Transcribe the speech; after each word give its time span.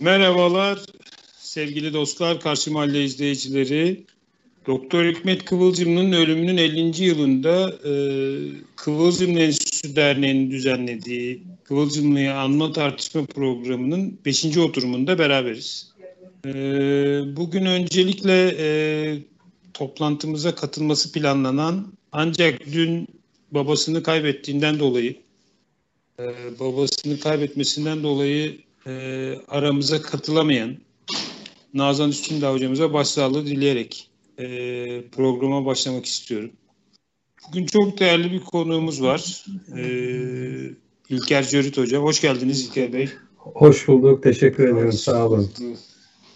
Merhabalar 0.00 0.80
sevgili 1.38 1.92
dostlar, 1.92 2.40
Karşı 2.40 2.72
Mahalle 2.72 3.04
izleyicileri. 3.04 4.04
Doktor 4.66 5.04
Hikmet 5.04 5.44
Kıvılcım'ın 5.44 6.12
ölümünün 6.12 6.56
50. 6.56 7.04
yılında 7.04 7.72
e, 7.84 7.92
Kıvılcım 8.76 9.38
Enstitüsü 9.38 9.96
Derneği'nin 9.96 10.50
düzenlediği 10.50 11.42
Kıvılcımlı'yı 11.64 12.34
anma 12.34 12.72
tartışma 12.72 13.24
programının 13.24 14.18
5. 14.24 14.56
oturumunda 14.56 15.18
beraberiz. 15.18 15.92
E, 16.46 16.52
bugün 17.36 17.66
öncelikle 17.66 18.56
e, 18.58 18.68
toplantımıza 19.74 20.54
katılması 20.54 21.12
planlanan 21.12 21.92
ancak 22.12 22.66
dün 22.72 23.08
babasını 23.50 24.02
kaybettiğinden 24.02 24.78
dolayı 24.78 25.16
e, 26.20 26.24
babasını 26.60 27.20
kaybetmesinden 27.20 28.02
dolayı 28.02 28.69
e, 28.86 29.34
aramıza 29.48 30.02
katılamayan 30.02 30.76
Nazan 31.74 32.10
Üstündağ 32.10 32.52
hocamıza 32.52 32.92
başsağlığı 32.92 33.46
dileyerek 33.46 34.10
e, 34.38 34.44
programa 35.12 35.66
başlamak 35.66 36.06
istiyorum. 36.06 36.50
Bugün 37.48 37.66
çok 37.66 38.00
değerli 38.00 38.32
bir 38.32 38.40
konuğumuz 38.40 39.02
var. 39.02 39.44
E, 39.76 39.82
İlker 41.08 41.48
Cörit 41.48 41.76
Hoca. 41.78 41.98
Hoş 41.98 42.20
geldiniz 42.20 42.66
İlker 42.66 42.92
Bey. 42.92 43.08
Hoş 43.36 43.88
bulduk. 43.88 44.22
Teşekkür 44.22 44.64
ederim. 44.64 44.88
Hoş 44.88 44.94
Sağ 44.94 45.26
olun. 45.26 45.50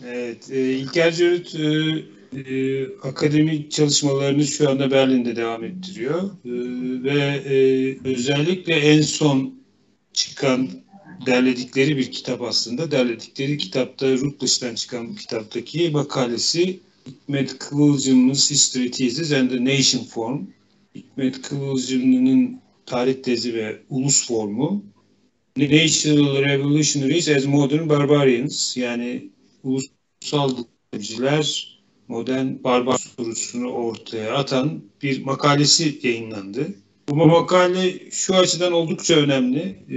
Evet. 0.06 0.50
E, 0.50 0.72
İlker 0.72 1.12
Cörit 1.12 1.54
e, 1.54 1.64
e, 2.40 2.86
akademik 3.02 3.70
çalışmalarını 3.70 4.44
şu 4.44 4.70
anda 4.70 4.90
Berlin'de 4.90 5.36
devam 5.36 5.64
ettiriyor. 5.64 6.22
E, 6.22 6.50
ve 7.04 7.18
e, 7.44 7.58
özellikle 8.08 8.74
en 8.74 9.00
son 9.00 9.54
çıkan 10.12 10.83
derledikleri 11.26 11.96
bir 11.96 12.12
kitap 12.12 12.42
aslında. 12.42 12.90
Derledikleri 12.90 13.58
kitapta 13.58 14.12
Rutledge'den 14.12 14.74
çıkan 14.74 15.14
kitaptaki 15.14 15.90
makalesi 15.90 16.80
Hikmet 17.06 17.58
Kıvılcımlı's 17.58 18.50
History 18.50 18.90
Thesis 18.90 19.32
and 19.32 19.50
the 19.50 19.64
Nation 19.64 20.04
Form. 20.04 20.46
Hikmet 20.94 21.42
Kıvılcımlı'nın 21.42 22.60
tarih 22.86 23.22
tezi 23.22 23.54
ve 23.54 23.82
ulus 23.90 24.28
formu. 24.28 24.84
National 25.56 26.42
Revolutionaries 26.42 27.28
as 27.28 27.46
Modern 27.46 27.88
Barbarians 27.88 28.76
yani 28.76 29.30
ulusal 29.62 30.56
devrimciler 30.92 31.74
modern 32.08 32.64
barbar 32.64 32.98
sorusunu 32.98 33.68
ortaya 33.68 34.34
atan 34.34 34.82
bir 35.02 35.24
makalesi 35.24 36.00
yayınlandı. 36.02 36.74
Bu 37.08 37.26
makale 37.26 38.10
şu 38.10 38.34
açıdan 38.34 38.72
oldukça 38.72 39.14
önemli. 39.14 39.60
E, 39.90 39.96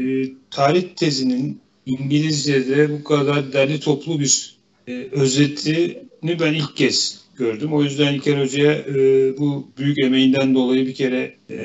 tarih 0.51 0.83
tezinin 0.95 1.61
İngilizce'de 1.85 2.91
bu 2.91 3.03
kadar 3.03 3.53
derli 3.53 3.79
toplu 3.79 4.19
bir 4.19 4.57
e, 4.87 4.91
özetini 5.11 6.39
ben 6.39 6.53
ilk 6.53 6.75
kez 6.75 7.21
gördüm. 7.35 7.73
O 7.73 7.83
yüzden 7.83 8.13
İlker 8.13 8.41
Hoca'ya 8.41 8.71
e, 8.71 8.93
bu 9.37 9.67
büyük 9.77 9.99
emeğinden 9.99 10.55
dolayı 10.55 10.87
bir 10.87 10.95
kere 10.95 11.35
e, 11.49 11.57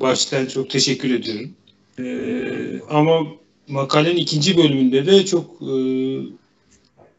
baştan 0.00 0.46
çok 0.46 0.70
teşekkür 0.70 1.14
ediyorum. 1.14 1.50
E, 1.98 2.04
ama 2.90 3.26
makalenin 3.68 4.16
ikinci 4.16 4.56
bölümünde 4.56 5.06
de 5.06 5.26
çok 5.26 5.62
e, 5.62 5.74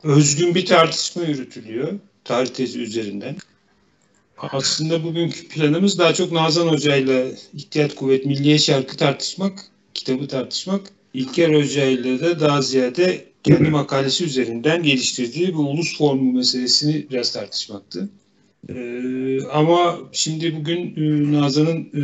özgün 0.04 0.56
bir 0.56 0.66
tartışma 0.66 1.24
yürütülüyor 1.24 2.00
tarih 2.24 2.50
tezi 2.50 2.82
üzerinden. 2.82 3.36
Aslında 4.38 5.04
bugünkü 5.04 5.48
planımız 5.48 6.00
daha 6.00 6.14
çok 6.14 6.32
Nazan 6.32 6.68
Hoca 6.68 6.96
ile 6.96 7.32
İhtiyat 7.54 7.96
Kuvvet 7.96 8.26
Milliye 8.26 8.60
Şarkı 8.60 8.98
tartışmak, 8.98 9.66
kitabı 9.94 10.28
tartışmak. 10.28 10.82
İlker 11.14 11.54
Hoca 11.54 11.86
ile 11.86 12.20
de 12.20 12.40
daha 12.40 12.62
ziyade 12.62 13.26
kendi 13.44 13.70
makalesi 13.70 14.26
üzerinden 14.26 14.84
geliştirdiği 14.84 15.56
bu 15.56 15.70
ulus 15.70 15.98
formu 15.98 16.34
meselesini 16.34 17.08
biraz 17.12 17.34
tartışmaktı. 17.34 18.10
Ee, 18.70 19.40
ama 19.52 20.00
şimdi 20.12 20.56
bugün 20.56 20.96
e, 20.96 21.32
Nazan'ın 21.32 21.82
e, 21.94 22.04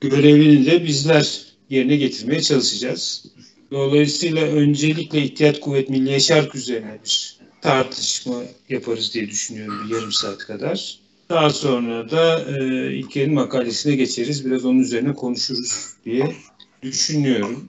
görevini 0.00 0.66
de 0.66 0.84
bizler 0.84 1.40
yerine 1.70 1.96
getirmeye 1.96 2.40
çalışacağız. 2.40 3.26
Dolayısıyla 3.70 4.42
öncelikle 4.42 5.22
İhtiyat 5.22 5.60
Kuvvet 5.60 5.88
Milliye 5.90 6.20
Şarkı 6.20 6.58
üzerine 6.58 6.98
bir 7.04 7.41
tartışma 7.62 8.42
yaparız 8.68 9.14
diye 9.14 9.28
düşünüyorum 9.28 9.84
bir 9.84 9.94
yarım 9.94 10.12
saat 10.12 10.38
kadar. 10.38 10.98
Daha 11.28 11.50
sonra 11.50 12.10
da 12.10 12.44
e, 12.58 12.92
İlker'in 12.94 13.34
makalesine 13.34 13.96
geçeriz. 13.96 14.46
Biraz 14.46 14.64
onun 14.64 14.78
üzerine 14.78 15.14
konuşuruz 15.14 15.86
diye 16.04 16.36
düşünüyorum. 16.82 17.68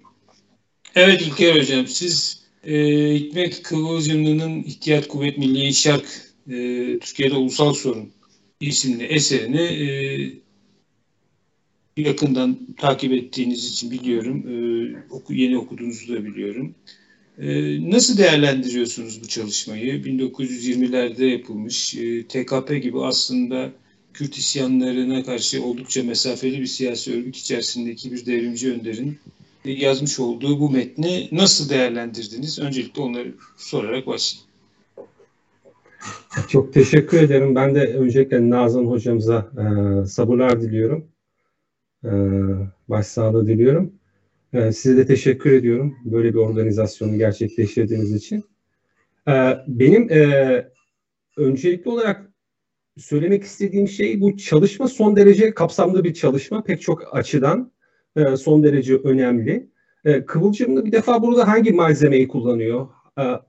Evet 0.95 1.21
İlker 1.21 1.59
Hocam 1.59 1.87
siz 1.87 2.43
e, 2.63 2.75
Hikmet 3.13 3.63
Kıvılcımlı'nın 3.63 4.63
İhtiyat 4.63 5.07
Kuvvet 5.07 5.37
Milliye 5.37 5.73
Şark 5.73 6.05
e, 6.47 6.53
Türkiye'de 6.99 7.35
Ulusal 7.35 7.73
Sorun 7.73 8.11
isimli 8.59 9.03
eserini 9.03 9.61
e, 9.61 9.87
yakından 12.01 12.57
takip 12.77 13.13
ettiğiniz 13.13 13.71
için 13.71 13.91
biliyorum. 13.91 14.45
E, 14.47 14.55
oku, 15.09 15.33
yeni 15.33 15.57
okuduğunuzu 15.57 16.13
da 16.13 16.25
biliyorum. 16.25 16.75
Ee, 17.37 17.91
nasıl 17.91 18.17
değerlendiriyorsunuz 18.17 19.23
bu 19.23 19.27
çalışmayı? 19.27 20.03
1920'lerde 20.03 21.25
yapılmış 21.25 21.95
e, 21.95 22.27
TKP 22.27 22.81
gibi 22.81 23.01
aslında 23.01 23.71
Kürt 24.13 24.37
isyanlarına 24.37 25.23
karşı 25.23 25.63
oldukça 25.63 26.03
mesafeli 26.03 26.61
bir 26.61 26.65
siyasi 26.65 27.13
örgüt 27.13 27.35
içerisindeki 27.35 28.11
bir 28.11 28.25
devrimci 28.25 28.73
önderin 28.73 29.19
yazmış 29.65 30.19
olduğu 30.19 30.59
bu 30.59 30.69
metni 30.69 31.29
nasıl 31.31 31.69
değerlendirdiniz? 31.69 32.59
Öncelikle 32.59 33.01
onları 33.01 33.33
sorarak 33.57 34.07
başlayayım. 34.07 34.49
Çok 36.49 36.73
teşekkür 36.73 37.21
ederim. 37.21 37.55
Ben 37.55 37.75
de 37.75 37.79
öncelikle 37.79 38.49
Nazan 38.49 38.85
hocamıza 38.85 39.51
e, 39.57 40.05
sabırlar 40.05 40.61
diliyorum. 40.61 41.07
E, 42.03 42.11
başsağlığı 42.87 43.47
diliyorum. 43.47 43.93
Ee, 44.53 44.71
size 44.71 44.97
de 44.97 45.05
teşekkür 45.05 45.51
ediyorum 45.51 45.95
böyle 46.05 46.33
bir 46.33 46.39
organizasyonu 46.39 47.17
gerçekleştirdiğiniz 47.17 48.15
için. 48.15 48.43
Ee, 49.27 49.57
benim 49.67 50.11
e, 50.11 50.71
öncelikli 51.37 51.89
olarak 51.89 52.31
söylemek 52.97 53.43
istediğim 53.43 53.87
şey 53.87 54.21
bu 54.21 54.37
çalışma 54.37 54.87
son 54.87 55.15
derece 55.15 55.53
kapsamlı 55.53 56.03
bir 56.03 56.13
çalışma. 56.13 56.63
Pek 56.63 56.81
çok 56.81 57.15
açıdan 57.17 57.71
e, 58.15 58.37
son 58.37 58.63
derece 58.63 58.95
önemli. 58.95 59.69
E, 60.05 60.25
Kıvılcımlı 60.25 60.85
bir 60.85 60.91
defa 60.91 61.21
burada 61.21 61.47
hangi 61.47 61.71
malzemeyi 61.71 62.27
kullanıyor? 62.27 62.87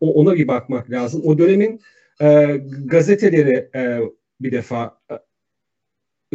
Ona 0.00 0.34
bir 0.34 0.48
bakmak 0.48 0.90
lazım. 0.90 1.22
O 1.24 1.38
dönemin 1.38 1.80
gazeteleri 2.84 3.70
bir 4.40 4.52
defa 4.52 4.98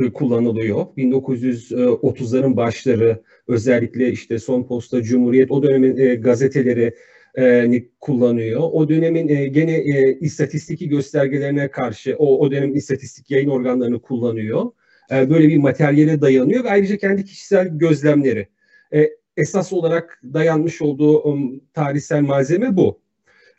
kullanılıyor. 0.07 0.85
1930'ların 0.97 2.55
başları 2.55 3.21
özellikle 3.47 4.11
işte 4.11 4.39
Son 4.39 4.63
Posta, 4.63 5.01
Cumhuriyet 5.01 5.51
o 5.51 5.63
dönemin 5.63 5.97
e, 5.97 6.15
gazeteleri 6.15 6.95
e, 7.37 7.83
kullanıyor. 7.99 8.61
O 8.71 8.89
dönemin 8.89 9.27
e, 9.27 9.47
gene 9.47 9.73
e, 9.73 10.17
istatistiki 10.19 10.89
göstergelerine 10.89 11.71
karşı 11.71 12.15
o, 12.17 12.39
o 12.39 12.51
dönemin 12.51 12.75
istatistik 12.75 13.31
yayın 13.31 13.49
organlarını 13.49 14.01
kullanıyor. 14.01 14.71
E, 15.11 15.29
böyle 15.29 15.47
bir 15.47 15.57
materyale 15.57 16.21
dayanıyor 16.21 16.63
ve 16.63 16.69
ayrıca 16.69 16.97
kendi 16.97 17.25
kişisel 17.25 17.67
gözlemleri. 17.77 18.47
E, 18.93 19.09
esas 19.37 19.73
olarak 19.73 20.21
dayanmış 20.33 20.81
olduğu 20.81 21.39
tarihsel 21.73 22.21
malzeme 22.21 22.77
bu. 22.77 22.99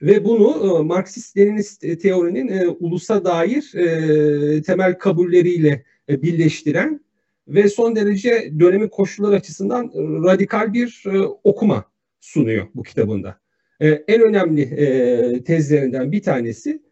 Ve 0.02 0.24
bunu 0.24 0.48
e, 0.48 0.82
Marksist-Leninist 0.82 2.00
teorinin 2.02 2.48
e, 2.48 2.68
ulusa 2.68 3.24
dair 3.24 3.74
e, 3.74 4.62
temel 4.62 4.98
kabulleriyle 4.98 5.84
e, 6.10 6.22
birleştiren 6.22 7.00
ve 7.48 7.69
son 7.69 7.97
derece 7.97 8.53
dönemin 8.60 8.88
koşulları 8.88 9.37
açısından 9.37 9.93
radikal 10.25 10.72
bir 10.72 11.04
e, 11.07 11.18
okuma 11.21 11.84
sunuyor 12.21 12.66
bu 12.74 12.83
kitabında. 12.83 13.41
E, 13.80 13.89
en 13.89 14.22
önemli 14.22 15.45
tezlerinden 15.45 16.12
bir 16.12 16.22
tanesi 16.22 16.83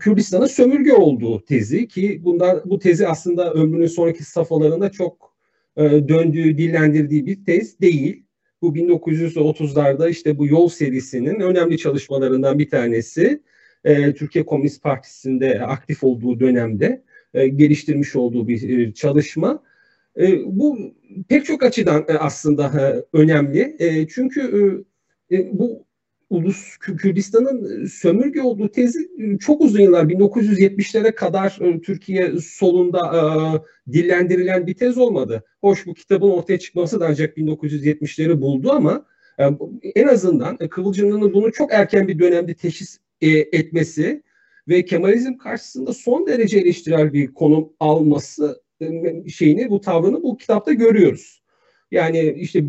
Kürdistan'ın 0.00 0.46
sömürge 0.46 0.92
olduğu 0.92 1.44
tezi 1.44 1.88
ki 1.88 2.20
bundan 2.24 2.62
bu 2.64 2.78
tezi 2.78 3.08
aslında 3.08 3.52
ömrünün 3.52 3.86
sonraki 3.86 4.24
safhalarında 4.24 4.90
çok 4.90 5.34
döndüğü, 5.78 6.58
dillendirdiği 6.58 7.26
bir 7.26 7.44
tez 7.44 7.80
değil. 7.80 8.24
Bu 8.62 8.76
1930'larda 8.76 10.10
işte 10.10 10.38
bu 10.38 10.46
yol 10.46 10.68
serisinin 10.68 11.40
önemli 11.40 11.78
çalışmalarından 11.78 12.58
bir 12.58 12.68
tanesi. 12.68 13.42
Türkiye 14.16 14.46
Komünist 14.46 14.82
Partisi'nde 14.82 15.62
aktif 15.62 16.04
olduğu 16.04 16.40
dönemde 16.40 17.02
e, 17.34 17.48
geliştirmiş 17.48 18.16
olduğu 18.16 18.48
bir 18.48 18.78
e, 18.78 18.94
çalışma. 18.94 19.62
E, 20.20 20.38
bu 20.46 20.78
pek 21.28 21.44
çok 21.44 21.62
açıdan 21.62 22.06
aslında 22.18 22.94
önemli. 23.12 23.76
çünkü 24.10 24.84
bu 25.52 25.84
Ulus 26.30 26.76
Kürdistan'ın 26.78 27.86
sömürge 27.86 28.42
olduğu 28.42 28.68
tezi 28.68 29.10
çok 29.40 29.60
uzun 29.60 29.80
yıllar 29.80 30.04
1970'lere 30.04 31.14
kadar 31.14 31.58
Türkiye 31.84 32.32
solunda 32.38 33.62
dillendirilen 33.92 34.66
bir 34.66 34.74
tez 34.74 34.98
olmadı. 34.98 35.44
Hoş 35.60 35.86
bu 35.86 35.94
kitabın 35.94 36.30
ortaya 36.30 36.58
çıkması 36.58 37.00
da 37.00 37.06
ancak 37.06 37.36
1970'leri 37.36 38.40
buldu 38.40 38.72
ama 38.72 39.06
en 39.94 40.08
azından 40.08 40.56
Kıvılcımlı'nın 40.56 41.32
bunu 41.32 41.52
çok 41.52 41.72
erken 41.72 42.08
bir 42.08 42.18
dönemde 42.18 42.54
teşhis 42.54 42.98
etmesi 43.20 44.22
ve 44.70 44.84
Kemalizm 44.84 45.36
karşısında 45.36 45.92
son 45.92 46.26
derece 46.26 46.58
eleştirel 46.58 47.12
bir 47.12 47.34
konum 47.34 47.72
alması 47.80 48.62
şeyini, 49.28 49.70
bu 49.70 49.80
tavrını 49.80 50.22
bu 50.22 50.36
kitapta 50.36 50.72
görüyoruz. 50.72 51.42
Yani 51.90 52.34
işte 52.36 52.64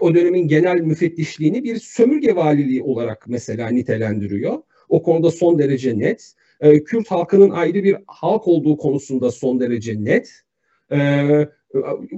o 0.00 0.14
dönemin 0.14 0.48
genel 0.48 0.80
müfettişliğini 0.80 1.64
bir 1.64 1.76
sömürge 1.76 2.36
valiliği 2.36 2.82
olarak 2.82 3.24
mesela 3.28 3.68
nitelendiriyor. 3.68 4.58
O 4.88 5.02
konuda 5.02 5.30
son 5.30 5.58
derece 5.58 5.98
net. 5.98 6.32
Ee, 6.60 6.84
Kürt 6.84 7.10
halkının 7.10 7.50
ayrı 7.50 7.84
bir 7.84 7.96
halk 8.06 8.48
olduğu 8.48 8.76
konusunda 8.76 9.30
son 9.30 9.60
derece 9.60 10.04
net. 10.04 10.32
Ee, 10.92 11.48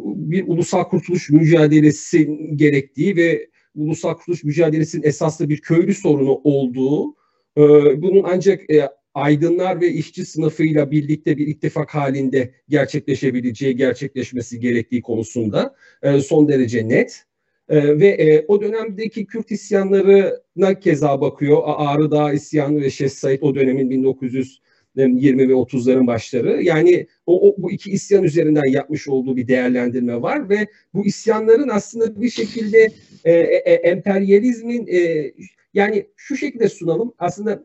bir 0.04 0.48
ulusal 0.48 0.84
kurtuluş 0.84 1.30
mücadelesi 1.30 2.38
gerektiği 2.56 3.16
ve 3.16 3.48
ulusal 3.74 4.14
kurtuluş 4.14 4.44
mücadelesinin 4.44 5.02
esaslı 5.02 5.48
bir 5.48 5.60
köylü 5.60 5.94
sorunu 5.94 6.40
olduğu, 6.44 7.14
e, 7.56 7.62
bunun 8.02 8.24
ancak 8.26 8.70
e, 8.70 8.88
aydınlar 9.14 9.80
ve 9.80 9.88
işçi 9.88 10.24
sınıfıyla 10.24 10.90
birlikte 10.90 11.36
bir 11.36 11.46
ittifak 11.46 11.94
halinde 11.94 12.54
gerçekleşebileceği, 12.68 13.76
gerçekleşmesi 13.76 14.60
gerektiği 14.60 15.02
konusunda 15.02 15.74
e, 16.02 16.20
son 16.20 16.48
derece 16.48 16.88
net. 16.88 17.24
E, 17.68 17.98
ve 18.00 18.08
e, 18.08 18.44
o 18.48 18.60
dönemdeki 18.60 19.26
Kürt 19.26 19.50
isyanlarına 19.50 20.78
keza 20.80 21.20
bakıyor. 21.20 21.62
Ağrı 21.64 22.10
Dağı 22.10 22.34
isyanı 22.34 22.80
ve 22.80 22.90
Şeh 22.90 23.08
Said 23.08 23.42
o 23.42 23.54
dönemin 23.54 23.90
1920 23.90 25.48
ve 25.48 25.52
30'ların 25.52 26.06
başları. 26.06 26.62
Yani 26.62 27.06
o, 27.26 27.48
o 27.48 27.54
bu 27.58 27.72
iki 27.72 27.90
isyan 27.90 28.24
üzerinden 28.24 28.70
yapmış 28.70 29.08
olduğu 29.08 29.36
bir 29.36 29.48
değerlendirme 29.48 30.22
var 30.22 30.48
ve 30.48 30.66
bu 30.94 31.06
isyanların 31.06 31.68
aslında 31.68 32.20
bir 32.20 32.30
şekilde 32.30 32.88
e, 33.24 33.32
e, 33.32 33.72
emperyalizmin 33.74 34.86
e, 34.86 35.32
yani 35.74 36.06
şu 36.16 36.36
şekilde 36.36 36.68
sunalım. 36.68 37.14
Aslında 37.18 37.64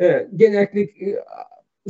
e, 0.00 0.28
genellikle 0.36 0.80
e, 0.80 1.18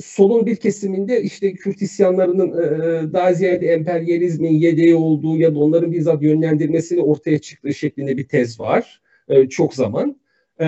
solun 0.01 0.47
bir 0.47 0.57
kesiminde 0.57 1.23
işte 1.23 1.55
Kürt 1.55 1.83
isyanlarının 1.83 2.49
e, 2.49 3.13
daha 3.13 3.33
ziyade 3.33 3.67
emperyalizmin 3.67 4.53
yedeği 4.53 4.95
olduğu 4.95 5.37
ya 5.37 5.55
da 5.55 5.59
onların 5.59 5.93
bizzat 5.93 6.23
yönlendirmesiyle 6.23 7.03
ortaya 7.03 7.39
çıktığı 7.39 7.75
şeklinde 7.75 8.17
bir 8.17 8.29
tez 8.29 8.61
var. 8.61 9.01
E, 9.29 9.49
çok 9.49 9.75
zaman. 9.75 10.21
E, 10.61 10.67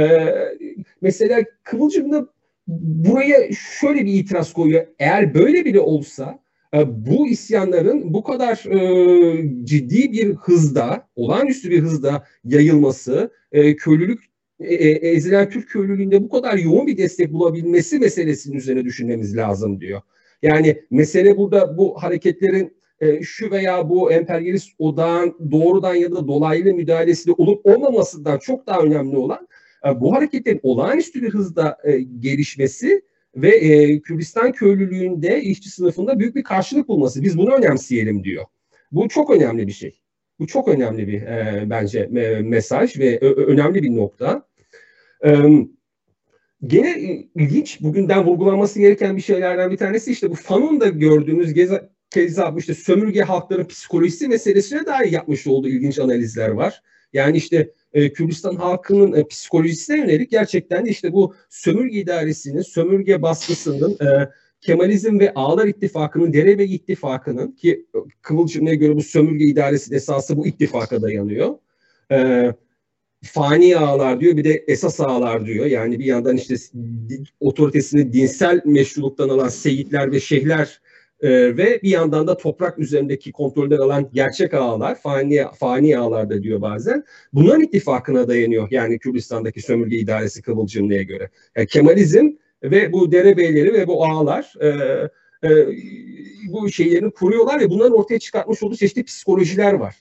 mesela 1.01 1.45
Kıvılcım'da 1.63 2.27
buraya 2.67 3.53
şöyle 3.81 4.05
bir 4.05 4.15
itiraz 4.15 4.53
koyuyor. 4.53 4.87
Eğer 4.99 5.35
böyle 5.35 5.65
bile 5.65 5.81
olsa 5.81 6.39
e, 6.75 7.07
bu 7.07 7.29
isyanların 7.29 8.15
bu 8.15 8.23
kadar 8.23 8.65
e, 8.67 9.65
ciddi 9.65 10.13
bir 10.13 10.35
hızda, 10.35 11.09
olağanüstü 11.17 11.71
bir 11.71 11.81
hızda 11.81 12.25
yayılması, 12.45 13.31
e, 13.53 13.77
köylülük 13.77 14.30
e, 14.61 14.75
e, 14.75 15.09
ezilen 15.09 15.51
Türk 15.51 15.69
köylülüğünde 15.69 16.23
bu 16.23 16.29
kadar 16.29 16.57
yoğun 16.57 16.87
bir 16.87 16.97
destek 16.97 17.33
bulabilmesi 17.33 17.99
meselesinin 17.99 18.57
üzerine 18.57 18.85
düşünmemiz 18.85 19.37
lazım 19.37 19.81
diyor. 19.81 20.01
Yani 20.43 20.83
mesele 20.91 21.37
burada 21.37 21.79
bu 21.79 22.03
hareketlerin 22.03 22.77
e, 23.01 23.23
şu 23.23 23.51
veya 23.51 23.89
bu 23.89 24.13
emperyalist 24.13 24.71
odağın 24.79 25.37
doğrudan 25.51 25.95
ya 25.95 26.13
da 26.13 26.29
dolaylı 26.29 26.75
müdahalesiyle 26.75 27.35
olup 27.39 27.67
olmamasından 27.67 28.39
çok 28.39 28.67
daha 28.67 28.81
önemli 28.81 29.17
olan 29.17 29.49
bu 29.97 30.15
hareketlerin 30.15 30.61
olağanüstü 30.63 31.23
bir 31.23 31.31
hızda 31.31 31.79
gelişmesi 32.19 33.03
ve 33.37 33.49
e, 33.49 34.01
Kürdistan 34.01 34.53
köylülüğünde 34.53 35.43
işçi 35.43 35.71
sınıfında 35.71 36.19
büyük 36.19 36.37
bir 36.37 36.43
karşılık 36.43 36.89
bulması. 36.89 37.23
Biz 37.23 37.39
bunu 37.39 37.55
önemseyelim 37.55 38.25
diyor. 38.25 38.45
Bu 38.93 39.09
çok 39.09 39.31
önemli 39.31 39.67
bir 39.67 39.73
şey. 39.73 40.01
Bu 40.39 40.47
çok 40.47 40.69
önemli 40.69 41.09
bir 41.09 41.23
e, 41.23 41.65
bence 41.71 42.01
e, 42.01 42.41
mesaj 42.43 42.99
ve 42.99 43.19
ö, 43.21 43.47
önemli 43.47 43.83
bir 43.83 43.97
nokta. 43.97 44.50
Gene 46.67 47.01
ilginç, 47.35 47.81
bugünden 47.81 48.25
vurgulanması 48.25 48.79
gereken 48.79 49.17
bir 49.17 49.23
şeylerden 49.23 49.71
bir 49.71 49.77
tanesi 49.77 50.13
işte 50.13 50.31
bu 50.31 50.35
Fanon'da 50.35 50.89
gördüğümüz 50.89 51.55
geza, 51.55 51.91
keza 52.11 52.55
işte 52.59 52.75
sömürge 52.75 53.23
halkların 53.23 53.65
psikolojisi 53.65 54.29
meselesine 54.29 54.87
dair 54.87 55.13
yapmış 55.13 55.47
olduğu 55.47 55.69
ilginç 55.69 55.99
analizler 55.99 56.49
var. 56.49 56.83
Yani 57.13 57.37
işte 57.37 57.71
e, 57.93 58.13
Kürdistan 58.13 58.57
halkının 58.57 59.13
e, 59.13 59.27
psikolojisine 59.27 59.99
yönelik 59.99 60.31
gerçekten 60.31 60.85
işte 60.85 61.13
bu 61.13 61.35
sömürge 61.49 61.99
idaresinin, 61.99 62.63
sömürge 62.63 63.23
baskısının, 63.23 63.93
e, 63.93 64.29
Kemalizm 64.61 65.19
ve 65.19 65.35
Ağlar 65.35 65.67
İttifakı'nın, 65.67 66.33
Derebey 66.33 66.75
İttifakı'nın 66.75 67.53
ki 67.53 67.87
Kıvılcım'a 68.23 68.75
göre 68.75 68.97
bu 68.97 69.03
sömürge 69.03 69.45
idaresi 69.45 69.95
esası 69.95 70.37
bu 70.37 70.47
ittifaka 70.47 71.03
dayanıyor. 71.03 71.55
E, 72.13 72.51
fani 73.23 73.77
ağlar 73.77 74.21
diyor 74.21 74.37
bir 74.37 74.45
de 74.45 74.65
esas 74.69 75.01
ağlar 75.01 75.47
diyor. 75.47 75.67
Yani 75.67 75.99
bir 75.99 76.05
yandan 76.05 76.37
işte 76.37 76.55
otoritesini 77.41 78.13
dinsel 78.13 78.61
meşruluktan 78.65 79.29
alan 79.29 79.49
seyitler 79.49 80.13
ve 80.13 80.21
şeyhler 80.21 80.81
e, 81.21 81.57
ve 81.57 81.81
bir 81.83 81.91
yandan 81.91 82.27
da 82.27 82.37
toprak 82.37 82.79
üzerindeki 82.79 83.33
kontrolden 83.33 83.79
alan 83.79 84.11
gerçek 84.13 84.55
ağlar, 84.55 85.01
fani, 85.01 85.45
fani 85.59 85.99
ağlar 85.99 86.31
da 86.31 86.43
diyor 86.43 86.61
bazen. 86.61 87.05
Bunların 87.33 87.63
ittifakına 87.63 88.29
dayanıyor 88.29 88.69
yani 88.71 88.99
Kürdistan'daki 88.99 89.63
sömürge 89.63 89.99
idaresi 89.99 90.43
Kıvılcımlı'ya 90.43 91.03
göre. 91.03 91.31
Yani 91.57 91.67
Kemalizm 91.67 92.31
ve 92.63 92.93
bu 92.93 93.13
derebeyleri 93.13 93.73
ve 93.73 93.87
bu 93.87 94.05
ağlar 94.05 94.55
e, 94.61 94.69
e, 95.49 95.67
bu 96.49 96.71
şeylerini 96.71 97.11
kuruyorlar 97.11 97.61
ve 97.61 97.71
bunların 97.71 97.99
ortaya 97.99 98.19
çıkartmış 98.19 98.63
olduğu 98.63 98.77
çeşitli 98.77 99.05
psikolojiler 99.05 99.73
var. 99.73 99.95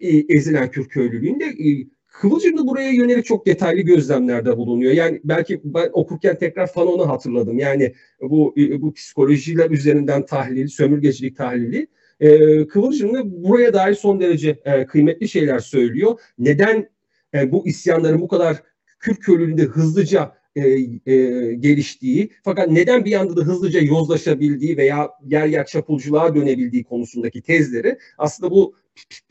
E, 0.00 0.36
ezilen 0.36 0.70
Kürt 0.70 0.88
köylülüğünde 0.88 1.44
e, 1.44 1.86
Kıvılcım 2.20 2.58
da 2.58 2.66
buraya 2.66 2.90
yönelik 2.90 3.24
çok 3.24 3.46
detaylı 3.46 3.80
gözlemlerde 3.80 4.56
bulunuyor. 4.56 4.92
Yani 4.92 5.20
belki 5.24 5.60
ben 5.64 5.90
okurken 5.92 6.38
tekrar 6.38 6.66
Fanon'u 6.66 7.08
hatırladım. 7.08 7.58
Yani 7.58 7.94
bu 8.20 8.54
bu 8.56 8.94
psikolojiler 8.94 9.70
üzerinden 9.70 10.26
tahlil, 10.26 10.68
sömürgecilik 10.68 11.36
tahlili. 11.36 11.86
E, 12.20 12.66
Kıvılcım 12.66 13.14
da 13.14 13.44
buraya 13.44 13.72
dair 13.72 13.94
son 13.94 14.20
derece 14.20 14.60
e, 14.64 14.86
kıymetli 14.86 15.28
şeyler 15.28 15.58
söylüyor. 15.58 16.20
Neden 16.38 16.88
e, 17.34 17.52
bu 17.52 17.66
isyanların 17.66 18.20
bu 18.20 18.28
kadar 18.28 18.62
Kürt 18.98 19.18
köylülüğünde 19.18 19.62
hızlıca 19.62 20.32
e, 20.56 20.60
e, 20.60 21.54
geliştiği 21.54 22.30
fakat 22.44 22.70
neden 22.70 23.04
bir 23.04 23.14
anda 23.14 23.36
da 23.36 23.40
hızlıca 23.40 23.80
yozlaşabildiği 23.80 24.76
veya 24.76 25.10
yer 25.26 25.46
yer 25.46 25.66
çapulculuğa 25.66 26.34
dönebildiği 26.34 26.84
konusundaki 26.84 27.42
tezleri 27.42 27.98
aslında 28.18 28.50
bu 28.50 28.74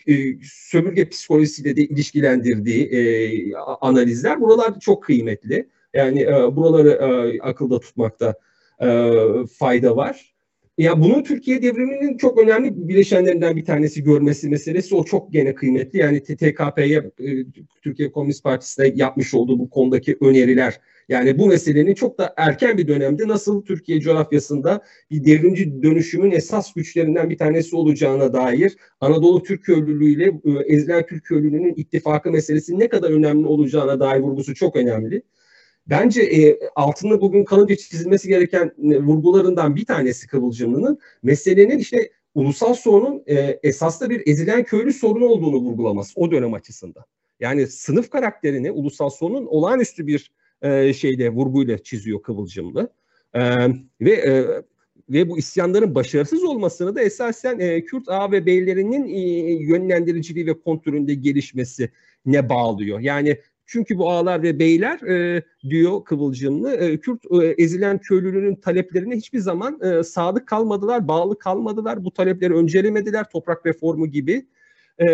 e, 0.07 0.13
sömürge 0.43 1.09
psikolojisiyle 1.09 1.75
de 1.75 1.81
ilişkilendirdiği 1.81 2.85
e, 2.85 3.55
analizler 3.81 4.41
buralar 4.41 4.79
çok 4.79 5.03
kıymetli. 5.03 5.69
Yani 5.93 6.21
e, 6.21 6.55
buraları 6.55 6.89
e, 6.89 7.39
akılda 7.41 7.79
tutmakta 7.79 8.35
e, 8.81 9.11
fayda 9.59 9.95
var. 9.95 10.33
Ya 10.77 11.01
bunu 11.01 11.23
Türkiye 11.23 11.61
devriminin 11.61 12.17
çok 12.17 12.39
önemli 12.39 12.87
bileşenlerinden 12.87 13.55
bir 13.55 13.65
tanesi 13.65 14.03
görmesi 14.03 14.49
meselesi 14.49 14.95
o 14.95 15.03
çok 15.03 15.33
gene 15.33 15.55
kıymetli. 15.55 15.99
Yani 15.99 16.23
TKP'ye 16.23 17.11
e, 17.19 17.45
Türkiye 17.81 18.11
Komünist 18.11 18.43
Partisi'ne 18.43 18.91
yapmış 18.95 19.33
olduğu 19.33 19.59
bu 19.59 19.69
konudaki 19.69 20.17
öneriler 20.21 20.79
yani 21.13 21.39
bu 21.39 21.47
meselenin 21.47 21.93
çok 21.93 22.17
da 22.17 22.33
erken 22.37 22.77
bir 22.77 22.87
dönemde 22.87 23.27
nasıl 23.27 23.65
Türkiye 23.65 23.99
coğrafyasında 23.99 24.81
bir 25.11 25.25
devrimci 25.25 25.83
dönüşümün 25.83 26.31
esas 26.31 26.73
güçlerinden 26.73 27.29
bir 27.29 27.37
tanesi 27.37 27.75
olacağına 27.75 28.33
dair 28.33 28.75
Anadolu 28.99 29.43
Türk 29.43 29.63
köylülüğü 29.63 30.09
ile 30.09 30.25
e, 30.25 30.75
ezilen 30.75 31.05
Türk 31.05 31.25
köylülüğünün 31.25 31.73
ittifakı 31.77 32.31
meselesi 32.31 32.79
ne 32.79 32.89
kadar 32.89 33.11
önemli 33.11 33.47
olacağına 33.47 33.99
dair 33.99 34.19
vurgusu 34.19 34.55
çok 34.55 34.75
önemli. 34.75 35.21
Bence 35.87 36.21
e, 36.21 36.59
altında 36.75 37.21
bugün 37.21 37.43
kalınca 37.43 37.75
çizilmesi 37.75 38.27
gereken 38.27 38.71
e, 38.83 38.99
vurgularından 38.99 39.75
bir 39.75 39.85
tanesi 39.85 40.27
Kıvılcımlı'nın 40.27 40.99
meselenin 41.23 41.77
işte 41.77 42.09
ulusal 42.35 42.73
sorunun 42.73 43.23
e, 43.27 43.59
esaslı 43.63 44.09
bir 44.09 44.23
ezilen 44.25 44.63
köylü 44.63 44.93
sorunu 44.93 45.25
olduğunu 45.25 45.57
vurgulaması 45.57 46.13
o 46.15 46.31
dönem 46.31 46.53
açısından. 46.53 47.03
Yani 47.39 47.67
sınıf 47.67 48.09
karakterini 48.09 48.71
ulusal 48.71 49.09
sorunun 49.09 49.45
olağanüstü 49.45 50.07
bir 50.07 50.31
e, 50.63 50.93
şeyde 50.93 51.29
vurguyla 51.29 51.77
çiziyor 51.77 52.21
Kıvılcımlı. 52.21 52.89
E, 53.33 53.41
ve 54.01 54.11
e, 54.11 54.45
ve 55.09 55.29
bu 55.29 55.37
isyanların 55.37 55.95
başarısız 55.95 56.43
olmasını 56.43 56.95
da 56.95 57.01
esasen 57.01 57.59
e, 57.59 57.85
Kürt 57.85 58.09
ağa 58.09 58.31
ve 58.31 58.45
beylerinin 58.45 59.07
e, 59.07 59.51
yönlendiriciliği 59.63 60.47
ve 60.47 60.59
kontrolünde 60.59 61.13
gelişmesi 61.13 61.89
ne 62.25 62.49
bağlıyor. 62.49 62.99
Yani 62.99 63.37
çünkü 63.65 63.97
bu 63.97 64.11
ağalar 64.11 64.43
ve 64.43 64.59
beyler 64.59 65.01
e, 65.01 65.43
diyor 65.69 66.03
Kıvılcımlı, 66.05 66.75
e, 66.75 66.97
Kürt 66.97 67.19
e, 67.41 67.45
ezilen 67.63 67.97
köylülüğünün 67.97 68.55
taleplerine 68.55 69.15
hiçbir 69.15 69.39
zaman 69.39 69.79
e, 69.81 70.03
sadık 70.03 70.47
kalmadılar, 70.47 71.07
bağlı 71.07 71.39
kalmadılar. 71.39 72.05
Bu 72.05 72.11
talepleri 72.11 72.53
öncelemediler, 72.53 73.29
toprak 73.29 73.65
reformu 73.65 74.07
gibi. 74.07 74.45
E, 74.99 75.05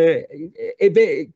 e, 0.79 0.95
ve 0.95 1.27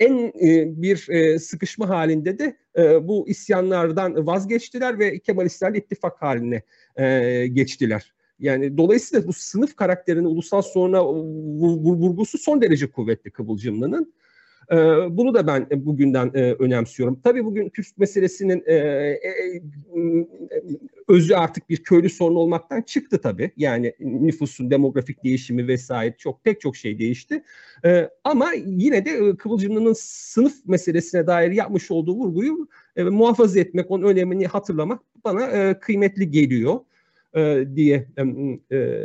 en 0.00 0.32
e, 0.42 0.82
bir 0.82 1.08
e, 1.08 1.38
sıkışma 1.38 1.88
halinde 1.88 2.38
de 2.38 2.56
e, 2.78 3.08
bu 3.08 3.28
isyanlardan 3.28 4.26
vazgeçtiler 4.26 4.98
ve 4.98 5.18
Kemalistlerle 5.18 5.78
ittifak 5.78 6.22
haline 6.22 6.62
e, 6.96 7.46
geçtiler. 7.46 8.12
Yani 8.38 8.76
dolayısıyla 8.76 9.28
bu 9.28 9.32
sınıf 9.32 9.76
karakterinin 9.76 10.24
ulusal 10.24 10.62
soruna 10.62 11.06
vurgusu 11.06 12.38
son 12.38 12.62
derece 12.62 12.90
kuvvetli 12.90 13.30
Kıvılcımlı'nın. 13.30 14.14
E, 14.72 14.76
bunu 15.10 15.34
da 15.34 15.46
ben 15.46 15.66
bugünden 15.70 16.30
e, 16.34 16.52
önemsiyorum. 16.52 17.20
Tabii 17.24 17.44
bugün 17.44 17.68
Kürt 17.68 17.98
meselesinin 17.98 18.64
e, 18.66 18.74
özü 21.08 21.34
artık 21.34 21.70
bir 21.70 21.76
köylü 21.76 22.08
sorunu 22.08 22.38
olmaktan 22.38 22.82
çıktı 22.82 23.20
tabii. 23.20 23.50
Yani 23.56 23.92
nüfusun 24.00 24.70
demografik 24.70 25.24
değişimi 25.24 25.68
vesaire 25.68 26.14
çok 26.18 26.44
pek 26.44 26.60
çok 26.60 26.76
şey 26.76 26.98
değişti. 26.98 27.44
E, 27.84 28.10
ama 28.24 28.52
yine 28.66 29.04
de 29.04 29.10
e, 29.10 29.36
Kıvılcımlı'nın 29.36 29.94
sınıf 29.98 30.54
meselesine 30.66 31.26
dair 31.26 31.52
yapmış 31.52 31.90
olduğu 31.90 32.14
vurguyu 32.14 32.68
e, 32.96 33.04
muhafaza 33.04 33.60
etmek, 33.60 33.90
onun 33.90 34.02
önemini 34.02 34.46
hatırlamak 34.46 35.00
bana 35.24 35.46
e, 35.46 35.78
kıymetli 35.78 36.30
geliyor 36.30 36.80
e, 37.36 37.64
diye 37.76 38.06
e, 38.72 39.00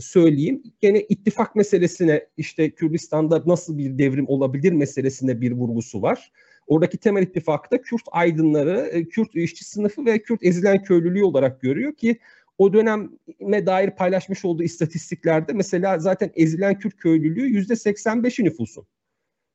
söyleyeyim. 0.00 0.62
Gene 0.80 1.00
ittifak 1.00 1.56
meselesine 1.56 2.26
işte 2.36 2.70
Kürdistan'da 2.70 3.42
nasıl 3.46 3.78
bir 3.78 3.98
devrim 3.98 4.28
olabilir 4.28 4.72
meselesine 4.72 5.40
bir 5.40 5.52
vurgusu 5.52 6.02
var. 6.02 6.32
Oradaki 6.70 6.98
temel 6.98 7.22
ittifakta 7.22 7.82
Kürt 7.82 8.02
aydınları, 8.12 8.90
e, 8.92 9.04
Kürt 9.04 9.36
işçi 9.36 9.64
sınıfı 9.64 10.06
ve 10.06 10.18
Kürt 10.18 10.44
ezilen 10.44 10.82
köylülüğü 10.82 11.24
olarak 11.24 11.60
görüyor 11.60 11.92
ki 11.94 12.18
o 12.58 12.72
döneme 12.72 13.66
dair 13.66 13.90
paylaşmış 13.90 14.44
olduğu 14.44 14.62
istatistiklerde 14.62 15.52
mesela 15.52 15.98
zaten 15.98 16.30
ezilen 16.34 16.78
Kürt 16.78 16.96
köylülüğü 16.96 17.46
yüzde 17.46 17.72
85'i 17.72 18.44
nüfusun. 18.44 18.86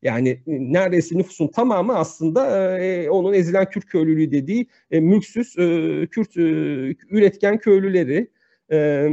Yani 0.01 0.29
e, 0.29 0.41
neredeyse 0.47 1.17
nüfusun 1.17 1.47
tamamı 1.47 1.97
aslında 1.97 2.69
e, 2.79 3.09
onun 3.09 3.33
ezilen 3.33 3.69
Kürt 3.69 3.85
köylülüğü 3.85 4.31
dediği 4.31 4.67
e, 4.91 4.99
mülksüz 4.99 5.55
e, 5.57 6.07
Kürt 6.11 6.37
e, 6.37 6.41
üretken 7.09 7.57
köylüleri. 7.57 8.27
E, 8.71 9.09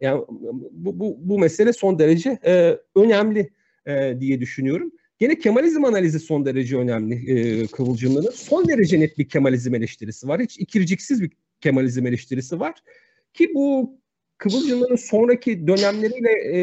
yani 0.00 0.24
bu, 0.70 1.00
bu, 1.00 1.16
bu 1.20 1.38
mesele 1.38 1.72
son 1.72 1.98
derece 1.98 2.38
e, 2.46 2.78
önemli 2.96 3.50
e, 3.86 4.20
diye 4.20 4.40
düşünüyorum. 4.40 4.92
Gene 5.22 5.38
Kemalizm 5.38 5.84
analizi 5.84 6.20
son 6.20 6.44
derece 6.46 6.76
önemli 6.76 7.14
e, 7.30 7.66
Kıvılcımlı'nın. 7.66 8.30
Son 8.30 8.68
derece 8.68 9.00
net 9.00 9.18
bir 9.18 9.28
Kemalizm 9.28 9.74
eleştirisi 9.74 10.28
var. 10.28 10.40
Hiç 10.40 10.58
ikirciksiz 10.58 11.22
bir 11.22 11.30
Kemalizm 11.60 12.06
eleştirisi 12.06 12.60
var. 12.60 12.74
Ki 13.34 13.50
bu 13.54 13.98
Kıvılcımlı'nın 14.38 14.96
sonraki 14.96 15.66
dönemleriyle 15.66 16.30
e, 16.30 16.60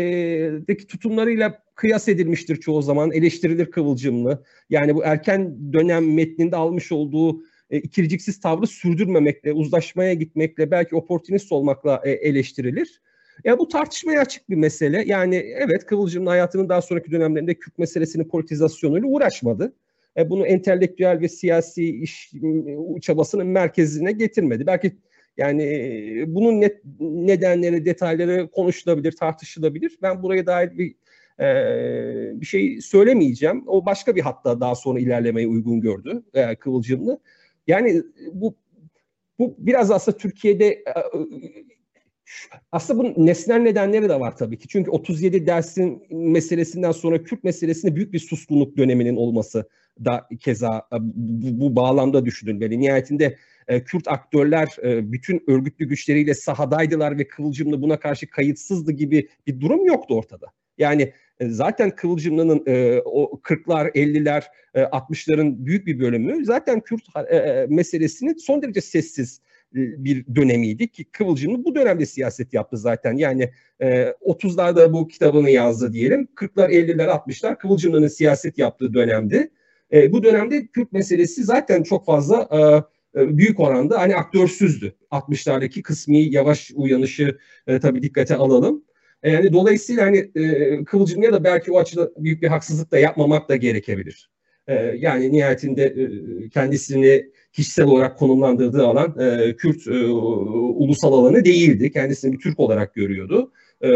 deki 0.68 0.88
tutumlarıyla 0.88 1.63
kıyas 1.75 2.08
edilmiştir 2.08 2.56
çoğu 2.56 2.82
zaman. 2.82 3.12
Eleştirilir 3.12 3.72
Kıvılcımlı. 3.72 4.44
Yani 4.70 4.96
bu 4.96 5.04
erken 5.04 5.74
dönem 5.74 6.13
metninde 6.13 6.56
almış 6.56 6.92
olduğu 6.92 7.42
e, 7.70 7.78
ikirciksiz 7.78 8.39
tavrı 8.39 8.68
sürdürmemekle, 8.68 9.54
uzlaşmaya 9.54 10.13
gitmekle, 10.13 10.72
belki 10.72 10.96
oportunist 10.96 11.51
olmakla 11.51 12.01
e, 12.06 12.12
eleştirilir. 12.12 13.01
Ya 13.43 13.60
bu 13.60 13.67
tartışmaya 13.67 14.22
açık 14.22 14.50
bir 14.50 14.55
mesele. 14.55 15.03
Yani 15.05 15.36
evet 15.36 15.86
Kıvılcım'ın 15.86 16.27
hayatının 16.27 16.69
daha 16.69 16.81
sonraki 16.81 17.12
dönemlerinde 17.12 17.53
Kürt 17.53 17.77
meselesinin 17.77 18.27
politizasyonuyla 18.27 19.08
uğraşmadı. 19.08 19.74
E, 20.17 20.29
bunu 20.29 20.46
entelektüel 20.46 21.19
ve 21.22 21.29
siyasi 21.29 22.01
iş 22.01 22.31
çabasının 23.01 23.48
merkezine 23.48 24.12
getirmedi. 24.12 24.67
Belki 24.67 24.98
yani 25.38 25.63
bunun 26.27 26.62
net 26.62 26.81
nedenleri, 27.00 27.86
detayları 27.86 28.48
konuşulabilir, 28.48 29.12
tartışılabilir. 29.12 29.98
Ben 30.01 30.24
buraya 30.24 30.46
dair 30.46 30.77
bir 30.77 30.96
e, 31.39 32.41
bir 32.41 32.46
şey 32.46 32.81
söylemeyeceğim. 32.81 33.63
O 33.67 33.86
başka 33.86 34.15
bir 34.15 34.22
hatta 34.22 34.60
daha 34.60 34.75
sonra 34.75 35.00
ilerlemeyi 35.00 35.48
uygun 35.48 35.81
gördü 35.81 36.24
e, 36.34 36.55
Kıvılcımlı. 36.55 37.19
Yani 37.67 38.03
bu 38.34 38.55
bu 39.39 39.55
biraz 39.58 39.91
aslında 39.91 40.17
Türkiye'de 40.17 40.67
e, 40.67 40.93
aslında 42.72 43.00
bunun 43.00 43.26
nesnel 43.26 43.60
nedenleri 43.60 44.10
de 44.10 44.20
var 44.20 44.38
tabii 44.38 44.58
ki. 44.58 44.68
Çünkü 44.68 44.92
37 44.92 45.48
dersin 45.48 46.04
meselesinden 46.10 46.92
sonra 46.92 47.24
Kürt 47.24 47.44
meselesinde 47.44 47.96
büyük 47.96 48.14
bir 48.14 48.20
suskunluk 48.20 48.78
döneminin 48.78 49.16
olması 49.16 49.70
da 50.06 50.28
keza 50.40 50.78
e, 50.78 50.98
bu, 51.02 51.62
bu 51.62 51.76
bağlamda 51.76 52.26
düşünülmeli. 52.26 52.80
Nihayetinde 52.80 53.38
e, 53.68 53.84
Kürt 53.84 54.08
aktörler 54.08 54.68
e, 54.84 55.12
bütün 55.12 55.44
örgütlü 55.48 55.88
güçleriyle 55.88 56.34
sahadaydılar 56.34 57.20
ve 57.20 57.28
Kıvılcımlı 57.28 57.82
buna 57.82 58.00
karşı 58.00 58.30
kayıtsızdı 58.30 58.92
gibi 58.92 59.28
bir 59.48 59.60
durum 59.60 59.86
yoktu 59.86 60.18
ortada. 60.18 60.48
Yani 60.78 61.14
e, 61.40 61.50
zaten 61.50 61.96
Kıvılcımlı'nın 61.96 62.64
e, 62.68 63.02
o 63.06 63.40
40'lar, 63.44 63.92
50'ler, 63.92 64.44
e, 64.74 64.82
60'ların 64.82 65.66
büyük 65.66 65.88
bir 65.88 66.00
bölümü 66.00 66.46
zaten 66.46 66.80
Kürt 66.80 67.02
e, 67.30 67.36
e 67.36 67.68
meselesinin 67.70 68.38
son 68.38 68.62
derece 68.62 68.82
sessiz 68.82 69.42
bir 69.74 70.36
dönemiydi 70.36 70.88
ki 70.88 71.06
Kıvılcımlı 71.06 71.66
bu 71.66 71.76
dönemde 71.76 72.06
siyaset 72.06 72.54
yaptı 72.54 72.78
zaten. 72.78 73.18
Yani 73.18 73.52
e, 73.80 73.88
30'larda 74.22 74.94
bu 74.94 75.08
kitabını 75.08 75.50
yazdı 75.50 75.94
diyelim. 75.94 76.28
40'lar, 76.36 76.70
50'ler, 76.70 77.08
60'lar 77.08 77.58
Kıvılcımlı'nın 77.58 78.08
siyaset 78.08 78.58
yaptığı 78.58 78.94
dönemdi. 78.94 79.52
E, 79.94 80.12
bu 80.12 80.24
dönemde 80.24 80.68
Kürt 80.68 80.92
meselesi 80.92 81.44
zaten 81.44 81.84
çok 81.84 82.06
fazla 82.06 82.48
e, 83.16 83.22
e 83.22 83.38
büyük 83.38 83.60
oranda 83.60 84.00
hani 84.00 84.16
aktörsüzdü. 84.16 84.96
60'lardaki 85.12 85.82
kısmi 85.82 86.20
yavaş 86.20 86.72
uyanışı 86.76 87.38
e, 87.68 87.80
tabii 87.80 88.04
dikkate 88.04 88.36
alalım. 88.36 88.84
E, 89.24 89.32
yani 89.32 89.54
dolayısıyla 89.54 90.06
hani 90.06 90.32
e, 90.36 90.84
Kıvılcımlı'ya 90.84 91.34
da 91.34 91.44
belki 91.44 91.72
o 91.72 91.80
açıda 91.80 92.12
büyük 92.18 92.42
bir 92.42 92.48
haksızlık 92.48 92.92
da 92.92 93.00
yapmamak 93.00 93.50
da 93.50 93.56
gerekebilir. 93.56 94.30
E, 94.68 94.74
yani 94.76 95.32
nihayetinde 95.32 95.84
e, 95.84 96.50
kendisini 96.50 97.32
kişisel 97.53 97.86
olarak 97.86 98.20
konumlandırdığı 98.20 98.88
alan 98.88 99.20
e, 99.20 99.56
Kürt 99.56 99.88
e, 99.88 100.06
ulusal 100.06 101.13
alanı 101.13 101.46
değildi. 101.46 101.91
Kendisini 101.91 102.34
bir 102.34 102.39
Türk 102.39 102.60
olarak 102.60 102.96
görüyordu. 102.96 103.51
E, 103.82 103.89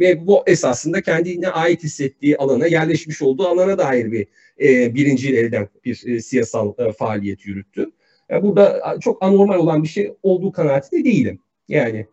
ve 0.00 0.26
bu 0.26 0.42
esasında 0.46 1.00
kendine 1.00 1.48
ait 1.48 1.82
hissettiği 1.82 2.36
alana, 2.36 2.66
yerleşmiş 2.66 3.22
olduğu 3.22 3.46
alana 3.46 3.78
dair 3.78 4.12
bir 4.12 4.26
e, 4.60 4.94
birinci 4.94 5.36
elden 5.36 5.68
bir 5.84 6.06
e, 6.06 6.20
siyasal 6.20 6.72
e, 6.78 6.92
faaliyet 6.92 7.46
yürüttü. 7.46 7.90
Yani 8.28 8.42
burada 8.42 8.96
çok 9.00 9.22
anormal 9.24 9.58
olan 9.58 9.82
bir 9.82 9.88
şey 9.88 10.12
olduğu 10.22 10.52
kanaatinde 10.52 11.04
değilim. 11.04 11.40
Yani 11.68 12.06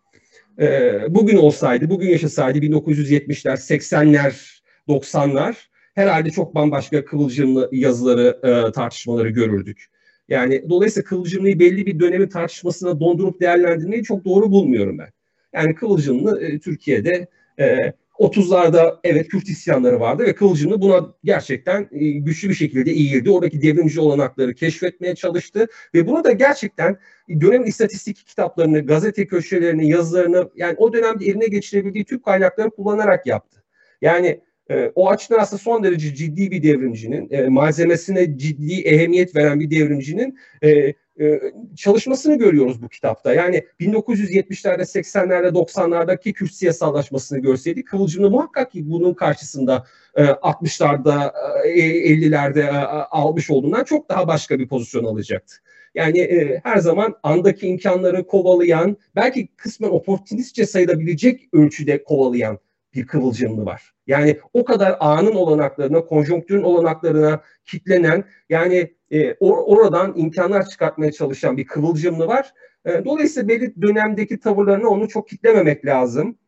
e, 0.60 0.92
bugün 1.08 1.36
olsaydı, 1.36 1.90
bugün 1.90 2.08
yaşasaydı 2.08 2.58
1970'ler, 2.58 3.56
80'ler, 3.56 4.60
90'lar 4.88 5.54
herhalde 5.94 6.30
çok 6.30 6.54
bambaşka 6.54 7.04
kıvılcımlı 7.04 7.68
yazıları, 7.72 8.38
e, 8.42 8.72
tartışmaları 8.72 9.28
görürdük. 9.28 9.86
Yani 10.28 10.64
dolayısıyla 10.68 11.08
Kıvılcımlı'yı 11.08 11.58
belli 11.58 11.86
bir 11.86 12.00
dönemi 12.00 12.28
tartışmasına 12.28 13.00
dondurup 13.00 13.40
değerlendirmeyi 13.40 14.02
çok 14.02 14.24
doğru 14.24 14.50
bulmuyorum 14.50 14.98
ben. 14.98 15.08
Yani 15.52 15.74
Kıvılcımlı 15.74 16.42
e, 16.42 16.58
Türkiye'de 16.58 17.28
e, 17.58 17.92
30'larda 18.18 18.98
evet 19.04 19.28
Kürt 19.28 19.48
isyanları 19.48 20.00
vardı 20.00 20.22
ve 20.22 20.34
Kıvılcımlı 20.34 20.80
buna 20.80 21.14
gerçekten 21.24 21.88
e, 21.92 22.10
güçlü 22.10 22.48
bir 22.48 22.54
şekilde 22.54 22.90
eğildi. 22.90 23.30
Oradaki 23.30 23.62
devrimci 23.62 24.00
olanakları 24.00 24.54
keşfetmeye 24.54 25.14
çalıştı 25.14 25.66
ve 25.94 26.06
bunu 26.06 26.24
da 26.24 26.32
gerçekten 26.32 26.98
dönem 27.40 27.64
istatistik 27.64 28.26
kitaplarını, 28.26 28.86
gazete 28.86 29.26
köşelerini, 29.26 29.88
yazılarını 29.88 30.50
yani 30.56 30.74
o 30.78 30.92
dönemde 30.92 31.24
eline 31.24 31.46
geçirebildiği 31.46 32.04
tüm 32.04 32.22
kaynakları 32.22 32.70
kullanarak 32.70 33.26
yaptı. 33.26 33.62
Yani 34.02 34.40
e, 34.70 34.92
o 34.94 35.10
açıdan 35.10 35.38
aslında 35.38 35.62
son 35.62 35.84
derece 35.84 36.14
ciddi 36.14 36.50
bir 36.50 36.62
devrimcinin, 36.62 37.28
e, 37.30 37.48
malzemesine 37.48 38.38
ciddi 38.38 38.80
ehemmiyet 38.80 39.36
veren 39.36 39.60
bir 39.60 39.70
devrimcinin 39.70 40.38
e, 40.62 40.94
e, 41.20 41.40
çalışmasını 41.76 42.38
görüyoruz 42.38 42.82
bu 42.82 42.88
kitapta. 42.88 43.34
Yani 43.34 43.64
1970'lerde, 43.80 44.82
80'lerde, 44.82 45.48
90'lardaki 45.48 46.32
Kürt 46.32 46.52
siyasallaşmasını 46.52 47.38
görseydik 47.38 47.88
Kıvılcım'ı 47.88 48.30
muhakkak 48.30 48.72
ki 48.72 48.90
bunun 48.90 49.14
karşısında 49.14 49.84
e, 50.14 50.22
60'larda, 50.24 51.32
e, 51.64 51.80
50'lerde 52.14 52.60
e, 52.60 52.70
almış 53.10 53.50
olduğundan 53.50 53.84
çok 53.84 54.08
daha 54.08 54.28
başka 54.28 54.58
bir 54.58 54.68
pozisyon 54.68 55.04
alacaktı. 55.04 55.56
Yani 55.94 56.18
e, 56.18 56.60
her 56.64 56.78
zaman 56.78 57.14
andaki 57.22 57.68
imkanları 57.68 58.26
kovalayan, 58.26 58.96
belki 59.16 59.48
kısmen 59.56 59.88
oportunistçe 59.88 60.66
sayılabilecek 60.66 61.48
ölçüde 61.52 62.02
kovalayan 62.02 62.58
bir 62.94 63.06
kıvılcımlı 63.06 63.64
var. 63.64 63.92
Yani 64.06 64.38
o 64.52 64.64
kadar 64.64 64.96
anın 65.00 65.34
olanaklarına, 65.34 66.04
konjonktürün 66.04 66.62
olanaklarına 66.62 67.42
kitlenen 67.64 68.24
yani 68.48 68.94
e, 69.10 69.30
or- 69.30 69.64
oradan 69.64 70.12
imkanlar 70.16 70.68
çıkartmaya 70.68 71.12
çalışan 71.12 71.56
bir 71.56 71.66
kıvılcımlı 71.66 72.26
var. 72.26 72.52
E, 72.84 73.04
dolayısıyla 73.04 73.48
belli 73.48 73.82
dönemdeki 73.82 74.40
tavırlarını 74.40 74.88
onu 74.88 75.08
çok 75.08 75.28
kitlememek 75.28 75.86
lazım 75.86 76.38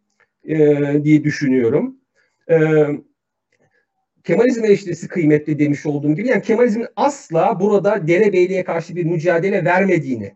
e, 0.44 0.56
diye 1.04 1.24
düşünüyorum. 1.24 1.96
E, 2.50 2.86
Kemalizm 4.24 4.64
eleştirisi 4.64 5.08
kıymetli 5.08 5.58
demiş 5.58 5.86
olduğum 5.86 6.14
gibi 6.14 6.28
yani 6.28 6.42
Kemalizmin 6.42 6.86
asla 6.96 7.60
burada 7.60 8.08
derebeyliğe 8.08 8.64
karşı 8.64 8.96
bir 8.96 9.04
mücadele 9.04 9.64
vermediğini 9.64 10.34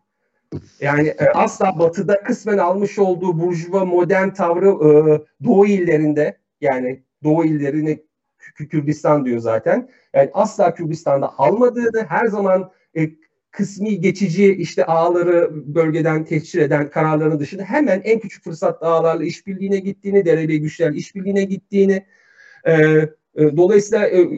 yani 0.81 1.09
e, 1.09 1.25
asla 1.35 1.79
batıda 1.79 2.23
kısmen 2.23 2.59
almış 2.59 2.99
olduğu 2.99 3.41
burjuva 3.41 3.85
modern 3.85 4.31
tavrı 4.31 4.69
e, 4.69 4.91
doğu 5.45 5.67
illerinde 5.67 6.39
yani 6.61 7.03
doğu 7.25 7.45
illerini 7.45 8.05
Kürdistan 8.55 9.25
diyor 9.25 9.39
zaten. 9.39 9.89
Yani 10.15 10.31
asla 10.35 10.75
Kürdistan'da 10.75 11.39
almadığını 11.39 12.05
her 12.09 12.27
zaman 12.27 12.71
e, 12.97 13.11
kısmi 13.51 14.01
geçici 14.01 14.55
işte 14.55 14.85
ağları 14.85 15.51
bölgeden 15.75 16.25
tehcir 16.25 16.61
eden 16.61 16.91
kararların 16.91 17.41
dışında 17.41 17.63
hemen 17.63 18.01
en 18.05 18.19
küçük 18.21 18.45
fırsat 18.45 18.83
ağlarla 18.83 19.25
işbirliğine 19.25 19.79
gittiğini, 19.79 20.25
derebey 20.25 20.59
güçlerle 20.59 20.97
işbirliğine 20.97 21.45
gittiğini 21.45 22.07
e, 22.65 22.73
e, 23.35 23.57
dolayısıyla 23.57 24.07
e, 24.07 24.29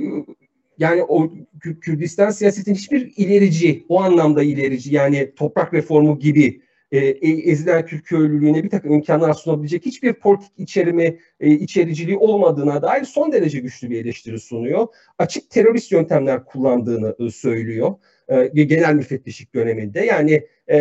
yani 0.78 1.02
o 1.02 1.32
Kürdistan 1.80 2.30
siyasetin 2.30 2.74
hiçbir 2.74 3.12
ilerici, 3.16 3.86
o 3.88 4.00
anlamda 4.00 4.42
ilerici 4.42 4.94
yani 4.94 5.34
toprak 5.36 5.74
reformu 5.74 6.18
gibi 6.18 6.60
e, 6.92 6.98
e, 6.98 7.50
ezilen 7.50 7.86
Türk 7.86 8.06
köylülüğüne 8.06 8.64
bir 8.64 8.70
takım 8.70 8.92
imkanlar 8.92 9.34
sunabilecek 9.34 9.86
hiçbir 9.86 10.12
politik 10.12 10.52
içerimi, 10.58 11.18
e, 11.40 11.50
içericiliği 11.50 12.18
olmadığına 12.18 12.82
dair 12.82 13.04
son 13.04 13.32
derece 13.32 13.58
güçlü 13.58 13.90
bir 13.90 14.04
eleştiri 14.04 14.40
sunuyor. 14.40 14.86
Açık 15.18 15.50
terörist 15.50 15.92
yöntemler 15.92 16.44
kullandığını 16.44 17.16
e, 17.18 17.30
söylüyor 17.30 17.94
e, 18.28 18.64
genel 18.64 18.94
müfettişlik 18.94 19.54
döneminde. 19.54 20.00
Yani 20.00 20.46
e, 20.68 20.78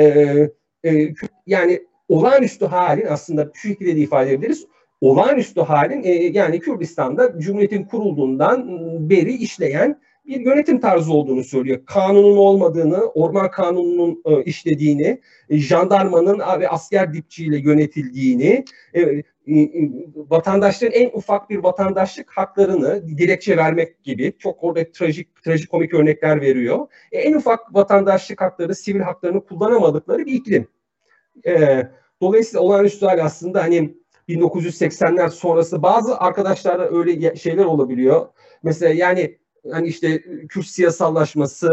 e, 0.85 1.13
yani 1.47 1.81
olağanüstü 2.09 2.65
halin 2.65 3.05
aslında 3.05 3.51
şu 3.53 3.67
şekilde 3.67 3.95
de 3.95 3.99
ifade 3.99 4.29
edebiliriz. 4.29 4.65
Olağanüstü 5.05 5.61
halin 5.61 6.03
e, 6.03 6.09
yani 6.09 6.59
Kürdistan'da 6.59 7.39
Cumhuriyet'in 7.39 7.83
kurulduğundan 7.83 8.69
beri 9.09 9.33
işleyen 9.33 10.01
bir 10.25 10.39
yönetim 10.39 10.79
tarzı 10.79 11.13
olduğunu 11.13 11.43
söylüyor. 11.43 11.85
Kanunun 11.85 12.37
olmadığını, 12.37 13.05
orman 13.05 13.51
kanununun 13.51 14.21
e, 14.25 14.43
işlediğini, 14.43 15.21
e, 15.49 15.57
jandarmanın 15.57 16.39
ve 16.59 16.69
asker 16.69 17.13
dipçiyle 17.13 17.57
yönetildiğini, 17.57 18.65
e, 18.93 19.01
e, 19.01 19.23
e, 19.47 19.91
vatandaşların 20.15 21.01
en 21.01 21.09
ufak 21.13 21.49
bir 21.49 21.57
vatandaşlık 21.57 22.31
haklarını 22.31 23.07
dilekçe 23.07 23.57
vermek 23.57 24.03
gibi 24.03 24.33
çok 24.39 24.63
orada 24.63 24.91
trajik 24.91 25.43
trajikomik 25.43 25.93
örnekler 25.93 26.41
veriyor. 26.41 26.87
E, 27.11 27.19
en 27.19 27.33
ufak 27.33 27.75
vatandaşlık 27.75 28.41
hakları, 28.41 28.75
sivil 28.75 29.01
haklarını 29.01 29.45
kullanamadıkları 29.45 30.25
bir 30.25 30.33
iklim. 30.33 30.67
E, 31.47 31.83
dolayısıyla 32.21 32.61
olağanüstü 32.61 33.05
hal 33.05 33.25
aslında 33.25 33.63
hani 33.63 34.04
1980'ler 34.29 35.29
sonrası 35.29 35.83
bazı 35.83 36.17
arkadaşlarda 36.17 36.89
öyle 36.89 37.35
şeyler 37.35 37.65
olabiliyor. 37.65 38.27
Mesela 38.63 38.93
yani 38.93 39.37
hani 39.71 39.87
işte 39.87 40.21
Kürt 40.49 40.65
siyasallaşması, 40.65 41.67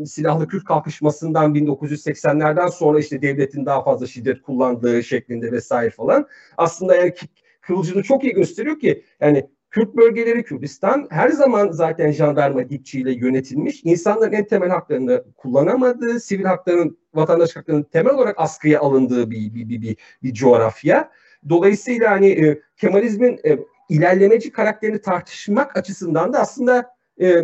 e, 0.00 0.06
silahlı 0.06 0.48
Kürt 0.48 0.64
kalkışmasından 0.64 1.54
1980'lerden 1.54 2.68
sonra 2.68 3.00
işte 3.00 3.22
devletin 3.22 3.66
daha 3.66 3.84
fazla 3.84 4.06
şiddet 4.06 4.42
kullandığı 4.42 5.02
şeklinde 5.02 5.52
vesaire 5.52 5.90
falan. 5.90 6.26
Aslında 6.56 6.96
yani 6.96 7.14
kılıcını 7.60 8.02
çok 8.02 8.24
iyi 8.24 8.32
gösteriyor 8.32 8.78
ki 8.78 9.04
yani 9.20 9.48
Kürt 9.70 9.96
bölgeleri 9.96 10.42
Kürdistan 10.42 11.06
her 11.10 11.28
zaman 11.28 11.70
zaten 11.70 12.10
jandarma 12.10 12.70
dipçiyle 12.70 13.12
yönetilmiş. 13.12 13.80
İnsanların 13.84 14.32
en 14.32 14.46
temel 14.46 14.68
haklarını 14.68 15.24
kullanamadığı, 15.36 16.20
sivil 16.20 16.44
hakların, 16.44 16.98
vatandaş 17.14 17.56
haklarının 17.56 17.82
temel 17.82 18.14
olarak 18.14 18.34
askıya 18.38 18.80
alındığı 18.80 19.30
bir, 19.30 19.54
bir, 19.54 19.68
bir, 19.68 19.82
bir, 19.82 19.96
bir 20.22 20.34
coğrafya. 20.34 21.10
Dolayısıyla 21.48 22.10
hani 22.10 22.28
e, 22.28 22.60
Kemalizmin 22.76 23.40
e, 23.46 23.58
ilerlemeci 23.88 24.52
karakterini 24.52 25.00
tartışmak 25.00 25.76
açısından 25.76 26.32
da 26.32 26.38
aslında 26.40 26.90
e, 27.20 27.42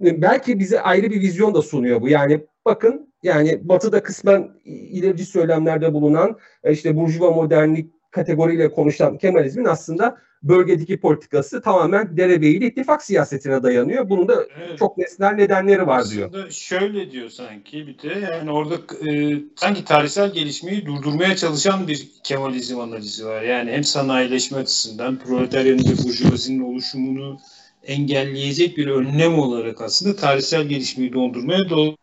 belki 0.00 0.58
bize 0.58 0.80
ayrı 0.80 1.10
bir 1.10 1.20
vizyon 1.20 1.54
da 1.54 1.62
sunuyor 1.62 2.00
bu. 2.00 2.08
Yani 2.08 2.46
bakın 2.64 3.14
yani 3.22 3.68
Batı'da 3.68 4.02
kısmen 4.02 4.50
ilerici 4.64 5.24
söylemlerde 5.24 5.92
bulunan 5.92 6.38
e, 6.64 6.72
işte 6.72 6.96
burjuva 6.96 7.30
modernlik 7.30 7.90
kategoriyle 8.14 8.72
konuşan 8.72 9.18
Kemalizmin 9.18 9.64
aslında 9.64 10.18
bölgedeki 10.42 11.00
politikası 11.00 11.62
tamamen 11.62 12.16
derebeyli 12.16 12.66
ittifak 12.66 13.02
siyasetine 13.02 13.62
dayanıyor. 13.62 14.08
Bunun 14.08 14.28
da 14.28 14.46
evet. 14.58 14.78
çok 14.78 14.98
nesnel 14.98 15.32
nedenleri 15.32 15.86
var 15.86 16.10
diyor. 16.10 16.28
Aslında 16.28 16.50
şöyle 16.50 17.10
diyor 17.10 17.28
sanki 17.28 17.86
bir 17.86 17.98
de 17.98 18.18
yani 18.20 18.50
orada 18.50 18.74
e, 19.08 19.36
sanki 19.56 19.84
tarihsel 19.84 20.32
gelişmeyi 20.32 20.86
durdurmaya 20.86 21.36
çalışan 21.36 21.88
bir 21.88 22.08
Kemalizm 22.24 22.80
analizi 22.80 23.26
var. 23.26 23.42
Yani 23.42 23.70
hem 23.70 23.84
sanayileşme 23.84 24.58
açısından 24.58 25.18
proletaryanın 25.18 25.84
ve 25.84 26.08
burjuvazinin 26.08 26.60
oluşumunu 26.60 27.38
engelleyecek 27.84 28.76
bir 28.76 28.86
önlem 28.86 29.38
olarak 29.38 29.80
aslında 29.80 30.16
tarihsel 30.16 30.64
gelişmeyi 30.64 31.12
dondurmaya 31.12 31.70
doğru 31.70 31.96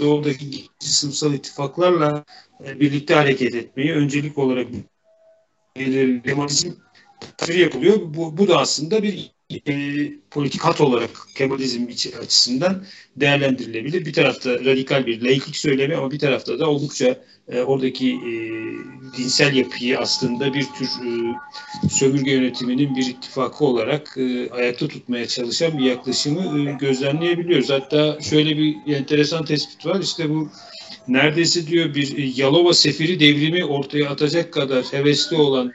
doğudaki 0.00 0.64
sınıfsal 0.78 1.34
ittifaklarla 1.34 2.24
e, 2.66 2.80
birlikte 2.80 3.14
hareket 3.14 3.54
etmeyi 3.54 3.92
öncelik 3.92 4.38
olarak 4.38 4.66
Kemalizm 6.24 6.70
tasviri 7.38 7.60
yapılıyor. 7.60 7.96
Bu, 8.04 8.38
bu 8.38 8.48
da 8.48 8.58
aslında 8.58 9.02
bir 9.02 9.30
e, 9.68 9.72
politik 10.30 10.60
hat 10.60 10.80
olarak 10.80 11.10
Kemalizm 11.34 11.86
açısından 12.22 12.84
değerlendirilebilir. 13.16 14.04
Bir 14.04 14.12
tarafta 14.12 14.50
radikal 14.50 15.06
bir 15.06 15.22
laiklik 15.22 15.56
söylemi 15.56 15.96
ama 15.96 16.10
bir 16.10 16.18
tarafta 16.18 16.58
da 16.58 16.70
oldukça 16.70 17.16
e, 17.48 17.62
oradaki 17.62 18.10
e, 18.10 18.32
dinsel 19.18 19.56
yapıyı 19.56 19.98
aslında 19.98 20.54
bir 20.54 20.64
tür 20.64 20.86
e, 20.86 21.34
sömürge 21.88 22.30
yönetiminin 22.30 22.96
bir 22.96 23.06
ittifakı 23.06 23.64
olarak 23.64 24.14
e, 24.16 24.50
ayakta 24.50 24.88
tutmaya 24.88 25.28
çalışan 25.28 25.78
bir 25.78 25.84
yaklaşımı 25.84 26.70
e, 26.70 26.72
gözlemleyebiliyoruz. 26.72 27.70
Hatta 27.70 28.18
şöyle 28.20 28.56
bir 28.56 28.94
enteresan 28.94 29.44
tespit 29.44 29.86
var. 29.86 30.00
İşte 30.00 30.30
bu 30.30 30.50
neredeyse 31.08 31.66
diyor 31.66 31.94
bir 31.94 32.18
e, 32.18 32.32
Yalova 32.36 32.74
sefiri 32.74 33.20
devrimi 33.20 33.64
ortaya 33.64 34.10
atacak 34.10 34.52
kadar 34.52 34.84
hevesli 34.84 35.36
olan 35.36 35.72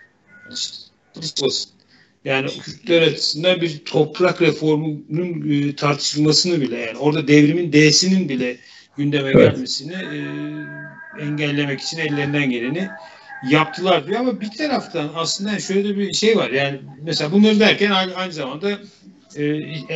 yani 2.25 2.47
Kürtler 2.47 3.01
açısından 3.01 3.61
bir 3.61 3.85
toprak 3.85 4.41
reformunun 4.41 5.51
e, 5.51 5.75
tartışılmasını 5.75 6.61
bile 6.61 6.77
yani 6.77 6.97
orada 6.97 7.27
devrimin 7.27 7.73
D'sinin 7.73 8.29
bile 8.29 8.57
gündeme 8.97 9.29
evet. 9.29 9.53
gelmesini 9.53 9.93
e, 9.93 10.17
engellemek 11.23 11.79
için 11.81 11.97
ellerinden 11.97 12.49
geleni 12.49 12.89
yaptılar 13.49 14.07
diyor 14.07 14.19
ama 14.19 14.41
bir 14.41 14.51
taraftan 14.51 15.11
aslında 15.15 15.59
şöyle 15.59 15.97
bir 15.97 16.13
şey 16.13 16.37
var 16.37 16.49
yani 16.49 16.79
mesela 17.01 17.31
bunları 17.31 17.59
derken 17.59 17.91
aynı, 17.91 18.15
aynı 18.15 18.31
zamanda 18.33 18.71
e, 19.35 19.43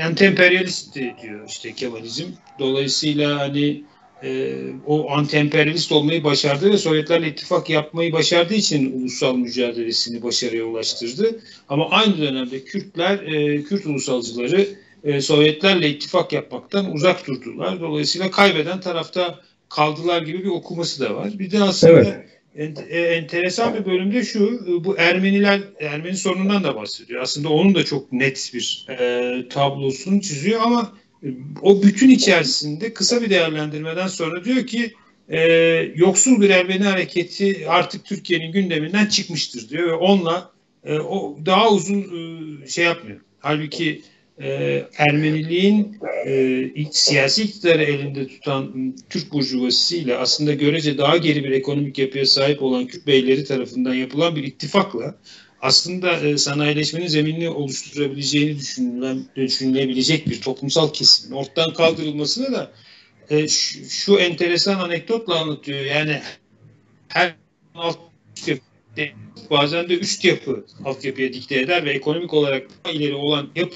anti-emperyalist 0.04 0.95
diyor 1.21 1.48
işte 1.48 1.74
Kemalizm. 1.74 2.26
Dolayısıyla 2.60 3.39
hani 3.39 3.84
e, 4.23 4.56
o 4.86 5.10
anti-emperyalist 5.10 5.93
olmayı 5.93 6.23
başardı 6.23 6.71
ve 6.71 6.78
Sovyetlerle 6.78 7.28
ittifak 7.28 7.69
yapmayı 7.69 8.13
başardığı 8.13 8.54
için 8.54 9.01
ulusal 9.01 9.36
mücadelesini 9.36 10.23
başarıya 10.23 10.65
ulaştırdı. 10.65 11.39
Ama 11.69 11.89
aynı 11.89 12.17
dönemde 12.17 12.63
Kürtler, 12.63 13.19
e, 13.19 13.63
Kürt 13.63 13.86
ulusalcıları 13.86 14.67
e, 15.04 15.21
Sovyetlerle 15.21 15.89
ittifak 15.89 16.34
yapmaktan 16.34 16.93
uzak 16.93 17.28
durdular. 17.28 17.82
Dolayısıyla 17.82 18.32
kaybeden 18.32 18.80
tarafta 18.80 19.39
kaldılar 19.69 20.21
gibi 20.21 20.43
bir 20.43 20.49
okuması 20.49 21.04
da 21.04 21.15
var. 21.15 21.39
Bir 21.39 21.51
de 21.51 21.63
aslında 21.63 21.93
evet. 21.93 22.84
E, 22.89 22.99
enteresan 22.99 23.73
bir 23.73 23.86
bölümde 23.86 24.23
şu, 24.23 24.65
bu 24.86 24.97
Ermeniler, 24.97 25.62
Ermeni 25.80 26.17
sorunundan 26.17 26.63
da 26.63 26.75
bahsediyor. 26.75 27.21
Aslında 27.21 27.49
onun 27.49 27.75
da 27.75 27.86
çok 27.86 28.12
net 28.12 28.51
bir 28.54 28.86
e, 28.89 29.49
tablosunu 29.49 30.21
çiziyor 30.21 30.62
ama 30.62 30.93
o 31.62 31.84
bütün 31.84 32.10
içerisinde 32.10 32.94
kısa 32.94 33.22
bir 33.22 33.30
değerlendirmeden 33.30 34.08
sonra 34.08 34.46
diyor 34.46 34.68
ki 34.68 34.94
e, 35.30 35.40
yoksul 35.96 36.42
bir 36.42 36.50
Ermeni 36.50 36.84
hareketi 36.84 37.70
artık 37.70 38.06
Türkiye'nin 38.06 38.52
gündeminden 38.52 39.06
çıkmıştır 39.06 39.70
diyor 39.70 39.88
ve 39.88 39.94
onunla 39.94 40.52
e, 40.84 41.00
o 41.00 41.38
daha 41.46 41.72
uzun 41.72 42.02
e, 42.64 42.68
şey 42.68 42.86
yapmıyor. 42.86 43.20
Halbuki 43.40 44.02
e, 44.42 44.84
Ermeniliğin 44.98 45.98
e, 46.28 46.86
siyasi 46.92 47.44
iktidarı 47.44 47.84
elinde 47.84 48.28
tutan 48.28 48.96
Türk 49.10 49.34
burjuvasıyla 49.34 50.20
aslında 50.20 50.54
görece 50.54 50.98
daha 50.98 51.18
geri 51.18 51.44
bir 51.44 51.52
ekonomik 51.52 51.98
yapıya 51.98 52.26
sahip 52.26 52.62
olan 52.62 52.88
Kürt 52.88 53.08
beyleri 53.08 53.44
tarafından 53.46 53.94
yapılan 53.94 54.36
bir 54.36 54.44
ittifakla 54.44 55.16
aslında 55.65 56.19
e, 56.19 56.38
sanayileşmenin 56.38 57.08
zeminini 57.08 57.49
oluşturabileceğini 57.49 58.60
düşünülen, 58.60 59.25
düşünülebilecek 59.36 60.30
bir 60.30 60.41
toplumsal 60.41 60.93
kesimin 60.93 61.36
ortadan 61.36 61.73
kaldırılmasını 61.73 62.51
da 62.51 62.71
e, 63.30 63.47
şu, 63.47 63.89
şu 63.89 64.17
enteresan 64.17 64.80
anekdotla 64.80 65.39
anlatıyor. 65.39 65.80
Yani 65.80 66.21
her 67.08 67.36
alt 67.75 67.99
bazen 69.49 69.89
de 69.89 69.99
üst 69.99 70.25
yapı 70.25 70.65
altyapıya 70.86 71.34
dikte 71.34 71.60
eder 71.60 71.86
ve 71.86 71.91
ekonomik 71.91 72.34
olarak 72.34 72.67
ileri 72.93 73.13
olan 73.13 73.49
yapı 73.56 73.75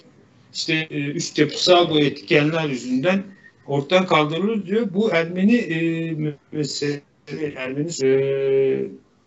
işte 0.54 0.88
e, 0.92 1.00
üst 1.00 1.40
yapısal 1.40 1.90
bu 1.90 2.00
etkenler 2.00 2.70
yüzünden 2.70 3.24
ortadan 3.68 4.06
kaldırılır 4.06 4.66
diyor. 4.66 4.94
Bu 4.94 5.12
Ermeni 5.12 5.56
e, 5.56 5.80
mesele 6.52 7.02
Ermeni 7.56 7.90
e, 8.04 8.10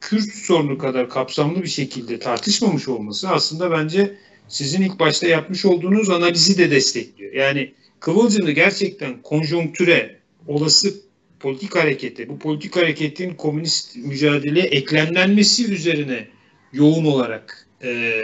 Kürt 0.02 0.34
sorunu 0.34 0.78
kadar 0.78 1.08
kapsamlı 1.08 1.62
bir 1.62 1.68
şekilde 1.68 2.18
tartışmamış 2.18 2.88
olması 2.88 3.28
aslında 3.28 3.70
bence 3.70 4.16
sizin 4.48 4.82
ilk 4.82 4.98
başta 4.98 5.26
yapmış 5.26 5.64
olduğunuz 5.64 6.10
analizi 6.10 6.58
de 6.58 6.70
destekliyor. 6.70 7.32
Yani 7.32 7.72
Kıvılcım'ı 8.00 8.50
gerçekten 8.50 9.22
konjonktüre, 9.22 10.18
olası 10.46 10.94
politik 11.40 11.76
harekete, 11.76 12.28
bu 12.28 12.38
politik 12.38 12.76
hareketin 12.76 13.34
komünist 13.34 13.96
mücadeleye 13.96 14.64
eklemlenmesi 14.64 15.72
üzerine 15.72 16.28
yoğun 16.72 17.04
olarak 17.04 17.68
e, 17.84 18.14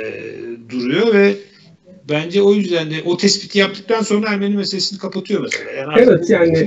duruyor 0.68 1.14
ve 1.14 1.36
bence 2.08 2.42
o 2.42 2.54
yüzden 2.54 2.90
de 2.90 3.02
o 3.04 3.16
tespiti 3.16 3.58
yaptıktan 3.58 4.02
sonra 4.02 4.28
Ermeni 4.28 4.56
meselesini 4.56 4.98
kapatıyor 4.98 5.42
mesela. 5.42 5.70
Yani 5.70 5.92
evet 5.96 6.30
yani 6.30 6.66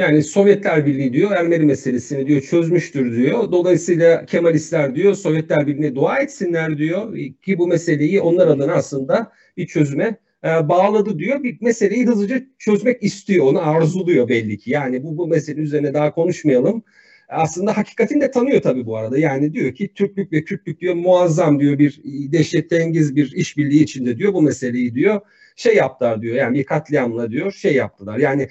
yani 0.00 0.22
Sovyetler 0.22 0.86
Birliği 0.86 1.12
diyor 1.12 1.30
Ermeni 1.30 1.64
meselesini 1.64 2.26
diyor 2.26 2.40
çözmüştür 2.40 3.16
diyor. 3.16 3.52
Dolayısıyla 3.52 4.26
Kemalistler 4.26 4.94
diyor 4.94 5.14
Sovyetler 5.14 5.66
Birliği'ne 5.66 5.94
dua 5.94 6.18
etsinler 6.18 6.78
diyor 6.78 7.16
ki 7.42 7.58
bu 7.58 7.66
meseleyi 7.66 8.20
onlar 8.20 8.48
adına 8.48 8.72
aslında 8.72 9.32
bir 9.56 9.66
çözüme 9.66 10.16
e, 10.44 10.68
bağladı 10.68 11.18
diyor. 11.18 11.42
Bir 11.42 11.58
meseleyi 11.60 12.06
hızlıca 12.06 12.42
çözmek 12.58 13.02
istiyor. 13.02 13.46
Onu 13.46 13.68
arzuluyor 13.68 14.28
belli 14.28 14.58
ki. 14.58 14.70
Yani 14.70 15.02
bu, 15.04 15.16
bu 15.16 15.26
mesele 15.26 15.60
üzerine 15.60 15.94
daha 15.94 16.14
konuşmayalım. 16.14 16.82
Aslında 17.28 17.76
hakikatini 17.76 18.20
de 18.20 18.30
tanıyor 18.30 18.62
tabii 18.62 18.86
bu 18.86 18.96
arada. 18.96 19.18
Yani 19.18 19.52
diyor 19.52 19.74
ki 19.74 19.94
Türklük 19.94 20.32
ve 20.32 20.44
Kürtlük 20.44 20.80
diyor 20.80 20.94
muazzam 20.94 21.60
diyor 21.60 21.78
bir 21.78 22.00
dehşettengiz 22.04 23.16
bir 23.16 23.32
işbirliği 23.32 23.82
içinde 23.82 24.18
diyor 24.18 24.34
bu 24.34 24.42
meseleyi 24.42 24.94
diyor 24.94 25.20
şey 25.56 25.76
yaptılar 25.76 26.22
diyor. 26.22 26.36
Yani 26.36 26.58
bir 26.58 26.64
katliamla 26.64 27.30
diyor 27.30 27.52
şey 27.52 27.74
yaptılar. 27.74 28.18
Yani 28.18 28.48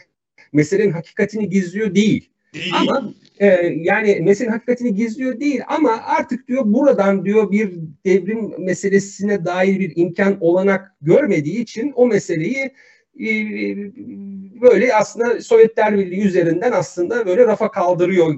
meselenin 0.53 0.91
hakikatini 0.91 1.49
gizliyor 1.49 1.95
değil. 1.95 2.29
Değil. 2.53 2.73
Ama 2.75 3.13
e, 3.39 3.47
yani 3.75 4.19
meselenin 4.21 4.51
hakikatini 4.51 4.93
gizliyor 4.95 5.39
değil 5.39 5.61
ama 5.67 6.01
artık 6.05 6.47
diyor 6.47 6.63
buradan 6.65 7.25
diyor 7.25 7.51
bir 7.51 7.73
devrim 8.05 8.65
meselesine 8.65 9.45
dair 9.45 9.79
bir 9.79 9.93
imkan 9.95 10.37
olanak 10.41 10.95
görmediği 11.01 11.59
için 11.59 11.93
o 11.95 12.07
meseleyi 12.07 12.71
e, 13.19 13.29
böyle 14.61 14.95
aslında 14.95 15.41
Sovyetler 15.41 15.97
Birliği 15.97 16.21
üzerinden 16.21 16.71
aslında 16.71 17.25
böyle 17.25 17.47
rafa 17.47 17.71
kaldırıyor 17.71 18.35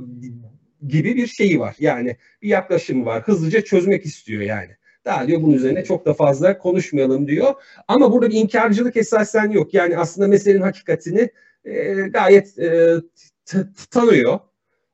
gibi 0.88 1.16
bir 1.16 1.28
şeyi 1.28 1.60
var. 1.60 1.76
Yani 1.80 2.18
bir 2.42 2.50
yaklaşım 2.50 3.06
var. 3.06 3.24
Hızlıca 3.24 3.62
çözmek 3.62 4.06
istiyor 4.06 4.42
yani. 4.42 4.70
Daha 5.06 5.28
diyor 5.28 5.42
bunun 5.42 5.54
üzerine 5.54 5.84
çok 5.84 6.06
da 6.06 6.14
fazla 6.14 6.58
konuşmayalım 6.58 7.28
diyor. 7.28 7.54
Ama 7.88 8.12
burada 8.12 8.30
bir 8.30 8.36
inkarcılık 8.36 8.98
esasen 8.98 9.52
yok. 9.52 9.74
Yani 9.74 9.98
aslında 9.98 10.28
meselenin 10.28 10.62
hakikatini 10.62 11.30
e, 11.66 11.94
gayet 11.94 12.60
e, 12.60 12.96
tanıyor. 13.92 14.40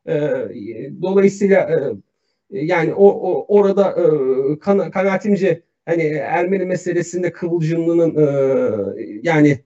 E, 0.08 0.14
dolayısıyla 1.02 1.70
e, 2.52 2.66
yani 2.66 2.94
o, 2.94 3.08
o 3.08 3.58
orada 3.58 3.92
e, 3.92 4.60
kan, 4.60 4.92
kanaatimce 4.92 5.62
hani 5.86 6.04
Ermeni 6.04 6.66
meselesinde 6.66 7.32
Kıvılcımlı'nın 7.32 8.16
e, 8.16 8.28
yani 9.24 9.60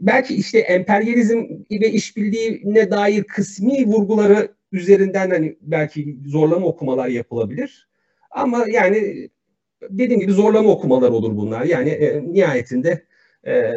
belki 0.00 0.34
işte 0.34 0.58
emperyalizm 0.58 1.38
ve 1.70 1.90
işbirliğine 1.90 2.90
dair 2.90 3.24
kısmi 3.24 3.86
vurguları 3.86 4.48
üzerinden 4.72 5.30
hani 5.30 5.56
belki 5.60 6.18
zorlama 6.26 6.66
okumalar 6.66 7.08
yapılabilir. 7.08 7.88
Ama 8.30 8.64
yani 8.68 9.28
dediğim 9.90 10.20
gibi 10.20 10.32
zorlama 10.32 10.70
okumalar 10.70 11.10
olur 11.10 11.36
bunlar. 11.36 11.64
Yani 11.64 11.90
e, 11.90 12.22
nihayetinde 12.32 13.04
e, 13.46 13.72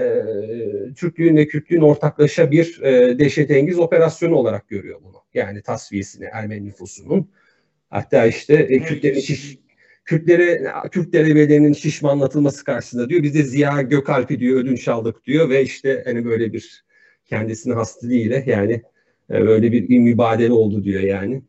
Türklüğün 0.95 1.37
ve 1.37 1.47
Kürtlüğün 1.47 1.81
ortaklaşa 1.81 2.51
bir 2.51 2.81
e, 2.81 3.19
dehşetengiz 3.19 3.79
operasyonu 3.79 4.35
olarak 4.35 4.69
görüyor 4.69 4.99
bunu. 5.03 5.17
Yani 5.33 5.61
tasfiyesini 5.61 6.25
Ermeni 6.33 6.65
nüfusunun. 6.65 7.31
Hatta 7.89 8.25
işte 8.25 8.53
e, 8.53 8.79
Kürtlerin 8.79 9.19
şiş, 9.19 9.57
Kürtlere 10.05 10.71
Kürt 10.91 11.13
derebelerinin 11.13 11.73
şişmanlatılması 11.73 12.63
karşısında 12.63 13.09
diyor. 13.09 13.23
Biz 13.23 13.33
de 13.33 13.43
Ziya 13.43 13.81
Gökalp'i 13.81 14.39
diyor 14.39 14.59
ödünç 14.59 14.87
aldık 14.87 15.25
diyor 15.25 15.49
ve 15.49 15.63
işte 15.63 16.03
hani 16.05 16.25
böyle 16.25 16.53
bir 16.53 16.85
kendisinin 17.25 17.75
hastalığıyla 17.75 18.43
yani 18.45 18.81
e, 19.31 19.47
böyle 19.47 19.71
bir 19.71 19.99
mübadele 19.99 20.53
oldu 20.53 20.83
diyor 20.83 21.01
yani. 21.01 21.41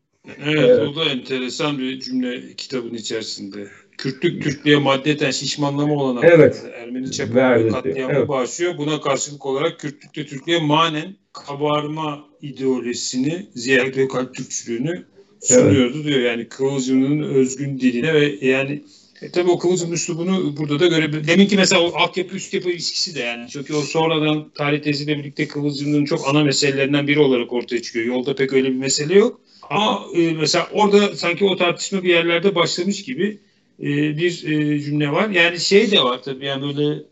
Evet, 0.45 0.59
evet 0.59 0.79
o 0.79 0.97
da 0.97 1.05
enteresan 1.05 1.79
bir 1.79 2.01
cümle 2.01 2.55
kitabın 2.57 2.95
içerisinde. 2.95 3.69
Kürtlük 3.99 4.43
Türklüğe 4.43 4.77
maddeten 4.77 5.31
şişmanlama 5.31 5.95
olan 5.95 6.23
evet. 6.23 6.65
Ermeni 6.75 7.11
çapında 7.11 7.69
katliamı 7.69 8.13
evet. 8.13 8.29
başlıyor. 8.29 8.79
Buna 8.79 9.01
karşılık 9.01 9.47
olarak 9.47 9.81
Kürtlükte 9.81 10.27
Türklüğe 10.27 10.61
manen 10.61 11.17
kabarma 11.33 12.25
ideolojisini 12.43 13.47
Ziya 13.55 13.85
Gökalp 13.85 14.35
Türkçülüğünü 14.35 15.05
sunuyordu 15.43 15.95
evet. 15.95 16.05
diyor. 16.05 16.21
Yani 16.21 16.49
Kıvılcım'ın 16.49 17.23
özgün 17.23 17.81
diline 17.81 18.15
ve 18.15 18.47
yani 18.47 18.83
e, 19.23 19.31
tabii 19.31 19.51
o 19.51 19.59
Kıvılcım 19.59 19.93
üslubunu 19.93 20.57
burada 20.57 20.81
da 20.81 20.87
görebiliriz. 20.87 21.29
Deminki 21.29 21.57
mesela 21.57 21.83
o 21.83 21.93
altyapı 21.95 22.37
üst 22.37 22.55
yapı 22.55 22.71
ilişkisi 22.71 23.15
de 23.15 23.21
yani. 23.21 23.49
Çünkü 23.49 23.75
o 23.75 23.81
sonradan 23.81 24.51
tarih 24.55 24.83
teziyle 24.83 25.19
birlikte 25.19 25.49
Kıvılcım'ın 25.49 26.05
çok 26.05 26.29
ana 26.29 26.45
meselelerinden 26.45 27.07
biri 27.09 27.21
olarak 27.21 27.53
ortaya 27.53 27.83
çıkıyor. 27.83 28.07
Yolda 28.07 28.35
pek 28.35 28.53
öyle 28.53 28.69
bir 28.69 28.77
mesele 28.77 29.15
yok. 29.15 29.41
Ama 29.71 30.05
e, 30.15 30.33
mesela 30.33 30.69
orada 30.73 31.17
sanki 31.17 31.45
o 31.45 31.57
tartışma 31.57 32.03
bir 32.03 32.09
yerlerde 32.09 32.55
başlamış 32.55 33.03
gibi 33.03 33.41
e, 33.81 33.87
bir 34.17 34.45
e, 34.47 34.81
cümle 34.81 35.13
var. 35.13 35.29
Yani 35.29 35.61
şey 35.61 35.91
de 35.91 36.01
var 36.01 36.23
tabii 36.23 36.47
yani 36.47 36.63
böyle 36.63 37.03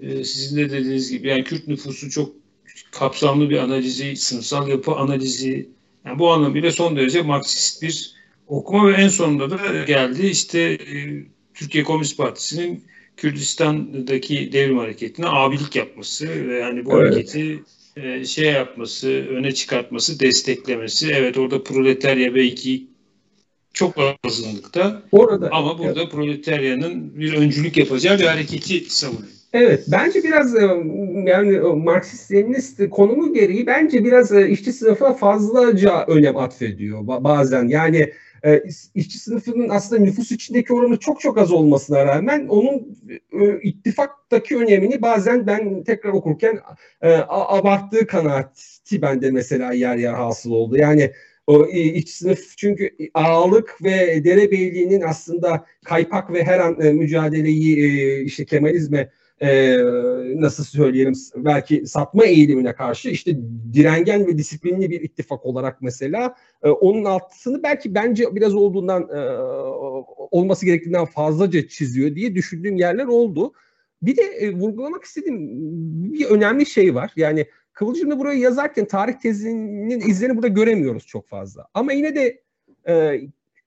e, 0.00 0.24
sizin 0.24 0.56
de 0.56 0.70
dediğiniz 0.70 1.10
gibi 1.10 1.28
yani 1.28 1.44
Kürt 1.44 1.68
nüfusu 1.68 2.10
çok 2.10 2.32
kapsamlı 2.90 3.50
bir 3.50 3.58
analizi, 3.58 4.16
sınıfsal 4.16 4.68
yapı 4.68 4.92
analizi 4.92 5.68
yani 6.04 6.18
bu 6.18 6.30
anlamıyla 6.32 6.72
son 6.72 6.96
derece 6.96 7.22
Marksist 7.22 7.82
bir 7.82 8.14
okuma 8.46 8.88
ve 8.88 8.92
en 8.94 9.08
sonunda 9.08 9.50
da 9.50 9.84
geldi 9.84 10.26
işte 10.26 10.60
e, 10.60 11.24
Türkiye 11.54 11.84
Komünist 11.84 12.16
Partisi'nin 12.16 12.84
Kürdistan'daki 13.16 14.52
devrim 14.52 14.78
hareketine 14.78 15.26
abilik 15.26 15.76
yapması 15.76 16.48
ve 16.48 16.58
yani 16.58 16.84
bu 16.84 17.00
evet. 17.00 17.12
hareketi 17.12 17.62
e, 17.96 18.24
şey 18.24 18.52
yapması, 18.52 19.08
öne 19.08 19.54
çıkartması, 19.54 20.20
desteklemesi. 20.20 21.12
Evet 21.12 21.38
orada 21.38 21.62
proletarya 21.62 22.34
belki 22.34 22.86
çok 23.74 23.94
azınlıkta. 24.24 25.02
Orada, 25.12 25.48
ama 25.52 25.78
burada 25.78 26.00
evet. 26.00 26.12
proletaryanın 26.12 27.16
bir 27.18 27.34
öncülük 27.34 27.76
yapacağı 27.76 28.18
bir 28.18 28.24
hareketi 28.24 28.94
savunuyor. 28.94 29.34
Evet, 29.54 29.84
bence 29.88 30.22
biraz 30.22 30.54
e, 30.56 30.60
yani 31.24 31.58
Marksist-Leninist 31.58 32.90
konumu 32.90 33.32
gereği 33.32 33.66
bence 33.66 34.04
biraz 34.04 34.32
e, 34.32 34.48
işçi 34.48 34.72
sınıfa 34.72 35.14
fazlaca 35.14 36.04
önem 36.06 36.36
atfediyor 36.36 37.06
bazen. 37.06 37.68
Yani 37.68 38.12
e, 38.44 38.62
işçi 38.94 39.18
sınıfının 39.18 39.68
aslında 39.68 40.02
nüfus 40.02 40.32
içindeki 40.32 40.72
oranı 40.72 40.96
çok 40.96 41.20
çok 41.20 41.38
az 41.38 41.52
olmasına 41.52 42.06
rağmen 42.06 42.46
onun 42.48 42.98
ittifaktaki 43.62 44.56
önemini 44.56 45.02
bazen 45.02 45.46
ben 45.46 45.84
tekrar 45.84 46.10
okurken 46.10 46.60
abarttığı 47.28 48.06
kanaati 48.06 49.02
bende 49.02 49.30
mesela 49.30 49.72
yer 49.72 49.96
yer 49.96 50.14
hasıl 50.14 50.50
oldu. 50.50 50.76
Yani 50.76 51.10
o 51.46 51.66
iç 51.66 52.08
sınıf 52.08 52.56
çünkü 52.56 52.90
ağalık 53.14 53.84
ve 53.84 54.24
derebeyliğinin 54.24 55.00
aslında 55.00 55.66
kaypak 55.84 56.32
ve 56.32 56.44
her 56.44 56.60
an 56.60 56.76
mücadeleyi 56.78 58.24
işte 58.24 58.44
Kemalizme 58.44 59.10
e, 59.40 59.78
nasıl 60.36 60.64
söyleyelim 60.64 61.14
belki 61.36 61.86
satma 61.86 62.24
eğilimine 62.24 62.72
karşı 62.72 63.08
işte 63.08 63.36
direngen 63.72 64.26
ve 64.26 64.38
disiplinli 64.38 64.90
bir 64.90 65.00
ittifak 65.00 65.46
olarak 65.46 65.82
mesela 65.82 66.34
e, 66.62 66.68
onun 66.68 67.04
altını 67.04 67.62
belki 67.62 67.94
bence 67.94 68.34
biraz 68.34 68.54
olduğundan 68.54 69.02
e, 69.02 69.30
olması 70.30 70.66
gerektiğinden 70.66 71.04
fazlaca 71.04 71.68
çiziyor 71.68 72.14
diye 72.14 72.34
düşündüğüm 72.34 72.76
yerler 72.76 73.04
oldu. 73.04 73.52
Bir 74.02 74.16
de 74.16 74.22
e, 74.22 74.52
vurgulamak 74.52 75.04
istediğim 75.04 75.38
bir 76.12 76.24
önemli 76.24 76.66
şey 76.66 76.94
var. 76.94 77.12
Yani 77.16 77.46
Kıvılcım'da 77.74 78.18
burayı 78.18 78.40
yazarken 78.40 78.84
tarih 78.84 79.14
tezinin 79.14 80.00
izlerini 80.00 80.36
burada 80.36 80.48
göremiyoruz 80.48 81.06
çok 81.06 81.28
fazla. 81.28 81.66
Ama 81.74 81.92
yine 81.92 82.14
de 82.14 82.42
e, 82.88 83.20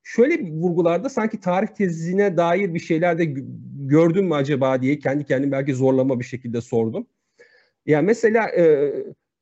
şöyle 0.03 0.39
bir 0.39 0.51
vurgularda 0.51 1.09
sanki 1.09 1.39
tarih 1.39 1.67
tezine 1.67 2.37
dair 2.37 2.73
bir 2.73 2.79
şeyler 2.79 3.17
de 3.17 3.25
gördün 3.75 4.25
mü 4.25 4.33
acaba 4.33 4.81
diye 4.81 4.99
kendi 4.99 5.25
kendime 5.25 5.51
belki 5.51 5.73
zorlama 5.73 6.19
bir 6.19 6.25
şekilde 6.25 6.61
sordum. 6.61 7.07
Yani 7.85 8.05
mesela 8.05 8.49
e, 8.49 8.93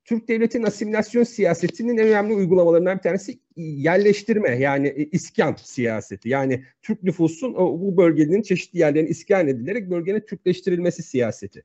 Türk 0.06 0.28
devletinin 0.28 0.64
asimilasyon 0.64 1.24
siyasetinin 1.24 1.98
en 1.98 2.08
önemli 2.08 2.34
uygulamalarından 2.34 2.98
bir 2.98 3.04
tanesi 3.04 3.40
yerleştirme 3.56 4.50
yani 4.50 4.88
e, 4.88 5.06
iskan 5.06 5.56
siyaseti. 5.64 6.30
Yani 6.30 6.64
Türk 6.82 7.04
nüfusun 7.04 7.54
o, 7.54 7.80
bu 7.80 7.98
bölgenin 7.98 8.42
çeşitli 8.42 8.80
yerlerine 8.80 9.10
iskan 9.10 9.48
edilerek 9.48 9.90
bölgenin 9.90 10.20
Türkleştirilmesi 10.20 11.04
siyaseti. 11.04 11.64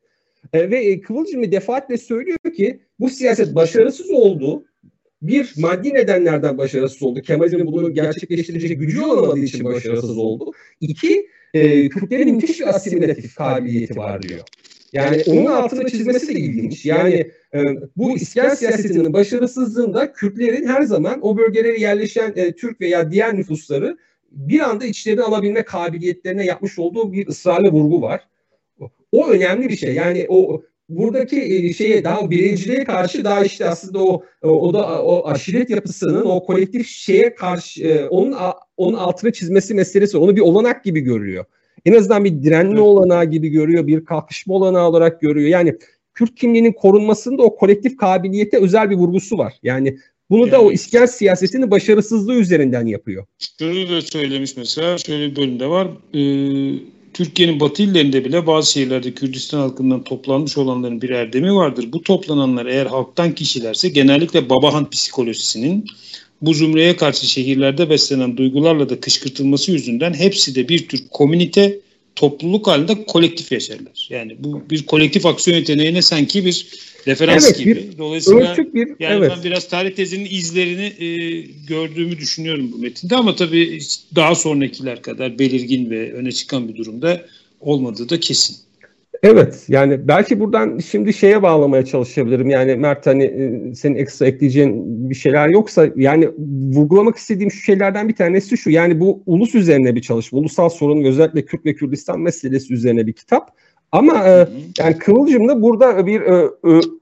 E, 0.53 0.71
ve 0.71 0.85
e, 0.85 1.01
Kıvılcım 1.01 1.53
defaatle 1.53 1.99
söylüyor 1.99 2.39
ki 2.57 2.81
bu 3.01 3.11
siyaset 3.11 3.55
başarısız 3.55 4.11
oldu 4.11 4.65
bir, 5.23 5.53
maddi 5.57 5.95
nedenlerden 5.95 6.59
başarısız 6.59 7.03
oldu. 7.03 7.23
Kemalizmin 7.23 7.67
bunu 7.67 7.95
gerçekleştirecek 7.95 8.81
gücü 8.81 9.03
olamadığı 9.03 9.39
için 9.39 9.65
başarısız 9.65 10.19
oldu. 10.19 10.53
İki, 10.81 11.29
e, 11.55 11.89
Kürtlerin 11.89 12.35
müthiş 12.35 12.61
bir 12.61 12.67
asimilatif 12.67 13.35
kabiliyeti 13.35 13.97
var 13.97 14.23
diyor. 14.23 14.41
Yani 14.93 15.23
onun 15.27 15.47
altını 15.47 15.91
çizmesi 15.91 16.29
de 16.29 16.41
ilginç. 16.41 16.87
Yani 16.87 17.31
e, 17.55 17.65
bu 17.97 18.17
iskan 18.17 18.55
siyasetinin 18.55 19.13
başarısızlığında 19.13 20.13
Kürtlerin 20.13 20.67
her 20.67 20.83
zaman 20.83 21.19
o 21.23 21.37
bölgelere 21.37 21.81
yerleşen 21.81 22.33
e, 22.37 22.53
Türk 22.53 22.81
veya 22.81 23.11
diğer 23.11 23.37
nüfusları 23.37 23.99
bir 24.31 24.61
anda 24.61 24.85
içlerine 24.85 25.23
alabilme 25.23 25.63
kabiliyetlerine 25.63 26.45
yapmış 26.45 26.79
olduğu 26.79 27.13
bir 27.13 27.27
ısrarlı 27.27 27.69
vurgu 27.69 28.03
var. 28.03 28.29
O 29.13 29.29
önemli 29.29 29.69
bir 29.69 29.77
şey. 29.77 29.95
Yani 29.95 30.27
o 30.29 30.63
buradaki 30.89 31.43
e, 31.43 31.73
şeye 31.73 32.05
daha 32.05 32.31
birinciliğe 32.31 32.85
karşı 32.85 33.25
daha 33.25 33.45
işte 33.45 33.69
aslında 33.69 34.05
o 34.05 34.25
o 34.43 34.75
da 34.75 35.03
o 35.03 35.29
aşiret 35.29 35.71
yapısının 35.71 36.25
o 36.25 36.45
kolektif 36.45 36.89
şeye 36.89 37.35
karşı 37.35 37.85
e, 37.85 38.09
onun 38.09 38.37
onun 38.77 38.97
altına 38.97 39.33
çizmesi 39.33 39.75
meselesi 39.75 40.19
onu 40.19 40.37
bir 40.37 40.41
olanak 40.41 40.85
gibi 40.85 41.01
görüyor. 41.01 41.45
En 41.85 41.93
azından 41.93 42.25
bir 42.25 42.43
direnme 42.43 42.81
olanağı 42.81 43.25
gibi 43.25 43.49
görüyor, 43.49 43.87
bir 43.87 44.05
kalkışma 44.05 44.55
olanağı 44.55 44.89
olarak 44.89 45.21
görüyor. 45.21 45.49
Yani 45.49 45.77
Kürt 46.15 46.35
kimliğinin 46.35 46.73
korunmasında 46.73 47.43
o 47.43 47.57
kolektif 47.57 47.97
kabiliyete 47.97 48.59
özel 48.59 48.91
bir 48.91 48.97
vurgusu 48.97 49.39
var. 49.39 49.55
Yani 49.63 49.99
bunu 50.31 50.41
yani, 50.41 50.53
da 50.53 50.61
o 50.61 50.73
iskan 50.73 51.07
siyasetinin 51.07 51.71
başarısızlığı 51.71 52.35
üzerinden 52.35 52.87
yapıyor. 52.87 53.27
Şunu 53.59 53.89
da 53.89 54.03
söylemiş 54.03 54.57
mesela, 54.57 54.99
şöyle 54.99 55.31
bir 55.31 55.37
bölümde 55.37 55.67
var. 55.67 55.89
Ee, 56.15 57.00
Türkiye'nin 57.15 57.61
batı 57.61 57.83
illerinde 57.83 58.25
bile 58.25 58.47
bazı 58.47 58.73
şehirlerde 58.73 59.15
Kürdistan 59.15 59.59
halkından 59.59 60.05
toplanmış 60.05 60.59
olanların 60.59 61.03
bir 61.03 61.11
erdemi 61.11 61.55
vardır. 61.55 61.93
Bu 61.93 62.03
toplananlar 62.03 62.67
eğer 62.67 62.87
halktan 62.87 63.35
kişilerse 63.35 63.89
genellikle 63.89 64.51
babahan 64.51 64.91
psikolojisinin 64.91 65.85
bu 66.43 66.55
zümreye 66.55 66.97
karşı 66.97 67.27
şehirlerde 67.27 67.91
beslenen 67.91 68.37
duygularla 68.37 68.89
da 68.89 69.01
kışkırtılması 69.01 69.73
yüzünden 69.73 70.15
hepsi 70.15 70.55
de 70.55 70.69
bir 70.69 70.89
tür 70.89 71.03
komünite, 71.11 71.81
topluluk 72.17 72.67
halinde 72.67 73.05
kolektif 73.05 73.53
yaşarlar. 73.53 74.09
Yani 74.11 74.37
bu 74.39 74.63
bir 74.71 74.87
kolektif 74.87 75.27
aksiyon 75.27 75.59
yeteneğine 75.59 76.03
sanki 76.03 76.45
bir 76.45 76.67
referans 77.07 77.47
evet, 77.47 77.59
gibi. 77.59 77.77
Bir, 77.77 77.99
Dolayısıyla 77.99 78.57
bir, 78.57 78.89
yani 79.01 79.19
evet. 79.19 79.33
ben 79.37 79.45
biraz 79.45 79.69
tarih 79.69 79.95
tezinin 79.95 80.29
izlerini 80.31 81.05
e, 81.05 81.41
gördüğümü 81.69 82.19
düşünüyorum 82.19 82.73
bu 82.73 82.79
metinde 82.79 83.17
ama 83.17 83.37
tabii 83.37 83.79
daha 84.15 84.35
sonrakiler 84.35 85.03
kadar 85.03 85.39
belirgin 85.39 85.91
ve 85.91 86.13
öne 86.13 86.33
çıkan 86.33 86.69
bir 86.69 86.77
durumda 86.77 87.23
olmadığı 87.61 88.09
da 88.09 88.21
kesin. 88.21 88.57
Evet 89.23 89.65
yani 89.69 90.09
belki 90.09 90.41
buradan 90.41 90.79
şimdi 90.79 91.15
şeye 91.15 91.43
bağlamaya 91.43 91.85
çalışabilirim. 91.85 92.51
Yani 92.51 92.77
Mert 92.77 93.07
hani 93.07 93.25
e, 93.25 93.75
senin 93.75 93.95
ekstra 93.95 94.27
ekleyeceğin 94.27 95.11
bir 95.11 95.15
şeyler 95.15 95.49
yoksa 95.49 95.89
yani 95.97 96.29
vurgulamak 96.73 97.17
istediğim 97.17 97.51
şu 97.51 97.63
şeylerden 97.63 98.09
bir 98.09 98.15
tanesi 98.15 98.57
şu. 98.57 98.71
Yani 98.71 99.01
bu 99.01 99.23
ulus 99.27 99.55
üzerine 99.55 99.95
bir 99.95 100.03
çalışma. 100.03 100.39
Ulusal 100.39 100.69
sorun 100.69 101.05
özellikle 101.05 101.45
Kürt 101.45 101.67
ve 101.67 101.75
Kürdistan 101.75 102.21
meselesi 102.21 102.75
üzerine 102.75 103.07
bir 103.07 103.13
kitap. 103.13 103.57
Ama 103.93 104.29
e, 104.29 104.49
yani 104.79 104.99
Kıvılcım 104.99 105.49
da 105.49 105.63
burada 105.63 106.07
bir 106.07 106.21
e, 106.21 106.51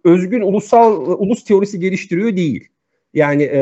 özgün 0.04 0.40
ulusal 0.40 1.06
ulus 1.06 1.44
teorisi 1.44 1.80
geliştiriyor 1.80 2.36
değil. 2.36 2.68
Yani 3.14 3.42
e, 3.42 3.60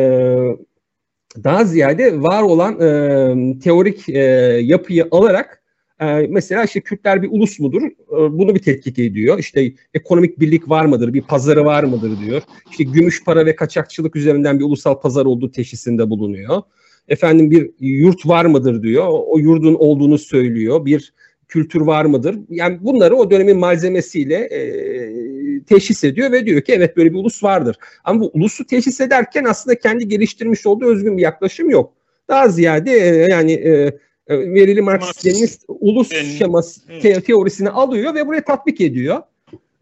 daha 1.44 1.64
ziyade 1.64 2.22
var 2.22 2.42
olan 2.42 2.80
e, 2.80 3.58
teorik 3.58 4.08
e, 4.08 4.20
yapıyı 4.62 5.08
alarak 5.10 5.62
ee, 6.00 6.26
mesela 6.30 6.64
işte 6.64 6.80
Kürtler 6.80 7.22
bir 7.22 7.28
ulus 7.32 7.58
mudur? 7.58 7.82
Ee, 7.82 7.88
bunu 8.10 8.54
bir 8.54 8.62
tetkik 8.62 8.98
ediyor. 8.98 9.38
İşte 9.38 9.72
ekonomik 9.94 10.40
birlik 10.40 10.68
var 10.68 10.84
mıdır? 10.84 11.14
Bir 11.14 11.22
pazarı 11.22 11.64
var 11.64 11.84
mıdır 11.84 12.20
diyor. 12.20 12.42
İşte 12.70 12.84
gümüş 12.84 13.24
para 13.24 13.46
ve 13.46 13.56
kaçakçılık 13.56 14.16
üzerinden 14.16 14.58
bir 14.58 14.64
ulusal 14.64 15.00
pazar 15.00 15.24
olduğu 15.24 15.50
teşhisinde 15.50 16.10
bulunuyor. 16.10 16.62
Efendim 17.08 17.50
bir 17.50 17.70
yurt 17.80 18.26
var 18.26 18.44
mıdır 18.44 18.82
diyor. 18.82 19.06
O 19.08 19.38
yurdun 19.38 19.74
olduğunu 19.74 20.18
söylüyor. 20.18 20.84
Bir 20.84 21.12
kültür 21.48 21.80
var 21.80 22.04
mıdır? 22.04 22.38
Yani 22.48 22.78
bunları 22.80 23.16
o 23.16 23.30
dönemin 23.30 23.58
malzemesiyle 23.58 24.34
e, 24.34 25.64
teşhis 25.64 26.04
ediyor 26.04 26.32
ve 26.32 26.46
diyor 26.46 26.60
ki 26.60 26.72
evet 26.72 26.96
böyle 26.96 27.12
bir 27.12 27.18
ulus 27.18 27.44
vardır. 27.44 27.76
Ama 28.04 28.20
bu 28.20 28.30
ulusu 28.34 28.66
teşhis 28.66 29.00
ederken 29.00 29.44
aslında 29.44 29.78
kendi 29.78 30.08
geliştirmiş 30.08 30.66
olduğu 30.66 30.86
özgün 30.86 31.16
bir 31.16 31.22
yaklaşım 31.22 31.70
yok. 31.70 31.92
Daha 32.28 32.48
ziyade 32.48 32.92
e, 32.92 33.26
yani 33.30 33.52
e, 33.52 33.92
verili 34.28 34.82
Marksist 34.82 35.64
ulus 35.68 36.08
şeması 36.38 36.86
te- 37.00 37.20
teorisini 37.20 37.70
alıyor 37.70 38.14
ve 38.14 38.26
buraya 38.26 38.44
tatbik 38.44 38.80
ediyor. 38.80 39.22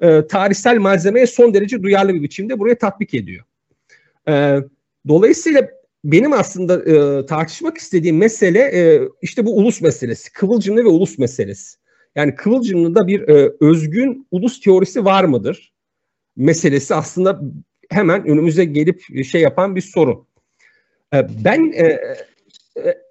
E, 0.00 0.26
tarihsel 0.26 0.78
malzemeye 0.78 1.26
son 1.26 1.54
derece 1.54 1.82
duyarlı 1.82 2.14
bir 2.14 2.22
biçimde 2.22 2.58
buraya 2.58 2.78
tatbik 2.78 3.14
ediyor. 3.14 3.44
E, 4.28 4.56
dolayısıyla 5.08 5.68
benim 6.04 6.32
aslında 6.32 6.84
e, 6.84 7.26
tartışmak 7.26 7.78
istediğim 7.78 8.16
mesele 8.16 8.60
e, 8.60 9.08
işte 9.22 9.46
bu 9.46 9.56
ulus 9.56 9.80
meselesi. 9.80 10.32
Kıvılcımlı 10.32 10.84
ve 10.84 10.88
ulus 10.88 11.18
meselesi. 11.18 11.76
Yani 12.14 12.34
Kıvılcımlı'da 12.34 13.06
bir 13.06 13.28
e, 13.28 13.52
özgün 13.60 14.26
ulus 14.30 14.60
teorisi 14.60 15.04
var 15.04 15.24
mıdır? 15.24 15.72
Meselesi 16.36 16.94
aslında 16.94 17.40
hemen 17.90 18.26
önümüze 18.26 18.64
gelip 18.64 19.24
şey 19.24 19.40
yapan 19.40 19.76
bir 19.76 19.80
soru. 19.80 20.26
E, 21.14 21.26
ben 21.44 21.72
e, 21.72 21.86
e, 22.76 23.02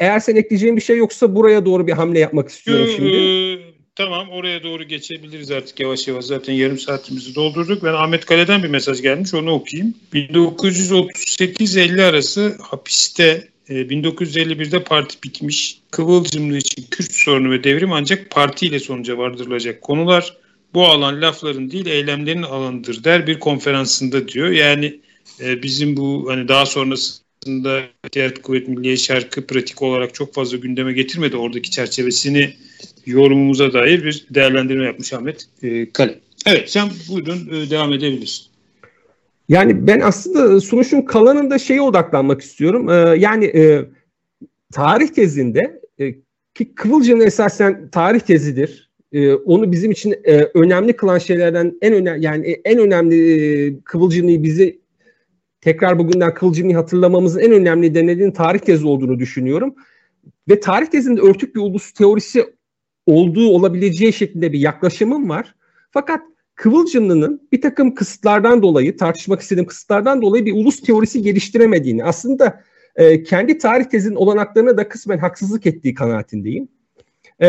eğer 0.00 0.20
sen 0.20 0.36
ekleyeceğin 0.36 0.76
bir 0.76 0.80
şey 0.80 0.96
yoksa 0.96 1.34
buraya 1.34 1.66
doğru 1.66 1.86
bir 1.86 1.92
hamle 1.92 2.18
yapmak 2.18 2.48
istiyorum 2.48 2.88
şimdi. 2.96 3.63
Tamam 3.96 4.28
oraya 4.30 4.62
doğru 4.62 4.84
geçebiliriz 4.84 5.50
artık 5.50 5.80
yavaş 5.80 6.08
yavaş. 6.08 6.24
Zaten 6.24 6.52
yarım 6.52 6.78
saatimizi 6.78 7.34
doldurduk. 7.34 7.84
Ben 7.84 7.92
Ahmet 7.92 8.24
Kale'den 8.24 8.62
bir 8.62 8.68
mesaj 8.68 9.02
gelmiş 9.02 9.34
onu 9.34 9.50
okuyayım. 9.50 9.94
1938-50 10.14 12.02
arası 12.04 12.56
hapiste 12.62 13.48
1951'de 13.68 14.76
e, 14.76 14.82
parti 14.82 15.22
bitmiş. 15.22 15.78
Kıvılcımlı 15.90 16.56
için 16.56 16.86
Kürt 16.90 17.12
sorunu 17.12 17.50
ve 17.50 17.64
devrim 17.64 17.92
ancak 17.92 18.30
partiyle 18.30 18.78
sonuca 18.78 19.18
vardırılacak 19.18 19.82
konular. 19.82 20.36
Bu 20.74 20.86
alan 20.86 21.22
lafların 21.22 21.70
değil 21.70 21.86
eylemlerin 21.86 22.42
alanıdır 22.42 23.04
der 23.04 23.26
bir 23.26 23.38
konferansında 23.38 24.28
diyor. 24.28 24.48
Yani 24.48 25.00
e, 25.40 25.62
bizim 25.62 25.96
bu 25.96 26.26
hani 26.30 26.48
daha 26.48 26.66
sonrası 26.66 27.24
aslında 27.42 27.82
İttihat 28.06 28.42
Kuvvet 28.42 28.68
Milliye 28.68 28.96
Şarkı 28.96 29.46
pratik 29.46 29.82
olarak 29.82 30.14
çok 30.14 30.34
fazla 30.34 30.56
gündeme 30.56 30.92
getirmedi. 30.92 31.36
Oradaki 31.36 31.70
çerçevesini 31.70 32.54
yorumumuza 33.06 33.72
dair 33.72 34.04
bir 34.04 34.26
değerlendirme 34.30 34.84
yapmış 34.84 35.12
Ahmet 35.12 35.46
e, 35.62 35.90
Kale. 35.90 36.20
Evet 36.46 36.70
sen 36.70 36.88
buyurun 37.08 37.48
e, 37.52 37.70
devam 37.70 37.92
edebilirsin. 37.92 38.46
Yani 39.48 39.86
ben 39.86 40.00
aslında 40.00 40.60
sunuşun 40.60 41.02
kalanında 41.02 41.58
şeye 41.58 41.80
odaklanmak 41.80 42.40
istiyorum. 42.40 42.88
Ee, 42.88 42.92
yani 43.18 43.44
e, 43.44 43.84
tarih 44.72 45.08
tezinde 45.08 45.80
e, 46.00 46.14
ki 46.54 46.74
Kıvılcım'ın 46.74 47.26
esasen 47.26 47.88
tarih 47.88 48.20
tezidir. 48.20 48.90
E, 49.12 49.32
onu 49.32 49.72
bizim 49.72 49.90
için 49.90 50.14
e, 50.24 50.48
önemli 50.54 50.96
kılan 50.96 51.18
şeylerden 51.18 51.78
en 51.82 51.92
önemli 51.92 52.24
yani 52.24 52.60
en 52.64 52.78
önemli 52.78 53.16
e, 53.66 53.80
Kıvılcım'ı 53.84 54.42
bizi 54.42 54.80
tekrar 55.60 55.98
bugünden 55.98 56.34
Kılıcı'nı 56.34 56.74
hatırlamamızın 56.74 57.40
en 57.40 57.52
önemli 57.52 57.88
nedeninin 57.88 58.30
tarih 58.30 58.58
tezi 58.58 58.86
olduğunu 58.86 59.18
düşünüyorum. 59.18 59.74
Ve 60.48 60.60
tarih 60.60 60.86
tezinde 60.86 61.20
örtük 61.20 61.54
bir 61.54 61.60
ulus 61.60 61.92
teorisi 61.92 62.44
olduğu 63.06 63.48
olabileceği 63.48 64.12
şeklinde 64.12 64.52
bir 64.52 64.58
yaklaşımım 64.58 65.28
var. 65.28 65.54
Fakat 65.90 66.20
Kıvılcımlı'nın 66.54 67.48
bir 67.52 67.60
takım 67.60 67.94
kısıtlardan 67.94 68.62
dolayı, 68.62 68.96
tartışmak 68.96 69.40
istediğim 69.40 69.66
kısıtlardan 69.66 70.22
dolayı 70.22 70.46
bir 70.46 70.52
ulus 70.52 70.80
teorisi 70.80 71.22
geliştiremediğini, 71.22 72.04
aslında 72.04 72.60
e, 72.96 73.22
kendi 73.22 73.58
tarih 73.58 73.84
tezinin 73.84 74.14
olanaklarına 74.14 74.76
da 74.76 74.88
kısmen 74.88 75.18
haksızlık 75.18 75.66
ettiği 75.66 75.94
kanaatindeyim. 75.94 76.68
E, 77.42 77.46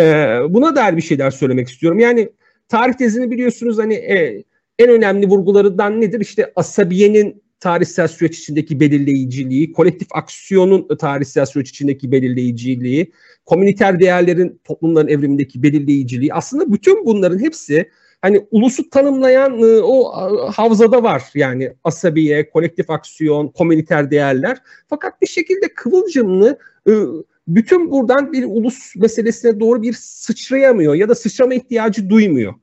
buna 0.49 0.75
dair 0.75 0.97
bir 0.97 1.01
şeyler 1.01 1.31
söylemek 1.31 1.67
istiyorum. 1.67 1.99
Yani 1.99 2.29
tarih 2.67 2.93
tezini 2.93 3.31
biliyorsunuz 3.31 3.77
hani 3.77 3.93
e, 3.93 4.43
en 4.79 4.89
önemli 4.89 5.27
vurgularından 5.27 6.01
nedir? 6.01 6.19
İşte 6.19 6.51
asabiyenin 6.55 7.43
tarihsel 7.65 8.07
süreç 8.07 8.39
içindeki 8.39 8.79
belirleyiciliği, 8.79 9.73
kolektif 9.73 10.07
aksiyonun 10.11 10.97
tarihsel 10.97 11.45
süreç 11.45 11.69
içindeki 11.69 12.11
belirleyiciliği, 12.11 13.11
komüniter 13.45 13.99
değerlerin 13.99 14.61
toplumların 14.63 15.07
evrimindeki 15.07 15.63
belirleyiciliği 15.63 16.33
aslında 16.33 16.73
bütün 16.73 17.05
bunların 17.05 17.39
hepsi 17.39 17.89
hani 18.21 18.47
ulusu 18.51 18.89
tanımlayan 18.89 19.61
ıı, 19.61 19.83
o 19.83 20.11
havzada 20.51 21.03
var. 21.03 21.23
Yani 21.35 21.73
asabiye, 21.83 22.49
kolektif 22.49 22.89
aksiyon, 22.89 23.47
komüniter 23.47 24.11
değerler. 24.11 24.57
Fakat 24.87 25.21
bir 25.21 25.27
şekilde 25.27 25.73
kıvılcımlı 25.75 26.57
ıı, 26.87 27.23
bütün 27.47 27.91
buradan 27.91 28.33
bir 28.33 28.43
ulus 28.43 28.95
meselesine 28.95 29.59
doğru 29.59 29.81
bir 29.81 29.93
sıçrayamıyor 29.93 30.95
ya 30.95 31.09
da 31.09 31.15
sıçrama 31.15 31.53
ihtiyacı 31.53 32.09
duymuyor. 32.09 32.53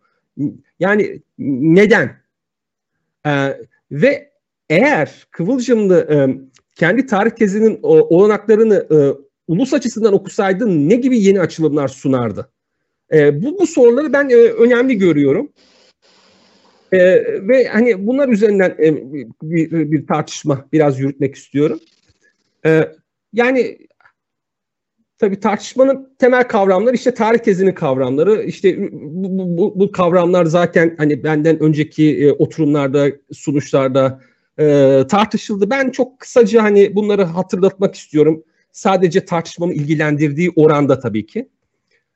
Yani 0.80 1.22
neden? 1.38 2.10
Ee, 3.26 3.56
ve 3.90 4.31
eğer 4.72 5.26
Kıvılcımlı 5.30 5.98
e, 6.10 6.16
kendi 6.76 7.06
tarih 7.06 7.30
tezinin 7.30 7.80
o, 7.82 8.16
olanaklarını 8.16 8.86
e, 8.90 8.96
ulus 9.48 9.74
açısından 9.74 10.12
okusaydı 10.12 10.88
ne 10.88 10.96
gibi 10.96 11.18
yeni 11.18 11.40
açılımlar 11.40 11.88
sunardı? 11.88 12.50
E, 13.12 13.42
bu, 13.42 13.58
bu 13.58 13.66
soruları 13.66 14.12
ben 14.12 14.28
e, 14.28 14.34
önemli 14.34 14.98
görüyorum. 14.98 15.52
E, 16.92 16.98
ve 17.48 17.64
hani 17.64 18.06
bunlar 18.06 18.28
üzerinden 18.28 18.70
e, 18.70 18.96
bir, 19.42 19.92
bir 19.92 20.06
tartışma 20.06 20.66
biraz 20.72 21.00
yürütmek 21.00 21.34
istiyorum. 21.34 21.80
E, 22.66 22.88
yani 23.32 23.78
tabii 25.18 25.40
tartışmanın 25.40 26.14
temel 26.18 26.48
kavramları 26.48 26.94
işte 26.94 27.14
tarih 27.14 27.38
tezinin 27.38 27.74
kavramları. 27.74 28.42
İşte 28.42 28.88
bu, 28.92 29.58
bu, 29.58 29.80
bu 29.80 29.92
kavramlar 29.92 30.44
zaten 30.44 30.94
hani 30.98 31.24
benden 31.24 31.62
önceki 31.62 32.24
e, 32.24 32.32
oturumlarda, 32.32 33.08
sunuşlarda 33.32 34.20
e, 34.58 34.98
tartışıldı. 35.08 35.70
Ben 35.70 35.90
çok 35.90 36.20
kısaca 36.20 36.62
hani 36.62 36.94
bunları 36.94 37.24
hatırlatmak 37.24 37.94
istiyorum. 37.94 38.44
Sadece 38.72 39.24
tartışmamı 39.24 39.74
ilgilendirdiği 39.74 40.52
oranda 40.56 41.00
tabii 41.00 41.26
ki. 41.26 41.48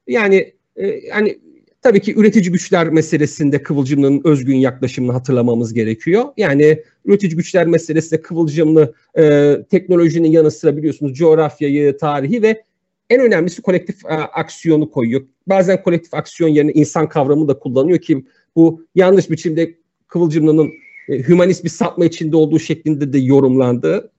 Yani 0.07 0.55
e, 0.77 0.87
yani 0.87 1.39
tabii 1.83 2.01
ki 2.01 2.15
üretici 2.17 2.53
güçler 2.53 2.89
meselesinde 2.89 3.63
Kıvılcımlı'nın 3.63 4.21
özgün 4.25 4.57
yaklaşımını 4.57 5.13
hatırlamamız 5.13 5.75
gerekiyor. 5.75 6.25
Yani 6.37 6.83
üretici 7.05 7.37
güçler 7.37 7.67
meselesinde 7.67 8.23
Kıvılcımlı 8.23 8.95
e, 9.19 9.57
teknolojinin 9.71 10.31
yanı 10.31 10.51
sıra 10.51 10.77
biliyorsunuz 10.77 11.19
coğrafyayı, 11.19 11.99
tarihi 11.99 12.43
ve 12.43 12.63
en 13.11 13.21
önemlisi 13.21 13.63
kolektif 13.63 14.05
e, 14.05 14.09
aksiyonu 14.09 14.91
koyuyor. 14.91 15.23
Bazen 15.47 15.83
kolektif 15.83 16.15
aksiyon 16.15 16.51
yerine 16.51 16.73
insan 16.73 17.09
kavramı 17.09 17.49
da 17.49 17.59
kullanıyor 17.59 17.99
ki 17.99 18.25
bu 18.57 18.87
yanlış 18.95 19.31
biçimde 19.31 19.75
Kıvılcımlı'nın 20.09 20.73
e, 21.09 21.19
hümanist 21.29 21.65
bir 21.65 21.69
sapma 21.69 22.05
içinde 22.05 22.37
olduğu 22.37 22.59
şeklinde 22.59 23.13
de 23.13 23.19
yorumlandı. 23.19 24.11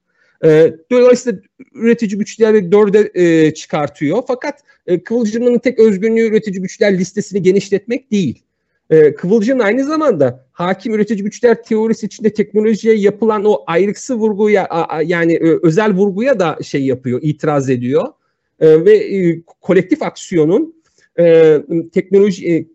E, 0.46 0.74
dolayısıyla 0.92 1.40
üretici 1.74 2.18
güçleri 2.18 2.72
dörde 2.72 3.12
e, 3.14 3.54
çıkartıyor. 3.54 4.24
Fakat 4.28 4.60
e, 4.88 5.04
Kıvılcım'ın 5.04 5.60
tek 5.60 5.80
özgünlüğü 5.80 6.28
üretici 6.28 6.62
güçler 6.62 6.98
listesini 6.98 7.42
genişletmek 7.42 8.12
değil. 8.12 8.44
E, 8.90 9.16
Kıvılcım 9.16 9.62
aynı 9.62 9.84
zamanda 9.84 10.46
hakim 10.52 10.94
üretici 10.94 11.24
güçler 11.24 11.64
teorisi 11.64 12.06
içinde 12.06 12.34
teknolojiye 12.34 12.96
yapılan 12.96 13.46
o 13.46 13.64
ayrıksı 13.68 14.16
vurguya 14.16 14.66
a, 14.66 14.96
a, 14.96 15.02
yani 15.02 15.34
e, 15.34 15.60
özel 15.64 15.94
vurguya 15.94 16.40
da 16.40 16.58
şey 16.64 16.86
yapıyor, 16.86 17.20
itiraz 17.24 17.70
ediyor. 17.70 18.08
E, 18.60 18.86
ve 18.86 18.98
e, 18.98 19.42
kolektif 19.62 20.02
aksiyonun 20.02 20.76
e, 21.20 21.58
teknoloji 21.94 22.56
e, 22.56 22.66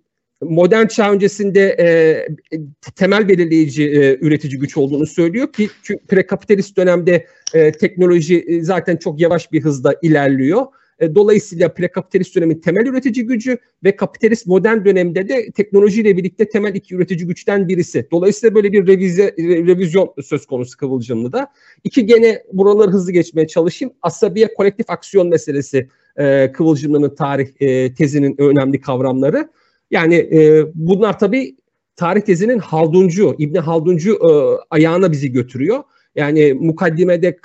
modern 0.42 0.86
çağ 0.86 1.12
öncesinde 1.12 1.76
e, 1.80 2.58
temel 2.96 3.28
belirleyici 3.28 3.90
e, 3.90 4.18
üretici 4.20 4.58
güç 4.58 4.76
olduğunu 4.76 5.06
söylüyor 5.06 5.52
ki 5.52 5.68
çünkü 5.82 6.06
prekapitalist 6.06 6.76
dönemde 6.76 7.26
e, 7.54 7.72
teknoloji 7.72 8.44
e, 8.48 8.62
zaten 8.62 8.96
çok 8.96 9.20
yavaş 9.20 9.52
bir 9.52 9.64
hızda 9.64 9.94
ilerliyor. 10.02 10.66
E, 10.98 11.14
dolayısıyla 11.14 11.74
prekapitalist 11.74 12.36
dönemin 12.36 12.60
temel 12.60 12.86
üretici 12.86 13.26
gücü 13.26 13.58
ve 13.84 13.96
kapitalist 13.96 14.46
modern 14.46 14.84
dönemde 14.84 15.28
de 15.28 15.50
teknolojiyle 15.50 16.16
birlikte 16.16 16.48
temel 16.48 16.74
iki 16.74 16.94
üretici 16.94 17.26
güçten 17.26 17.68
birisi. 17.68 18.08
Dolayısıyla 18.10 18.54
böyle 18.54 18.72
bir 18.72 18.86
revize, 18.86 19.34
revizyon 19.38 20.14
söz 20.22 20.46
konusu 20.46 20.76
Kıvılcımlı 20.76 21.32
da. 21.32 21.48
İki 21.84 22.06
gene 22.06 22.42
buraları 22.52 22.90
hızlı 22.90 23.12
geçmeye 23.12 23.46
çalışayım. 23.46 23.94
Asabiye 24.02 24.54
kolektif 24.54 24.90
aksiyon 24.90 25.28
meselesi 25.28 25.88
e, 26.16 26.52
Kıvılcımlı'nın 26.52 27.14
tarih 27.14 27.48
e, 27.60 27.94
tezinin 27.94 28.34
önemli 28.38 28.80
kavramları. 28.80 29.48
Yani 29.92 30.14
e, 30.14 30.64
bunlar 30.74 31.18
tabii 31.18 31.56
tarih 31.96 32.20
tezinin 32.20 32.58
Halduncu, 32.58 33.34
İbni 33.38 33.58
Halduncu 33.58 34.12
e, 34.12 34.30
ayağına 34.70 35.12
bizi 35.12 35.32
götürüyor. 35.32 35.82
Yani 36.14 36.54
mukaddimede 36.54 37.38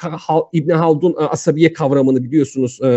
İbn 0.53 0.69
Haldun 0.69 1.11
e, 1.11 1.23
asabiye 1.23 1.73
kavramını 1.73 2.23
biliyorsunuz 2.23 2.79
e, 2.81 2.87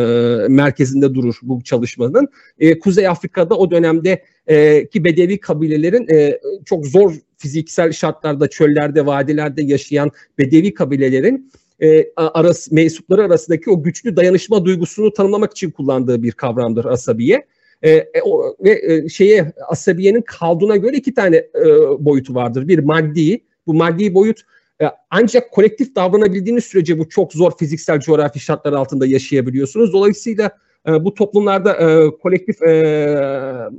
merkezinde 0.48 1.14
durur 1.14 1.38
bu 1.42 1.62
çalışmanın. 1.64 2.28
E, 2.58 2.78
Kuzey 2.78 3.08
Afrika'da 3.08 3.58
o 3.58 3.70
dönemde 3.70 4.24
e, 4.46 4.86
ki 4.88 5.04
Bedevi 5.04 5.40
kabilelerin 5.40 6.08
e, 6.08 6.40
çok 6.64 6.86
zor 6.86 7.14
fiziksel 7.36 7.92
şartlarda 7.92 8.50
çöllerde, 8.50 9.06
vadilerde 9.06 9.62
yaşayan 9.62 10.10
Bedevi 10.38 10.74
kabilelerin 10.74 11.52
e, 11.82 12.06
arası, 12.16 12.74
mensupları 12.74 13.22
arasındaki 13.22 13.70
o 13.70 13.82
güçlü 13.82 14.16
dayanışma 14.16 14.64
duygusunu 14.64 15.12
tanımlamak 15.12 15.52
için 15.52 15.70
kullandığı 15.70 16.22
bir 16.22 16.32
kavramdır 16.32 16.84
asabiye. 16.84 17.46
E, 17.82 17.90
e, 17.90 18.22
o, 18.24 18.56
ve 18.60 18.80
e, 18.82 19.08
şeye 19.08 19.52
asabiyenin 19.68 20.22
kaldığına 20.22 20.76
göre 20.76 20.96
iki 20.96 21.14
tane 21.14 21.36
e, 21.36 21.64
boyutu 21.98 22.34
vardır. 22.34 22.68
Bir 22.68 22.78
maddi, 22.78 23.40
bu 23.66 23.74
maddi 23.74 24.14
boyut 24.14 24.40
e, 24.82 24.84
ancak 25.10 25.50
kolektif 25.50 25.96
davranabilidiğiniz 25.96 26.64
sürece 26.64 26.98
bu 26.98 27.08
çok 27.08 27.32
zor 27.32 27.52
fiziksel 27.58 28.00
coğrafi 28.00 28.40
şartlar 28.40 28.72
altında 28.72 29.06
yaşayabiliyorsunuz. 29.06 29.92
Dolayısıyla 29.92 30.50
e, 30.88 31.04
bu 31.04 31.14
toplumlarda 31.14 31.72
e, 31.72 32.10
kolektif 32.10 32.62
e, 32.62 33.70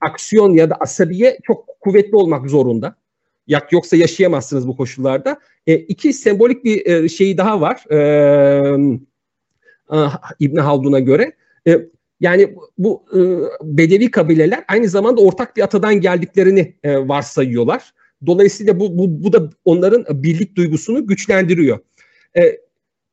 aksiyon 0.00 0.52
ya 0.52 0.70
da 0.70 0.74
asabiye 0.74 1.38
çok 1.46 1.80
kuvvetli 1.80 2.16
olmak 2.16 2.50
zorunda. 2.50 2.96
Yoksa 3.70 3.96
yaşayamazsınız 3.96 4.68
bu 4.68 4.76
koşullarda. 4.76 5.40
E, 5.66 5.74
iki 5.74 6.12
sembolik 6.12 6.64
bir 6.64 6.86
e, 6.86 7.08
şeyi 7.08 7.38
daha 7.38 7.60
var. 7.60 7.84
E, 7.90 7.98
e, 9.92 9.96
İbn 10.40 10.56
Haldun'a 10.56 11.00
göre. 11.00 11.32
E, 11.66 11.88
yani 12.20 12.54
bu 12.78 13.04
e, 13.14 13.18
Bedevi 13.62 14.10
kabileler 14.10 14.64
aynı 14.68 14.88
zamanda 14.88 15.20
ortak 15.20 15.56
bir 15.56 15.62
atadan 15.62 16.00
geldiklerini 16.00 16.74
e, 16.82 17.08
varsayıyorlar. 17.08 17.92
Dolayısıyla 18.26 18.80
bu, 18.80 18.98
bu, 18.98 19.24
bu 19.24 19.32
da 19.32 19.50
onların 19.64 20.22
birlik 20.22 20.56
duygusunu 20.56 21.06
güçlendiriyor. 21.06 21.78
E, 22.36 22.42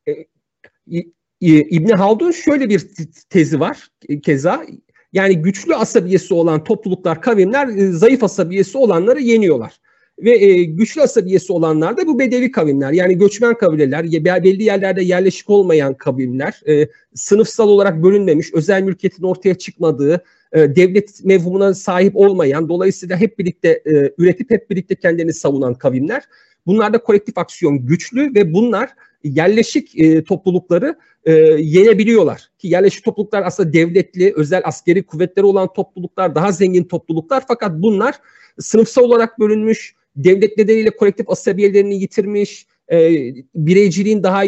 e, 0.06 1.06
İbni 1.40 1.92
Haldun 1.92 2.30
şöyle 2.30 2.68
bir 2.68 2.86
tezi 3.30 3.60
var 3.60 3.88
keza. 4.22 4.66
Yani 5.12 5.42
güçlü 5.42 5.74
asabiyesi 5.74 6.34
olan 6.34 6.64
topluluklar, 6.64 7.22
kavimler 7.22 7.68
e, 7.68 7.92
zayıf 7.92 8.24
asabiyesi 8.24 8.78
olanları 8.78 9.20
yeniyorlar. 9.20 9.80
Ve 10.18 10.30
e, 10.30 10.64
güçlü 10.64 11.02
asabiyesi 11.02 11.52
olanlar 11.52 11.96
da 11.96 12.06
bu 12.06 12.18
bedevi 12.18 12.50
kavimler. 12.50 12.92
Yani 12.92 13.18
göçmen 13.18 13.54
kabileler, 13.54 14.04
belli 14.24 14.62
yerlerde 14.62 15.02
yerleşik 15.02 15.50
olmayan 15.50 15.94
kavimler, 15.94 16.60
e, 16.68 16.88
sınıfsal 17.14 17.68
olarak 17.68 18.02
bölünmemiş, 18.02 18.54
özel 18.54 18.82
mülkiyetin 18.82 19.22
ortaya 19.22 19.54
çıkmadığı, 19.54 20.24
e, 20.52 20.76
devlet 20.76 21.24
mevhumuna 21.24 21.74
sahip 21.74 22.16
olmayan, 22.16 22.68
dolayısıyla 22.68 23.16
hep 23.16 23.38
birlikte 23.38 23.68
e, 23.68 24.12
üretip 24.18 24.50
hep 24.50 24.70
birlikte 24.70 24.94
kendini 24.94 25.32
savunan 25.32 25.74
kavimler. 25.74 26.22
Bunlarda 26.66 26.98
kolektif 26.98 27.38
aksiyon 27.38 27.86
güçlü 27.86 28.34
ve 28.34 28.52
bunlar 28.52 28.90
yerleşik 29.24 30.00
e, 30.00 30.24
toplulukları 30.24 30.96
e, 31.24 31.32
yenebiliyorlar. 31.58 32.48
Ki 32.58 32.68
yerleşik 32.68 33.04
topluluklar 33.04 33.42
aslında 33.42 33.72
devletli, 33.72 34.32
özel 34.36 34.62
askeri 34.64 35.02
kuvvetleri 35.02 35.46
olan 35.46 35.72
topluluklar, 35.72 36.34
daha 36.34 36.52
zengin 36.52 36.84
topluluklar 36.84 37.44
fakat 37.48 37.72
bunlar 37.72 38.14
sınıfsal 38.58 39.02
olarak 39.02 39.38
bölünmüş, 39.38 39.94
devlet 40.16 40.58
nedeniyle 40.58 40.90
kolektif 40.90 41.30
asabiyelerini 41.30 41.94
yitirmiş, 41.94 42.66
e, 42.92 43.12
bireyciliğin 43.54 44.22
daha 44.22 44.44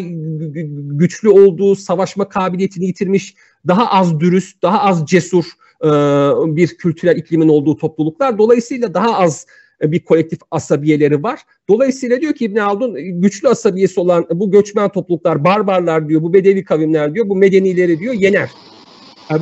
güçlü 0.77 1.29
olduğu, 1.29 1.77
savaşma 1.77 2.29
kabiliyetini 2.29 2.85
yitirmiş, 2.85 3.35
daha 3.67 3.91
az 3.91 4.21
dürüst, 4.21 4.63
daha 4.63 4.83
az 4.83 5.07
cesur 5.07 5.45
e, 5.85 5.89
bir 6.57 6.69
kültürel 6.69 7.17
iklimin 7.17 7.49
olduğu 7.49 7.77
topluluklar. 7.77 8.39
Dolayısıyla 8.39 8.95
daha 8.95 9.19
az 9.19 9.47
e, 9.83 9.93
bir 9.93 10.05
kolektif 10.05 10.39
asabiyeleri 10.51 11.23
var. 11.23 11.41
Dolayısıyla 11.69 12.21
diyor 12.21 12.35
ki 12.35 12.45
İbn 12.45 12.57
Haldun 12.57 13.21
güçlü 13.21 13.49
asabiyesi 13.49 14.01
olan 14.01 14.27
bu 14.35 14.51
göçmen 14.51 14.89
topluluklar, 14.89 15.45
barbarlar 15.45 16.09
diyor, 16.09 16.23
bu 16.23 16.35
bedevi 16.35 16.65
kavimler 16.65 17.15
diyor, 17.15 17.29
bu 17.29 17.37
medenileri 17.37 17.99
diyor 17.99 18.15
yener. 18.15 18.51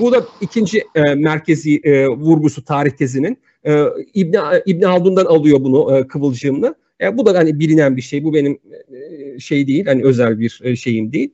Bu 0.00 0.12
da 0.12 0.26
ikinci 0.40 0.84
e, 0.94 1.14
merkezi 1.14 1.80
e, 1.84 2.08
vurgusu 2.08 2.64
tarih 2.64 2.90
tezinin. 2.90 3.38
E, 3.66 3.84
İbn, 4.14 4.36
İbn 4.66 4.82
Haldun'dan 4.82 5.24
alıyor 5.24 5.60
bunu 5.60 5.96
e, 5.96 6.06
kıvılcımlı. 6.06 6.74
E, 7.00 7.18
bu 7.18 7.26
da 7.26 7.38
hani 7.38 7.58
bilinen 7.58 7.96
bir 7.96 8.02
şey. 8.02 8.24
Bu 8.24 8.34
benim 8.34 8.58
e, 8.90 9.38
şey 9.38 9.66
değil, 9.66 9.86
hani 9.86 10.04
özel 10.04 10.40
bir 10.40 10.60
e, 10.64 10.76
şeyim 10.76 11.12
değil. 11.12 11.30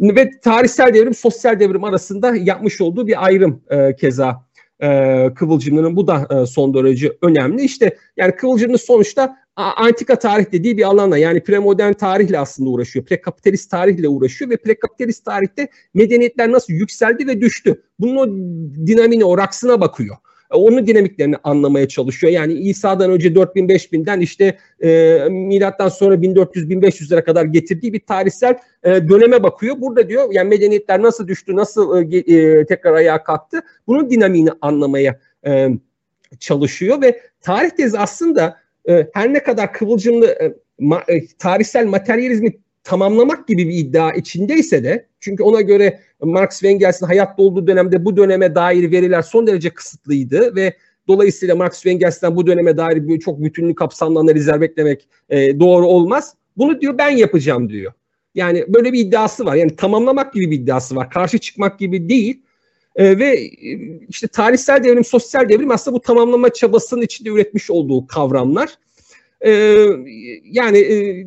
Ve 0.00 0.30
tarihsel 0.42 0.94
devrim, 0.94 1.14
sosyal 1.14 1.60
devrim 1.60 1.84
arasında 1.84 2.36
yapmış 2.36 2.80
olduğu 2.80 3.06
bir 3.06 3.24
ayrım 3.24 3.62
e, 3.70 3.96
keza 3.96 4.45
e, 4.82 5.30
Kıvılcımlı'nın 5.34 5.96
bu 5.96 6.06
da 6.06 6.28
e, 6.30 6.46
son 6.46 6.74
derece 6.74 7.12
önemli. 7.22 7.62
İşte 7.62 7.96
yani 8.16 8.36
Kıvılcımlı 8.36 8.78
sonuçta 8.78 9.36
antika 9.56 10.18
tarih 10.18 10.52
dediği 10.52 10.76
bir 10.76 10.82
alana 10.82 11.18
yani 11.18 11.42
premodern 11.42 11.92
tarihle 11.92 12.38
aslında 12.38 12.70
uğraşıyor. 12.70 13.04
Prekapitalist 13.04 13.70
tarihle 13.70 14.08
uğraşıyor 14.08 14.50
ve 14.50 14.56
prekapitalist 14.56 15.24
tarihte 15.24 15.68
medeniyetler 15.94 16.52
nasıl 16.52 16.72
yükseldi 16.72 17.26
ve 17.26 17.40
düştü. 17.40 17.82
Bunun 17.98 18.16
o 18.16 18.26
dinamini, 18.86 19.24
o 19.24 19.38
raksına 19.38 19.80
bakıyor. 19.80 20.16
E, 20.52 20.56
onun 20.56 20.86
dinamiklerini 20.86 21.36
anlamaya 21.44 21.88
çalışıyor. 21.88 22.32
Yani 22.32 22.52
İsa'dan 22.52 23.10
önce 23.10 23.34
4000 23.34 23.68
5000'den 23.68 24.20
işte 24.20 24.58
e, 24.82 25.18
milattan 25.30 25.88
sonra 25.88 26.14
1400-1500'lere 26.14 27.24
kadar 27.24 27.44
getirdiği 27.44 27.92
bir 27.92 28.00
tarihsel 28.00 28.58
e, 28.84 29.08
döneme 29.08 29.42
bakıyor. 29.42 29.76
Burada 29.80 30.08
diyor 30.08 30.28
yani 30.32 30.48
medeniyetler 30.48 31.02
nasıl 31.02 31.28
düştü, 31.28 31.56
nasıl 31.56 32.12
e, 32.12 32.16
e, 32.16 32.66
tekrar 32.66 32.92
ayağa 32.92 33.22
kalktı 33.22 33.62
bunun 33.86 34.10
dinamiğini 34.10 34.50
anlamaya 34.60 35.20
e, 35.46 35.68
çalışıyor 36.40 37.02
ve 37.02 37.20
tarih 37.40 37.70
tezi 37.70 37.98
aslında 37.98 38.56
e, 38.88 39.06
her 39.14 39.32
ne 39.32 39.42
kadar 39.42 39.72
kıvılcımlı 39.72 40.26
e, 40.26 40.54
ma, 40.78 41.02
e, 41.08 41.26
tarihsel 41.38 41.86
materyalizmi 41.86 42.52
tamamlamak 42.84 43.48
gibi 43.48 43.68
bir 43.68 43.74
iddia 43.74 44.12
içindeyse 44.12 44.84
de 44.84 45.06
çünkü 45.20 45.42
ona 45.42 45.60
göre 45.60 46.00
Marx 46.20 46.62
ve 46.62 46.68
Engels'in 46.68 47.06
hayatta 47.06 47.42
olduğu 47.42 47.66
dönemde 47.66 48.04
bu 48.04 48.16
döneme 48.16 48.54
dair 48.54 48.90
veriler 48.90 49.22
son 49.22 49.46
derece 49.46 49.70
kısıtlıydı 49.70 50.56
ve 50.56 50.76
dolayısıyla 51.08 51.56
Marx 51.56 51.86
ve 51.86 51.90
Engels'ten 51.90 52.36
bu 52.36 52.46
döneme 52.46 52.76
dair 52.76 53.08
bir 53.08 53.20
çok 53.20 53.42
bütünlü 53.42 53.74
kapsamlı 53.74 54.20
analizler 54.20 54.60
beklemek 54.60 55.08
e, 55.28 55.60
doğru 55.60 55.86
olmaz. 55.86 56.34
Bunu 56.56 56.80
diyor 56.80 56.98
ben 56.98 57.10
yapacağım 57.10 57.68
diyor. 57.68 57.92
Yani 58.34 58.64
böyle 58.68 58.92
bir 58.92 58.98
iddiası 58.98 59.46
var. 59.46 59.54
Yani 59.54 59.76
tamamlamak 59.76 60.32
gibi 60.32 60.50
bir 60.50 60.56
iddiası 60.56 60.96
var. 60.96 61.10
Karşı 61.10 61.38
çıkmak 61.38 61.78
gibi 61.78 62.08
değil. 62.08 62.42
E, 62.96 63.18
ve 63.18 63.26
e, 63.36 63.78
işte 64.08 64.28
tarihsel 64.28 64.84
devrim, 64.84 65.04
sosyal 65.04 65.48
devrim 65.48 65.70
aslında 65.70 65.96
bu 65.96 66.00
tamamlama 66.00 66.52
çabasının 66.52 67.02
içinde 67.02 67.28
üretmiş 67.28 67.70
olduğu 67.70 68.06
kavramlar. 68.06 68.70
E, 69.40 69.50
yani 70.44 70.78
e, 70.78 71.26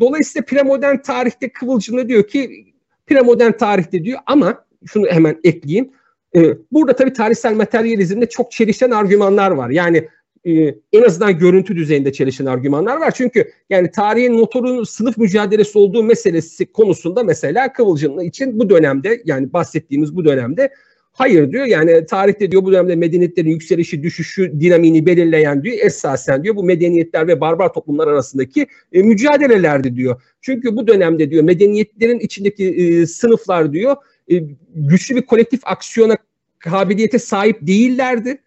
dolayısıyla 0.00 0.44
premodern 0.46 0.96
tarihte 0.96 1.48
Kıvılcım 1.48 2.08
diyor 2.08 2.28
ki 2.28 2.64
premodern 3.08 3.52
tarihte 3.52 4.04
diyor 4.04 4.18
ama 4.26 4.64
şunu 4.86 5.06
hemen 5.06 5.40
ekleyeyim. 5.44 5.90
E, 6.36 6.40
burada 6.72 6.96
tabii 6.96 7.12
tarihsel 7.12 7.54
materyalizmde 7.54 8.28
çok 8.28 8.52
çelişen 8.52 8.90
argümanlar 8.90 9.50
var. 9.50 9.70
Yani 9.70 10.08
e, 10.44 10.74
en 10.92 11.02
azından 11.02 11.38
görüntü 11.38 11.76
düzeyinde 11.76 12.12
çelişen 12.12 12.46
argümanlar 12.46 12.96
var. 12.96 13.10
Çünkü 13.10 13.50
yani 13.70 13.90
tarihin 13.90 14.34
motorunun 14.34 14.84
sınıf 14.84 15.18
mücadelesi 15.18 15.78
olduğu 15.78 16.02
meselesi 16.02 16.72
konusunda 16.72 17.22
mesela 17.22 17.72
Kıvılcımlı 17.72 18.24
için 18.24 18.58
bu 18.58 18.70
dönemde 18.70 19.22
yani 19.24 19.52
bahsettiğimiz 19.52 20.16
bu 20.16 20.24
dönemde 20.24 20.72
Hayır 21.18 21.52
diyor 21.52 21.64
yani 21.64 22.06
tarihte 22.06 22.50
diyor 22.50 22.64
bu 22.64 22.72
dönemde 22.72 22.96
medeniyetlerin 22.96 23.50
yükselişi 23.50 24.02
düşüşü 24.02 24.60
dinamini 24.60 25.06
belirleyen 25.06 25.64
diyor 25.64 25.76
esasen 25.80 26.44
diyor 26.44 26.56
bu 26.56 26.64
medeniyetler 26.64 27.28
ve 27.28 27.40
barbar 27.40 27.72
toplumlar 27.72 28.08
arasındaki 28.08 28.66
e, 28.92 29.02
mücadelelerdi 29.02 29.96
diyor. 29.96 30.22
Çünkü 30.40 30.76
bu 30.76 30.86
dönemde 30.86 31.30
diyor 31.30 31.42
medeniyetlerin 31.44 32.18
içindeki 32.18 32.64
e, 32.64 33.06
sınıflar 33.06 33.72
diyor 33.72 33.96
e, 34.30 34.34
güçlü 34.74 35.16
bir 35.16 35.22
kolektif 35.22 35.60
aksiyona 35.64 36.16
kabiliyete 36.58 37.18
sahip 37.18 37.66
değillerdi. 37.66 38.38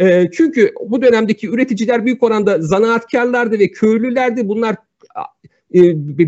E, 0.00 0.30
çünkü 0.30 0.72
bu 0.86 1.02
dönemdeki 1.02 1.48
üreticiler 1.48 2.04
büyük 2.04 2.22
oranda 2.22 2.62
zanaatkarlardı 2.62 3.58
ve 3.58 3.68
köylülerdi. 3.70 4.48
Bunlar 4.48 4.76
e, 5.74 5.80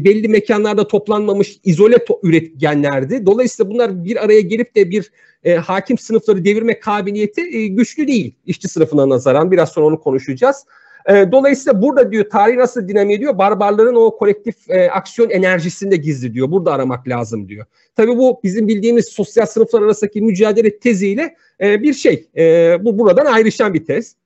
belli 0.05 0.29
mekanlarda 0.29 0.89
toplanmamış 0.89 1.61
izole 1.65 1.97
to- 1.97 2.21
üretkenlerdi. 2.23 3.27
Dolayısıyla 3.27 3.73
bunlar 3.73 4.05
bir 4.05 4.25
araya 4.25 4.41
gelip 4.41 4.77
de 4.77 4.91
bir 4.91 5.11
e, 5.45 5.55
hakim 5.55 5.99
sınıfları 5.99 6.45
devirme 6.45 6.81
kabiliyeti 6.81 7.41
e, 7.57 7.67
güçlü 7.67 8.07
değil 8.07 8.35
işçi 8.47 8.69
sınıfına 8.69 9.09
nazaran. 9.09 9.51
Biraz 9.51 9.73
sonra 9.73 9.87
onu 9.87 10.01
konuşacağız. 10.01 10.65
E, 11.09 11.33
dolayısıyla 11.33 11.83
burada 11.83 12.13
diyor 12.13 12.31
tarih 12.31 12.57
nasıl 12.57 12.89
dinamiği 12.89 13.21
diyor 13.21 13.39
barbarların 13.39 13.95
o 13.95 14.17
kolektif 14.17 14.71
e, 14.71 14.91
aksiyon 14.91 15.31
enerjisinde 15.31 15.97
gizli 15.97 16.35
diyor. 16.35 16.51
Burada 16.51 16.73
aramak 16.73 17.09
lazım 17.09 17.49
diyor. 17.49 17.67
Tabii 17.97 18.17
bu 18.17 18.41
bizim 18.45 18.69
bildiğimiz 18.69 19.07
sosyal 19.07 19.47
sınıflar 19.47 19.83
arasındaki 19.83 20.23
mücadele 20.23 20.79
teziyle 20.79 21.35
e, 21.61 21.83
bir 21.83 21.95
şey. 21.95 22.29
E, 22.37 22.77
bu 22.85 22.99
buradan 22.99 23.27
ayrışan 23.27 23.75
bir 23.75 23.85
tez. 23.85 24.17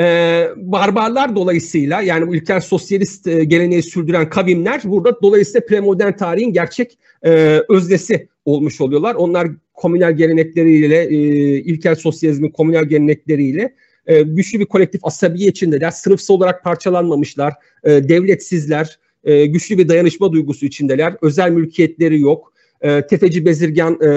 Ee, 0.00 0.48
barbarlar 0.56 1.36
dolayısıyla 1.36 2.02
yani 2.02 2.26
bu 2.26 2.60
sosyalist 2.60 3.26
e, 3.26 3.44
geleneği 3.44 3.82
sürdüren 3.82 4.30
kavimler 4.30 4.80
burada 4.84 5.22
dolayısıyla 5.22 5.66
premodern 5.66 6.12
tarihin 6.12 6.52
gerçek 6.52 6.98
e, 7.22 7.60
öznesi 7.68 8.28
olmuş 8.44 8.80
oluyorlar. 8.80 9.14
Onlar 9.14 9.48
komünel 9.74 10.16
gelenekleriyle, 10.16 11.04
e, 11.04 11.16
ilkel 11.58 11.94
sosyalizmin 11.94 12.50
komünel 12.50 12.84
gelenekleriyle 12.84 13.74
e, 14.06 14.22
güçlü 14.22 14.60
bir 14.60 14.66
kolektif 14.66 15.04
asabiye 15.04 15.48
içindeler. 15.48 15.90
Sınıfsal 15.90 16.34
olarak 16.34 16.64
parçalanmamışlar, 16.64 17.54
e, 17.84 17.90
devletsizler, 17.90 18.98
e, 19.24 19.46
güçlü 19.46 19.78
bir 19.78 19.88
dayanışma 19.88 20.32
duygusu 20.32 20.66
içindeler. 20.66 21.14
Özel 21.22 21.50
mülkiyetleri 21.50 22.20
yok. 22.20 22.52
E, 22.80 23.06
tefeci 23.06 23.46
bezirgan 23.46 23.94
e, 23.94 24.08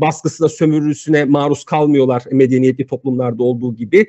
baskısına, 0.00 0.48
sömürüsüne 0.48 1.24
maruz 1.24 1.64
kalmıyorlar 1.64 2.22
medeniyetli 2.32 2.86
toplumlarda 2.86 3.42
olduğu 3.42 3.76
gibi 3.76 4.06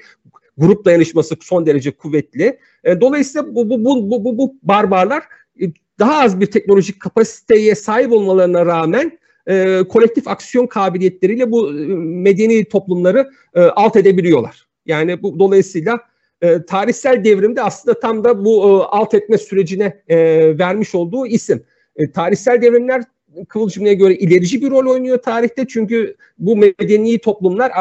grup 0.59 0.85
dayanışması 0.85 1.35
son 1.41 1.65
derece 1.65 1.91
kuvvetli. 1.91 2.59
E, 2.83 3.01
dolayısıyla 3.01 3.55
bu, 3.55 3.69
bu, 3.69 3.85
bu, 3.85 4.11
bu, 4.11 4.23
bu, 4.23 4.37
bu 4.37 4.55
barbarlar 4.63 5.23
e, 5.61 5.65
daha 5.99 6.21
az 6.21 6.39
bir 6.39 6.45
teknolojik 6.45 6.99
kapasiteye 6.99 7.75
sahip 7.75 8.11
olmalarına 8.11 8.65
rağmen 8.65 9.19
e, 9.47 9.83
kolektif 9.89 10.27
aksiyon 10.27 10.67
kabiliyetleriyle 10.67 11.51
bu 11.51 11.69
e, 11.69 11.85
medeni 11.95 12.65
toplumları 12.65 13.29
e, 13.55 13.61
alt 13.61 13.95
edebiliyorlar. 13.95 14.67
Yani 14.85 15.23
bu 15.23 15.39
dolayısıyla 15.39 15.99
e, 16.41 16.65
tarihsel 16.65 17.23
devrimde 17.23 17.61
aslında 17.61 17.99
tam 17.99 18.23
da 18.23 18.45
bu 18.45 18.63
e, 18.63 18.67
alt 18.83 19.13
etme 19.13 19.37
sürecine 19.37 20.01
e, 20.07 20.17
vermiş 20.59 20.95
olduğu 20.95 21.27
isim. 21.27 21.63
E, 21.95 22.11
tarihsel 22.11 22.61
devrimler 22.61 23.03
Kıvılcım'a 23.47 23.93
göre 23.93 24.15
ilerici 24.15 24.61
bir 24.61 24.69
rol 24.69 24.91
oynuyor 24.91 25.17
tarihte 25.17 25.67
çünkü 25.67 26.15
bu 26.37 26.55
medeni 26.55 27.19
toplumlar 27.19 27.71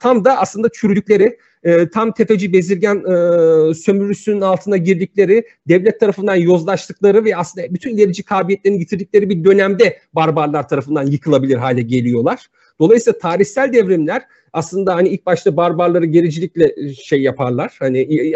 tam 0.00 0.24
da 0.24 0.38
aslında 0.38 0.68
çürüdükleri 0.68 1.38
e, 1.62 1.88
tam 1.88 2.12
tefeci 2.12 2.52
bezirgen 2.52 2.96
e, 2.96 3.74
sömürüsünün 3.74 4.40
altına 4.40 4.76
girdikleri, 4.76 5.44
devlet 5.68 6.00
tarafından 6.00 6.36
yozlaştıkları 6.36 7.24
ve 7.24 7.36
aslında 7.36 7.74
bütün 7.74 7.96
ilerici 7.96 8.22
kabiliyetlerini 8.22 8.78
yitirdikleri 8.78 9.30
bir 9.30 9.44
dönemde 9.44 9.98
barbarlar 10.12 10.68
tarafından 10.68 11.06
yıkılabilir 11.06 11.56
hale 11.56 11.82
geliyorlar. 11.82 12.46
Dolayısıyla 12.80 13.18
tarihsel 13.18 13.72
devrimler 13.72 14.22
aslında 14.52 14.94
hani 14.94 15.08
ilk 15.08 15.26
başta 15.26 15.56
barbarları 15.56 16.06
gericilikle 16.06 16.74
e, 16.76 16.94
şey 16.94 17.22
yaparlar. 17.22 17.76
Hani 17.78 18.32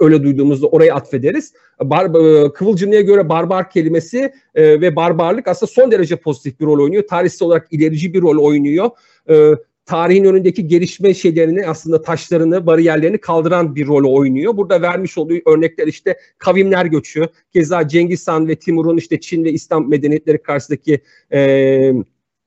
öyle 0.00 0.22
duyduğumuzda 0.22 0.66
oraya 0.66 0.94
atfederiz. 0.94 1.52
Bar, 1.82 2.04
e, 2.04 2.52
Kıvılcımlı'ya 2.52 3.00
göre 3.00 3.28
barbar 3.28 3.70
kelimesi 3.70 4.32
e, 4.54 4.80
ve 4.80 4.96
barbarlık 4.96 5.48
aslında 5.48 5.72
son 5.72 5.90
derece 5.90 6.16
pozitif 6.16 6.60
bir 6.60 6.66
rol 6.66 6.82
oynuyor. 6.82 7.06
Tarihsel 7.08 7.46
olarak 7.46 7.66
ilerici 7.70 8.14
bir 8.14 8.22
rol 8.22 8.38
oynuyor. 8.38 8.90
E, 9.30 9.50
tarihin 9.86 10.24
önündeki 10.24 10.66
gelişme 10.66 11.14
şeylerini 11.14 11.66
aslında 11.66 12.02
taşlarını, 12.02 12.66
bariyerlerini 12.66 13.18
kaldıran 13.18 13.76
bir 13.76 13.86
rol 13.86 14.16
oynuyor. 14.16 14.56
Burada 14.56 14.82
vermiş 14.82 15.18
olduğu 15.18 15.34
örnekler 15.46 15.86
işte 15.86 16.18
kavimler 16.38 16.86
göçü, 16.86 17.28
keza 17.52 17.88
Cengiz 17.88 18.28
Han 18.28 18.48
ve 18.48 18.56
Timur'un 18.56 18.96
işte 18.96 19.20
Çin 19.20 19.44
ve 19.44 19.52
İslam 19.52 19.88
medeniyetleri 19.88 20.42
karşısındaki 20.42 21.00
e, 21.32 21.92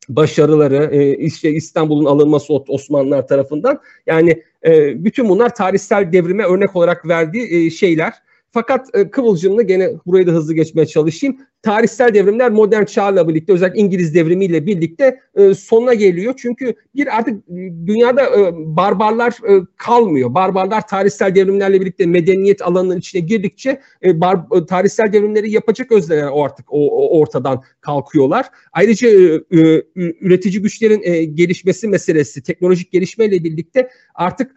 başarıları, 0.09 0.89
e, 0.91 1.17
işte 1.17 1.51
İstanbul'un 1.51 2.05
alınması 2.05 2.53
Osmanlılar 2.53 3.27
tarafından 3.27 3.79
yani 4.05 4.43
e, 4.65 5.03
bütün 5.05 5.29
bunlar 5.29 5.55
tarihsel 5.55 6.11
devrime 6.11 6.43
örnek 6.43 6.75
olarak 6.75 7.07
verdiği 7.07 7.65
e, 7.65 7.69
şeyler. 7.69 8.13
Fakat 8.57 8.87
e, 8.93 9.09
Kıvılcımlı 9.09 9.63
gene 9.63 9.89
burayı 10.05 10.27
da 10.27 10.31
hızlı 10.31 10.53
geçmeye 10.53 10.85
çalışayım. 10.85 11.37
Tarihsel 11.61 12.13
devrimler 12.13 12.51
modern 12.51 12.85
çağla 12.85 13.27
birlikte 13.27 13.53
özellikle 13.53 13.79
İngiliz 13.79 14.15
devrimiyle 14.15 14.65
birlikte 14.65 15.19
e, 15.35 15.53
sonuna 15.53 15.93
geliyor. 15.93 16.33
Çünkü 16.37 16.75
bir 16.95 17.17
artık 17.17 17.33
e, 17.33 17.55
dünyada 17.85 18.21
e, 18.21 18.53
barbarlar 18.55 19.31
e, 19.31 19.61
kalmıyor. 19.75 20.33
Barbarlar 20.33 20.87
tarihsel 20.87 21.35
devrimlerle 21.35 21.81
birlikte 21.81 22.05
medeniyet 22.05 22.61
alanının 22.61 22.97
içine 22.97 23.21
girdikçe 23.21 23.81
e, 24.03 24.21
bar, 24.21 24.39
e, 24.55 24.65
tarihsel 24.65 25.13
devrimleri 25.13 25.51
yapacak 25.51 25.91
özler 25.91 26.27
o 26.31 26.43
artık 26.43 26.65
o, 26.73 26.87
o 26.87 27.19
ortadan 27.19 27.63
kalkıyorlar. 27.81 28.45
Ayrıca 28.73 29.07
e, 29.09 29.13
e, 29.13 29.83
üretici 29.95 30.61
güçlerin 30.61 31.01
e, 31.03 31.23
gelişmesi 31.23 31.87
meselesi, 31.87 32.43
teknolojik 32.43 32.91
gelişmeyle 32.91 33.43
birlikte 33.43 33.89
artık 34.15 34.51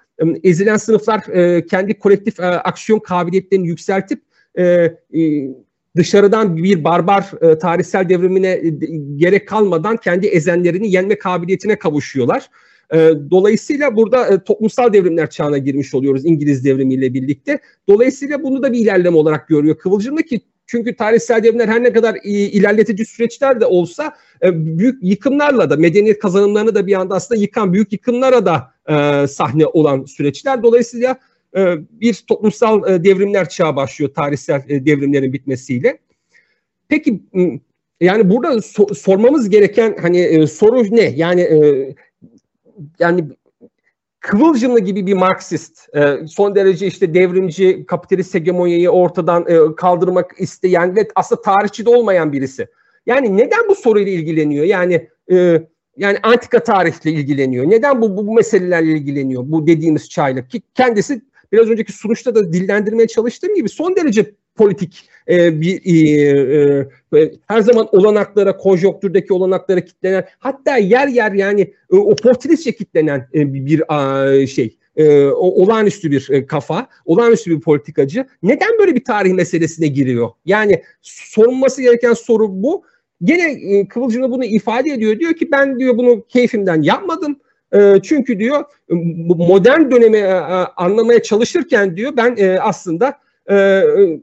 ezilen 0.45 0.77
sınıflar 0.77 1.21
e, 1.29 1.67
kendi 1.67 1.99
kolektif 1.99 2.41
e, 2.41 2.45
aksiyon 2.45 2.99
kabiliyetlerini 2.99 3.69
yükseltip 3.69 4.23
e, 4.59 4.95
dışarıdan 5.97 6.57
bir 6.57 6.85
barbar 6.85 7.31
tarihsel 7.61 8.09
devrimine 8.09 8.63
gerek 9.17 9.49
kalmadan 9.49 9.97
kendi 9.97 10.27
ezenlerini 10.27 10.93
yenme 10.93 11.19
kabiliyetine 11.19 11.79
kavuşuyorlar. 11.79 12.51
Dolayısıyla 13.31 13.97
burada 13.97 14.45
toplumsal 14.45 14.93
devrimler 14.93 15.31
çağına 15.31 15.59
girmiş 15.59 15.95
oluyoruz 15.95 16.27
İngiliz 16.27 16.65
devrimiyle 16.65 17.15
birlikte. 17.15 17.59
Dolayısıyla 17.89 18.43
bunu 18.43 18.63
da 18.63 18.73
bir 18.73 18.79
ilerleme 18.79 19.17
olarak 19.17 19.49
görüyor 19.49 19.79
Kıvılcım'da 19.79 20.23
ki 20.23 20.41
çünkü 20.71 20.97
tarihsel 20.97 21.43
devrimler 21.43 21.69
her 21.69 21.83
ne 21.83 21.93
kadar 21.93 22.19
ilerletici 22.25 23.07
süreçler 23.07 23.61
de 23.61 23.67
olsa 23.67 24.17
e, 24.43 24.79
büyük 24.79 24.99
yıkımlarla 25.03 25.71
da 25.71 25.77
medeniyet 25.77 26.19
kazanımlarını 26.19 26.75
da 26.75 26.87
bir 26.87 26.95
anda 26.95 27.15
aslında 27.15 27.41
yıkan 27.41 27.73
büyük 27.73 27.93
yıkımlara 27.93 28.47
da 28.47 28.75
e, 28.89 29.27
sahne 29.27 29.67
olan 29.67 30.05
süreçler. 30.05 30.63
Dolayısıyla 30.63 31.19
e, 31.57 31.77
bir 31.91 32.25
toplumsal 32.29 33.05
devrimler 33.05 33.49
çağı 33.49 33.77
başlıyor 33.77 34.15
tarihsel 34.15 34.63
devrimlerin 34.69 35.33
bitmesiyle. 35.33 35.99
Peki 36.89 37.23
yani 38.01 38.31
burada 38.31 38.63
sormamız 38.95 39.51
gereken 39.51 39.97
hani 40.03 40.47
soru 40.49 40.97
ne? 40.97 41.03
Yani 41.03 41.49
yani 42.99 43.25
Kıvılcımlı 44.21 44.81
gibi 44.81 45.07
bir 45.07 45.15
Marksist, 45.15 45.89
e, 45.97 46.27
son 46.27 46.55
derece 46.55 46.87
işte 46.87 47.15
devrimci, 47.15 47.87
kapitalist 47.87 48.35
hegemonyayı 48.35 48.91
ortadan 48.91 49.47
e, 49.49 49.75
kaldırmak 49.77 50.35
isteyen 50.39 50.97
ve 50.97 51.09
aslında 51.15 51.43
tarihçi 51.43 51.87
de 51.87 51.91
olmayan 51.91 52.33
birisi. 52.33 52.69
Yani 53.07 53.37
neden 53.37 53.69
bu 53.69 53.75
soruyla 53.75 54.13
ilgileniyor? 54.13 54.65
Yani 54.65 55.09
e, 55.33 55.63
yani 55.97 56.19
antika 56.23 56.63
tarihle 56.63 57.11
ilgileniyor. 57.11 57.71
Neden 57.71 58.03
bu, 58.03 58.17
bu 58.17 58.35
meselelerle 58.35 58.93
ilgileniyor? 58.93 59.43
Bu 59.47 59.67
dediğimiz 59.67 60.09
çaylık 60.09 60.51
ki 60.51 60.63
kendisi 60.75 61.23
biraz 61.53 61.69
önceki 61.71 61.93
sunuşta 61.93 62.35
da 62.35 62.53
dillendirmeye 62.53 63.07
çalıştığım 63.07 63.55
gibi 63.55 63.69
son 63.69 63.97
derece 63.97 64.35
politik 64.61 65.09
e, 65.29 65.61
bir 65.61 65.81
e, 65.85 66.89
e, 67.17 67.33
her 67.47 67.61
zaman 67.61 67.89
olanaklara, 67.93 68.57
konjonktürdeki 68.57 69.33
olanaklara 69.33 69.81
kitlenen 69.81 70.25
hatta 70.39 70.77
yer 70.77 71.09
yer 71.09 71.33
yani 71.33 71.61
e, 71.93 71.97
oportunistçe 71.97 72.73
kitlenen 72.73 73.29
e, 73.35 73.55
bir 73.55 73.83
a, 73.89 74.47
şey 74.47 74.79
e, 74.97 75.25
olağanüstü 75.27 76.11
bir 76.11 76.31
e, 76.31 76.47
kafa, 76.47 76.87
olağanüstü 77.05 77.51
bir 77.51 77.61
politikacı. 77.61 78.27
Neden 78.43 78.79
böyle 78.79 78.95
bir 78.95 79.05
tarih 79.05 79.33
meselesine 79.33 79.87
giriyor? 79.87 80.31
Yani 80.45 80.83
sorulması 81.03 81.83
gereken 81.83 82.13
soru 82.13 82.63
bu. 82.63 82.85
Gene 83.25 83.53
e, 83.53 83.89
Kıvılcım'da 83.89 84.31
bunu 84.31 84.45
ifade 84.45 84.91
ediyor. 84.91 85.19
Diyor 85.19 85.35
ki 85.35 85.51
ben 85.53 85.79
diyor 85.79 85.99
bunu 85.99 86.27
keyfimden 86.29 86.83
yapmadım. 86.83 87.41
E, 87.75 87.95
çünkü 88.03 88.39
diyor 88.39 88.65
modern 89.49 89.91
dönemi 89.91 90.17
e, 90.17 90.33
anlamaya 90.77 91.23
çalışırken 91.23 91.97
diyor 91.97 92.13
ben 92.17 92.37
e, 92.39 92.59
aslında 92.59 93.19
e, 93.47 93.57
e 93.57 94.21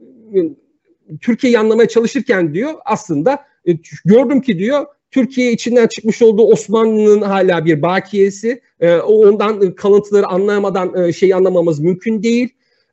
Türkiye'yi 1.20 1.58
anlamaya 1.58 1.88
çalışırken 1.88 2.54
diyor 2.54 2.74
aslında 2.84 3.38
e, 3.68 3.72
gördüm 4.04 4.40
ki 4.40 4.58
diyor 4.58 4.86
Türkiye 5.10 5.52
içinden 5.52 5.86
çıkmış 5.86 6.22
olduğu 6.22 6.46
Osmanlı'nın 6.46 7.22
hala 7.22 7.64
bir 7.64 7.82
bakiyesi. 7.82 8.60
E, 8.80 8.96
ondan 8.96 9.74
kalıntıları 9.74 10.26
anlayamadan 10.26 11.04
e, 11.04 11.12
şeyi 11.12 11.34
anlamamız 11.34 11.80
mümkün 11.80 12.22
değil. 12.22 12.48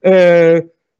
E, 0.05 0.11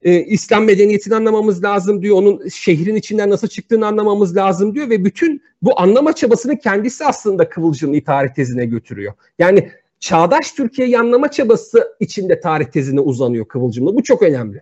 e, 0.02 0.24
İslam 0.24 0.64
medeniyetini 0.64 1.16
anlamamız 1.16 1.64
lazım 1.64 2.02
diyor. 2.02 2.18
Onun 2.18 2.48
şehrin 2.48 2.96
içinden 2.96 3.30
nasıl 3.30 3.48
çıktığını 3.48 3.88
anlamamız 3.88 4.36
lazım 4.36 4.76
diyor 4.76 4.90
ve 4.90 5.06
bütün 5.06 5.42
bu 5.62 5.80
anlama 5.80 6.14
çabasının 6.14 6.56
kendisi 6.56 7.06
aslında 7.06 7.50
Kıvılcım'ı 7.50 8.04
tarih 8.04 8.34
tezine 8.34 8.66
götürüyor. 8.66 9.14
Yani 9.40 9.72
çağdaş 10.00 10.52
Türkiye'yi 10.52 11.00
anlama 11.00 11.32
çabası 11.32 11.96
içinde 12.00 12.40
tarih 12.40 12.66
tezine 12.66 13.00
uzanıyor 13.00 13.48
Kıvılcım'la. 13.48 13.96
Bu 13.96 14.04
çok 14.04 14.22
önemli. 14.22 14.62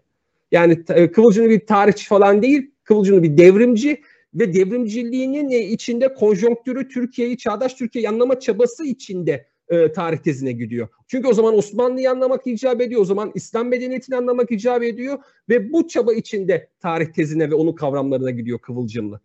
Yani 0.53 0.83
e, 0.89 1.11
Kıvılcım'ı 1.11 1.49
bir 1.49 1.65
tarihçi 1.65 2.07
falan 2.07 2.41
değil, 2.41 2.71
Kıvılcım'ı 2.83 3.23
bir 3.23 3.37
devrimci 3.37 4.01
ve 4.33 4.53
devrimciliğinin 4.53 5.49
e, 5.49 5.59
içinde 5.59 6.13
konjonktürü 6.13 6.87
Türkiye'yi, 6.87 7.37
çağdaş 7.37 7.73
Türkiye'yi 7.73 8.09
anlama 8.09 8.39
çabası 8.39 8.85
içinde 8.85 9.45
e, 9.69 9.91
tarih 9.91 10.17
tezine 10.17 10.51
gidiyor. 10.51 10.87
Çünkü 11.07 11.27
o 11.27 11.33
zaman 11.33 11.57
Osmanlı'yı 11.57 12.11
anlamak 12.11 12.47
icap 12.47 12.81
ediyor, 12.81 13.01
o 13.01 13.05
zaman 13.05 13.31
İslam 13.35 13.67
medeniyetini 13.67 14.15
anlamak 14.15 14.51
icap 14.51 14.83
ediyor 14.83 15.19
ve 15.49 15.73
bu 15.73 15.87
çaba 15.87 16.13
içinde 16.13 16.69
tarih 16.81 17.07
tezine 17.13 17.49
ve 17.49 17.55
onun 17.55 17.73
kavramlarına 17.73 18.31
gidiyor 18.31 18.59
Kıvılcımlı. 18.59 19.19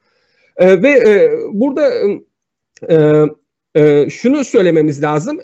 E, 0.57 0.83
ve 0.83 0.91
e, 0.91 1.31
burada 1.53 1.93
e, 2.89 3.24
e, 3.74 4.11
şunu 4.11 4.45
söylememiz 4.45 5.03
lazım. 5.03 5.41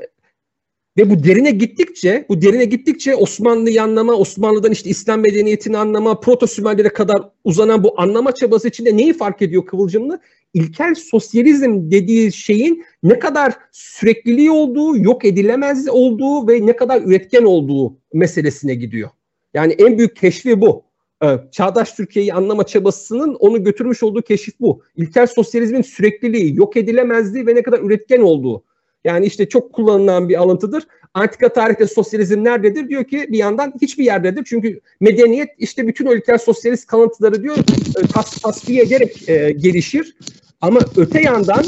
Ve 0.96 1.10
bu 1.10 1.24
derine 1.24 1.50
gittikçe, 1.50 2.26
bu 2.28 2.42
derine 2.42 2.64
gittikçe 2.64 3.16
Osmanlı'yı 3.16 3.82
anlama, 3.82 4.12
Osmanlı'dan 4.12 4.72
işte 4.72 4.90
İslam 4.90 5.20
medeniyetini 5.20 5.78
anlama, 5.78 6.20
proto 6.20 6.46
Sümerlere 6.46 6.88
kadar 6.88 7.22
uzanan 7.44 7.84
bu 7.84 8.00
anlama 8.00 8.32
çabası 8.32 8.68
içinde 8.68 8.96
neyi 8.96 9.12
fark 9.12 9.42
ediyor 9.42 9.66
Kıvılcımlı? 9.66 10.20
İlkel 10.54 10.94
sosyalizm 10.94 11.90
dediği 11.90 12.32
şeyin 12.32 12.84
ne 13.02 13.18
kadar 13.18 13.54
sürekliliği 13.72 14.50
olduğu, 14.50 14.98
yok 14.98 15.24
edilemez 15.24 15.88
olduğu 15.88 16.48
ve 16.48 16.66
ne 16.66 16.76
kadar 16.76 17.02
üretken 17.02 17.42
olduğu 17.42 17.96
meselesine 18.12 18.74
gidiyor. 18.74 19.10
Yani 19.54 19.72
en 19.72 19.98
büyük 19.98 20.16
keşfi 20.16 20.60
bu. 20.60 20.84
Ee, 21.24 21.26
çağdaş 21.52 21.92
Türkiye'yi 21.92 22.34
anlama 22.34 22.66
çabasının 22.66 23.34
onu 23.34 23.64
götürmüş 23.64 24.02
olduğu 24.02 24.22
keşif 24.22 24.60
bu. 24.60 24.82
İlkel 24.96 25.26
sosyalizmin 25.26 25.82
sürekliliği, 25.82 26.56
yok 26.56 26.76
edilemezliği 26.76 27.46
ve 27.46 27.54
ne 27.54 27.62
kadar 27.62 27.80
üretken 27.80 28.20
olduğu. 28.20 28.64
Yani 29.04 29.26
işte 29.26 29.48
çok 29.48 29.72
kullanılan 29.72 30.28
bir 30.28 30.40
alıntıdır. 30.40 30.86
Antika 31.14 31.48
tarihte 31.52 31.86
sosyalizm 31.86 32.44
nerededir? 32.44 32.88
Diyor 32.88 33.04
ki 33.04 33.26
bir 33.28 33.38
yandan 33.38 33.74
hiçbir 33.82 34.04
yerdedir. 34.04 34.44
Çünkü 34.46 34.80
medeniyet 35.00 35.48
işte 35.58 35.86
bütün 35.86 36.06
ülkeler 36.06 36.38
sosyalist 36.38 36.86
kalıntıları 36.86 37.42
diyor 37.42 37.56
e, 37.98 38.06
tas, 38.06 38.40
tasfiye 38.42 38.82
ederek 38.82 39.28
e, 39.28 39.52
gelişir. 39.52 40.16
Ama 40.60 40.80
öte 40.96 41.20
yandan 41.20 41.64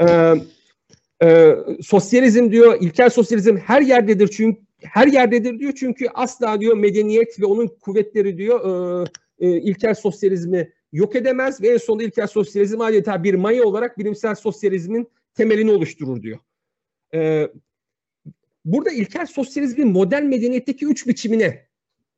e, 0.00 0.34
e, 1.26 1.56
sosyalizm 1.82 2.52
diyor, 2.52 2.78
ilkel 2.80 3.10
sosyalizm 3.10 3.56
her 3.56 3.82
yerdedir 3.82 4.28
çünkü 4.28 4.60
her 4.82 5.06
yerdedir 5.06 5.58
diyor 5.58 5.72
çünkü 5.76 6.06
asla 6.14 6.60
diyor 6.60 6.76
medeniyet 6.76 7.40
ve 7.40 7.46
onun 7.46 7.66
kuvvetleri 7.66 8.38
diyor 8.38 8.60
e, 9.40 9.46
e, 9.46 9.60
ilkel 9.60 9.94
sosyalizmi 9.94 10.72
yok 10.92 11.16
edemez 11.16 11.62
ve 11.62 11.68
en 11.68 11.76
sonunda 11.76 12.04
ilkel 12.04 12.26
sosyalizm 12.26 12.80
adeta 12.80 13.24
bir 13.24 13.34
maya 13.34 13.64
olarak 13.64 13.98
bilimsel 13.98 14.34
sosyalizmin 14.34 15.08
temelini 15.34 15.70
oluşturur 15.70 16.22
diyor. 16.22 16.38
E, 17.14 17.50
burada 18.64 18.90
ilkel 18.90 19.26
sosyalizmin 19.26 19.88
modern 19.88 20.24
medeniyetteki 20.24 20.86
üç 20.86 21.06
biçimine 21.06 21.66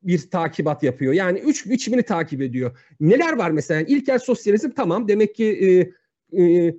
bir 0.03 0.30
takibat 0.30 0.82
yapıyor. 0.82 1.12
Yani 1.12 1.38
üç 1.38 1.66
biçimini 1.66 2.03
takip 2.03 2.42
ediyor. 2.42 2.78
Neler 3.01 3.32
var 3.32 3.51
mesela? 3.51 3.80
İlkel 3.80 4.18
sosyalizm 4.18 4.70
tamam 4.70 5.09
demek 5.09 5.34
ki 5.34 5.45
e, 6.32 6.42
e, 6.42 6.74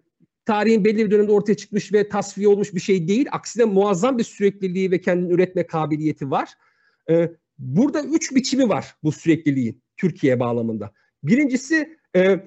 tarihin 0.45 0.86
belli 0.86 1.05
bir 1.05 1.11
dönemde 1.11 1.32
ortaya 1.32 1.55
çıkmış 1.55 1.93
ve 1.93 2.09
tasfiye 2.09 2.47
olmuş 2.47 2.74
bir 2.74 2.80
şey 2.80 3.07
değil. 3.07 3.28
Aksine 3.32 3.66
muazzam 3.66 4.18
bir 4.18 4.24
sürekliliği 4.24 4.91
ve 4.91 5.01
kendini 5.01 5.34
üretme 5.34 5.68
kabiliyeti 5.68 6.32
var. 6.32 6.49
E, 7.09 7.32
burada 7.57 8.03
üç 8.03 8.36
biçimi 8.36 8.70
var 8.70 8.95
bu 9.03 9.11
sürekliliğin 9.11 9.82
Türkiye 9.97 10.39
bağlamında. 10.39 10.91
Birincisi 11.24 11.97
e, 12.16 12.39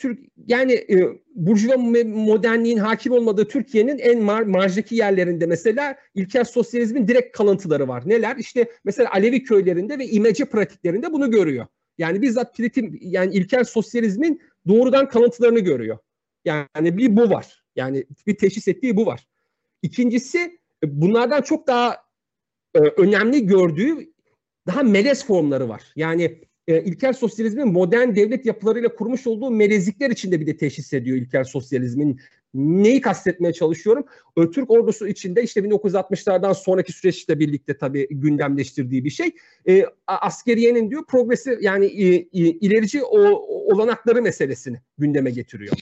Türk 0.00 0.18
yani 0.46 0.72
e, 0.72 1.18
burjuva 1.34 1.76
modernliğin 2.04 2.78
hakim 2.78 3.12
olmadığı 3.12 3.48
Türkiye'nin 3.48 3.98
en 3.98 4.22
mar 4.22 4.42
marjdaki 4.42 4.94
yerlerinde 4.94 5.46
mesela 5.46 5.96
ilkel 6.14 6.44
sosyalizmin 6.44 7.08
direkt 7.08 7.36
kalıntıları 7.36 7.88
var. 7.88 8.02
Neler? 8.06 8.36
İşte 8.36 8.70
mesela 8.84 9.10
Alevi 9.12 9.42
köylerinde 9.42 9.98
ve 9.98 10.06
imece 10.06 10.44
pratiklerinde 10.44 11.12
bunu 11.12 11.30
görüyor. 11.30 11.66
Yani 11.98 12.22
bizzat 12.22 12.56
pritim 12.56 12.98
yani 13.00 13.34
ilkel 13.34 13.64
sosyalizmin 13.64 14.42
doğrudan 14.68 15.08
kalıntılarını 15.08 15.60
görüyor. 15.60 15.98
Yani 16.44 16.98
bir 16.98 17.16
bu 17.16 17.30
var. 17.30 17.64
Yani 17.76 18.06
bir 18.26 18.36
teşhis 18.36 18.68
ettiği 18.68 18.96
bu 18.96 19.06
var. 19.06 19.26
İkincisi 19.82 20.38
e, 20.84 21.00
bunlardan 21.00 21.42
çok 21.42 21.66
daha 21.66 21.96
e, 22.74 22.78
önemli 22.78 23.46
gördüğü 23.46 24.12
daha 24.66 24.82
melez 24.82 25.26
formları 25.26 25.68
var. 25.68 25.92
Yani 25.96 26.40
e, 26.70 26.84
ilkel 26.84 27.12
sosyalizmin 27.12 27.68
modern 27.68 28.14
devlet 28.14 28.46
yapılarıyla 28.46 28.94
kurmuş 28.94 29.26
olduğu 29.26 29.50
melezikler 29.50 30.10
içinde 30.10 30.40
bir 30.40 30.46
de 30.46 30.56
teşhis 30.56 30.92
ediyor 30.92 31.16
ilkel 31.16 31.44
sosyalizmin. 31.44 32.20
Neyi 32.54 33.00
kastetmeye 33.00 33.52
çalışıyorum? 33.52 34.04
E, 34.36 34.50
Türk 34.50 34.70
ordusu 34.70 35.08
içinde 35.08 35.42
işte 35.42 35.60
1960'lardan 35.60 36.54
sonraki 36.54 36.92
süreçle 36.92 37.38
birlikte 37.38 37.78
tabii 37.78 38.08
gündemleştirdiği 38.10 39.04
bir 39.04 39.10
şey. 39.10 39.30
E, 39.68 39.84
askeriyenin 40.06 40.90
diyor 40.90 41.04
progresi 41.06 41.58
yani 41.60 41.86
e, 41.86 42.14
e, 42.14 42.26
ilerici 42.32 43.02
o, 43.02 43.18
olanakları 43.74 44.22
meselesini 44.22 44.80
gündeme 44.98 45.30
getiriyor. 45.30 45.76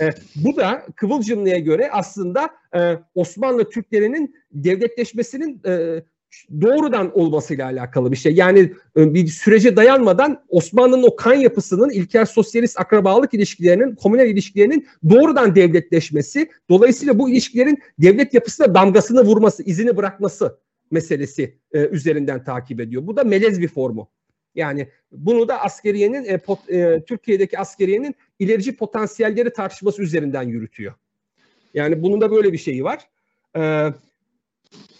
E, 0.00 0.10
bu 0.36 0.56
da 0.56 0.86
Kıvılcımlı'ya 0.96 1.58
göre 1.58 1.90
aslında 1.90 2.50
e, 2.76 2.98
Osmanlı 3.14 3.70
Türklerinin 3.70 4.36
devletleşmesinin 4.52 5.60
e, 5.66 6.02
doğrudan 6.60 7.18
olmasıyla 7.18 7.66
alakalı 7.66 8.12
bir 8.12 8.16
şey. 8.16 8.34
Yani 8.34 8.72
e, 8.96 9.14
bir 9.14 9.26
sürece 9.26 9.76
dayanmadan 9.76 10.44
Osmanlı'nın 10.48 11.02
o 11.02 11.16
kan 11.16 11.34
yapısının 11.34 11.90
ilkel 11.90 12.26
sosyalist 12.26 12.80
akrabalık 12.80 13.34
ilişkilerinin, 13.34 13.94
komünel 13.94 14.28
ilişkilerinin 14.28 14.88
doğrudan 15.10 15.54
devletleşmesi, 15.54 16.50
dolayısıyla 16.70 17.18
bu 17.18 17.30
ilişkilerin 17.30 17.78
devlet 17.98 18.34
yapısına 18.34 18.74
damgasını 18.74 19.24
vurması, 19.24 19.62
izini 19.62 19.96
bırakması 19.96 20.58
meselesi 20.90 21.58
e, 21.72 21.86
üzerinden 21.86 22.44
takip 22.44 22.80
ediyor. 22.80 23.06
Bu 23.06 23.16
da 23.16 23.24
melez 23.24 23.60
bir 23.60 23.68
formu. 23.68 24.08
Yani 24.54 24.88
bunu 25.12 25.48
da 25.48 25.62
askeriyenin 25.62 26.24
e, 26.24 26.38
pot, 26.38 26.70
e, 26.70 27.02
Türkiye'deki 27.06 27.58
askeriyenin 27.58 28.14
ilerici 28.38 28.76
potansiyelleri 28.76 29.52
tartışması 29.52 30.02
üzerinden 30.02 30.42
yürütüyor. 30.42 30.94
Yani 31.74 32.02
bunun 32.02 32.20
da 32.20 32.30
böyle 32.30 32.52
bir 32.52 32.58
şeyi 32.58 32.84
var. 32.84 33.08
E, 33.56 33.92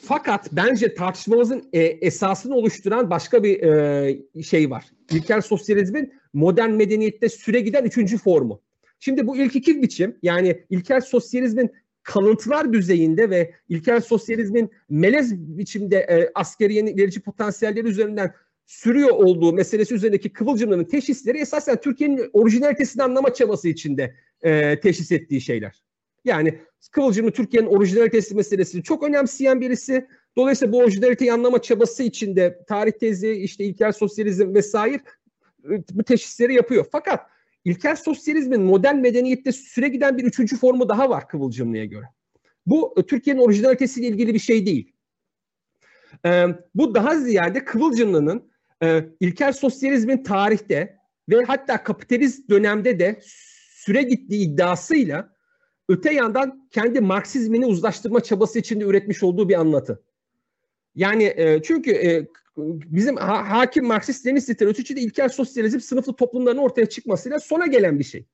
fakat 0.02 0.52
bence 0.52 0.94
tartışmamızın 0.94 1.68
e, 1.72 1.80
esasını 1.82 2.54
oluşturan 2.54 3.10
başka 3.10 3.42
bir 3.42 3.62
e, 3.62 4.42
şey 4.42 4.70
var. 4.70 4.84
İlkel 5.10 5.40
sosyalizmin 5.40 6.12
modern 6.32 6.70
medeniyette 6.70 7.28
süre 7.28 7.60
giden 7.60 7.84
üçüncü 7.84 8.18
formu. 8.18 8.60
Şimdi 9.00 9.26
bu 9.26 9.36
ilk 9.36 9.56
iki 9.56 9.82
biçim 9.82 10.16
yani 10.22 10.64
ilkel 10.70 11.00
sosyalizmin 11.00 11.70
kalıntılar 12.02 12.72
düzeyinde 12.72 13.30
ve 13.30 13.54
ilkel 13.68 14.00
sosyalizmin 14.00 14.70
melez 14.90 15.36
biçimde 15.36 15.96
e, 15.96 16.30
askeriyenin 16.34 16.96
ilerici 16.96 17.20
potansiyelleri 17.20 17.88
üzerinden 17.88 18.34
sürüyor 18.66 19.10
olduğu 19.10 19.52
meselesi 19.52 19.94
üzerindeki 19.94 20.32
kıvılcımların 20.32 20.84
teşhisleri 20.84 21.38
esasen 21.38 21.80
Türkiye'nin 21.80 22.30
orijinalitesini 22.32 23.02
anlama 23.02 23.34
çabası 23.34 23.68
içinde 23.68 24.14
e, 24.42 24.80
teşhis 24.80 25.12
ettiği 25.12 25.40
şeyler. 25.40 25.82
Yani 26.24 26.58
Kıvılcımlı 26.90 27.30
Türkiye'nin 27.30 27.66
orijinalitesi 27.68 28.34
meselesini 28.34 28.82
çok 28.82 29.02
önemseyen 29.02 29.60
birisi. 29.60 30.06
Dolayısıyla 30.36 30.72
bu 30.72 30.78
orijinaliteyi 30.78 31.32
anlama 31.32 31.62
çabası 31.62 32.02
içinde 32.02 32.64
tarih 32.68 32.92
tezi, 32.92 33.32
işte 33.32 33.64
ilkel 33.64 33.92
sosyalizm 33.92 34.54
vesaire 34.54 35.00
ıı, 35.64 35.84
bu 35.92 36.04
teşhisleri 36.04 36.54
yapıyor. 36.54 36.86
Fakat 36.92 37.20
ilkel 37.64 37.96
sosyalizmin 37.96 38.62
modern 38.62 38.96
medeniyette 38.96 39.52
süre 39.52 39.88
giden 39.88 40.18
bir 40.18 40.24
üçüncü 40.24 40.56
formu 40.56 40.88
daha 40.88 41.10
var 41.10 41.28
Kıvılcımlı'ya 41.28 41.84
göre. 41.84 42.06
Bu 42.66 42.94
ıı, 42.98 43.06
Türkiye'nin 43.06 43.40
orijinalitesiyle 43.40 44.08
ilgili 44.08 44.34
bir 44.34 44.38
şey 44.38 44.66
değil. 44.66 44.92
Ee, 46.26 46.46
bu 46.74 46.94
daha 46.94 47.16
ziyade 47.16 47.64
Kıvılcımlı'nın 47.64 48.52
e, 48.82 49.04
ilkel 49.20 49.52
sosyalizmin 49.52 50.22
tarihte 50.22 50.98
ve 51.28 51.44
hatta 51.46 51.82
kapitalist 51.82 52.50
dönemde 52.50 52.98
de 52.98 53.20
süre 53.70 54.02
gittiği 54.02 54.48
iddiasıyla 54.48 55.32
öte 55.88 56.14
yandan 56.14 56.68
kendi 56.70 57.00
Marksizmini 57.00 57.66
uzlaştırma 57.66 58.20
çabası 58.20 58.58
içinde 58.58 58.84
üretmiş 58.84 59.22
olduğu 59.22 59.48
bir 59.48 59.60
anlatı. 59.60 60.02
Yani 60.94 61.24
e, 61.36 61.62
çünkü 61.62 61.90
e, 61.90 62.28
bizim 62.56 63.16
ha, 63.16 63.50
hakim 63.50 63.86
Marksist 63.86 64.26
Leninist 64.26 64.50
literatürü 64.50 64.96
de 64.96 65.00
ilkel 65.00 65.28
sosyalizm 65.28 65.80
sınıflı 65.80 66.16
toplumların 66.16 66.58
ortaya 66.58 66.86
çıkmasıyla 66.86 67.40
sona 67.40 67.66
gelen 67.66 67.98
bir 67.98 68.04
şey. 68.04 68.26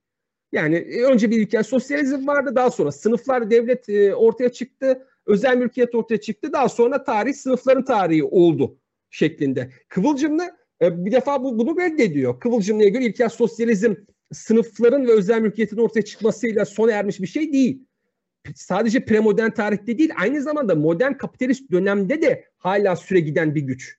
Yani 0.52 0.76
e, 0.76 1.02
önce 1.02 1.30
bir 1.30 1.38
ilkel 1.38 1.62
sosyalizm 1.62 2.26
vardı 2.26 2.52
daha 2.54 2.70
sonra 2.70 2.92
sınıflar 2.92 3.50
devlet 3.50 3.88
e, 3.88 4.14
ortaya 4.14 4.52
çıktı, 4.52 5.06
özel 5.26 5.56
mülkiyet 5.56 5.94
ortaya 5.94 6.20
çıktı 6.20 6.52
daha 6.52 6.68
sonra 6.68 7.04
tarih 7.04 7.34
sınıfların 7.34 7.84
tarihi 7.84 8.24
oldu 8.24 8.78
şeklinde. 9.10 9.70
Kıvılcımlı 9.88 10.42
e, 10.82 11.04
bir 11.04 11.12
defa 11.12 11.44
bu, 11.44 11.58
bunu 11.58 11.80
reddediyor. 11.80 12.40
Kıvılcımlı'ya 12.40 12.88
göre 12.88 13.04
ilkel 13.04 13.28
sosyalizm 13.28 13.94
sınıfların 14.32 15.06
ve 15.06 15.12
özel 15.12 15.40
mülkiyetin 15.40 15.76
ortaya 15.76 16.02
çıkmasıyla 16.02 16.64
sona 16.64 16.92
ermiş 16.92 17.20
bir 17.20 17.26
şey 17.26 17.52
değil. 17.52 17.82
Sadece 18.54 19.04
premodern 19.04 19.50
tarihte 19.50 19.98
değil, 19.98 20.10
aynı 20.16 20.42
zamanda 20.42 20.74
modern 20.74 21.12
kapitalist 21.12 21.70
dönemde 21.70 22.22
de 22.22 22.44
hala 22.58 22.96
süre 22.96 23.20
giden 23.20 23.54
bir 23.54 23.60
güç. 23.60 23.98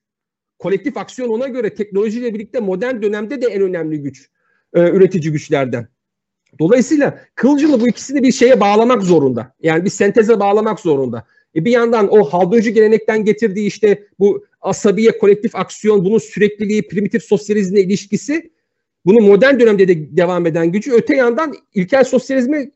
kolektif 0.58 0.96
aksiyon 0.96 1.28
ona 1.28 1.48
göre 1.48 1.74
teknolojiyle 1.74 2.34
birlikte 2.34 2.60
modern 2.60 3.02
dönemde 3.02 3.42
de 3.42 3.46
en 3.46 3.62
önemli 3.62 4.02
güç. 4.02 4.30
E, 4.74 4.90
üretici 4.90 5.32
güçlerden. 5.32 5.88
Dolayısıyla 6.58 7.20
Kılıcılı 7.34 7.80
bu 7.80 7.88
ikisini 7.88 8.22
bir 8.22 8.32
şeye 8.32 8.60
bağlamak 8.60 9.02
zorunda. 9.02 9.54
Yani 9.62 9.84
bir 9.84 9.90
senteze 9.90 10.40
bağlamak 10.40 10.80
zorunda. 10.80 11.26
E 11.54 11.64
bir 11.64 11.70
yandan 11.70 12.08
o 12.08 12.24
Halduncu 12.24 12.70
gelenekten 12.70 13.24
getirdiği 13.24 13.66
işte 13.66 14.06
bu 14.18 14.44
asabiye, 14.60 15.18
kolektif 15.18 15.56
aksiyon, 15.56 16.04
bunun 16.04 16.18
sürekliliği, 16.18 16.88
primitif 16.88 17.22
sosyalizmle 17.22 17.80
ilişkisi 17.80 18.50
bunu 19.06 19.20
modern 19.20 19.60
dönemde 19.60 19.88
de 19.88 20.16
devam 20.16 20.46
eden 20.46 20.72
gücü. 20.72 20.92
Öte 20.92 21.16
yandan 21.16 21.54
ilkel 21.74 22.04
sosyalizmi 22.04 22.70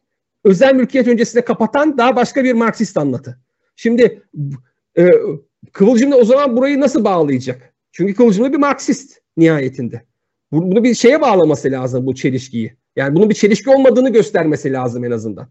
özel 0.44 0.74
mülkiyet 0.74 1.08
öncesinde 1.08 1.44
kapatan 1.44 1.98
daha 1.98 2.16
başka 2.16 2.44
bir 2.44 2.52
Marksist 2.52 2.96
anlatı. 2.96 3.38
Şimdi 3.76 4.22
e, 4.98 5.08
Kıvılcım 5.72 6.12
o 6.12 6.24
zaman 6.24 6.56
burayı 6.56 6.80
nasıl 6.80 7.04
bağlayacak? 7.04 7.74
Çünkü 7.92 8.14
Kıvılcım 8.14 8.52
bir 8.52 8.58
Marksist 8.58 9.18
nihayetinde. 9.36 10.02
Bunu 10.52 10.84
bir 10.84 10.94
şeye 10.94 11.20
bağlaması 11.20 11.70
lazım 11.70 12.06
bu 12.06 12.14
çelişkiyi. 12.14 12.76
Yani 12.96 13.16
bunun 13.16 13.30
bir 13.30 13.34
çelişki 13.34 13.70
olmadığını 13.70 14.12
göstermesi 14.12 14.72
lazım 14.72 15.04
en 15.04 15.10
azından. 15.10 15.48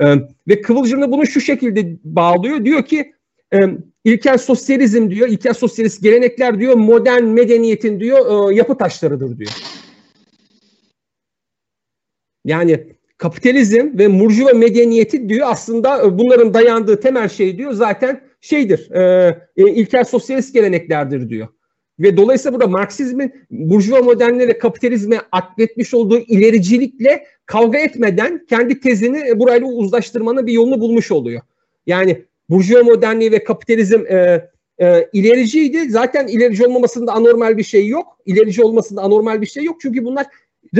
Ee, 0.00 0.14
ve 0.48 0.60
Kıvılcım 0.60 1.02
da 1.02 1.12
bunu 1.12 1.26
şu 1.26 1.40
şekilde 1.40 1.96
bağlıyor. 2.04 2.64
Diyor 2.64 2.84
ki 2.84 3.12
e, 3.52 3.58
ilkel 4.04 4.38
sosyalizm 4.38 5.10
diyor, 5.10 5.28
ilkel 5.28 5.54
sosyalist 5.54 6.02
gelenekler 6.02 6.60
diyor, 6.60 6.74
modern 6.74 7.24
medeniyetin 7.24 8.00
diyor 8.00 8.50
e, 8.50 8.54
yapı 8.54 8.78
taşlarıdır 8.78 9.38
diyor. 9.38 9.50
Yani 12.44 12.86
kapitalizm 13.18 13.98
ve 13.98 14.08
murjuva 14.08 14.52
medeniyeti 14.52 15.28
diyor 15.28 15.46
aslında 15.50 16.06
e, 16.06 16.18
bunların 16.18 16.54
dayandığı 16.54 17.00
temel 17.00 17.28
şey 17.28 17.58
diyor 17.58 17.72
zaten 17.72 18.20
şeydir, 18.40 18.90
e, 18.90 19.02
e, 19.56 19.70
ilkel 19.70 20.04
sosyalist 20.04 20.54
geleneklerdir 20.54 21.28
diyor. 21.28 21.48
Ve 22.00 22.16
dolayısıyla 22.16 22.54
burada 22.54 22.70
Marksizmin 22.70 23.32
burjuva 23.50 24.02
modernliğe 24.02 24.48
ve 24.48 24.58
kapitalizme 24.58 25.20
atletmiş 25.32 25.94
olduğu 25.94 26.18
ilericilikle 26.18 27.24
kavga 27.46 27.78
etmeden 27.78 28.46
kendi 28.48 28.80
tezini 28.80 29.40
burayla 29.40 29.66
uzlaştırmanın 29.66 30.46
bir 30.46 30.52
yolunu 30.52 30.80
bulmuş 30.80 31.12
oluyor. 31.12 31.40
Yani 31.86 32.24
burjuva 32.50 32.82
modernliği 32.82 33.32
ve 33.32 33.44
kapitalizm 33.44 34.06
e, 34.06 34.48
e, 34.80 35.08
ilericiydi. 35.12 35.90
Zaten 35.90 36.26
ilerici 36.26 36.66
olmamasında 36.66 37.12
anormal 37.12 37.56
bir 37.56 37.62
şey 37.62 37.88
yok. 37.88 38.06
İlerici 38.26 38.64
olmasında 38.64 39.02
anormal 39.02 39.40
bir 39.40 39.46
şey 39.46 39.64
yok. 39.64 39.76
Çünkü 39.82 40.04
bunların 40.04 40.32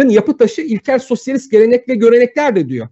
yapı 0.09 0.37
taşı 0.37 0.63
ilkel 0.63 0.99
sosyalist 0.99 1.51
gelenek 1.51 1.89
ve 1.89 1.95
görenekler 1.95 2.57
de 2.57 2.69
diyor. 2.69 2.89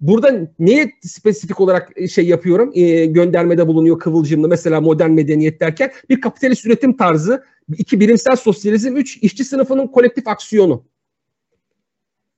Burada 0.00 0.48
neye 0.58 0.92
spesifik 1.02 1.60
olarak 1.60 1.92
e, 1.96 2.08
şey 2.08 2.26
yapıyorum? 2.26 2.72
E, 2.74 3.06
göndermede 3.06 3.66
bulunuyor 3.66 3.98
kıvılcımlı 3.98 4.48
mesela 4.48 4.80
modern 4.80 5.10
medeniyet 5.10 5.60
derken 5.60 5.92
bir 6.10 6.20
kapitalist 6.20 6.66
üretim 6.66 6.96
tarzı, 6.96 7.44
iki 7.78 8.00
bilimsel 8.00 8.36
sosyalizm, 8.36 8.96
üç 8.96 9.16
işçi 9.16 9.44
sınıfının 9.44 9.86
kolektif 9.86 10.28
aksiyonu. 10.28 10.84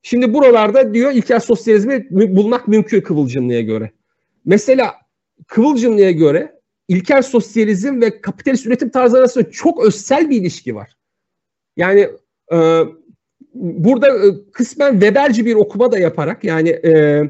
Şimdi 0.03 0.34
buralarda 0.34 0.94
diyor 0.94 1.12
ilkel 1.12 1.40
sosyalizmi 1.40 2.07
bulmak 2.11 2.68
mümkün 2.68 3.01
Kıvılcımlı'ya 3.01 3.61
göre. 3.61 3.90
Mesela 4.44 4.94
Kıvılcımlı'ya 5.47 6.11
göre 6.11 6.61
ilkel 6.88 7.22
sosyalizm 7.22 8.01
ve 8.01 8.20
kapitalist 8.20 8.66
üretim 8.66 8.90
tarzı 8.90 9.18
arasında 9.18 9.51
çok 9.51 9.84
özsel 9.84 10.30
bir 10.30 10.40
ilişki 10.40 10.74
var. 10.74 10.97
Yani 11.76 12.09
e, 12.53 12.82
burada 13.61 14.09
e, 14.09 14.31
kısmen 14.53 14.93
Weberci 14.93 15.47
bir 15.47 15.55
okuma 15.55 15.93
da 15.93 15.99
yaparak 15.99 16.45
yani 16.45 16.69
e, 16.69 17.23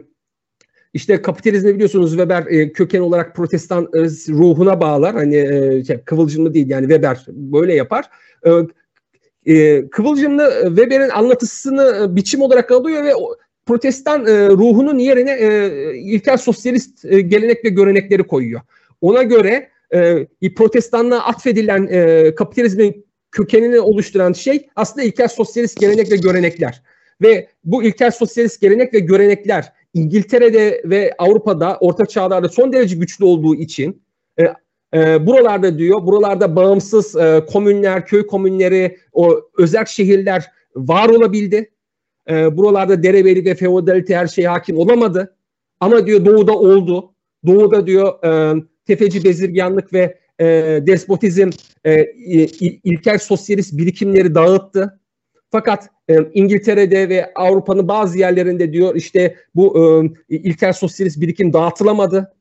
işte 0.95 1.23
kapitalizmi 1.23 1.75
biliyorsunuz 1.75 2.11
Weber 2.11 2.47
e, 2.47 2.73
köken 2.73 3.01
olarak 3.01 3.37
protestan 3.37 3.85
e, 3.85 3.99
ruhuna 4.29 4.81
bağlar. 4.81 5.15
Hani 5.15 5.37
e, 5.37 5.85
şey, 5.85 5.99
kıvılcımlı 5.99 6.55
değil 6.55 6.71
yani 6.71 6.83
Weber 6.83 7.25
böyle 7.29 7.75
yapar. 7.75 8.05
E, 8.47 8.51
e, 9.55 9.89
kıvılcımlı 9.91 10.63
Weber'in 10.67 11.09
anlatısını 11.09 12.09
e, 12.13 12.17
biçim 12.17 12.43
olarak 12.43 12.71
alıyor 12.71 13.05
ve 13.05 13.15
o, 13.15 13.37
protestan 13.67 14.27
e, 14.27 14.49
ruhunun 14.49 14.99
yerine 14.99 15.33
e, 15.33 15.71
ilkel 15.99 16.37
sosyalist 16.37 17.05
e, 17.05 17.21
gelenek 17.21 17.65
ve 17.65 17.69
görenekleri 17.69 18.23
koyuyor. 18.23 18.61
Ona 19.01 19.23
göre 19.23 19.69
e, 19.95 20.27
protestanlığa 20.57 21.21
atfedilen 21.21 21.89
e, 21.91 22.35
kapitalizmin 22.35 23.06
kökenini 23.37 23.81
oluşturan 23.81 24.33
şey 24.33 24.69
aslında 24.77 25.07
ilkel 25.07 25.29
sosyalist 25.29 25.81
gelenek 25.81 26.13
ve 26.13 26.17
görenekler. 26.17 26.83
Ve 27.23 27.49
bu 27.65 27.83
ilkel 27.83 28.11
sosyalist 28.11 28.61
gelenek 28.61 28.95
ve 28.95 28.99
görenekler 28.99 29.73
İngiltere'de 29.95 30.83
ve 30.85 31.15
Avrupa'da 31.19 31.79
orta 31.81 32.07
çağlarda 32.07 32.49
son 32.49 32.73
derece 32.73 32.97
güçlü 32.97 33.25
olduğu 33.25 33.55
için 33.55 34.03
e, 34.39 34.45
e, 34.95 35.27
buralarda 35.27 35.79
diyor, 35.79 36.07
buralarda 36.07 36.57
bağımsız 36.57 37.17
e, 37.17 37.47
komünler, 37.53 38.07
köy 38.07 38.27
komünleri, 38.27 38.99
o 39.13 39.41
özel 39.59 39.85
şehirler 39.85 40.45
var 40.77 41.09
olabildi. 41.09 41.71
E, 42.31 42.57
buralarda 42.57 43.03
derebeylik 43.03 43.47
ve 43.47 43.55
feodalite 43.55 44.17
her 44.17 44.27
şey 44.27 44.45
hakim 44.45 44.79
olamadı. 44.79 45.37
Ama 45.81 46.07
diyor 46.07 46.25
doğuda 46.25 46.59
oldu. 46.59 47.13
Doğuda 47.47 47.87
diyor 47.87 48.25
e, 48.25 48.63
tefeci 48.87 49.25
bezirganlık 49.25 49.93
ve 49.93 50.19
e, 50.41 50.45
despotizm 50.87 51.51
e, 51.87 52.05
ilkel 52.85 53.19
sosyalist 53.19 53.79
birikimleri 53.79 54.35
dağıttı. 54.35 55.01
Fakat 55.51 55.91
e, 56.09 56.17
İngiltere'de 56.35 57.09
ve 57.09 57.33
Avrupa'nın 57.35 57.89
bazı 57.89 58.19
yerlerinde 58.19 58.73
diyor 58.73 58.95
işte 58.95 59.37
bu 59.55 59.79
e, 60.31 60.37
ilkel 60.37 60.73
sosyalist 60.73 61.21
birikim 61.21 61.53
dağıtılamadı. 61.53 62.33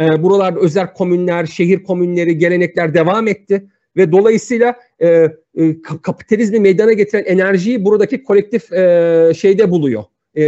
E, 0.00 0.22
buralarda 0.22 0.60
özel 0.60 0.92
komünler, 0.92 1.46
şehir 1.46 1.82
komünleri, 1.82 2.38
gelenekler 2.38 2.94
devam 2.94 3.28
etti 3.28 3.66
ve 3.96 4.12
dolayısıyla 4.12 4.76
e, 5.02 5.08
e, 5.08 5.82
kapitalizmi 6.02 6.60
meydana 6.60 6.92
getiren 6.92 7.24
enerjiyi 7.24 7.84
buradaki 7.84 8.22
kolektif 8.22 8.72
e, 8.72 9.32
şeyde 9.36 9.70
buluyor. 9.70 10.04
E, 10.34 10.44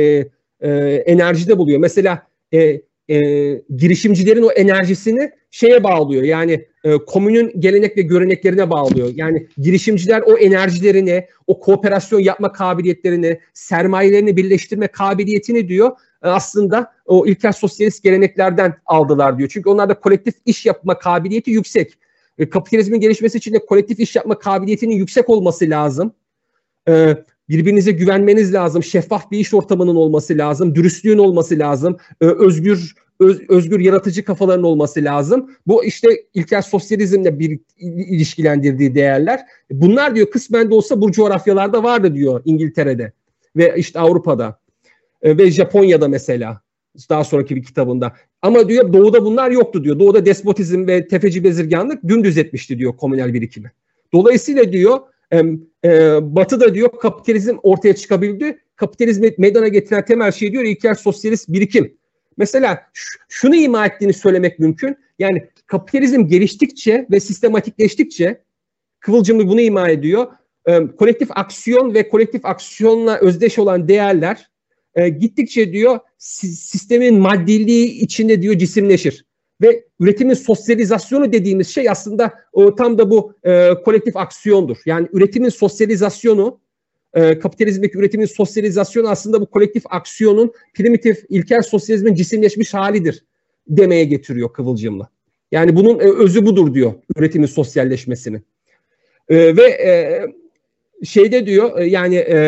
e, 0.61 0.70
enerjide 1.07 1.59
buluyor. 1.59 1.78
Mesela 1.78 2.26
e, 2.53 2.80
e, 3.09 3.20
girişimcilerin 3.76 4.43
o 4.43 4.51
enerjisini 4.51 5.30
şeye 5.51 5.84
bağlıyor. 5.84 6.22
Yani 6.22 6.66
e, 6.85 6.97
komünün 6.97 7.61
gelenek 7.61 7.97
ve 7.97 8.03
göreneklerine 8.03 8.70
bağlıyor. 8.70 9.11
Yani 9.14 9.47
girişimciler 9.59 10.22
o 10.26 10.39
enerjilerini, 10.39 11.26
o 11.47 11.61
kooperasyon 11.61 12.20
yapma 12.20 12.53
kabiliyetlerini, 12.53 13.41
sermayelerini 13.55 14.37
birleştirme 14.37 14.87
kabiliyetini 14.87 15.68
diyor 15.68 15.91
e, 16.22 16.28
aslında 16.28 16.93
o 17.07 17.26
ilkel 17.26 17.53
sosyalist 17.53 18.03
geleneklerden 18.03 18.74
aldılar 18.87 19.39
diyor. 19.39 19.51
Çünkü 19.53 19.68
onlarda 19.68 20.01
kolektif 20.01 20.35
iş 20.47 20.66
yapma 20.66 20.99
kabiliyeti 20.99 21.51
yüksek. 21.51 21.93
E, 22.39 22.51
kapitalizmin 22.51 23.01
gelişmesi 23.01 23.39
için 23.39 23.55
de 23.55 23.66
kolektif 23.66 24.01
iş 24.01 24.16
yapma 24.16 24.39
kabiliyetinin 24.39 24.95
yüksek 24.95 25.28
olması 25.30 25.70
lazım. 25.70 26.12
Birbirinize 27.49 27.93
güvenmeniz 27.93 28.55
lazım. 28.55 28.83
Şeffaf 28.83 29.30
bir 29.30 29.39
iş 29.39 29.55
ortamının 29.55 29.97
olması 29.97 30.39
lazım. 30.39 30.74
Dürüstlüğün 30.74 31.18
olması 31.18 31.59
lazım. 31.59 31.97
Özgür 32.20 32.95
öz, 33.22 33.40
özgür 33.48 33.80
yaratıcı 33.80 34.24
kafaların 34.24 34.64
olması 34.64 35.04
lazım. 35.04 35.50
Bu 35.66 35.84
işte 35.84 36.08
ilkel 36.34 36.62
sosyalizmle 36.62 37.38
bir 37.38 37.60
ilişkilendirdiği 37.78 38.94
değerler. 38.94 39.40
Bunlar 39.70 40.14
diyor 40.14 40.30
kısmen 40.30 40.70
de 40.70 40.74
olsa 40.74 41.00
bu 41.00 41.12
coğrafyalarda 41.12 41.82
vardı 41.82 42.14
diyor 42.14 42.42
İngiltere'de 42.44 43.12
ve 43.56 43.74
işte 43.76 43.98
Avrupa'da 43.98 44.58
e, 45.22 45.38
ve 45.38 45.50
Japonya'da 45.50 46.08
mesela 46.08 46.60
daha 47.10 47.24
sonraki 47.24 47.56
bir 47.56 47.62
kitabında. 47.62 48.12
Ama 48.42 48.68
diyor 48.68 48.92
doğuda 48.92 49.24
bunlar 49.24 49.50
yoktu 49.50 49.84
diyor. 49.84 49.98
Doğuda 49.98 50.26
despotizm 50.26 50.86
ve 50.86 51.08
tefeci 51.08 51.44
bezirganlık 51.44 52.08
dümdüz 52.08 52.38
etmişti 52.38 52.78
diyor 52.78 52.96
komünel 52.96 53.34
birikimi. 53.34 53.72
Dolayısıyla 54.12 54.72
diyor 54.72 54.98
e, 55.84 56.18
Batı'da 56.22 56.74
diyor 56.74 56.90
kapitalizm 57.00 57.56
ortaya 57.62 57.96
çıkabildi. 57.96 58.58
Kapitalizmi 58.76 59.34
meydana 59.38 59.68
getiren 59.68 60.04
temel 60.04 60.32
şey 60.32 60.52
diyor 60.52 60.64
ilkel 60.64 60.94
sosyalist 60.94 61.48
birikim. 61.48 61.94
Mesela 62.37 62.87
şunu 63.28 63.57
ima 63.57 63.87
ettiğini 63.87 64.12
söylemek 64.12 64.59
mümkün. 64.59 64.97
Yani 65.18 65.49
kapitalizm 65.66 66.26
geliştikçe 66.26 67.07
ve 67.11 67.20
sistematikleştikçe 67.20 68.43
Kıvılcımlı 69.03 69.49
bunu 69.49 69.61
ima 69.61 69.89
ediyor. 69.89 70.26
E, 70.66 70.87
kolektif 70.87 71.28
aksiyon 71.35 71.95
ve 71.95 72.09
kolektif 72.09 72.45
aksiyonla 72.45 73.18
özdeş 73.18 73.59
olan 73.59 73.89
değerler 73.89 74.51
e, 74.95 75.09
gittikçe 75.09 75.72
diyor 75.72 75.99
sistemin 76.18 77.18
maddiliği 77.18 77.87
içinde 77.87 78.43
diyor 78.43 78.59
cisimleşir. 78.59 79.24
Ve 79.62 79.85
üretimin 80.01 80.35
sosyalizasyonu 80.35 81.33
dediğimiz 81.33 81.68
şey 81.68 81.91
aslında 81.91 82.33
o, 82.53 82.74
tam 82.74 82.99
da 82.99 83.11
bu 83.11 83.35
e, 83.45 83.70
kolektif 83.85 84.16
aksiyondur. 84.16 84.76
Yani 84.87 85.09
üretimin 85.12 85.49
sosyalizasyonu 85.49 86.61
e, 87.14 87.38
kapitalizmdeki 87.38 87.98
üretimin 87.98 88.26
sosyalizasyonu 88.26 89.08
aslında 89.08 89.40
bu 89.40 89.46
kolektif 89.46 89.82
aksiyonun 89.90 90.52
primitif 90.74 91.24
ilkel 91.28 91.62
sosyalizmin 91.62 92.14
cisimleşmiş 92.14 92.74
halidir 92.74 93.24
demeye 93.68 94.04
getiriyor 94.04 94.52
Kıvılcım'la. 94.52 95.08
Yani 95.52 95.76
bunun 95.76 96.00
e, 96.00 96.02
özü 96.02 96.46
budur 96.46 96.74
diyor 96.74 96.92
üretimin 97.16 97.46
sosyalleşmesinin. 97.46 98.42
E, 99.28 99.56
ve 99.56 99.62
e, 99.62 100.22
şeyde 101.04 101.46
diyor 101.46 101.78
e, 101.78 101.84
yani 101.86 102.16
e, 102.16 102.38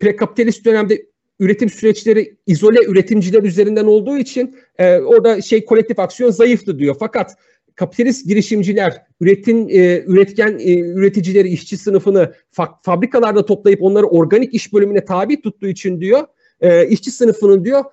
prekapitalist 0.00 0.64
dönemde 0.64 1.06
üretim 1.40 1.70
süreçleri 1.70 2.36
izole 2.46 2.84
üretimciler 2.86 3.42
üzerinden 3.42 3.84
olduğu 3.84 4.18
için 4.18 4.56
e, 4.78 4.98
orada 4.98 5.40
şey 5.40 5.64
kolektif 5.64 5.98
aksiyon 5.98 6.30
zayıftı 6.30 6.78
diyor. 6.78 6.96
Fakat 7.00 7.36
kapitalist 7.76 8.28
girişimciler, 8.28 9.02
üretin 9.20 9.68
e, 9.68 10.04
üretken 10.06 10.58
e, 10.58 10.78
üreticileri, 10.78 11.48
işçi 11.48 11.76
sınıfını 11.76 12.32
fa- 12.56 12.74
fabrikalarda 12.82 13.46
toplayıp 13.46 13.82
onları 13.82 14.06
organik 14.06 14.54
iş 14.54 14.72
bölümüne 14.72 15.04
tabi 15.04 15.40
tuttuğu 15.40 15.68
için 15.68 16.00
diyor, 16.00 16.26
e, 16.60 16.88
işçi 16.88 17.10
sınıfının 17.10 17.64
diyor 17.64 17.84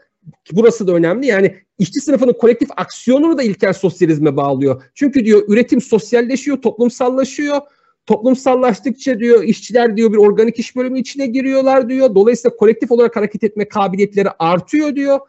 burası 0.52 0.88
da 0.88 0.94
önemli. 0.94 1.28
Yani 1.28 1.56
işçi 1.80 2.00
sınıfının 2.02 2.34
kolektif 2.34 2.70
aksiyonunu 2.78 3.38
da 3.38 3.44
ilkel 3.44 3.74
sosyalizme 3.74 4.36
bağlıyor. 4.36 4.84
Çünkü 4.96 5.26
diyor 5.26 5.44
üretim 5.48 5.82
sosyalleşiyor, 5.82 6.62
toplumsallaşıyor. 6.62 7.62
Toplumsallaştıkça 8.06 9.20
diyor 9.20 9.44
işçiler 9.44 9.98
diyor 9.98 10.14
bir 10.14 10.18
organik 10.18 10.60
iş 10.60 10.76
bölümü 10.76 11.00
içine 11.00 11.26
giriyorlar 11.26 11.90
diyor. 11.90 12.16
Dolayısıyla 12.16 12.58
kolektif 12.58 12.92
olarak 12.92 13.16
hareket 13.16 13.44
etme 13.44 13.68
kabiliyetleri 13.68 14.30
artıyor 14.40 14.96
diyor. 14.96 15.20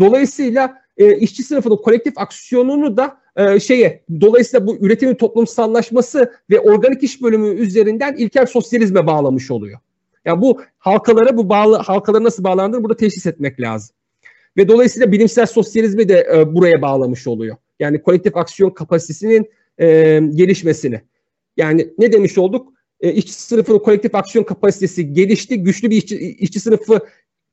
Dolayısıyla 0.00 0.74
e, 0.96 1.16
işçi 1.16 1.42
sınıfının 1.42 1.76
kolektif 1.76 2.18
aksiyonunu 2.18 2.96
da 2.96 3.23
e, 3.36 3.60
şeye 3.60 4.04
dolayısıyla 4.20 4.66
bu 4.66 4.76
üretimin 4.76 5.14
toplumsallaşması 5.14 6.32
ve 6.50 6.60
organik 6.60 7.02
iş 7.02 7.22
bölümü 7.22 7.48
üzerinden 7.48 8.14
ilkel 8.16 8.46
sosyalizme 8.46 9.06
bağlamış 9.06 9.50
oluyor. 9.50 9.78
Yani 10.24 10.40
bu 10.40 10.60
halkalara 10.78 11.36
bu 11.36 11.48
bağlı 11.48 11.76
halkaları 11.76 12.24
nasıl 12.24 12.44
bağlandığını 12.44 12.82
burada 12.82 12.96
teşhis 12.96 13.26
etmek 13.26 13.60
lazım. 13.60 13.96
Ve 14.56 14.68
dolayısıyla 14.68 15.12
bilimsel 15.12 15.46
sosyalizmi 15.46 16.08
de 16.08 16.26
e, 16.34 16.54
buraya 16.54 16.82
bağlamış 16.82 17.26
oluyor. 17.26 17.56
Yani 17.80 18.02
kolektif 18.02 18.36
aksiyon 18.36 18.70
kapasitesinin 18.70 19.50
e, 19.78 19.86
gelişmesini. 20.34 21.00
Yani 21.56 21.88
ne 21.98 22.12
demiş 22.12 22.38
olduk? 22.38 22.72
E, 23.00 23.12
işçi 23.12 23.32
sınıfının 23.32 23.78
kolektif 23.78 24.14
aksiyon 24.14 24.44
kapasitesi 24.44 25.12
gelişti. 25.12 25.62
Güçlü 25.62 25.90
bir 25.90 25.96
işçi, 25.96 26.18
işçi 26.18 26.60
sınıfı 26.60 27.00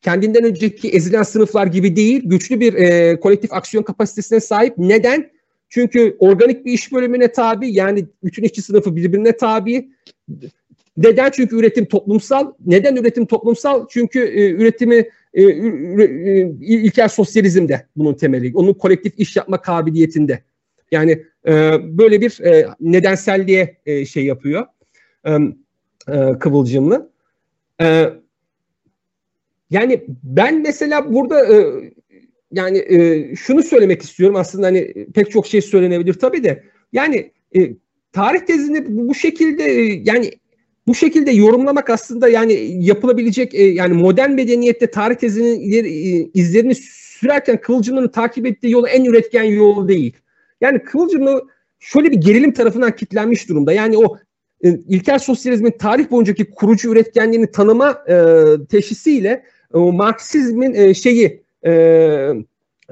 kendinden 0.01 0.43
önceki 0.43 0.89
ezilen 0.89 1.23
sınıflar 1.23 1.67
gibi 1.67 1.95
değil, 1.95 2.21
güçlü 2.25 2.59
bir 2.59 2.73
e, 2.73 3.19
kolektif 3.19 3.53
aksiyon 3.53 3.83
kapasitesine 3.83 4.39
sahip. 4.39 4.77
Neden? 4.77 5.31
Çünkü 5.73 6.15
organik 6.19 6.65
bir 6.65 6.73
iş 6.73 6.93
bölümüne 6.93 7.31
tabi, 7.31 7.73
yani 7.73 8.05
bütün 8.23 8.43
işçi 8.43 8.61
sınıfı 8.61 8.95
birbirine 8.95 9.37
tabi. 9.37 9.89
Neden? 10.97 11.31
Çünkü 11.31 11.55
üretim 11.55 11.85
toplumsal. 11.85 12.53
Neden 12.65 12.95
üretim 12.95 13.25
toplumsal? 13.25 13.87
Çünkü 13.89 14.19
e, 14.19 14.49
üretimi 14.49 15.09
e, 15.33 15.43
e, 15.43 15.47
ilkel 16.61 17.07
sosyalizmde 17.07 17.85
bunun 17.95 18.13
temeli. 18.13 18.51
Onun 18.55 18.73
kolektif 18.73 19.13
iş 19.17 19.35
yapma 19.35 19.61
kabiliyetinde. 19.61 20.43
Yani 20.91 21.23
e, 21.47 21.51
böyle 21.97 22.21
bir 22.21 22.39
e, 22.39 22.67
nedenselliğe 22.79 23.77
e, 23.85 24.05
şey 24.05 24.25
yapıyor. 24.25 24.65
E, 25.25 25.31
e, 26.07 26.39
kıvılcımlı. 26.39 27.09
E, 27.81 28.09
yani 29.69 30.03
ben 30.23 30.61
mesela 30.61 31.13
burada 31.13 31.55
e, 31.55 31.91
yani 32.51 32.77
e, 32.77 33.35
şunu 33.35 33.63
söylemek 33.63 34.01
istiyorum 34.01 34.35
aslında 34.35 34.67
hani 34.67 34.93
pek 35.13 35.31
çok 35.31 35.47
şey 35.47 35.61
söylenebilir 35.61 36.13
tabii 36.13 36.43
de 36.43 36.63
yani 36.93 37.31
e, 37.55 37.71
tarih 38.11 38.39
tezini 38.39 38.85
bu 38.87 39.15
şekilde 39.15 39.63
e, 39.63 40.01
yani 40.05 40.31
bu 40.87 40.95
şekilde 40.95 41.31
yorumlamak 41.31 41.89
aslında 41.89 42.29
yani 42.29 42.77
yapılabilecek 42.85 43.55
e, 43.55 43.63
yani 43.63 43.93
modern 43.93 44.31
medeniyette 44.31 44.91
tarih 44.91 45.15
tezinin 45.15 45.59
ileri, 45.59 45.87
e, 45.87 46.29
izlerini 46.33 46.75
sürerken 46.75 47.61
Kıvılcım'ın 47.61 48.07
takip 48.07 48.45
ettiği 48.45 48.71
yol 48.71 48.85
en 48.89 49.05
üretken 49.05 49.43
yol 49.43 49.87
değil. 49.87 50.13
Yani 50.61 50.83
Kıvılcım'ı 50.83 51.41
şöyle 51.79 52.11
bir 52.11 52.17
gerilim 52.17 52.53
tarafından 52.53 52.95
kitlenmiş 52.95 53.49
durumda. 53.49 53.73
Yani 53.73 53.97
o 53.97 54.17
e, 54.63 54.69
ilkel 54.69 55.19
sosyalizmin 55.19 55.71
tarih 55.71 56.11
boyuncaki 56.11 56.49
kurucu 56.49 56.91
üretkenliğini 56.91 57.51
tanıma 57.51 58.03
e, 58.09 58.45
teşhisiyle 58.69 59.43
o 59.73 59.93
Marksizmin 59.93 60.73
e, 60.73 60.93
şeyi 60.93 61.40
e, 61.65 61.71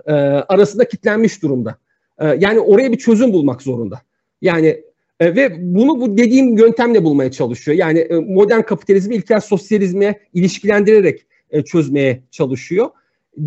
e, 0.05 0.13
arasında 0.47 0.87
kitlenmiş 0.87 1.43
durumda. 1.43 1.77
E, 2.19 2.27
yani 2.27 2.59
oraya 2.59 2.91
bir 2.91 2.97
çözüm 2.97 3.33
bulmak 3.33 3.61
zorunda. 3.61 4.01
Yani 4.41 4.83
e, 5.19 5.35
ve 5.35 5.55
bunu 5.59 6.01
bu 6.01 6.17
dediğim 6.17 6.57
yöntemle 6.57 7.03
bulmaya 7.03 7.31
çalışıyor. 7.31 7.77
Yani 7.77 7.99
e, 7.99 8.15
modern 8.15 8.61
kapitalizmi 8.61 9.15
ilkel 9.15 9.39
sosyalizme 9.39 10.19
ilişkilendirerek 10.33 11.25
e, 11.49 11.63
çözmeye 11.63 12.23
çalışıyor. 12.31 12.89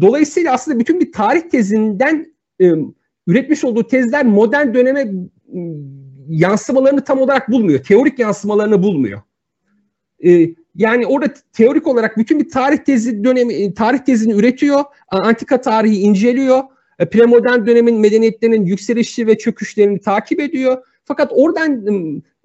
Dolayısıyla 0.00 0.52
aslında 0.52 0.78
bütün 0.78 1.00
bir 1.00 1.12
tarih 1.12 1.40
tezinden 1.40 2.34
e, 2.60 2.72
üretmiş 3.26 3.64
olduğu 3.64 3.86
tezler 3.86 4.24
modern 4.26 4.74
döneme 4.74 5.12
yansımalarını 6.28 7.04
tam 7.04 7.18
olarak 7.18 7.50
bulmuyor. 7.50 7.84
Teorik 7.84 8.18
yansımalarını 8.18 8.82
bulmuyor. 8.82 9.20
E, 10.24 10.48
yani 10.74 11.06
orada 11.06 11.34
teorik 11.52 11.86
olarak 11.86 12.18
bütün 12.18 12.40
bir 12.40 12.50
tarih 12.50 12.78
tezi 12.78 13.24
dönemi 13.24 13.74
tarih 13.74 13.98
tezini 13.98 14.32
üretiyor. 14.32 14.84
Antika 15.08 15.60
tarihi 15.60 16.00
inceliyor. 16.00 16.62
E, 16.98 17.08
premodern 17.08 17.66
dönemin 17.66 18.00
medeniyetlerinin 18.00 18.66
yükselişi 18.66 19.26
ve 19.26 19.38
çöküşlerini 19.38 20.00
takip 20.00 20.40
ediyor 20.40 20.82
fakat 21.04 21.32
oradan 21.34 21.86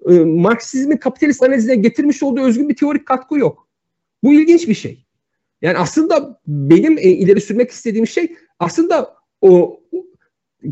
e, 0.08 0.12
Marksizmin 0.18 0.96
kapitalist 0.96 1.42
analizine 1.42 1.74
getirmiş 1.74 2.22
olduğu 2.22 2.40
özgün 2.40 2.68
bir 2.68 2.76
teorik 2.76 3.06
katkı 3.06 3.38
yok. 3.38 3.68
Bu 4.22 4.32
ilginç 4.32 4.68
bir 4.68 4.74
şey. 4.74 5.04
Yani 5.62 5.78
aslında 5.78 6.40
benim 6.46 6.98
e, 6.98 7.02
ileri 7.02 7.40
sürmek 7.40 7.70
istediğim 7.70 8.06
şey 8.06 8.34
aslında 8.58 9.14
o 9.40 9.80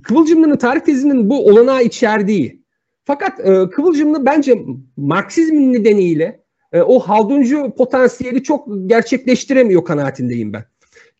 Kıvılcımlı'nın 0.03 0.57
tarih 0.57 0.81
tezinin 0.81 1.31
bu 1.31 1.47
olanağı 1.47 1.83
içerdiği. 1.83 2.63
Fakat 3.05 3.41
e, 3.41 3.71
Kıvılcımlı 3.71 4.27
bence 4.27 4.63
Marksizmin 4.97 5.73
nedeniyle 5.73 6.45
e, 6.77 6.83
o 6.83 6.99
Halduncu 6.99 7.74
potansiyeli 7.77 8.43
çok 8.43 8.68
gerçekleştiremiyor 8.87 9.85
kanaatindeyim 9.85 10.53
ben. 10.53 10.64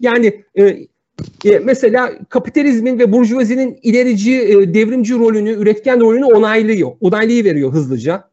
Yani 0.01 0.43
e, 0.55 0.65
e, 1.45 1.59
mesela 1.65 2.13
kapitalizmin 2.29 2.99
ve 2.99 3.13
burjuvazinin 3.13 3.79
ilerici, 3.83 4.41
e, 4.43 4.75
devrimci 4.75 5.15
rolünü, 5.15 5.51
üretken 5.51 6.01
rolünü 6.01 6.25
onaylıyor. 6.25 6.93
Onaylayı 7.01 7.45
veriyor 7.45 7.73
hızlıca. 7.73 8.31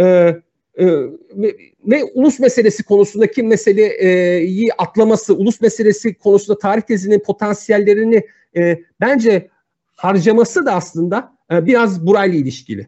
E, 0.00 0.04
e, 0.04 0.86
ve, 1.34 1.56
ve 1.86 2.04
ulus 2.14 2.40
meselesi 2.40 2.82
konusundaki 2.82 3.42
meseleyi 3.42 4.72
atlaması, 4.78 5.34
ulus 5.34 5.60
meselesi 5.60 6.14
konusunda 6.14 6.58
tarih 6.58 6.82
tezinin 6.82 7.18
potansiyellerini 7.18 8.26
e, 8.56 8.78
bence 9.00 9.48
harcaması 9.96 10.66
da 10.66 10.74
aslında 10.74 11.32
e, 11.52 11.66
biraz 11.66 12.06
burayla 12.06 12.38
ilişkili. 12.38 12.86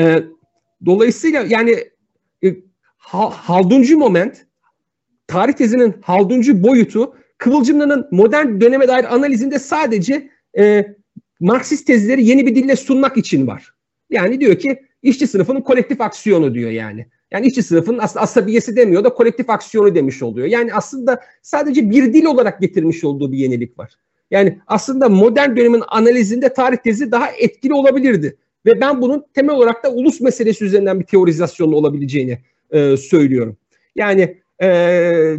E, 0.00 0.22
dolayısıyla 0.86 1.46
yani 1.48 1.84
Halduncu 3.12 3.98
moment, 3.98 4.46
tarih 5.26 5.52
tezinin 5.52 5.94
Halduncu 6.02 6.62
boyutu 6.62 7.14
Kıvılcımlı'nın 7.38 8.08
modern 8.10 8.60
döneme 8.60 8.88
dair 8.88 9.14
analizinde 9.14 9.58
sadece 9.58 10.30
e, 10.58 10.86
Marksist 11.40 11.86
tezleri 11.86 12.24
yeni 12.24 12.46
bir 12.46 12.54
dille 12.54 12.76
sunmak 12.76 13.16
için 13.16 13.46
var. 13.46 13.74
Yani 14.10 14.40
diyor 14.40 14.58
ki 14.58 14.82
işçi 15.02 15.26
sınıfının 15.26 15.60
kolektif 15.60 16.00
aksiyonu 16.00 16.54
diyor 16.54 16.70
yani. 16.70 17.06
Yani 17.30 17.46
işçi 17.46 17.62
sınıfının 17.62 17.98
aslında 17.98 18.22
asabiyesi 18.22 18.76
demiyor 18.76 19.04
da 19.04 19.14
kolektif 19.14 19.50
aksiyonu 19.50 19.94
demiş 19.94 20.22
oluyor. 20.22 20.46
Yani 20.46 20.74
aslında 20.74 21.20
sadece 21.42 21.90
bir 21.90 22.14
dil 22.14 22.24
olarak 22.24 22.60
getirmiş 22.60 23.04
olduğu 23.04 23.32
bir 23.32 23.38
yenilik 23.38 23.78
var. 23.78 23.94
Yani 24.30 24.58
aslında 24.66 25.08
modern 25.08 25.56
dönemin 25.56 25.82
analizinde 25.88 26.52
tarih 26.52 26.76
tezi 26.76 27.12
daha 27.12 27.30
etkili 27.30 27.74
olabilirdi. 27.74 28.36
Ve 28.66 28.80
ben 28.80 29.02
bunun 29.02 29.26
temel 29.34 29.54
olarak 29.54 29.84
da 29.84 29.92
ulus 29.92 30.20
meselesi 30.20 30.64
üzerinden 30.64 31.00
bir 31.00 31.04
teorizasyon 31.04 31.72
olabileceğini 31.72 32.38
e, 32.70 32.96
söylüyorum. 32.96 33.56
Yani 33.96 34.40
e, 34.62 34.68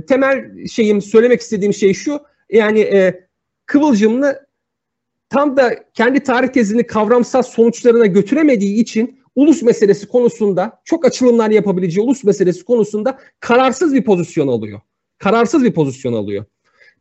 temel 0.07 0.67
şeyim 0.67 1.01
söylemek 1.01 1.41
istediğim 1.41 1.73
şey 1.73 1.93
şu. 1.93 2.19
Yani 2.49 2.80
e, 2.80 3.30
Kıvılcımlı 3.65 4.45
tam 5.30 5.57
da 5.57 5.75
kendi 5.93 6.19
tarih 6.19 6.47
tezini 6.47 6.88
kavramsal 6.88 7.41
sonuçlarına 7.41 8.05
götüremediği 8.05 8.82
için 8.82 9.19
ulus 9.36 9.61
meselesi 9.61 10.07
konusunda 10.07 10.82
çok 10.84 11.05
açılımlar 11.05 11.49
yapabileceği 11.49 12.05
ulus 12.05 12.23
meselesi 12.23 12.65
konusunda 12.65 13.19
kararsız 13.39 13.93
bir 13.93 14.03
pozisyon 14.03 14.47
alıyor. 14.47 14.82
Kararsız 15.17 15.63
bir 15.63 15.73
pozisyon 15.73 16.13
alıyor. 16.13 16.45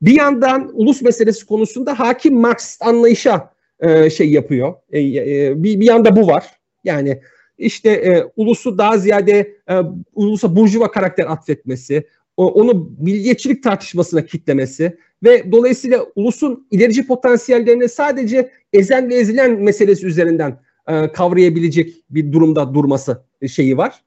Bir 0.02 0.12
yandan 0.12 0.70
ulus 0.74 1.02
meselesi 1.02 1.46
konusunda 1.46 1.98
hakim 1.98 2.34
Marksist 2.40 2.82
anlayışa 2.82 3.52
e, 3.80 4.10
şey 4.10 4.30
yapıyor. 4.30 4.74
E, 4.92 5.00
e, 5.00 5.62
bir, 5.62 5.80
bir 5.80 5.86
yanda 5.86 6.16
bu 6.16 6.26
var. 6.26 6.46
Yani 6.84 7.20
işte 7.58 7.90
e, 7.90 8.24
ulusu 8.36 8.78
daha 8.78 8.98
ziyade 8.98 9.56
e, 9.70 9.74
ulusa 10.14 10.56
burjuva 10.56 10.90
karakter 10.90 11.26
atfetmesi, 11.26 12.06
o, 12.36 12.46
onu 12.52 12.90
milliyetçilik 13.00 13.62
tartışmasına 13.62 14.26
kitlemesi 14.26 14.98
ve 15.24 15.52
dolayısıyla 15.52 16.06
ulusun 16.14 16.66
ilerici 16.70 17.06
potansiyellerini 17.06 17.88
sadece 17.88 18.50
ezen 18.72 19.08
ve 19.08 19.14
ezilen 19.14 19.60
meselesi 19.60 20.06
üzerinden 20.06 20.60
e, 20.88 21.12
kavrayabilecek 21.12 21.94
bir 22.10 22.32
durumda 22.32 22.74
durması 22.74 23.22
şeyi 23.48 23.76
var. 23.76 24.02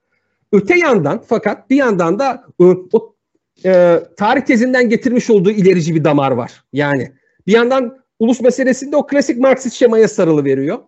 Öte 0.52 0.78
yandan 0.78 1.24
fakat 1.28 1.70
bir 1.70 1.76
yandan 1.76 2.20
da 2.20 2.43
e, 2.62 2.64
o 2.93 3.16
e, 3.66 3.99
tarih 4.18 4.41
tezinden 4.41 4.89
getirmiş 4.89 5.30
olduğu 5.30 5.52
ilerici 5.52 5.95
bir 5.95 6.04
damar 6.04 6.32
var. 6.32 6.64
Yani 6.74 7.12
bir 7.47 7.52
yandan 7.52 7.97
ulus 8.20 8.41
meselesinde 8.41 8.95
o 8.95 9.08
klasik 9.08 9.39
Marksist 9.39 9.76
şemaya 9.76 10.08
sarılı 10.08 10.45
veriyor 10.45 10.80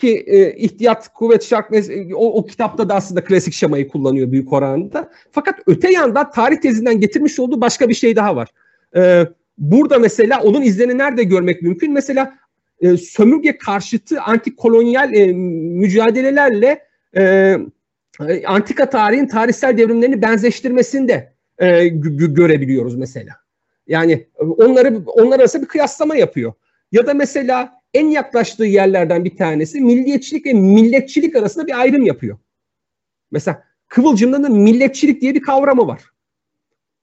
ki 0.00 0.24
e, 0.26 0.56
ihtiyat, 0.56 1.14
kuvvet, 1.14 1.44
şark 1.44 1.72
o, 2.14 2.38
o 2.38 2.46
kitapta 2.46 2.88
da 2.88 2.94
aslında 2.94 3.24
klasik 3.24 3.54
şemayı 3.54 3.88
kullanıyor 3.88 4.32
büyük 4.32 4.52
oranda. 4.52 5.10
Fakat 5.30 5.54
öte 5.66 5.92
yandan 5.92 6.30
tarih 6.30 6.56
tezinden 6.56 7.00
getirmiş 7.00 7.38
olduğu 7.38 7.60
başka 7.60 7.88
bir 7.88 7.94
şey 7.94 8.16
daha 8.16 8.36
var. 8.36 8.48
E, 8.96 9.26
burada 9.58 9.98
mesela 9.98 10.42
onun 10.42 10.62
izlerini 10.62 10.98
nerede 10.98 11.24
görmek 11.24 11.62
mümkün? 11.62 11.92
Mesela 11.92 12.34
e, 12.80 12.96
sömürge 12.96 13.58
karşıtı 13.58 14.20
antikolonyal 14.20 15.14
e, 15.14 15.32
mücadelelerle 15.82 16.82
e, 17.16 17.22
e 18.28 18.46
antika 18.46 18.90
tarihin 18.90 19.26
tarihsel 19.26 19.78
devrimlerini 19.78 20.22
benzeştirmesinde 20.22 21.32
e, 21.58 21.88
görebiliyoruz 21.88 22.96
mesela. 22.96 23.32
Yani 23.86 24.26
onları 24.38 25.02
onlar 25.06 25.40
arasında 25.40 25.62
bir 25.62 25.68
kıyaslama 25.68 26.16
yapıyor. 26.16 26.52
Ya 26.92 27.06
da 27.06 27.14
mesela 27.14 27.79
en 27.94 28.08
yaklaştığı 28.08 28.64
yerlerden 28.64 29.24
bir 29.24 29.36
tanesi 29.36 29.80
milliyetçilik 29.80 30.46
ve 30.46 30.52
milletçilik 30.52 31.36
arasında 31.36 31.66
bir 31.66 31.80
ayrım 31.80 32.06
yapıyor. 32.06 32.38
Mesela 33.30 33.64
Kıvılcım'da 33.88 34.42
da 34.42 34.48
milletçilik 34.48 35.20
diye 35.20 35.34
bir 35.34 35.42
kavramı 35.42 35.86
var. 35.86 36.02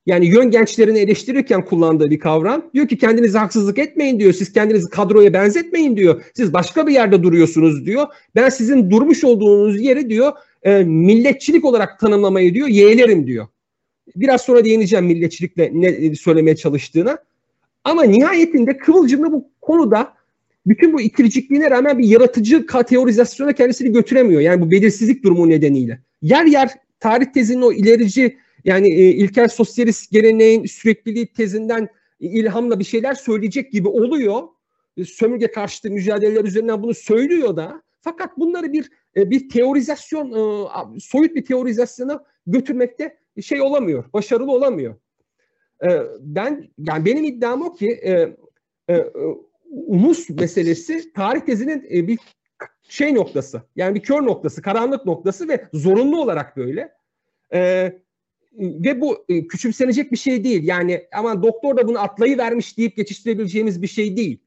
Yani 0.06 0.28
yön 0.28 0.52
gençlerini 0.52 1.00
eleştirirken 1.00 1.66
kullandığı 1.66 2.10
bir 2.10 2.20
kavram. 2.20 2.70
Diyor 2.74 2.88
ki 2.88 2.98
kendinize 2.98 3.38
haksızlık 3.38 3.80
etmeyin 3.80 4.20
diyor. 4.20 4.34
Siz 4.34 4.54
kendinizi 4.54 4.90
kadroya 4.90 5.34
benzetmeyin 5.34 5.98
diyor. 5.98 6.24
Siz 6.34 6.54
başka 6.54 6.88
bir 6.88 6.94
yerde 6.94 7.24
duruyorsunuz 7.24 7.86
diyor. 7.86 8.08
Ben 8.36 8.50
sizin 8.50 8.92
durmuş 8.92 9.24
olduğunuz 9.24 9.82
yeri 9.82 10.10
diyor 10.10 10.34
e, 10.64 10.84
milletçilik 10.84 11.66
olarak 11.66 12.00
tanımlamayı 12.00 12.54
diyor 12.54 12.68
yeğlerim 12.68 13.28
diyor. 13.28 13.48
Biraz 14.16 14.42
sonra 14.42 14.66
değineceğim 14.66 15.06
milletçilikle 15.06 15.72
ne 15.74 16.16
söylemeye 16.16 16.56
çalıştığına. 16.56 17.18
Ama 17.84 18.04
nihayetinde 18.04 18.78
Kıvılcım'da 18.78 19.32
bu 19.32 19.50
konuda 19.62 20.14
bütün 20.68 20.93
bu 20.93 21.01
ikircikliğine 21.01 21.72
rağmen 21.72 21.97
bir 21.97 22.05
yaratıcı 22.05 22.65
teorizasyona 22.88 23.53
kendisini 23.53 23.93
götüremiyor. 23.93 24.41
Yani 24.41 24.61
bu 24.61 24.72
belirsizlik 24.72 25.24
durumu 25.24 25.49
nedeniyle. 25.49 26.01
Yer 26.22 26.45
yer 26.45 26.70
tarih 26.99 27.26
tezinin 27.26 27.61
o 27.61 27.74
ilerici 27.74 28.38
yani 28.63 28.89
e, 28.89 29.09
ilkel 29.09 29.47
sosyalist 29.47 30.11
geleneğin 30.11 30.65
sürekliliği 30.65 31.28
tezinden 31.28 31.89
ilhamla 32.20 32.80
bir 32.80 32.84
şeyler 32.84 33.13
söyleyecek 33.13 33.72
gibi 33.72 33.88
oluyor. 33.88 34.43
E, 34.97 35.05
sömürge 35.05 35.51
karşıtı 35.51 35.91
mücadeleler 35.91 36.43
üzerinden 36.43 36.84
bunu 36.84 36.93
söylüyor 36.93 37.55
da. 37.55 37.82
Fakat 38.01 38.38
bunları 38.38 38.74
bir 38.74 38.89
e, 39.15 39.30
bir 39.30 39.49
teorizasyon, 39.49 40.32
e, 40.95 40.99
soyut 40.99 41.36
bir 41.36 41.45
teorizasyona 41.45 42.24
götürmekte 42.47 43.18
şey 43.41 43.61
olamıyor, 43.61 44.03
başarılı 44.13 44.51
olamıyor. 44.51 44.95
Ben 46.20 46.70
yani 46.78 47.05
benim 47.05 47.24
iddiam 47.24 47.61
o 47.61 47.74
ki 47.74 48.01
ulus 49.70 50.30
meselesi 50.30 51.13
tarih 51.13 51.41
tezinin 51.41 51.88
e, 51.91 52.07
bir 52.07 52.20
şey 52.89 53.15
noktası. 53.15 53.61
Yani 53.76 53.95
bir 53.95 54.01
kör 54.01 54.22
noktası, 54.22 54.61
karanlık 54.61 55.05
noktası 55.05 55.47
ve 55.47 55.68
zorunlu 55.74 56.22
olarak 56.22 56.57
böyle. 56.57 56.93
E, 57.53 57.93
ve 58.59 59.01
bu 59.01 59.26
e, 59.30 59.47
küçümsenecek 59.47 60.11
bir 60.11 60.18
şey 60.18 60.43
değil. 60.43 60.63
Yani 60.63 61.07
aman 61.13 61.43
doktor 61.43 61.78
da 61.78 61.88
bunu 61.88 61.99
atlayı 61.99 62.38
vermiş 62.38 62.78
deyip 62.78 62.95
geçiştirebileceğimiz 62.95 63.82
bir 63.82 63.88
şey 63.88 64.18
değil. 64.18 64.39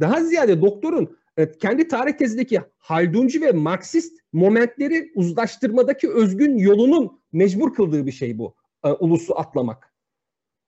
Daha 0.00 0.24
ziyade 0.24 0.62
doktorun 0.62 1.16
e, 1.36 1.52
kendi 1.52 1.88
tarih 1.88 2.12
tezindeki 2.12 2.60
Halduncu 2.78 3.40
ve 3.40 3.52
Marksist 3.52 4.20
momentleri 4.32 5.12
uzlaştırmadaki 5.14 6.10
özgün 6.10 6.58
yolunun 6.58 7.20
mecbur 7.32 7.74
kıldığı 7.74 8.06
bir 8.06 8.12
şey 8.12 8.38
bu. 8.38 8.54
E, 8.84 8.88
ulusu 8.88 9.38
atlamak. 9.38 9.94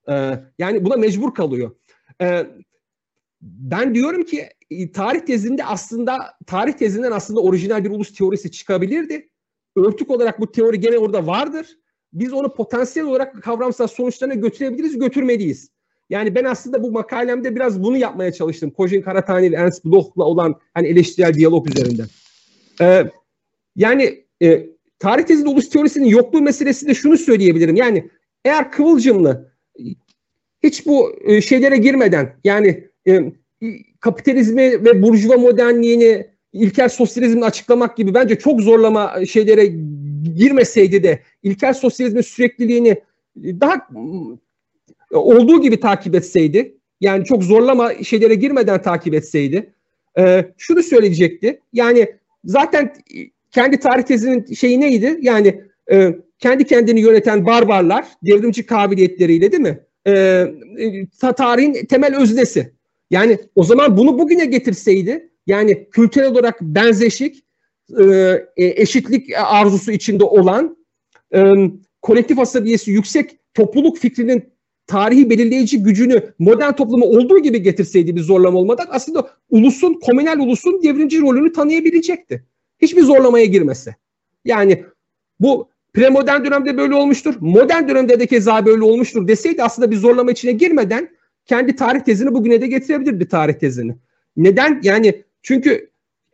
E, 0.09 0.35
yani 0.59 0.85
buna 0.85 0.97
mecbur 0.97 1.35
kalıyor. 1.35 1.77
E, 2.21 2.47
ben 3.41 3.95
diyorum 3.95 4.23
ki 4.23 4.49
e, 4.71 4.93
tarih 4.93 5.21
tezinde 5.21 5.65
aslında 5.65 6.35
tarih 6.47 6.73
tezinden 6.73 7.13
aslında 7.13 7.41
orijinal 7.41 7.85
bir 7.85 7.91
ulus 7.91 8.15
teorisi 8.15 8.51
çıkabilirdi. 8.51 9.29
Örtük 9.77 10.11
olarak 10.11 10.41
bu 10.41 10.53
teori 10.53 10.81
gene 10.81 10.99
orada 10.99 11.27
vardır. 11.27 11.67
Biz 12.13 12.33
onu 12.33 12.55
potansiyel 12.55 13.09
olarak 13.09 13.43
kavramsal 13.43 13.87
sonuçlarına 13.87 14.35
götürebiliriz, 14.35 14.99
götürmeliyiz. 14.99 15.71
Yani 16.11 16.35
ben 16.35 16.45
aslında 16.45 16.83
bu 16.83 16.91
makalemde 16.91 17.57
biraz 17.57 17.83
bunu 17.83 17.97
yapmaya 17.97 18.33
çalıştım. 18.33 18.71
Kojin 18.71 19.03
Karatani 19.03 19.53
ve 19.53 19.57
Ernst 19.57 19.85
Bloch'la 19.85 20.25
olan 20.25 20.55
hani 20.75 20.89
eleştirel 20.89 21.35
diyalog 21.35 21.71
üzerinden. 21.71 22.07
Ee, 22.81 23.11
yani 23.77 24.25
e, 24.43 24.67
tarih 24.99 25.25
tezinde 25.25 25.49
ulus 25.49 25.69
teorisinin 25.69 26.07
yokluğu 26.07 26.41
meselesi 26.41 26.87
de 26.87 26.95
şunu 26.95 27.19
söyleyebilirim. 27.19 27.77
Yani 27.77 28.11
eğer 28.45 28.73
Kıvılcımlı 28.73 29.53
hiç 30.63 30.87
bu 30.87 31.17
e, 31.25 31.41
şeylere 31.41 31.77
girmeden 31.77 32.37
yani 32.45 32.88
e, 33.09 33.33
kapitalizmi 34.01 34.85
ve 34.85 35.03
burjuva 35.03 35.37
modernliğini 35.37 36.27
ilkel 36.53 36.89
sosyalizmle 36.89 37.45
açıklamak 37.45 37.97
gibi 37.97 38.15
bence 38.15 38.39
çok 38.39 38.61
zorlama 38.61 39.27
şeylere 39.27 39.67
girmeseydi 40.37 41.03
de 41.03 41.23
ilkel 41.43 41.75
sosyalizmin 41.75 42.23
sürekliliğini 42.23 42.97
daha 43.37 43.89
olduğu 45.11 45.63
gibi 45.63 45.81
takip 45.81 46.15
etseydi 46.15 46.75
yani 47.01 47.25
çok 47.25 47.43
zorlama 47.43 47.95
şeylere 47.95 48.35
girmeden 48.35 48.83
takip 48.83 49.15
etseydi 49.15 49.73
e, 50.19 50.45
şunu 50.59 50.83
söyleyecekti. 50.83 51.61
Yani 51.73 52.09
zaten 52.45 52.95
kendi 53.51 53.79
tarih 53.79 54.03
tezinin 54.03 54.55
şeyi 54.55 54.81
neydi? 54.81 55.19
Yani 55.21 55.65
e, 55.93 56.15
kendi 56.39 56.65
kendini 56.65 57.01
yöneten 57.01 57.47
barbarlar 57.47 58.07
devrimci 58.23 58.67
kabiliyetleriyle 58.67 59.53
değil 59.53 59.63
mi? 59.63 59.81
E, 60.07 60.13
e 60.79 61.07
tarihin 61.37 61.87
temel 61.87 62.17
öznesi. 62.17 62.73
Yani 63.11 63.39
o 63.55 63.65
zaman 63.65 63.97
bunu 63.97 64.19
bugüne 64.19 64.45
getirseydi 64.45 65.31
yani 65.47 65.89
kültürel 65.91 66.31
olarak 66.31 66.61
benzeşik, 66.61 67.45
e, 67.99 68.05
e, 68.57 68.83
eşitlik 68.83 69.31
arzusu 69.37 69.93
içinde 69.93 70.25
olan, 70.25 70.77
e, 71.35 71.55
kolektif 72.03 72.39
asabiyesi 72.39 72.91
yüksek 72.91 73.39
topluluk 73.55 73.99
fikrinin 73.99 74.45
tarihi 74.87 75.31
belirleyici 75.31 75.83
gücünü 75.83 76.33
modern 76.39 76.73
topluma 76.73 77.07
olduğu 77.07 77.39
gibi 77.39 77.63
getirseydi 77.63 78.17
bir 78.17 78.21
zorlama 78.21 78.59
olmadan 78.59 78.87
aslında 78.91 79.31
ulusun, 79.51 79.95
komünel 79.95 80.39
ulusun 80.39 80.83
devrimci 80.83 81.21
rolünü 81.21 81.53
tanıyabilecekti. 81.53 82.45
Hiçbir 82.83 83.03
zorlamaya 83.03 83.45
girmese. 83.45 83.97
Yani 84.45 84.85
bu 85.41 85.69
premodern 85.93 86.45
dönemde 86.45 86.77
böyle 86.77 86.95
olmuştur. 86.95 87.35
Modern 87.41 87.89
dönemde 87.89 88.21
de 88.21 88.27
keza 88.27 88.67
böyle 88.67 88.85
olmuştur 88.85 89.29
deseydi 89.29 89.63
aslında 89.63 89.91
bir 89.91 89.97
zorlama 89.97 90.31
içine 90.31 90.53
girmeden 90.53 91.09
kendi 91.49 91.77
tarih 91.77 92.01
tezini 92.01 92.35
bugüne 92.35 92.61
de 92.61 92.67
getirebilirdi 92.67 93.29
tarih 93.29 93.55
tezini. 93.55 93.97
Neden? 94.37 94.81
Yani 94.83 95.23
çünkü 95.43 95.91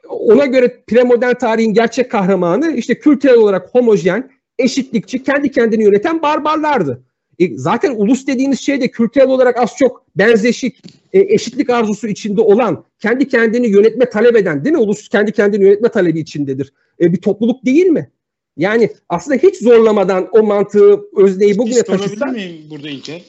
ona 0.08 0.46
göre 0.46 0.82
premodern 0.86 1.34
tarihin 1.34 1.74
gerçek 1.74 2.10
kahramanı 2.10 2.72
işte 2.72 2.98
kültürel 2.98 3.36
olarak 3.36 3.74
homojen, 3.74 4.30
eşitlikçi, 4.58 5.22
kendi 5.22 5.50
kendini 5.50 5.84
yöneten 5.84 6.22
barbarlardı. 6.22 7.02
E, 7.38 7.58
zaten 7.58 7.94
ulus 7.94 8.26
dediğimiz 8.26 8.60
şey 8.60 8.80
de 8.80 8.88
kültürel 8.88 9.28
olarak 9.28 9.60
az 9.60 9.70
çok 9.78 10.06
benzeşik, 10.16 10.78
e, 11.12 11.20
eşitlik 11.20 11.70
arzusu 11.70 12.08
içinde 12.08 12.40
olan, 12.40 12.84
kendi 12.98 13.28
kendini 13.28 13.66
yönetme 13.66 14.10
talep 14.10 14.36
eden 14.36 14.64
değil 14.64 14.76
mi? 14.76 14.80
Ulus 14.80 15.08
kendi 15.08 15.32
kendini 15.32 15.64
yönetme 15.64 15.88
talebi 15.88 16.20
içindedir. 16.20 16.72
E, 17.00 17.12
bir 17.12 17.20
topluluk 17.20 17.64
değil 17.64 17.86
mi? 17.86 18.10
Yani 18.56 18.90
aslında 19.08 19.36
hiç 19.36 19.56
zorlamadan 19.56 20.28
o 20.32 20.42
mantığı, 20.42 21.00
özneyi 21.16 21.58
bugüne 21.58 21.82
taşısa... 21.82 22.26
miyim 22.26 22.70
burada 22.70 22.88
İlker? 22.88 23.22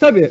Tabii. 0.00 0.30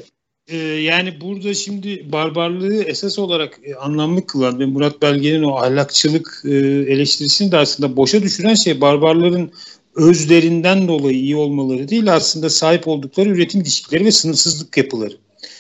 Ee, 0.50 0.58
yani 0.58 1.22
burada 1.22 1.54
şimdi 1.54 2.12
barbarlığı 2.12 2.84
esas 2.84 3.20
olarak 3.20 3.60
e, 3.64 3.76
anlamlı 3.76 4.28
kılan 4.28 4.60
ve 4.60 4.66
Murat 4.66 5.02
Belge'nin 5.02 5.44
o 5.44 5.56
ahlakçılık 5.56 6.42
e, 6.46 6.50
eleştirisini 6.94 7.52
de 7.52 7.58
aslında 7.58 7.96
boşa 7.96 8.22
düşüren 8.22 8.56
şey 8.56 8.82
barbarların 8.82 9.52
özlerinden 9.96 10.88
dolayı 10.88 11.18
iyi 11.18 11.36
olmaları 11.36 11.90
değil 11.90 12.14
aslında 12.14 12.50
sahip 12.50 12.88
oldukları 12.88 13.30
üretim 13.30 13.62
ilişkileri 13.62 14.06
ve 14.06 14.12
sınırsızlık 14.12 14.78
yapıları. 14.78 15.14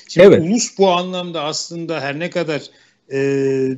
Şimdi 0.08 0.28
evet. 0.28 0.42
ulus 0.42 0.78
bu 0.78 0.90
anlamda 0.90 1.44
aslında 1.44 2.02
her 2.02 2.20
ne 2.20 2.30
kadar 2.30 2.62
e, 3.12 3.18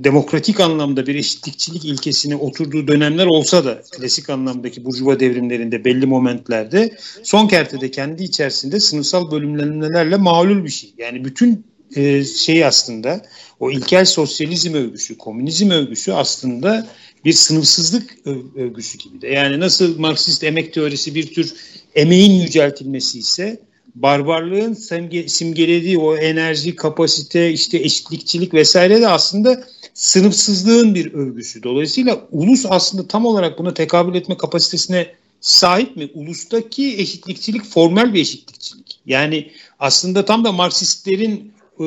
demokratik 0.03 0.59
anlamda 0.59 1.07
bir 1.07 1.15
eşitlikçilik 1.15 1.85
ilkesine 1.85 2.35
oturduğu 2.35 2.87
dönemler 2.87 3.25
olsa 3.25 3.65
da 3.65 3.81
klasik 3.91 4.29
anlamdaki 4.29 4.85
burjuva 4.85 5.19
devrimlerinde 5.19 5.85
belli 5.85 6.05
momentlerde 6.05 6.97
son 7.23 7.47
kertede 7.47 7.91
kendi 7.91 8.23
içerisinde 8.23 8.79
sınıfsal 8.79 9.31
bölümlenmelerle 9.31 10.17
mağlul 10.17 10.63
bir 10.63 10.69
şey. 10.69 10.93
Yani 10.97 11.25
bütün 11.25 11.65
e, 11.95 12.23
şey 12.23 12.65
aslında 12.65 13.21
o 13.59 13.71
ilkel 13.71 14.05
sosyalizm 14.05 14.73
övgüsü, 14.73 15.17
komünizm 15.17 15.69
övgüsü 15.69 16.11
aslında 16.11 16.87
bir 17.25 17.33
sınıfsızlık 17.33 18.17
övgüsü 18.55 18.97
gibi 18.97 19.21
de. 19.21 19.27
Yani 19.27 19.59
nasıl 19.59 19.99
Marksist 19.99 20.43
emek 20.43 20.73
teorisi 20.73 21.15
bir 21.15 21.33
tür 21.33 21.53
emeğin 21.95 22.41
yüceltilmesi 22.41 23.19
ise 23.19 23.59
barbarlığın 23.95 24.73
simge, 24.73 25.27
simgelediği 25.27 25.97
o 25.97 26.15
enerji, 26.15 26.75
kapasite, 26.75 27.51
işte 27.51 27.77
eşitlikçilik 27.77 28.53
vesaire 28.53 29.01
de 29.01 29.07
aslında 29.07 29.63
sınıfsızlığın 29.93 30.95
bir 30.95 31.13
övgüsü. 31.13 31.63
Dolayısıyla 31.63 32.27
ulus 32.31 32.65
aslında 32.69 33.07
tam 33.07 33.25
olarak 33.25 33.59
buna 33.59 33.73
tekabül 33.73 34.15
etme 34.15 34.37
kapasitesine 34.37 35.07
sahip 35.41 35.95
mi? 35.95 36.09
Ulustaki 36.13 36.97
eşitlikçilik 36.97 37.63
formel 37.63 38.13
bir 38.13 38.21
eşitlikçilik. 38.21 38.99
Yani 39.05 39.51
aslında 39.79 40.25
tam 40.25 40.43
da 40.43 40.51
Marksistlerin 40.51 41.53
e, 41.79 41.83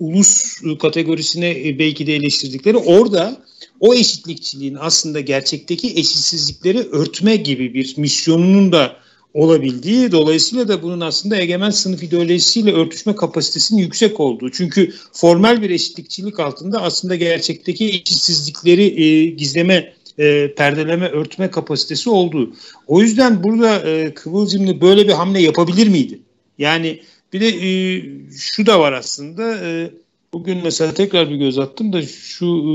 ulus 0.00 0.60
kategorisine 0.82 1.68
e, 1.68 1.78
belki 1.78 2.06
de 2.06 2.14
eleştirdikleri 2.14 2.76
orada 2.76 3.44
o 3.80 3.94
eşitlikçiliğin 3.94 4.76
aslında 4.80 5.20
gerçekteki 5.20 5.86
eşitsizlikleri 5.88 6.78
örtme 6.78 7.36
gibi 7.36 7.74
bir 7.74 7.94
misyonunun 7.96 8.72
da 8.72 9.03
olabildiği 9.34 10.12
dolayısıyla 10.12 10.68
da 10.68 10.82
bunun 10.82 11.00
aslında 11.00 11.36
egemen 11.36 11.70
sınıf 11.70 12.02
ideolojisiyle 12.02 12.72
örtüşme 12.72 13.16
kapasitesinin 13.16 13.80
yüksek 13.80 14.20
olduğu. 14.20 14.50
Çünkü 14.50 14.94
formal 15.12 15.62
bir 15.62 15.70
eşitlikçilik 15.70 16.40
altında 16.40 16.82
aslında 16.82 17.16
gerçekteki 17.16 17.88
eşitsizlikleri 17.88 19.02
e, 19.02 19.26
gizleme, 19.26 19.92
e, 20.18 20.54
perdeleme, 20.54 21.08
örtme 21.08 21.50
kapasitesi 21.50 22.10
olduğu. 22.10 22.52
O 22.86 23.00
yüzden 23.00 23.44
burada 23.44 23.90
e, 23.90 24.14
Kıvılcımlı 24.14 24.80
böyle 24.80 25.08
bir 25.08 25.12
hamle 25.12 25.40
yapabilir 25.40 25.88
miydi? 25.88 26.20
Yani 26.58 27.00
bir 27.32 27.40
de 27.40 27.48
e, 27.48 28.02
şu 28.38 28.66
da 28.66 28.80
var 28.80 28.92
aslında. 28.92 29.66
E, 29.66 29.90
bugün 30.32 30.60
mesela 30.64 30.94
tekrar 30.94 31.30
bir 31.30 31.36
göz 31.36 31.58
attım 31.58 31.92
da 31.92 32.02
şu 32.02 32.46
e, 32.46 32.72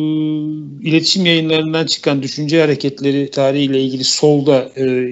iletişim 0.90 1.26
yayınlarından 1.26 1.86
çıkan 1.86 2.24
düşünce 2.24 2.62
hareketleri 2.62 3.32
tarihiyle 3.32 3.82
ilgili 3.82 4.04
solda 4.04 4.72
e, 4.78 5.10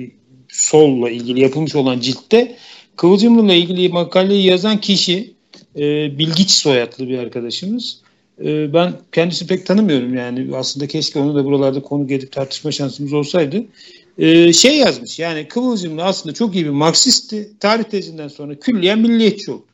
solla 0.57 1.09
ilgili 1.09 1.39
yapılmış 1.39 1.75
olan 1.75 1.99
ciltte 1.99 2.55
Kıvılcımlı'la 2.95 3.53
ilgili 3.53 3.89
makaleyi 3.89 4.45
yazan 4.45 4.81
kişi 4.81 5.33
e, 5.75 5.81
Bilgiç 6.19 6.51
soyadlı 6.51 7.09
bir 7.09 7.17
arkadaşımız. 7.17 8.01
E, 8.43 8.73
ben 8.73 8.93
kendisini 9.11 9.47
pek 9.47 9.65
tanımıyorum 9.65 10.13
yani 10.13 10.55
aslında 10.55 10.87
keşke 10.87 11.19
onu 11.19 11.35
da 11.35 11.45
buralarda 11.45 11.81
konu 11.81 12.07
gelip 12.07 12.31
tartışma 12.31 12.71
şansımız 12.71 13.13
olsaydı. 13.13 13.65
E, 14.17 14.53
şey 14.53 14.77
yazmış 14.77 15.19
yani 15.19 15.47
Kıvılcımlı 15.47 16.03
aslında 16.03 16.33
çok 16.33 16.55
iyi 16.55 16.65
bir 16.65 16.69
Marksistti. 16.69 17.51
Tarih 17.59 17.83
tezinden 17.83 18.27
sonra 18.27 18.55
külliyen 18.55 18.99
milliyetçi 18.99 19.51
oldu 19.51 19.65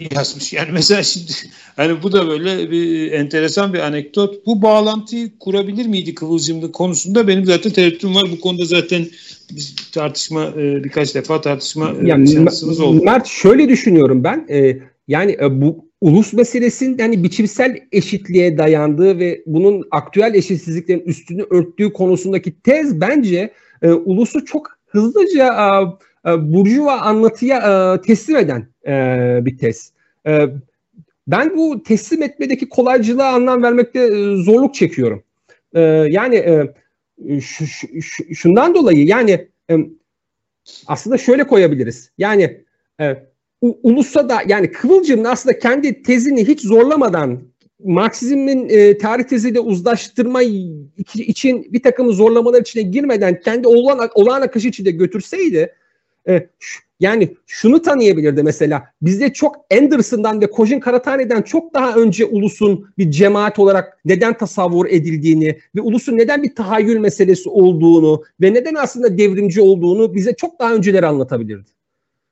yazmış. 0.00 0.52
Yani 0.52 0.68
mesela 0.72 1.02
şimdi 1.02 1.32
hani 1.76 2.02
bu 2.02 2.12
da 2.12 2.28
böyle 2.28 2.70
bir 2.70 3.12
enteresan 3.12 3.72
bir 3.72 3.78
anekdot. 3.78 4.46
Bu 4.46 4.62
bağlantıyı 4.62 5.38
kurabilir 5.38 5.86
miydi 5.86 6.14
Kıvılcımlı 6.14 6.72
konusunda 6.72 7.28
benim 7.28 7.44
zaten 7.44 7.72
tereddütüm 7.72 8.14
var. 8.14 8.24
Bu 8.32 8.40
konuda 8.40 8.64
zaten 8.64 9.06
biz 9.50 9.76
tartışma 9.92 10.44
e, 10.44 10.84
birkaç 10.84 11.14
defa 11.14 11.40
tartışma 11.40 11.94
e, 12.02 12.08
yani, 12.08 12.32
şansımız 12.32 12.80
oldu. 12.80 13.04
Mert 13.04 13.26
şöyle 13.26 13.68
düşünüyorum 13.68 14.24
ben. 14.24 14.46
E, 14.50 14.78
yani 15.08 15.36
e, 15.40 15.60
bu 15.60 15.86
ulus 16.00 16.32
meselesinin 16.32 16.98
hani 16.98 17.24
biçimsel 17.24 17.78
eşitliğe 17.92 18.58
dayandığı 18.58 19.18
ve 19.18 19.42
bunun 19.46 19.84
aktüel 19.90 20.34
eşitsizliklerin 20.34 21.00
üstünü 21.06 21.42
örttüğü 21.50 21.92
konusundaki 21.92 22.60
tez 22.60 23.00
bence 23.00 23.52
e, 23.82 23.90
ulusu 23.90 24.44
çok 24.44 24.66
hızlıca 24.86 25.46
e, 25.46 26.30
e, 26.30 26.52
burjuva 26.52 27.00
anlatıya 27.00 27.58
e, 27.58 28.00
teslim 28.06 28.36
eden 28.36 28.68
e, 28.86 29.38
bir 29.42 29.58
tez. 29.58 29.92
E, 30.26 30.46
ben 31.26 31.56
bu 31.56 31.82
teslim 31.82 32.22
etmedeki 32.22 32.68
kolaycılığa 32.68 33.32
anlam 33.32 33.62
vermekte 33.62 34.00
e, 34.00 34.36
zorluk 34.36 34.74
çekiyorum. 34.74 35.22
E, 35.74 35.80
yani 36.10 36.36
e, 36.36 37.40
şu, 37.40 37.66
şu, 37.66 38.34
şundan 38.34 38.74
dolayı 38.74 39.06
yani 39.06 39.48
e, 39.70 39.76
aslında 40.86 41.18
şöyle 41.18 41.46
koyabiliriz. 41.46 42.10
Yani 42.18 42.64
e, 43.00 43.16
ulusa 43.60 44.28
da 44.28 44.38
yani 44.48 44.72
Kıvılcım'ın 44.72 45.24
aslında 45.24 45.58
kendi 45.58 46.02
tezini 46.02 46.48
hiç 46.48 46.60
zorlamadan 46.60 47.42
Marksizmin 47.84 48.68
e, 48.68 48.98
tarih 48.98 49.24
teziyle 49.24 49.60
uzlaştırma 49.60 50.42
için 51.14 51.72
bir 51.72 51.82
takım 51.82 52.12
zorlamalar 52.12 52.60
içine 52.60 52.82
girmeden 52.82 53.40
kendi 53.40 53.68
olağan, 53.68 54.10
olağan 54.14 54.42
akışı 54.42 54.68
içinde 54.68 54.90
götürseydi 54.90 55.74
e, 56.28 56.48
yani 57.00 57.36
şunu 57.46 57.82
tanıyabilirdi 57.82 58.42
mesela. 58.42 58.84
Bizde 59.02 59.32
çok 59.32 59.56
Anderson'dan 59.78 60.40
ve 60.40 60.50
Kojin 60.50 60.80
Karatane'den 60.80 61.42
çok 61.42 61.74
daha 61.74 61.94
önce 61.94 62.24
ulusun 62.24 62.88
bir 62.98 63.10
cemaat 63.10 63.58
olarak 63.58 63.98
neden 64.04 64.36
tasavvur 64.36 64.86
edildiğini 64.86 65.58
ve 65.76 65.80
ulusun 65.80 66.18
neden 66.18 66.42
bir 66.42 66.54
tahayyül 66.54 66.98
meselesi 66.98 67.48
olduğunu 67.48 68.22
ve 68.40 68.54
neden 68.54 68.74
aslında 68.74 69.18
devrimci 69.18 69.60
olduğunu 69.60 70.14
bize 70.14 70.34
çok 70.34 70.58
daha 70.58 70.74
önceleri 70.74 71.06
anlatabilirdi. 71.06 71.70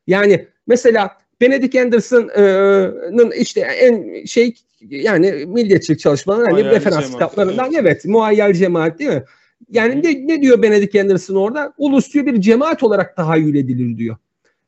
Yani 0.07 0.47
mesela 0.66 1.11
Benedict 1.40 1.76
Anderson'ın 1.76 3.30
işte 3.30 3.61
en 3.61 4.24
şey 4.24 4.55
yani 4.90 5.32
milliyetçilik 5.47 6.01
çalışmalarının 6.01 6.51
hani 6.51 6.64
referans 6.64 7.12
kitaplarından 7.12 7.66
evet. 7.66 7.80
evet 7.80 8.05
muayyel 8.05 8.55
cemaat 8.55 8.99
değil 8.99 9.11
mi? 9.11 9.24
Yani 9.70 10.02
ne, 10.02 10.26
ne 10.34 10.42
diyor 10.42 10.62
Benedict 10.62 10.96
Anderson 10.96 11.34
orada? 11.34 11.72
Ulus 11.78 12.14
diyor 12.14 12.26
bir 12.26 12.40
cemaat 12.40 12.82
olarak 12.82 13.16
tahayyül 13.16 13.54
edilir 13.54 13.98
diyor. 13.98 14.16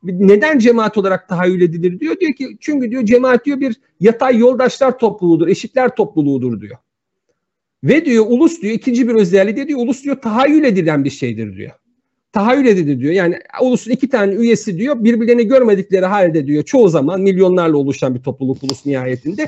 Neden 0.03 0.59
cemaat 0.59 0.99
olarak 0.99 1.29
tahayyül 1.29 1.61
edilir 1.61 2.01
diyor. 2.01 2.21
Diyor 2.21 2.33
ki 2.33 2.57
çünkü 2.61 2.91
diyor 2.91 3.05
cemaat 3.05 3.45
diyor 3.45 3.61
bir 3.61 3.77
yatay 4.01 4.39
yoldaşlar 4.39 4.99
topluluğudur, 4.99 5.49
eşitler 5.49 5.97
topluluğudur 5.97 6.61
diyor. 6.61 6.77
Ve 7.85 8.05
diyor 8.05 8.25
ulus 8.29 8.63
diyor 8.63 8.75
ikinci 8.75 9.09
bir 9.09 9.15
özelliği 9.15 9.57
de 9.57 9.69
diyor 9.69 9.81
ulus 9.81 10.05
diyor 10.05 10.17
tahayyül 10.17 10.65
edilen 10.65 11.05
bir 11.05 11.11
şeydir 11.11 11.57
diyor. 11.57 11.71
Tahayyül 12.33 12.67
edilir 12.67 13.01
diyor. 13.01 13.13
Yani 13.13 13.39
ulusun 13.63 13.91
iki 13.91 14.09
tane 14.09 14.35
üyesi 14.35 14.79
diyor 14.79 15.05
birbirlerini 15.05 15.49
görmedikleri 15.49 16.07
halde 16.07 16.47
diyor 16.47 16.63
çoğu 16.63 16.89
zaman 16.89 17.21
milyonlarla 17.21 17.77
oluşan 17.77 18.15
bir 18.15 18.23
topluluk 18.23 18.63
ulus 18.63 18.87
nihayetinde 18.87 19.47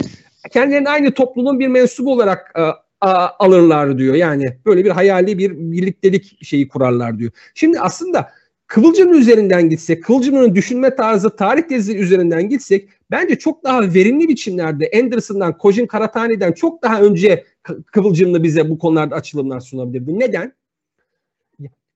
kendilerini 0.51 0.89
aynı 0.89 1.11
topluluğun 1.11 1.61
bir 1.61 1.69
mensubu 1.69 2.13
olarak 2.13 2.53
e, 2.59 2.63
alırlar 3.01 3.99
diyor. 3.99 4.15
Yani 4.15 4.59
böyle 4.67 4.85
bir 4.85 4.91
hayali 4.91 5.39
bir 5.39 5.51
birliktelik 5.57 6.45
şeyi 6.45 6.69
kurarlar 6.69 7.19
diyor. 7.19 7.31
Şimdi 7.55 7.81
aslında 7.81 8.33
Kıvılcım'ın 8.67 9.19
üzerinden 9.19 9.71
gitsek, 9.71 10.05
Kıvılcım'ın 10.05 10.55
düşünme 10.55 10.97
tarzı 10.97 11.37
tarih 11.37 11.63
tezi 11.63 11.99
üzerinden 11.99 12.49
gitsek 12.49 12.89
bence 13.11 13.39
çok 13.39 13.65
daha 13.65 13.95
verimli 13.95 14.29
biçimlerde 14.29 14.91
Anderson'dan, 15.03 15.59
Kojin 15.59 15.87
Karatani'den 15.87 16.53
çok 16.53 16.83
daha 16.83 17.03
önce 17.03 17.45
Kıvılcım'la 17.87 18.43
bize 18.43 18.71
bu 18.71 18.79
konularda 18.79 19.15
açılımlar 19.15 19.61
sunabilirdi. 19.61 20.19
Neden? 20.19 20.53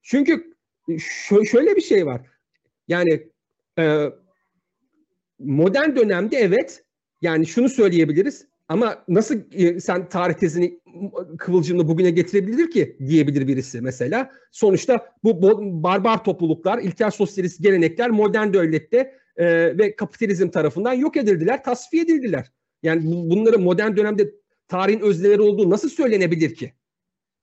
Çünkü 0.01 0.53
şöyle 1.51 1.75
bir 1.75 1.81
şey 1.81 2.05
var. 2.05 2.21
Yani 2.87 3.27
e, 3.79 4.09
modern 5.39 5.95
dönemde 5.95 6.37
evet 6.37 6.83
yani 7.21 7.45
şunu 7.45 7.69
söyleyebiliriz. 7.69 8.47
Ama 8.67 9.03
nasıl 9.07 9.39
e, 9.51 9.79
sen 9.79 10.09
tarih 10.09 10.33
tezini 10.33 10.79
kıvılcımla 11.37 11.87
bugüne 11.87 12.11
getirebilir 12.11 12.71
ki 12.71 12.97
diyebilir 13.07 13.47
birisi 13.47 13.81
mesela. 13.81 14.31
Sonuçta 14.51 15.13
bu 15.23 15.41
barbar 15.83 16.23
topluluklar, 16.23 16.79
ilkel 16.79 17.11
sosyalist 17.11 17.63
gelenekler 17.63 18.09
modern 18.09 18.53
devlette 18.53 19.13
e, 19.37 19.77
ve 19.77 19.95
kapitalizm 19.95 20.49
tarafından 20.49 20.93
yok 20.93 21.17
edildiler, 21.17 21.63
tasfiye 21.63 22.03
edildiler. 22.03 22.51
Yani 22.83 23.01
bunları 23.05 23.59
modern 23.59 23.95
dönemde 23.95 24.31
tarihin 24.67 24.99
özneleri 24.99 25.41
olduğu 25.41 25.69
nasıl 25.69 25.89
söylenebilir 25.89 26.55
ki? 26.55 26.73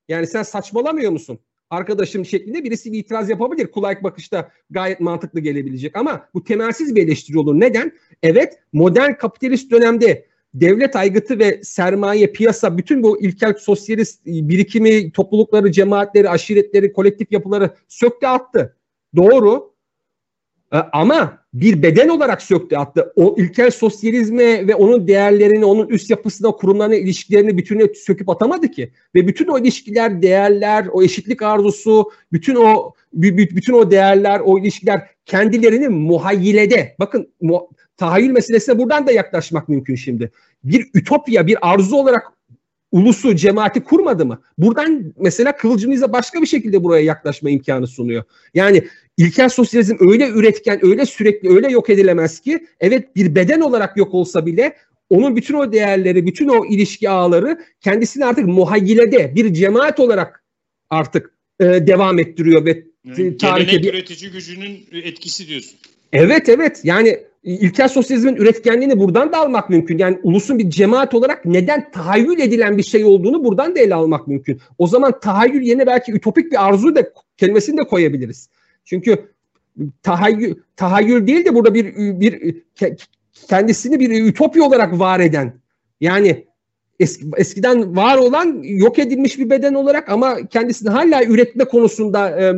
Yani 0.09 0.27
sen 0.27 0.43
saçmalamıyor 0.43 1.13
musun? 1.13 1.39
Arkadaşım 1.71 2.25
şeklinde 2.25 2.65
birisi 2.65 2.93
bir 2.93 2.99
itiraz 2.99 3.31
yapabilir. 3.31 3.67
Kulak 3.67 4.03
bakışta 4.03 4.51
gayet 4.71 5.01
mantıklı 5.01 5.41
gelebilecek 5.41 5.97
ama 5.97 6.29
bu 6.35 6.45
temelsiz 6.45 6.95
bir 6.97 7.03
eleştiri 7.03 7.39
olur. 7.39 7.61
Neden? 7.61 7.93
Evet 8.23 8.59
modern 8.73 9.13
kapitalist 9.13 9.71
dönemde 9.71 10.27
devlet 10.55 10.97
aygıtı 10.97 11.39
ve 11.39 11.61
sermaye, 11.63 12.27
piyasa, 12.27 12.79
bütün 12.79 13.03
bu 13.03 13.23
ilkel 13.23 13.55
sosyalist 13.55 14.27
birikimi, 14.27 15.13
toplulukları, 15.13 15.73
cemaatleri, 15.73 16.31
aşiretleri, 16.31 16.93
kolektif 16.93 17.33
yapıları 17.33 17.71
söktü 17.89 18.27
attı. 18.27 18.77
Doğru. 19.17 19.71
E, 20.73 20.77
ama 20.77 21.41
bir 21.55 21.83
beden 21.83 22.09
olarak 22.09 22.43
söktü 22.43 22.77
attı. 22.77 23.13
O 23.17 23.35
ilkel 23.39 23.71
sosyalizme 23.71 24.67
ve 24.67 24.75
onun 24.75 25.09
değerlerini, 25.09 25.65
onun 25.65 25.89
üst 25.89 26.11
yapısına, 26.11 26.51
kurumlarına, 26.51 26.95
ilişkilerini 26.95 27.59
bütününe 27.59 27.95
söküp 27.95 28.29
atamadı 28.29 28.69
ki. 28.69 28.93
Ve 29.15 29.29
bütün 29.29 29.47
o 29.47 29.59
ilişkiler, 29.59 30.23
değerler, 30.23 30.87
o 30.93 31.03
eşitlik 31.03 31.43
arzusu, 31.43 32.11
bütün 32.33 32.55
o 32.55 32.93
bütün 33.13 33.73
o 33.73 33.91
değerler, 33.91 34.41
o 34.45 34.59
ilişkiler 34.59 35.11
kendilerini 35.27 35.89
muhayyilede, 35.89 36.97
bakın 36.99 37.33
tahayyül 38.01 38.31
meselesine 38.31 38.79
buradan 38.79 39.07
da 39.07 39.13
yaklaşmak 39.13 39.69
mümkün 39.69 39.95
şimdi. 39.95 40.31
Bir 40.65 40.91
ütopya, 40.95 41.47
bir 41.47 41.73
arzu 41.73 41.97
olarak 41.97 42.23
ulusu, 42.93 43.37
cemaati 43.37 43.85
kurmadı 43.85 44.27
mı? 44.27 44.43
Buradan 44.59 45.13
mesela 45.17 45.57
Kıvılcım 45.57 46.13
başka 46.13 46.43
bir 46.43 46.47
şekilde 46.47 46.85
buraya 46.85 47.05
yaklaşma 47.05 47.51
imkanı 47.51 47.87
sunuyor. 47.87 48.23
Yani 48.55 48.85
ilkel 49.17 49.49
sosyalizm 49.49 49.97
öyle 50.01 50.29
üretken, 50.29 50.85
öyle 50.87 51.07
sürekli, 51.07 51.51
öyle 51.51 51.71
yok 51.71 51.91
edilemez 51.91 52.41
ki 52.41 52.67
evet 52.81 53.17
bir 53.17 53.35
beden 53.35 53.61
olarak 53.61 53.97
yok 53.97 54.15
olsa 54.15 54.47
bile 54.47 54.77
onun 55.11 55.37
bütün 55.37 55.55
o 55.55 55.73
değerleri, 55.73 56.27
bütün 56.27 56.49
o 56.49 56.67
ilişki 56.67 57.11
ağları 57.11 57.61
kendisini 57.81 58.25
artık 58.25 58.47
muhayyilede 58.47 59.35
bir 59.35 59.55
cemaat 59.55 60.01
olarak 60.01 60.45
artık 60.91 61.35
e, 61.61 61.65
devam 61.65 62.19
ettiriyor 62.19 62.65
ve 62.65 62.83
yani 63.05 63.37
tarihte 63.37 63.83
bir... 63.83 63.95
üretici 63.95 64.31
gücünün 64.31 64.87
etkisi 64.93 65.49
diyorsun. 65.49 65.79
Evet 66.13 66.49
evet 66.49 66.81
yani 66.85 67.30
ilkel 67.43 67.89
sosyalizmin 67.89 68.37
üretkenliğini 68.37 68.99
buradan 68.99 69.33
da 69.33 69.39
almak 69.39 69.71
mümkün. 69.71 69.99
Yani 69.99 70.19
ulusun 70.23 70.59
bir 70.59 70.71
cemaat 70.71 71.15
olarak 71.15 71.45
neden 71.45 71.91
tahayyül 71.91 72.41
edilen 72.41 72.79
bir 72.79 72.83
şey 72.83 73.05
olduğunu 73.05 73.45
buradan 73.45 73.75
da 73.75 73.81
ele 73.81 73.95
almak 73.95 74.29
mümkün. 74.29 74.61
O 74.79 74.87
zaman 74.87 75.21
tahayyül 75.21 75.63
yerine 75.63 75.87
belki 75.87 76.13
ütopik 76.13 76.53
bir 76.53 76.67
arzu 76.69 76.95
da 76.95 77.13
kelimesini 77.37 77.79
de 77.79 77.83
koyabiliriz. 77.83 78.49
Çünkü 78.85 79.33
tahayyül, 80.03 80.55
tahayyül 80.77 81.27
değil 81.27 81.45
de 81.45 81.55
burada 81.55 81.75
bir 81.75 81.97
bir 81.97 82.57
kendisini 83.49 84.01
bir 84.01 84.25
ütopya 84.25 84.65
olarak 84.65 84.99
var 84.99 85.21
eden 85.21 85.61
yani 86.01 86.50
eski, 87.01 87.27
eskiden 87.37 87.97
var 87.97 88.19
olan 88.19 88.63
yok 88.63 88.99
edilmiş 88.99 89.39
bir 89.39 89.51
beden 89.51 89.75
olarak 89.75 90.09
ama 90.09 90.47
kendisini 90.47 90.91
hala 90.91 91.25
üretme 91.25 91.65
konusunda 91.65 92.41
e, 92.41 92.55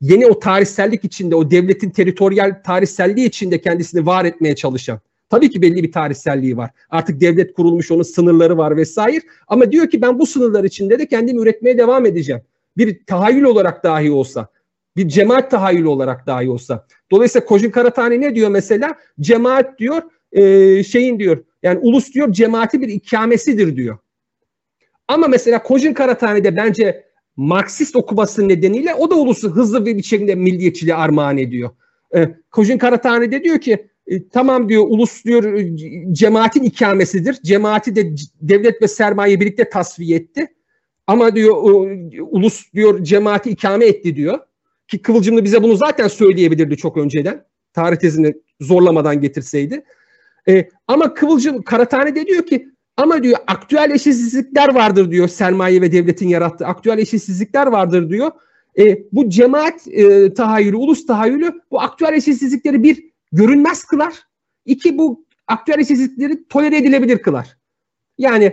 yeni 0.00 0.26
o 0.26 0.38
tarihsellik 0.38 1.04
içinde 1.04 1.36
o 1.36 1.50
devletin 1.50 1.90
teritoryal 1.90 2.62
tarihselliği 2.64 3.26
içinde 3.26 3.60
kendisini 3.60 4.06
var 4.06 4.24
etmeye 4.24 4.54
çalışan. 4.54 5.00
Tabii 5.30 5.50
ki 5.50 5.62
belli 5.62 5.82
bir 5.82 5.92
tarihselliği 5.92 6.56
var. 6.56 6.70
Artık 6.90 7.20
devlet 7.20 7.54
kurulmuş, 7.54 7.90
onun 7.90 8.02
sınırları 8.02 8.58
var 8.58 8.76
vesaire. 8.76 9.20
Ama 9.48 9.72
diyor 9.72 9.90
ki 9.90 10.02
ben 10.02 10.18
bu 10.18 10.26
sınırlar 10.26 10.64
içinde 10.64 10.98
de 10.98 11.06
kendimi 11.06 11.40
üretmeye 11.40 11.78
devam 11.78 12.06
edeceğim. 12.06 12.42
Bir 12.76 13.04
tahayyül 13.06 13.42
olarak 13.42 13.84
dahi 13.84 14.10
olsa, 14.10 14.48
bir 14.96 15.08
cemaat 15.08 15.50
tahayyülü 15.50 15.88
olarak 15.88 16.26
dahi 16.26 16.50
olsa. 16.50 16.86
Dolayısıyla 17.10 17.46
Kojin 17.46 17.70
Karatani 17.70 18.20
ne 18.20 18.34
diyor 18.34 18.50
mesela? 18.50 18.94
Cemaat 19.20 19.78
diyor, 19.78 20.02
e, 20.34 20.82
şeyin 20.84 21.18
diyor, 21.18 21.44
yani 21.62 21.78
ulus 21.78 22.14
diyor 22.14 22.32
cemaati 22.32 22.80
bir 22.80 22.88
ikamesidir 22.88 23.76
diyor. 23.76 23.98
Ama 25.08 25.28
mesela 25.28 25.62
Kojin 25.62 25.94
Karatani'de 25.94 26.56
bence 26.56 27.04
Marksist 27.36 27.96
okuması 27.96 28.48
nedeniyle 28.48 28.94
o 28.94 29.10
da 29.10 29.14
ulusu 29.14 29.50
hızlı 29.50 29.86
bir 29.86 29.96
biçimde 29.96 30.34
milliyetçiliğe 30.34 30.94
armağan 30.94 31.38
ediyor. 31.38 31.70
E, 32.16 32.28
Kojin 32.50 32.78
Karatani 32.78 33.32
de 33.32 33.44
diyor 33.44 33.58
ki 33.58 33.88
e, 34.06 34.28
tamam 34.28 34.68
diyor 34.68 34.84
ulus 34.88 35.24
diyor 35.24 35.54
e, 35.54 35.76
cemaatin 36.12 36.62
ikamesidir. 36.62 37.38
Cemaati 37.42 37.96
de 37.96 38.14
devlet 38.40 38.82
ve 38.82 38.88
sermaye 38.88 39.40
birlikte 39.40 39.68
tasfiye 39.68 40.16
etti. 40.16 40.46
Ama 41.06 41.36
diyor 41.36 41.56
ulus 42.30 42.72
diyor 42.74 43.04
cemaati 43.04 43.50
ikame 43.50 43.86
etti 43.86 44.16
diyor. 44.16 44.38
Ki 44.88 45.02
Kıvılcımlı 45.02 45.44
bize 45.44 45.62
bunu 45.62 45.76
zaten 45.76 46.08
söyleyebilirdi 46.08 46.76
çok 46.76 46.96
önceden. 46.96 47.44
Tarih 47.72 47.96
tezini 47.96 48.34
zorlamadan 48.60 49.20
getirseydi. 49.20 49.84
E, 50.48 50.68
ama 50.88 51.14
Kıvılcım 51.14 51.62
Karatane 51.62 52.14
de 52.14 52.26
diyor 52.26 52.46
ki 52.46 52.68
ama 52.96 53.22
diyor 53.22 53.38
aktüel 53.46 53.90
eşitsizlikler 53.90 54.74
vardır 54.74 55.10
diyor 55.10 55.28
sermaye 55.28 55.80
ve 55.80 55.92
devletin 55.92 56.28
yarattığı 56.28 56.66
aktüel 56.66 56.98
eşitsizlikler 56.98 57.66
vardır 57.66 58.10
diyor. 58.10 58.30
E, 58.78 58.98
bu 59.12 59.30
cemaat 59.30 59.88
e, 59.88 60.34
tahayyülü, 60.34 60.76
ulus 60.76 61.06
tahayyülü 61.06 61.60
bu 61.70 61.80
aktüel 61.80 62.12
eşitsizlikleri 62.12 62.82
bir 62.82 63.04
görünmez 63.32 63.84
kılar. 63.84 64.14
İki 64.64 64.98
bu 64.98 65.24
aktüel 65.46 65.78
eşitsizlikleri 65.78 66.48
tolere 66.48 66.76
edilebilir 66.76 67.18
kılar. 67.18 67.56
Yani 68.18 68.44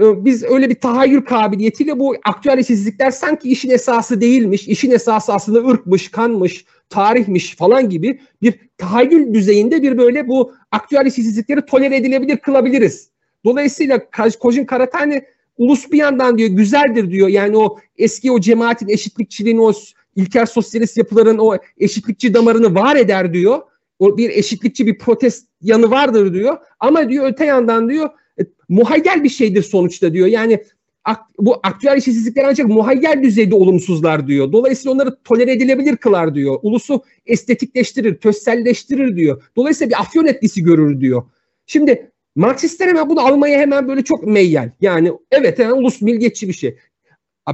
e, 0.00 0.24
biz 0.24 0.42
öyle 0.42 0.70
bir 0.70 0.74
tahayyül 0.74 1.24
kabiliyetiyle 1.24 1.98
bu 1.98 2.16
aktüel 2.24 2.58
eşitsizlikler 2.58 3.10
sanki 3.10 3.50
işin 3.50 3.70
esası 3.70 4.20
değilmiş, 4.20 4.68
işin 4.68 4.90
esası 4.90 5.32
aslında 5.32 5.68
ırkmış, 5.68 6.10
kanmış, 6.10 6.64
tarihmiş 6.90 7.56
falan 7.56 7.88
gibi 7.88 8.20
bir 8.42 8.54
tahayyül 8.78 9.34
düzeyinde 9.34 9.82
bir 9.82 9.98
böyle 9.98 10.28
bu 10.28 10.52
aktüel 10.72 11.06
eşitsizlikleri 11.06 11.66
tolere 11.66 11.96
edilebilir 11.96 12.36
kılabiliriz. 12.36 13.10
Dolayısıyla 13.44 14.10
Kojin 14.40 14.64
Karatani 14.64 15.22
ulus 15.56 15.92
bir 15.92 15.98
yandan 15.98 16.38
diyor 16.38 16.50
güzeldir 16.50 17.10
diyor. 17.10 17.28
Yani 17.28 17.56
o 17.56 17.78
eski 17.98 18.32
o 18.32 18.40
cemaatin 18.40 18.88
eşitlikçiliğini 18.88 19.60
o 19.60 19.72
ilkel 20.16 20.46
sosyalist 20.46 20.96
yapıların 20.96 21.38
o 21.38 21.56
eşitlikçi 21.78 22.34
damarını 22.34 22.74
var 22.74 22.96
eder 22.96 23.34
diyor. 23.34 23.60
O 23.98 24.16
bir 24.16 24.30
eşitlikçi 24.30 24.86
bir 24.86 24.98
protest 24.98 25.46
yanı 25.62 25.90
vardır 25.90 26.34
diyor. 26.34 26.58
Ama 26.80 27.08
diyor 27.08 27.26
öte 27.28 27.44
yandan 27.44 27.88
diyor 27.90 28.10
e, 28.40 28.42
muhayyel 28.68 29.24
bir 29.24 29.28
şeydir 29.28 29.62
sonuçta 29.62 30.12
diyor. 30.12 30.26
Yani 30.26 30.64
ak, 31.04 31.20
bu 31.38 31.60
aktüel 31.62 31.96
eşitsizlikler 31.96 32.44
ancak 32.44 32.68
muhayyel 32.68 33.22
düzeyde 33.22 33.54
olumsuzlar 33.54 34.26
diyor. 34.26 34.52
Dolayısıyla 34.52 34.92
onları 34.94 35.16
tolere 35.24 35.52
edilebilir 35.52 35.96
kılar 35.96 36.34
diyor. 36.34 36.58
Ulusu 36.62 37.02
estetikleştirir, 37.26 38.14
tözselleştirir 38.14 39.16
diyor. 39.16 39.42
Dolayısıyla 39.56 39.90
bir 39.90 40.00
afyon 40.00 40.26
etkisi 40.26 40.62
görür 40.62 41.00
diyor. 41.00 41.22
Şimdi 41.66 42.10
Marksistler 42.36 42.88
hemen 42.88 43.08
bunu 43.08 43.20
almaya 43.20 43.58
hemen 43.58 43.88
böyle 43.88 44.04
çok 44.04 44.26
meyyal. 44.26 44.70
Yani 44.80 45.12
evet 45.30 45.58
hemen 45.58 45.72
ulus 45.72 46.00
milliyetçi 46.02 46.48
bir 46.48 46.52
şey. 46.52 46.76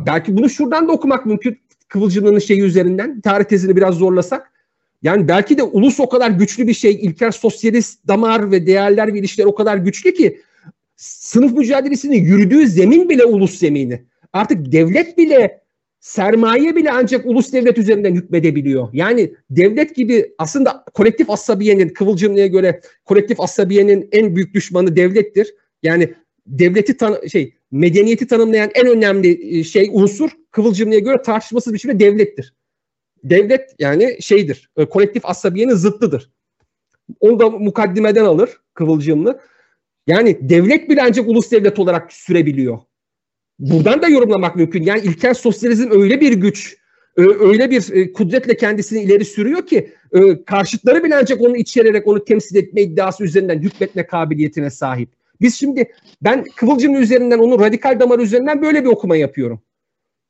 Belki 0.07 0.36
bunu 0.36 0.51
şuradan 0.51 0.88
da 0.88 0.92
okumak 0.92 1.26
mümkün. 1.26 1.59
Kıvılcımının 1.88 2.38
şeyi 2.38 2.62
üzerinden 2.62 3.20
tarih 3.20 3.44
tezini 3.44 3.76
biraz 3.76 3.94
zorlasak. 3.94 4.53
Yani 5.03 5.28
belki 5.28 5.59
de 5.59 5.62
ulus 5.62 6.01
o 6.01 6.09
kadar 6.09 6.30
güçlü 6.30 6.66
bir 6.66 6.74
şey, 6.74 6.92
ilkel 6.92 7.32
sosyalist 7.32 8.09
damar 8.09 8.51
ve 8.51 8.66
değerler 8.66 9.14
ve 9.14 9.18
ilişkiler 9.18 9.47
o 9.47 9.55
kadar 9.55 9.76
güçlü 9.76 10.14
ki 10.14 10.40
sınıf 10.97 11.53
mücadelesinin 11.53 12.24
yürüdüğü 12.24 12.66
zemin 12.66 13.09
bile 13.09 13.24
ulus 13.24 13.59
zemini. 13.59 14.05
Artık 14.32 14.72
devlet 14.72 15.18
bile 15.18 15.61
sermaye 16.01 16.76
bile 16.76 16.92
ancak 16.92 17.26
ulus 17.26 17.53
devlet 17.53 17.78
üzerinden 17.78 18.14
hükmedebiliyor. 18.14 18.88
Yani 18.92 19.34
devlet 19.51 19.97
gibi 19.97 20.34
aslında 20.38 20.84
kolektif 20.94 21.30
asabiyenin 21.30 21.88
Kıvılcımlı'ya 21.88 22.47
göre 22.47 22.80
kolektif 23.05 23.40
asabiyenin 23.40 24.09
en 24.12 24.36
büyük 24.36 24.55
düşmanı 24.55 24.97
devlettir. 24.97 25.55
Yani 25.82 26.14
devleti 26.47 26.97
tan 26.97 27.26
şey 27.26 27.55
medeniyeti 27.70 28.26
tanımlayan 28.26 28.70
en 28.74 28.86
önemli 28.86 29.59
e, 29.59 29.64
şey 29.64 29.90
unsur 29.92 30.30
Kıvılcımlı'ya 30.51 31.01
göre 31.01 31.22
tartışmasız 31.22 31.74
bir 31.74 31.78
şekilde 31.78 32.01
devlettir. 32.05 32.55
Devlet 33.24 33.74
yani 33.78 34.16
şeydir, 34.20 34.70
e, 34.76 34.84
kolektif 34.84 35.26
asabiyenin 35.26 35.74
zıttıdır. 35.74 36.30
Onu 37.20 37.40
da 37.40 37.51
mukaddimeden 37.51 38.24
alır 38.24 38.51
Kıvılcımlı. 38.74 39.40
Yani 40.07 40.38
devlet 40.40 40.90
bile 40.90 41.02
ancak 41.02 41.28
ulus 41.28 41.50
devlet 41.50 41.78
olarak 41.78 42.12
sürebiliyor. 42.12 42.78
Buradan 43.59 44.02
da 44.02 44.09
yorumlamak 44.09 44.57
mümkün. 44.57 44.82
Yani 44.82 45.00
ilkel 45.00 45.34
sosyalizm 45.34 45.90
öyle 45.90 46.20
bir 46.20 46.32
güç, 46.32 46.76
e, 47.18 47.22
öyle 47.22 47.70
bir 47.70 47.92
e, 47.92 48.12
kudretle 48.12 48.57
kendisini 48.57 49.02
ileri 49.02 49.24
sürüyor 49.24 49.66
ki 49.66 49.92
karşıtları 50.46 51.04
bile 51.04 51.16
ancak 51.16 51.40
onu 51.40 51.57
içererek 51.57 52.07
onu 52.07 52.24
temsil 52.24 52.57
etme 52.57 52.82
iddiası 52.82 53.24
üzerinden 53.24 53.59
hükmetme 53.59 54.07
kabiliyetine 54.07 54.70
sahip. 54.70 55.09
Biz 55.40 55.54
şimdi 55.54 55.92
ben 56.22 56.44
Kıvılcım'ın 56.57 57.00
üzerinden 57.00 57.38
onu 57.38 57.61
radikal 57.61 58.00
damar 58.00 58.18
üzerinden 58.18 58.62
böyle 58.62 58.84
bir 58.84 58.88
okuma 58.88 59.16
yapıyorum. 59.16 59.61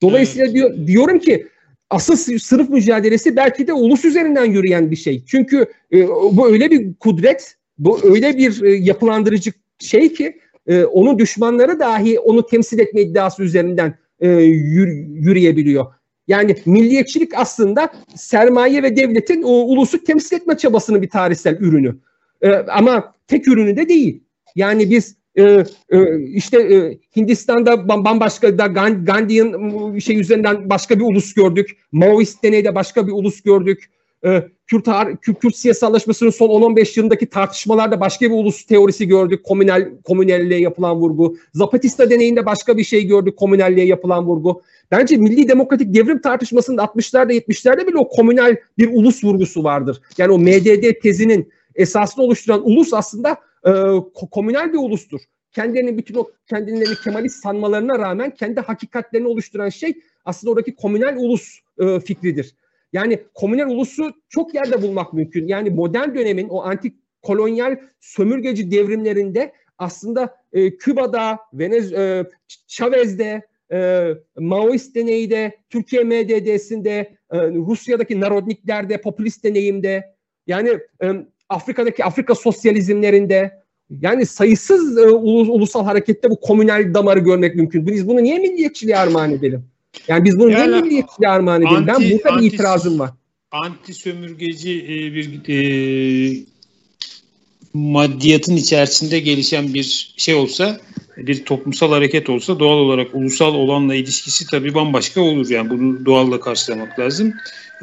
Dolayısıyla 0.03 0.45
evet. 0.45 0.55
diyor, 0.55 0.87
diyorum 0.87 1.19
ki 1.19 1.47
asıl 1.91 2.39
sınıf 2.39 2.71
mücadelesi 2.71 3.37
belki 3.37 3.67
de 3.67 3.73
ulus 3.73 4.05
üzerinden 4.05 4.45
yürüyen 4.45 4.91
bir 4.91 4.97
şey. 4.97 5.25
Çünkü 5.27 5.67
e, 5.93 6.09
bu 6.09 6.49
öyle 6.49 6.71
bir 6.71 6.95
kudret, 6.95 7.57
bu 7.79 8.01
öyle 8.03 8.39
bir 8.39 8.63
e, 8.63 8.75
yapılandırıcı 8.77 9.53
şey 9.79 10.13
ki 10.13 10.41
e, 10.67 10.85
onun 10.85 11.19
düşmanları 11.19 11.81
dahi 11.81 12.19
onu 12.19 12.47
temsil 12.47 12.79
etme 12.79 13.01
iddiası 13.01 13.43
üzerinden 13.43 13.99
e, 14.21 14.29
yür, 14.43 14.89
yürüyebiliyor. 15.09 15.87
Yani 16.29 16.57
milliyetçilik 16.67 17.35
aslında 17.35 17.93
sermaye 18.17 18.83
ve 18.83 18.97
devletin 18.97 19.43
o 19.43 19.51
ulusu 19.51 20.05
temsil 20.05 20.37
etme 20.37 20.57
çabasının 20.57 21.03
bir 21.03 21.11
tarihsel 21.11 21.57
ürünü. 21.61 21.97
E, 22.43 22.51
ama 22.53 23.15
tek 23.27 23.49
ürünü 23.49 23.77
de 23.77 23.89
değil. 23.89 24.21
Yani 24.55 24.91
biz 24.91 25.17
e, 25.39 25.65
e, 25.91 26.21
işte 26.23 26.75
e, 26.75 26.99
Hindistan'da 27.17 27.89
bambaşka 27.89 28.59
da 28.59 28.67
Gandhi'nin 28.67 29.99
şey 29.99 30.21
üzerinden 30.21 30.71
başka 30.71 30.99
bir 30.99 31.05
ulus 31.05 31.35
gördük. 31.35 31.77
Maoist 31.93 32.43
deneyde 32.43 32.75
başka 32.75 33.07
bir 33.07 33.13
ulus 33.13 33.43
gördük. 33.43 33.91
E, 34.25 34.43
Kürt, 34.67 34.89
Kürt, 35.23 35.41
Kürt 35.41 35.57
siyasallaşmasının 35.57 36.31
son 36.31 36.49
10-15 36.49 36.99
yılındaki 36.99 37.27
tartışmalarda 37.27 38.01
başka 38.01 38.27
bir 38.27 38.35
ulus 38.35 38.65
teorisi 38.65 39.09
gördük. 39.09 39.45
Komünel, 39.45 39.91
komünelliğe 40.05 40.61
yapılan 40.61 40.97
vurgu. 40.97 41.37
Zapatista 41.55 42.11
deneyinde 42.11 42.47
başka 42.47 42.77
bir 42.77 42.85
şey 42.85 43.07
gördük. 43.07 43.37
Komünelliğe 43.37 43.87
yapılan 43.87 44.27
vurgu. 44.27 44.63
Bence 44.91 45.17
milli 45.17 45.49
demokratik 45.49 45.95
devrim 45.95 46.21
tartışmasında 46.21 46.83
60'larda 46.83 47.33
70'lerde 47.33 47.87
bile 47.87 47.99
o 47.99 48.09
komünel 48.09 48.57
bir 48.79 48.91
ulus 48.93 49.25
vurgusu 49.25 49.65
vardır. 49.65 50.01
Yani 50.19 50.33
o 50.33 50.39
MDD 50.39 51.01
tezinin 51.03 51.53
esasını 51.75 52.25
oluşturan 52.25 52.69
ulus 52.69 52.95
aslında 52.95 53.37
e, 53.67 53.71
komünel 54.31 54.73
bir 54.73 54.79
ulustur. 54.79 55.21
Kendilerini 55.53 55.99
bütün 55.99 56.15
o 56.15 56.31
kendilerini 56.47 56.95
Kemalist 57.05 57.43
sanmalarına 57.43 57.99
rağmen 57.99 58.31
kendi 58.31 58.61
hakikatlerini 58.61 59.29
oluşturan 59.29 59.69
şey 59.69 59.95
aslında 60.25 60.51
oradaki 60.51 60.75
komünel 60.75 61.17
ulus 61.17 61.59
e, 61.79 62.01
fikridir. 62.01 62.55
Yani 62.93 63.19
komünel 63.35 63.67
ulusu 63.67 64.13
çok 64.29 64.55
yerde 64.55 64.83
bulmak 64.83 65.13
mümkün. 65.13 65.49
Yani 65.49 65.71
modern 65.71 66.15
dönemin 66.15 66.49
o 66.49 66.63
antik 66.63 66.95
kolonyal 67.23 67.77
sömürgeci 68.01 68.71
devrimlerinde 68.71 69.53
aslında 69.79 70.37
e, 70.53 70.77
Küba'da, 70.77 71.39
Venez, 71.53 71.93
e, 71.93 72.25
Chavez'de, 72.67 73.43
e, 73.73 74.11
Maoist 74.39 74.95
deneyde, 74.95 75.57
Türkiye 75.71 76.05
MDD'sinde, 76.05 77.17
e, 77.33 77.39
Rusya'daki 77.39 78.21
narodniklerde, 78.21 79.01
popülist 79.01 79.45
deneyimde, 79.45 80.15
yani 80.47 80.79
e, 81.03 81.13
Afrika'daki 81.49 82.05
Afrika 82.05 82.35
sosyalizmlerinde 82.35 83.63
yani 83.91 84.27
sayısız 84.27 84.99
e, 84.99 85.09
ulus, 85.09 85.49
ulusal 85.49 85.85
harekette 85.85 86.31
bu 86.31 86.41
komünel 86.41 86.95
damarı 86.95 87.19
görmek 87.19 87.55
mümkün. 87.55 87.87
Biz 87.87 88.09
bunu 88.09 88.23
niye 88.23 88.39
milliyetçiliğe 88.39 88.99
armağan 88.99 89.33
edelim? 89.33 89.65
Yani 90.09 90.25
biz 90.25 90.39
bunu 90.39 90.51
yani, 90.51 90.71
niye 90.71 90.83
milliyetçiliğe 90.83 91.31
armağan 91.31 91.63
edelim? 91.63 91.77
Anti, 91.77 91.89
ben 91.89 92.11
burada 92.11 92.31
anti, 92.31 92.45
bir 92.45 92.53
itirazım 92.53 92.99
var. 92.99 93.11
Anti 93.51 93.95
sömürgeci 93.95 94.73
e, 94.79 95.15
bir 95.15 95.49
e, 95.49 96.45
maddiyatın 97.75 98.57
içerisinde 98.57 99.21
gelişen 99.21 99.75
bir 99.75 100.15
şey 100.17 100.35
olsa 100.35 100.81
bir 101.17 101.45
toplumsal 101.45 101.93
hareket 101.93 102.29
olsa 102.31 102.59
doğal 102.59 102.79
olarak 102.79 103.15
ulusal 103.15 103.55
olanla 103.55 103.95
ilişkisi 103.95 104.47
tabii 104.47 104.75
bambaşka 104.75 105.21
olur. 105.21 105.51
Yani 105.51 105.71
bunu 105.71 106.07
doğalla 106.07 106.41
karşılamak 106.41 106.99
lazım. 106.99 107.35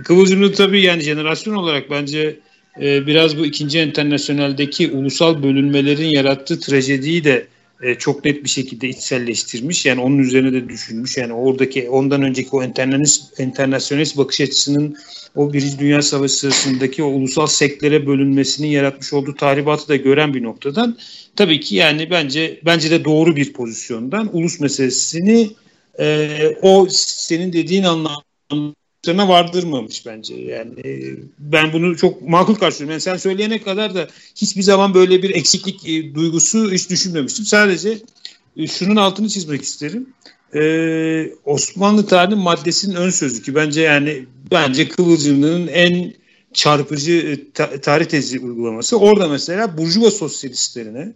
Kıvılcımlı 0.03 0.53
tabii 0.53 0.81
yani 0.81 1.01
jenerasyon 1.01 1.55
olarak 1.55 1.89
bence 1.89 2.39
e, 2.81 3.07
biraz 3.07 3.37
bu 3.37 3.45
ikinci 3.45 3.79
internasyonaldeki 3.79 4.91
ulusal 4.91 5.43
bölünmelerin 5.43 6.07
yarattığı 6.07 6.59
trajediyi 6.59 7.23
de 7.23 7.47
e, 7.83 7.95
çok 7.95 8.25
net 8.25 8.43
bir 8.43 8.49
şekilde 8.49 8.89
içselleştirmiş. 8.89 9.85
Yani 9.85 10.01
onun 10.01 10.17
üzerine 10.17 10.53
de 10.53 10.69
düşünmüş. 10.69 11.17
Yani 11.17 11.33
oradaki 11.33 11.89
ondan 11.89 12.21
önceki 12.21 12.49
o 12.51 12.63
internasyonist 13.39 14.17
bakış 14.17 14.41
açısının 14.41 14.97
o 15.35 15.53
Birinci 15.53 15.79
Dünya 15.79 16.01
Savaşı 16.01 16.33
sırasındaki 16.33 17.03
o 17.03 17.07
ulusal 17.07 17.47
sektlere 17.47 18.07
bölünmesinin 18.07 18.67
yaratmış 18.67 19.13
olduğu 19.13 19.35
tahribatı 19.35 19.87
da 19.87 19.95
gören 19.95 20.33
bir 20.33 20.43
noktadan 20.43 20.97
tabii 21.35 21.59
ki 21.59 21.75
yani 21.75 22.09
bence 22.09 22.59
bence 22.65 22.91
de 22.91 23.05
doğru 23.05 23.35
bir 23.35 23.53
pozisyondan 23.53 24.29
ulus 24.37 24.59
meselesini 24.59 25.51
e, 25.99 26.29
o 26.61 26.87
senin 26.89 27.53
dediğin 27.53 27.83
anlamda 27.83 28.75
vardırmamış 29.07 30.05
bence. 30.05 30.35
Yani 30.35 30.79
e, 30.85 31.15
ben 31.39 31.73
bunu 31.73 31.97
çok 31.97 32.21
makul 32.21 32.55
karşılıyorum. 32.55 32.91
Yani 32.91 33.01
sen 33.01 33.17
söyleyene 33.17 33.61
kadar 33.61 33.95
da 33.95 34.07
hiçbir 34.35 34.61
zaman 34.61 34.93
böyle 34.93 35.23
bir 35.23 35.29
eksiklik 35.29 35.89
e, 35.89 36.15
duygusu 36.15 36.71
hiç 36.71 36.89
düşünmemiştim. 36.89 37.45
Sadece 37.45 37.97
e, 38.57 38.67
şunun 38.67 38.95
altını 38.95 39.29
çizmek 39.29 39.61
isterim. 39.61 40.07
Ee, 40.55 41.31
Osmanlı 41.45 42.05
tarihinin 42.05 42.43
maddesinin 42.43 42.95
ön 42.95 43.09
sözü 43.09 43.41
ki 43.43 43.55
bence 43.55 43.81
yani 43.81 44.25
bence 44.51 44.89
Kıvılcımlı'nın 44.89 45.67
en 45.67 46.13
çarpıcı 46.53 47.11
e, 47.11 47.51
ta- 47.51 47.81
tarih 47.81 48.05
tezi 48.05 48.39
uygulaması. 48.39 48.99
Orada 48.99 49.27
mesela 49.27 49.77
Burjuva 49.77 50.11
sosyalistlerine 50.11 51.13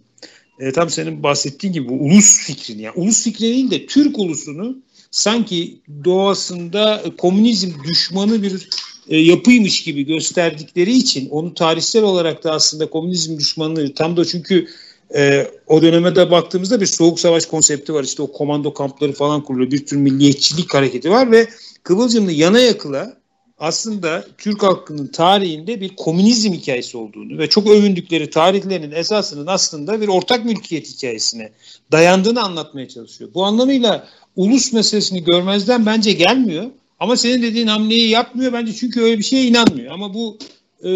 e, 0.60 0.72
tam 0.72 0.90
senin 0.90 1.22
bahsettiğin 1.22 1.74
gibi 1.74 1.88
bu 1.88 1.92
ulus 1.92 2.38
fikrini 2.38 2.82
yani 2.82 2.94
ulus 2.96 3.24
fikri 3.24 3.42
değil 3.42 3.70
de 3.70 3.86
Türk 3.86 4.18
ulusunu 4.18 4.76
sanki 5.10 5.80
doğasında 6.04 7.02
komünizm 7.18 7.70
düşmanı 7.84 8.42
bir 8.42 8.68
e, 9.08 9.18
yapıymış 9.18 9.84
gibi 9.84 10.06
gösterdikleri 10.06 10.92
için 10.92 11.28
onu 11.30 11.54
tarihsel 11.54 12.02
olarak 12.02 12.44
da 12.44 12.52
aslında 12.52 12.90
komünizm 12.90 13.38
düşmanlığı 13.38 13.94
tam 13.94 14.16
da 14.16 14.24
çünkü 14.24 14.68
e, 15.14 15.50
o 15.66 15.82
döneme 15.82 16.16
de 16.16 16.30
baktığımızda 16.30 16.80
bir 16.80 16.86
soğuk 16.86 17.20
savaş 17.20 17.46
konsepti 17.46 17.94
var. 17.94 18.04
İşte 18.04 18.22
o 18.22 18.32
komando 18.32 18.74
kampları 18.74 19.12
falan 19.12 19.44
kuruluyor. 19.44 19.70
Bir 19.70 19.86
tür 19.86 19.96
milliyetçilik 19.96 20.74
hareketi 20.74 21.10
var 21.10 21.32
ve 21.32 21.48
Kıvılcımlı 21.88 22.32
yana 22.32 22.58
yakıla 22.58 23.16
aslında 23.58 24.24
Türk 24.38 24.62
halkının 24.62 25.06
tarihinde 25.06 25.80
bir 25.80 25.96
komünizm 25.96 26.52
hikayesi 26.52 26.96
olduğunu 26.96 27.38
ve 27.38 27.48
çok 27.48 27.66
övündükleri 27.66 28.30
tarihlerinin 28.30 28.90
esasının 28.90 29.46
aslında 29.46 30.00
bir 30.00 30.08
ortak 30.08 30.44
mülkiyet 30.44 30.86
hikayesine 30.86 31.52
dayandığını 31.92 32.42
anlatmaya 32.42 32.88
çalışıyor. 32.88 33.30
Bu 33.34 33.44
anlamıyla 33.44 34.08
ulus 34.38 34.72
meselesini 34.72 35.24
görmezden 35.24 35.86
bence 35.86 36.12
gelmiyor. 36.12 36.64
Ama 37.00 37.16
senin 37.16 37.42
dediğin 37.42 37.66
hamleyi 37.66 38.08
yapmıyor 38.08 38.52
bence 38.52 38.72
çünkü 38.72 39.00
öyle 39.00 39.18
bir 39.18 39.22
şeye 39.22 39.46
inanmıyor. 39.46 39.92
Ama 39.92 40.14
bu 40.14 40.38
e, 40.82 40.88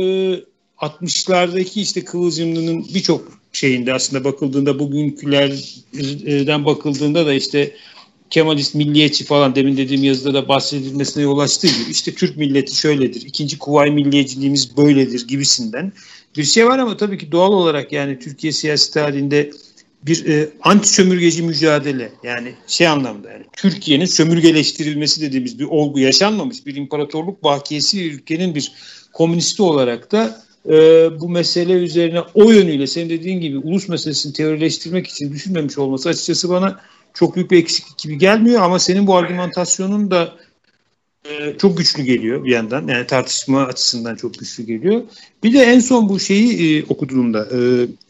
60'lardaki 0.79 1.81
işte 1.81 2.05
Kıvılcımlı'nın 2.05 2.87
birçok 2.95 3.39
şeyinde 3.53 3.95
aslında 3.95 4.25
bakıldığında 4.25 4.79
bugünkülerden 4.79 6.65
bakıldığında 6.65 7.27
da 7.27 7.35
işte 7.35 7.75
Kemalist 8.31 8.75
milliyetçi 8.75 9.25
falan 9.25 9.55
demin 9.55 9.77
dediğim 9.77 10.05
yazıda 10.05 10.35
da 10.35 10.49
bahsedilmesine 10.49 11.23
yol 11.23 11.39
açtığı 11.39 11.67
gibi 11.67 11.91
işte 11.91 12.15
Türk 12.15 12.37
milleti 12.37 12.77
şöyledir, 12.77 13.23
ikinci 13.27 13.59
kuvay 13.59 13.91
milliyetçiliğimiz 13.91 14.77
böyledir 14.77 15.29
gibisinden 15.29 15.93
bir 16.37 16.45
şey 16.45 16.67
var 16.67 16.79
ama 16.79 16.97
tabii 16.97 17.19
ki 17.19 17.33
doğal 17.33 17.53
olarak 17.53 17.93
yani 17.93 18.19
Türkiye 18.19 18.53
siyasi 18.53 18.93
tarihinde 18.93 19.51
bir 20.07 20.27
e, 20.27 20.49
anti 20.63 20.89
sömürgeci 20.89 21.43
mücadele 21.43 22.13
yani 22.23 22.55
şey 22.67 22.89
anlamda 22.89 23.31
yani 23.31 23.45
Türkiye'nin 23.53 24.05
sömürgeleştirilmesi 24.05 25.21
dediğimiz 25.21 25.59
bir 25.59 25.65
olgu 25.65 25.99
yaşanmamış 25.99 26.67
bir 26.67 26.77
imparatorluk 26.77 27.45
bakiyesi 27.45 28.11
ülkenin 28.11 28.55
bir 28.55 28.73
komünisti 29.13 29.63
olarak 29.63 30.13
da 30.13 30.43
e, 30.69 30.75
bu 31.21 31.29
mesele 31.29 31.73
üzerine 31.73 32.21
o 32.35 32.51
yönüyle 32.51 32.87
senin 32.87 33.11
dediğin 33.11 33.41
gibi 33.41 33.59
ulus 33.59 33.89
meselesini 33.89 34.33
teorileştirmek 34.33 35.07
için 35.07 35.33
düşünmemiş 35.33 35.79
olması 35.79 36.09
açıkçası 36.09 36.49
bana 36.49 36.81
çok 37.15 37.37
büyük 37.37 37.51
bir 37.51 37.59
eksiklik 37.59 37.99
gibi 37.99 38.19
gelmiyor 38.19 38.63
ama 38.63 38.79
senin 38.79 39.07
bu 39.07 39.17
argümantasyonun 39.17 40.11
da 40.11 40.33
çok 41.59 41.79
güçlü 41.79 42.03
geliyor 42.03 42.45
bir 42.45 42.51
yandan. 42.51 42.89
Yani 42.89 43.07
tartışma 43.07 43.63
açısından 43.63 44.17
çok 44.17 44.35
güçlü 44.35 44.65
geliyor. 44.65 45.03
Bir 45.43 45.53
de 45.53 45.59
en 45.59 45.81
son 45.81 46.09
bu 46.09 46.21
şeyi 46.21 46.79
e, 46.79 46.85
okuduğumda 46.89 47.49
e, 47.53 47.59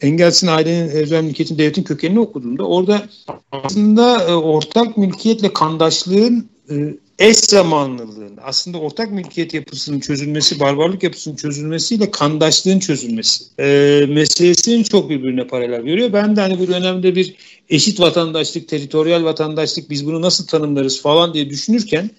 Engels'in 0.07 0.47
ailenin 0.47 0.89
özel 0.89 1.23
mülkiyetin 1.25 1.59
devletin 1.59 1.83
kökenini 1.83 2.21
okuduğumda 2.21 2.67
orada 2.67 3.03
aslında 3.53 4.23
e, 4.23 4.35
ortak 4.35 4.97
mülkiyetle 4.97 5.53
kandaşlığın 5.53 6.49
e, 6.71 6.75
eş 7.19 7.37
zamanlılığın 7.37 8.39
aslında 8.43 8.79
ortak 8.79 9.11
mülkiyet 9.11 9.55
yapısının 9.55 10.01
çözülmesi, 10.01 10.61
barbarlık 10.61 11.03
yapısının 11.03 11.37
çözülmesiyle 11.37 12.11
kandaşlığın 12.11 12.79
çözülmesi 12.79 13.45
e, 13.59 14.07
meselesinin 14.09 14.83
çok 14.83 15.11
birbirine 15.11 15.47
paralel 15.47 15.83
görüyor. 15.83 16.13
Ben 16.13 16.37
de 16.37 16.41
hani 16.41 16.59
bu 16.59 16.69
dönemde 16.69 17.15
bir 17.15 17.35
eşit 17.69 18.01
vatandaşlık, 18.01 18.69
teritoryal 18.69 19.25
vatandaşlık 19.25 19.91
biz 19.91 20.07
bunu 20.07 20.21
nasıl 20.21 20.47
tanımlarız 20.47 21.03
falan 21.03 21.35
diye 21.35 21.51
düşünürken 21.51 22.11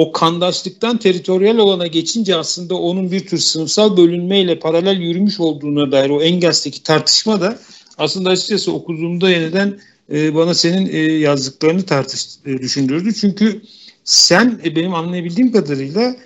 o 0.00 0.12
kandaşlıktan 0.12 0.98
teritoryal 0.98 1.58
olana 1.58 1.86
geçince 1.86 2.36
aslında 2.36 2.74
onun 2.74 3.12
bir 3.12 3.26
tür 3.26 3.38
sınıfsal 3.38 3.96
bölünmeyle 3.96 4.58
paralel 4.58 5.00
yürümüş 5.00 5.40
olduğuna 5.40 5.92
dair 5.92 6.10
o 6.10 6.22
Engels'teki 6.22 6.82
tartışma 6.82 7.40
da 7.40 7.58
aslında 7.98 8.30
açıkçası 8.30 8.72
okuduğumda 8.72 9.30
yeniden 9.30 9.80
e, 10.12 10.34
bana 10.34 10.54
senin 10.54 10.86
e, 10.86 10.98
yazdıklarını 10.98 11.82
tartış 11.82 12.26
e, 12.46 12.58
düşündürdü. 12.58 13.14
Çünkü 13.14 13.62
sen 14.04 14.60
e, 14.64 14.76
benim 14.76 14.94
anlayabildiğim 14.94 15.52
kadarıyla 15.52 16.16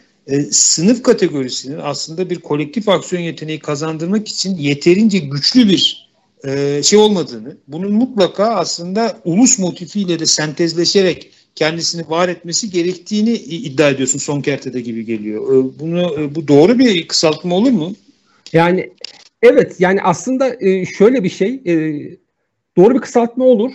sınıf 0.51 1.03
kategorisinin 1.03 1.79
aslında 1.83 2.31
bir 2.31 2.39
kolektif 2.39 2.89
aksiyon 2.89 3.23
yeteneği 3.23 3.59
kazandırmak 3.59 4.29
için 4.29 4.57
yeterince 4.57 5.19
güçlü 5.19 5.69
bir 5.69 6.11
şey 6.83 6.99
olmadığını, 6.99 7.57
bunun 7.69 7.93
mutlaka 7.93 8.45
aslında 8.45 9.19
ulus 9.25 9.59
motifiyle 9.59 10.19
de 10.19 10.27
sentezleşerek 10.27 11.31
kendisini 11.55 12.10
var 12.10 12.28
etmesi 12.28 12.70
gerektiğini 12.70 13.32
iddia 13.32 13.89
ediyorsun 13.89 14.18
son 14.18 14.40
kertede 14.40 14.81
gibi 14.81 15.05
geliyor. 15.05 15.43
E, 15.43 15.78
bunu 15.81 16.20
e, 16.20 16.35
bu 16.35 16.48
doğru 16.48 16.78
bir 16.78 17.09
kısaltma 17.09 17.55
olur 17.55 17.70
mu? 17.70 17.93
Yani 18.52 18.90
evet 19.43 19.76
yani 19.78 20.02
aslında 20.02 20.56
e, 20.60 20.86
şöyle 20.86 21.24
bir 21.24 21.28
şey 21.28 21.64
doğru 22.76 22.94
bir 22.94 23.01
kısaltma 23.01 23.44
olur. 23.44 23.72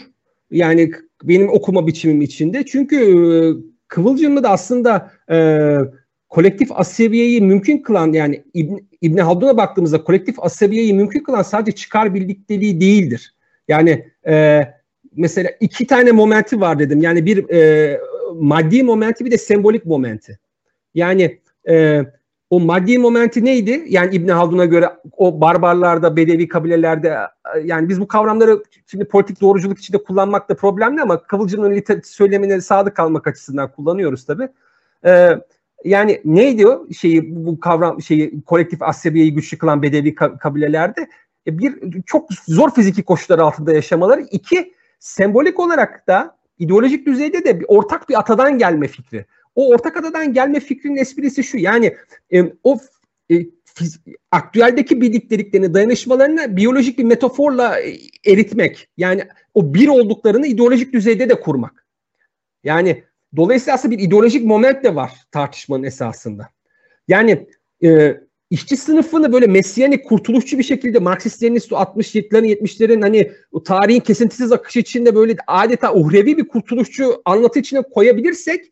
Yani 0.51 0.91
benim 1.23 1.49
okuma 1.49 1.87
biçimim 1.87 2.21
içinde. 2.21 2.65
Çünkü 2.65 3.69
Kıvılcım'ı 3.87 4.43
da 4.43 4.49
aslında 4.49 5.11
kolektif 6.29 6.71
asabiyeyi 6.71 7.41
mümkün 7.41 7.77
kılan 7.77 8.13
yani 8.13 8.43
İbn, 8.53 8.75
İbn 9.01 9.17
Haldun'a 9.17 9.57
baktığımızda 9.57 10.03
kolektif 10.03 10.43
asabiyeyi 10.43 10.93
mümkün 10.93 11.23
kılan 11.23 11.41
sadece 11.41 11.75
çıkar 11.75 12.13
birlikteliği 12.13 12.81
değildir. 12.81 13.35
Yani 13.67 14.05
e, 14.27 14.63
mesela 15.15 15.49
iki 15.59 15.87
tane 15.87 16.11
momenti 16.11 16.61
var 16.61 16.79
dedim. 16.79 17.01
Yani 17.01 17.25
bir 17.25 17.49
e, 17.49 17.99
maddi 18.35 18.83
momenti 18.83 19.25
bir 19.25 19.31
de 19.31 19.37
sembolik 19.37 19.85
momenti. 19.85 20.39
Yani 20.93 21.39
e, 21.69 22.05
o 22.49 22.59
maddi 22.59 22.97
momenti 22.97 23.45
neydi? 23.45 23.85
Yani 23.87 24.15
İbn 24.15 24.29
Haldun'a 24.29 24.65
göre 24.65 24.89
o 25.17 25.41
barbarlarda, 25.41 26.15
bedevi 26.15 26.47
kabilelerde 26.47 27.17
yani 27.63 27.89
biz 27.89 28.01
bu 28.01 28.07
kavramları 28.07 28.63
şimdi 28.85 29.05
politik 29.05 29.41
doğruculuk 29.41 29.79
içinde 29.79 30.03
kullanmak 30.03 30.49
da 30.49 30.55
problemli 30.55 31.01
ama 31.01 31.23
Kıvılcım'ın 31.23 31.83
söylemine 32.03 32.61
sadık 32.61 32.95
kalmak 32.95 33.27
açısından 33.27 33.71
kullanıyoruz 33.71 34.25
tabii. 34.25 34.49
Ee, 35.05 35.29
yani 35.83 36.21
neydi 36.25 36.67
o 36.67 36.87
şeyi 36.93 37.45
bu 37.45 37.59
kavram 37.59 38.01
şeyi 38.01 38.41
kolektif 38.41 38.81
asabiyeyi 38.81 39.33
güçlü 39.33 39.57
kılan 39.57 39.81
bedevi 39.81 40.15
kabilelerde? 40.15 41.07
E, 41.47 41.57
bir 41.57 42.01
çok 42.05 42.29
zor 42.47 42.71
fiziki 42.71 43.03
koşullar 43.03 43.39
altında 43.39 43.73
yaşamaları. 43.73 44.21
iki 44.21 44.73
sembolik 44.99 45.59
olarak 45.59 46.07
da 46.07 46.37
ideolojik 46.59 47.07
düzeyde 47.07 47.45
de 47.45 47.59
bir, 47.59 47.65
ortak 47.67 48.09
bir 48.09 48.19
atadan 48.19 48.57
gelme 48.57 48.87
fikri. 48.87 49.25
O 49.55 49.69
ortak 49.69 49.97
atadan 49.97 50.33
gelme 50.33 50.59
fikrinin 50.59 50.95
esprisi 50.95 51.43
şu 51.43 51.57
yani 51.57 51.95
e, 52.33 52.43
o 52.63 52.77
e, 53.31 53.35
fiz, 53.65 53.99
aktüeldeki 54.31 55.01
bildiklerini, 55.01 55.73
dayanışmalarını 55.73 56.57
biyolojik 56.57 56.99
bir 56.99 57.03
metaforla 57.03 57.79
e, 57.79 57.97
eritmek. 58.25 58.89
Yani 58.97 59.27
o 59.53 59.73
bir 59.73 59.87
olduklarını 59.87 60.47
ideolojik 60.47 60.93
düzeyde 60.93 61.29
de 61.29 61.39
kurmak. 61.39 61.85
Yani 62.63 63.03
dolayısıyla 63.35 63.75
aslında 63.75 63.97
bir 63.97 64.03
ideolojik 64.03 64.45
moment 64.45 64.83
de 64.83 64.95
var 64.95 65.11
tartışmanın 65.31 65.83
esasında. 65.83 66.49
Yani 67.07 67.47
e, 67.83 68.19
işçi 68.49 68.77
sınıfını 68.77 69.33
böyle 69.33 69.47
mesiyanik 69.47 70.05
kurtuluşçu 70.05 70.57
bir 70.57 70.63
şekilde 70.63 70.97
Marksist-Leninist 70.97 71.71
60'ların 71.71 72.45
70'lerin 72.45 73.01
hani 73.01 73.31
o 73.51 73.63
tarihin 73.63 73.99
kesintisiz 73.99 74.51
akışı 74.51 74.79
içinde 74.79 75.15
böyle 75.15 75.35
adeta 75.47 75.93
uhrevi 75.93 76.37
bir 76.37 76.47
kurtuluşçu 76.47 77.21
anlatı 77.25 77.59
içine 77.59 77.81
koyabilirsek 77.81 78.65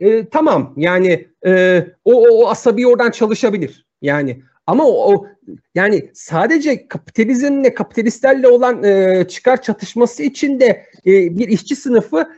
e, 0.00 0.28
tamam 0.28 0.74
yani 0.76 1.28
e, 1.46 1.84
o, 2.04 2.12
o, 2.14 2.42
o 2.42 2.48
asabi 2.48 2.86
oradan 2.86 3.10
çalışabilir 3.10 3.86
yani 4.02 4.42
ama 4.66 4.84
o, 4.84 5.14
o 5.14 5.26
yani 5.74 6.10
sadece 6.14 6.88
kapitalizmle 6.88 7.74
kapitalistlerle 7.74 8.48
olan 8.48 8.84
e, 8.84 9.24
çıkar 9.28 9.62
çatışması 9.62 10.22
içinde 10.22 10.86
e, 11.06 11.38
bir 11.38 11.48
işçi 11.48 11.76
sınıfı 11.76 12.28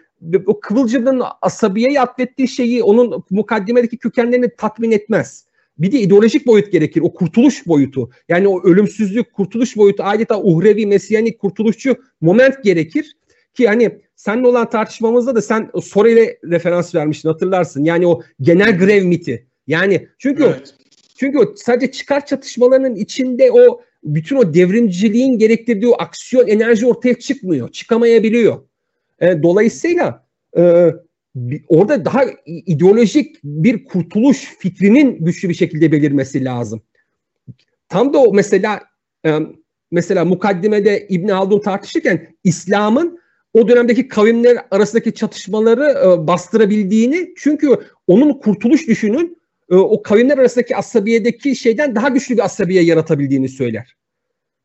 o 0.47 0.61
Kıvılcım'ın 0.61 1.23
asabiyeye 1.43 2.01
atfettiği 2.01 2.49
şeyi 2.49 2.83
onun 2.83 3.25
mukaddimedeki 3.31 3.99
kökenlerini 3.99 4.57
tatmin 4.57 4.91
etmez. 4.91 5.48
Bir 5.79 5.93
de 5.93 6.01
ideolojik 6.01 6.47
boyut 6.47 6.73
gerekir. 6.73 7.01
O 7.01 7.13
kurtuluş 7.13 7.67
boyutu. 7.67 8.11
Yani 8.29 8.49
o 8.49 8.63
ölümsüzlük, 8.63 9.33
kurtuluş 9.33 9.77
boyutu 9.77 10.03
adeta 10.03 10.43
uhrevi, 10.43 10.87
mesiyanik, 10.87 11.39
kurtuluşçu 11.39 11.97
moment 12.21 12.65
gerekir. 12.65 13.17
Ki 13.55 13.69
hani 13.69 13.99
seninle 14.17 14.49
olan 14.49 14.71
tartışmamızda 14.71 15.35
da 15.35 15.43
sen 15.43 15.71
Sorel'e 15.83 16.39
referans 16.45 16.95
vermiştin 16.95 17.29
hatırlarsın. 17.29 17.85
Yani 17.85 18.07
o 18.07 18.23
genel 18.41 18.79
grev 18.79 19.05
miti. 19.05 19.47
Yani 19.67 20.09
çünkü 20.19 20.45
evet. 20.45 20.75
o, 20.79 20.83
çünkü 21.17 21.39
o 21.39 21.55
sadece 21.57 21.93
çıkar 21.93 22.27
çatışmalarının 22.27 22.95
içinde 22.95 23.53
o 23.53 23.81
bütün 24.05 24.37
o 24.37 24.55
devrimciliğin 24.55 25.39
gerektirdiği 25.39 25.89
o 25.89 25.97
aksiyon 25.99 26.47
enerji 26.47 26.87
ortaya 26.87 27.15
çıkmıyor. 27.15 27.69
Çıkamayabiliyor. 27.69 28.63
E, 29.21 29.43
dolayısıyla 29.43 30.27
e, 30.57 30.93
orada 31.69 32.05
daha 32.05 32.25
ideolojik 32.47 33.37
bir 33.45 33.85
kurtuluş 33.85 34.57
fikrinin 34.59 35.25
güçlü 35.25 35.49
bir 35.49 35.55
şekilde 35.55 35.93
belirmesi 35.93 36.45
lazım. 36.45 36.83
Tam 37.89 38.15
da 38.15 38.19
o 38.19 38.35
mesela 38.35 38.81
mesela 39.91 40.25
mukaddimede 40.25 41.07
İbn 41.09 41.29
Haldun 41.29 41.61
tartışırken 41.61 42.37
İslam'ın 42.45 43.19
o 43.53 43.69
dönemdeki 43.69 44.09
kavimler 44.09 44.59
arasındaki 44.71 45.15
çatışmaları 45.15 45.85
e, 45.85 46.27
bastırabildiğini 46.27 47.35
çünkü 47.37 47.69
onun 48.07 48.33
kurtuluş 48.33 48.89
düşünün 48.89 49.39
e, 49.71 49.75
o 49.75 50.03
kavimler 50.03 50.39
arasındaki 50.39 50.77
asabiyedeki 50.77 51.57
şeyden 51.57 51.95
daha 51.95 52.09
güçlü 52.09 52.35
bir 52.35 52.45
asabiye 52.45 52.83
yaratabildiğini 52.83 53.49
söyler. 53.49 53.97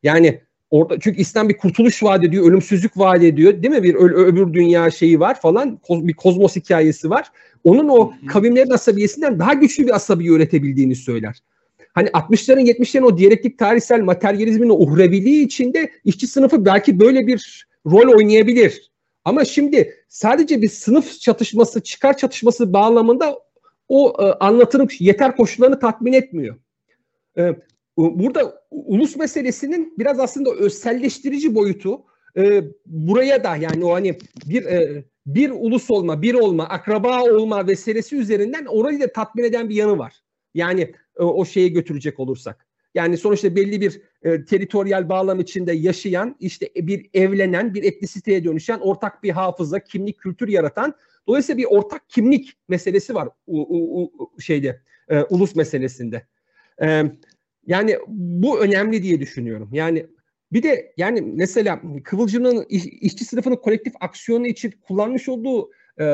Yani 0.02 0.40
orada 0.74 1.00
çünkü 1.00 1.20
İslam 1.20 1.48
bir 1.48 1.56
kurtuluş 1.56 2.02
vaat 2.02 2.24
ediyor, 2.24 2.48
ölümsüzlük 2.48 2.98
vaat 2.98 3.22
ediyor. 3.22 3.62
Değil 3.62 3.74
mi? 3.74 3.82
Bir 3.82 3.94
ö- 3.94 4.26
öbür 4.26 4.52
dünya 4.52 4.90
şeyi 4.90 5.20
var 5.20 5.40
falan. 5.40 5.76
Koz, 5.76 6.08
bir 6.08 6.14
kozmos 6.14 6.56
hikayesi 6.56 7.10
var. 7.10 7.30
Onun 7.64 7.88
o 7.88 8.12
kavimlerin 8.26 8.70
asabiyesinden 8.70 9.38
daha 9.38 9.54
güçlü 9.54 9.86
bir 9.86 9.94
asabiye 9.96 10.30
üretebildiğini 10.30 10.96
söyler. 10.96 11.42
Hani 11.92 12.08
60'ların 12.08 12.60
70'lerin 12.60 13.04
o 13.04 13.18
diyalektik 13.18 13.58
tarihsel 13.58 14.00
materyalizmin 14.00 14.68
o 14.68 14.74
uhreviliği 14.74 15.44
içinde 15.44 15.90
işçi 16.04 16.26
sınıfı 16.26 16.64
belki 16.64 17.00
böyle 17.00 17.26
bir 17.26 17.66
rol 17.86 18.16
oynayabilir. 18.16 18.90
Ama 19.24 19.44
şimdi 19.44 19.94
sadece 20.08 20.62
bir 20.62 20.68
sınıf 20.68 21.20
çatışması, 21.20 21.80
çıkar 21.80 22.16
çatışması 22.16 22.72
bağlamında 22.72 23.38
o 23.88 24.14
e, 24.18 24.22
anlatının 24.22 24.88
yeter 24.98 25.36
koşullarını 25.36 25.78
tatmin 25.78 26.12
etmiyor. 26.12 26.56
E, 27.38 27.54
burada 27.96 28.62
ulus 28.70 29.16
meselesinin 29.16 29.94
biraz 29.98 30.20
aslında 30.20 30.50
özselleştirici 30.50 31.54
boyutu 31.54 32.04
e, 32.36 32.64
buraya 32.86 33.44
da 33.44 33.56
yani 33.56 33.84
o 33.84 33.94
hani 33.94 34.18
bir 34.46 34.64
e, 34.64 35.04
bir 35.26 35.50
ulus 35.50 35.90
olma, 35.90 36.22
bir 36.22 36.34
olma, 36.34 36.68
akraba 36.68 37.22
olma 37.22 37.62
meselesi 37.62 38.16
üzerinden 38.16 38.66
orayı 38.66 39.00
da 39.00 39.12
tatmin 39.12 39.44
eden 39.44 39.68
bir 39.68 39.74
yanı 39.74 39.98
var. 39.98 40.22
Yani 40.54 40.94
e, 41.18 41.22
o 41.22 41.44
şeye 41.44 41.68
götürecek 41.68 42.20
olursak. 42.20 42.66
Yani 42.94 43.16
sonuçta 43.16 43.56
belli 43.56 43.80
bir 43.80 44.00
e, 44.22 44.44
teritoryal 44.44 45.08
bağlam 45.08 45.40
içinde 45.40 45.72
yaşayan, 45.72 46.36
işte 46.40 46.70
bir 46.76 47.10
evlenen, 47.14 47.74
bir 47.74 47.84
etnisiteye 47.84 48.44
dönüşen, 48.44 48.78
ortak 48.78 49.22
bir 49.22 49.30
hafıza, 49.30 49.80
kimlik, 49.80 50.18
kültür 50.18 50.48
yaratan. 50.48 50.94
Dolayısıyla 51.26 51.58
bir 51.58 51.64
ortak 51.64 52.08
kimlik 52.08 52.52
meselesi 52.68 53.14
var 53.14 53.28
u, 53.46 53.60
u, 53.60 54.02
u, 54.02 54.40
şeyde, 54.40 54.80
e, 55.08 55.22
ulus 55.22 55.56
meselesinde. 55.56 56.26
E, 56.82 57.04
yani 57.66 57.98
bu 58.08 58.60
önemli 58.60 59.02
diye 59.02 59.20
düşünüyorum. 59.20 59.68
Yani 59.72 60.06
bir 60.52 60.62
de 60.62 60.92
yani 60.96 61.20
mesela 61.20 61.80
Kıvılcım'ın 62.04 62.66
iş, 62.68 62.86
işçi 62.86 63.24
sınıfının 63.24 63.56
kolektif 63.56 63.94
aksiyonu 64.00 64.46
için 64.46 64.74
kullanmış 64.82 65.28
olduğu 65.28 65.70
e, 65.98 66.04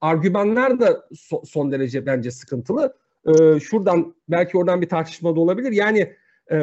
argümanlar 0.00 0.80
da 0.80 1.08
so, 1.14 1.42
son 1.44 1.72
derece 1.72 2.06
bence 2.06 2.30
sıkıntılı. 2.30 2.96
E, 3.26 3.60
şuradan 3.60 4.14
belki 4.28 4.58
oradan 4.58 4.82
bir 4.82 4.88
tartışma 4.88 5.36
da 5.36 5.40
olabilir. 5.40 5.72
Yani 5.72 6.12
e, 6.52 6.62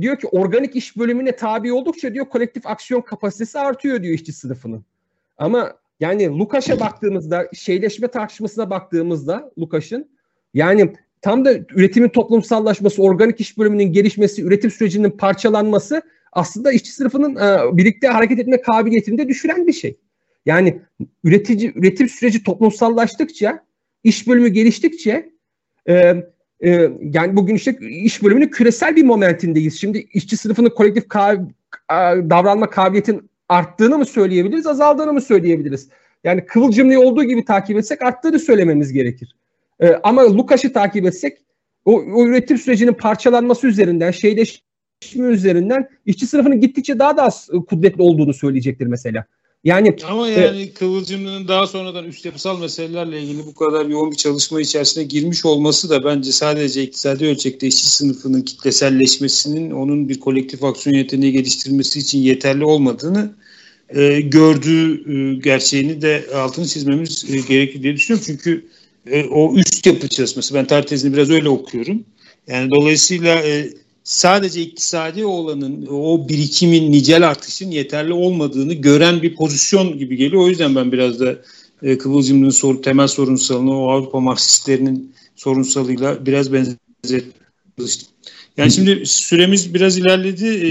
diyor 0.00 0.18
ki 0.18 0.26
organik 0.26 0.76
iş 0.76 0.96
bölümüne 0.96 1.36
tabi 1.36 1.72
oldukça 1.72 2.14
diyor 2.14 2.26
kolektif 2.28 2.66
aksiyon 2.66 3.00
kapasitesi 3.00 3.58
artıyor 3.58 4.02
diyor 4.02 4.14
işçi 4.14 4.32
sınıfının. 4.32 4.84
Ama 5.38 5.76
yani 6.00 6.28
Lukaş'a 6.38 6.80
baktığımızda 6.80 7.48
şeyleşme 7.52 8.08
tartışmasına 8.08 8.70
baktığımızda 8.70 9.52
Lukaş'ın 9.58 10.10
yani 10.54 10.94
tam 11.22 11.44
da 11.44 11.54
üretimin 11.54 12.08
toplumsallaşması, 12.08 13.02
organik 13.02 13.40
iş 13.40 13.58
bölümünün 13.58 13.92
gelişmesi, 13.92 14.42
üretim 14.42 14.70
sürecinin 14.70 15.10
parçalanması 15.10 16.02
aslında 16.32 16.72
işçi 16.72 16.92
sınıfının 16.92 17.36
e, 17.36 17.76
birlikte 17.76 18.08
hareket 18.08 18.38
etme 18.38 18.60
kabiliyetini 18.60 19.18
de 19.18 19.28
düşüren 19.28 19.66
bir 19.66 19.72
şey. 19.72 19.96
Yani 20.46 20.80
üretici 21.24 21.72
üretim 21.74 22.08
süreci 22.08 22.42
toplumsallaştıkça, 22.42 23.64
iş 24.04 24.28
bölümü 24.28 24.48
geliştikçe 24.48 25.32
e, 25.88 25.94
e, 26.64 26.90
yani 27.00 27.36
bugün 27.36 27.54
işte 27.54 27.78
iş 27.90 28.22
bölümünün 28.22 28.48
küresel 28.48 28.96
bir 28.96 29.04
momentindeyiz. 29.04 29.80
Şimdi 29.80 29.98
işçi 30.12 30.36
sınıfının 30.36 30.70
kolektif 30.70 31.04
ka- 31.04 31.50
davranma 32.30 32.70
kabiliyetin 32.70 33.30
arttığını 33.48 33.98
mı 33.98 34.06
söyleyebiliriz, 34.06 34.66
azaldığını 34.66 35.12
mı 35.12 35.20
söyleyebiliriz? 35.20 35.88
Yani 36.24 36.46
kıvılcımlı 36.46 37.00
olduğu 37.00 37.24
gibi 37.24 37.44
takip 37.44 37.76
etsek 37.76 38.02
arttığını 38.02 38.38
söylememiz 38.38 38.92
gerekir. 38.92 39.36
E, 39.80 39.88
ama 40.02 40.36
Lukaş'ı 40.36 40.72
takip 40.72 41.06
etsek 41.06 41.38
o, 41.84 41.92
o 41.92 42.26
üretim 42.26 42.58
sürecinin 42.58 42.92
parçalanması 42.92 43.66
üzerinden, 43.66 44.10
şeyleşme 44.10 45.26
üzerinden 45.26 45.88
işçi 46.06 46.26
sınıfının 46.26 46.60
gittikçe 46.60 46.98
daha 46.98 47.16
da 47.16 47.22
az 47.22 47.48
kudretli 47.68 48.02
olduğunu 48.02 48.34
söyleyecektir 48.34 48.86
mesela. 48.86 49.24
Yani 49.64 49.96
ama 50.08 50.28
e, 50.28 50.40
yani 50.40 50.62
e, 50.62 50.72
Kıvılcım'ın 50.72 51.48
daha 51.48 51.66
sonradan 51.66 52.04
üst 52.04 52.26
yapısal 52.26 52.60
meselelerle 52.60 53.22
ilgili 53.22 53.46
bu 53.46 53.54
kadar 53.54 53.86
yoğun 53.86 54.10
bir 54.10 54.16
çalışma 54.16 54.60
içerisine 54.60 55.04
girmiş 55.04 55.44
olması 55.44 55.90
da 55.90 56.04
bence 56.04 56.32
sadece 56.32 56.82
iktisadi 56.82 57.26
ölçekte 57.26 57.66
işçi 57.66 57.88
sınıfının 57.88 58.42
kitleselleşmesinin 58.42 59.70
onun 59.70 60.08
bir 60.08 60.20
kolektif 60.20 60.64
aksiyon 60.64 60.96
yeteneği 60.96 61.32
geliştirmesi 61.32 61.98
için 61.98 62.18
yeterli 62.18 62.64
olmadığını 62.64 63.34
e, 63.88 64.20
gördüğü 64.20 65.12
e, 65.12 65.34
gerçeğini 65.34 66.02
de 66.02 66.24
altını 66.34 66.66
çizmemiz 66.66 67.24
e, 67.30 67.40
gerekli 67.40 67.82
diye 67.82 67.94
düşünüyorum. 67.94 68.24
Çünkü 68.26 68.66
e, 69.06 69.24
o 69.24 69.54
üst 69.54 69.86
yapı 69.86 70.08
çalışması 70.08 70.54
ben 70.54 70.66
tezini 70.66 71.12
biraz 71.12 71.30
öyle 71.30 71.48
okuyorum. 71.48 72.04
Yani 72.46 72.70
dolayısıyla 72.70 73.34
e, 73.34 73.70
sadece 74.04 74.62
iktisadi 74.62 75.24
olanın 75.24 75.86
o 75.86 76.28
birikimin 76.28 76.92
nicel 76.92 77.28
artışın 77.28 77.70
yeterli 77.70 78.12
olmadığını 78.12 78.74
gören 78.74 79.22
bir 79.22 79.34
pozisyon 79.34 79.98
gibi 79.98 80.16
geliyor. 80.16 80.42
O 80.42 80.48
yüzden 80.48 80.74
ben 80.74 80.92
biraz 80.92 81.20
da 81.20 81.36
e, 81.82 81.98
Kıvılcım'ın 81.98 82.50
soru, 82.50 82.80
temel 82.80 83.08
sorunsalını 83.08 83.82
o 83.82 83.90
Avrupa 83.90 84.20
Marksistlerinin 84.20 85.12
sorunsalıyla 85.36 86.26
biraz 86.26 86.52
benzetmiştim. 86.52 88.10
Yani 88.56 88.72
şimdi 88.72 89.06
süremiz 89.06 89.74
biraz 89.74 89.98
ilerledi. 89.98 90.46
Ee, 90.46 90.68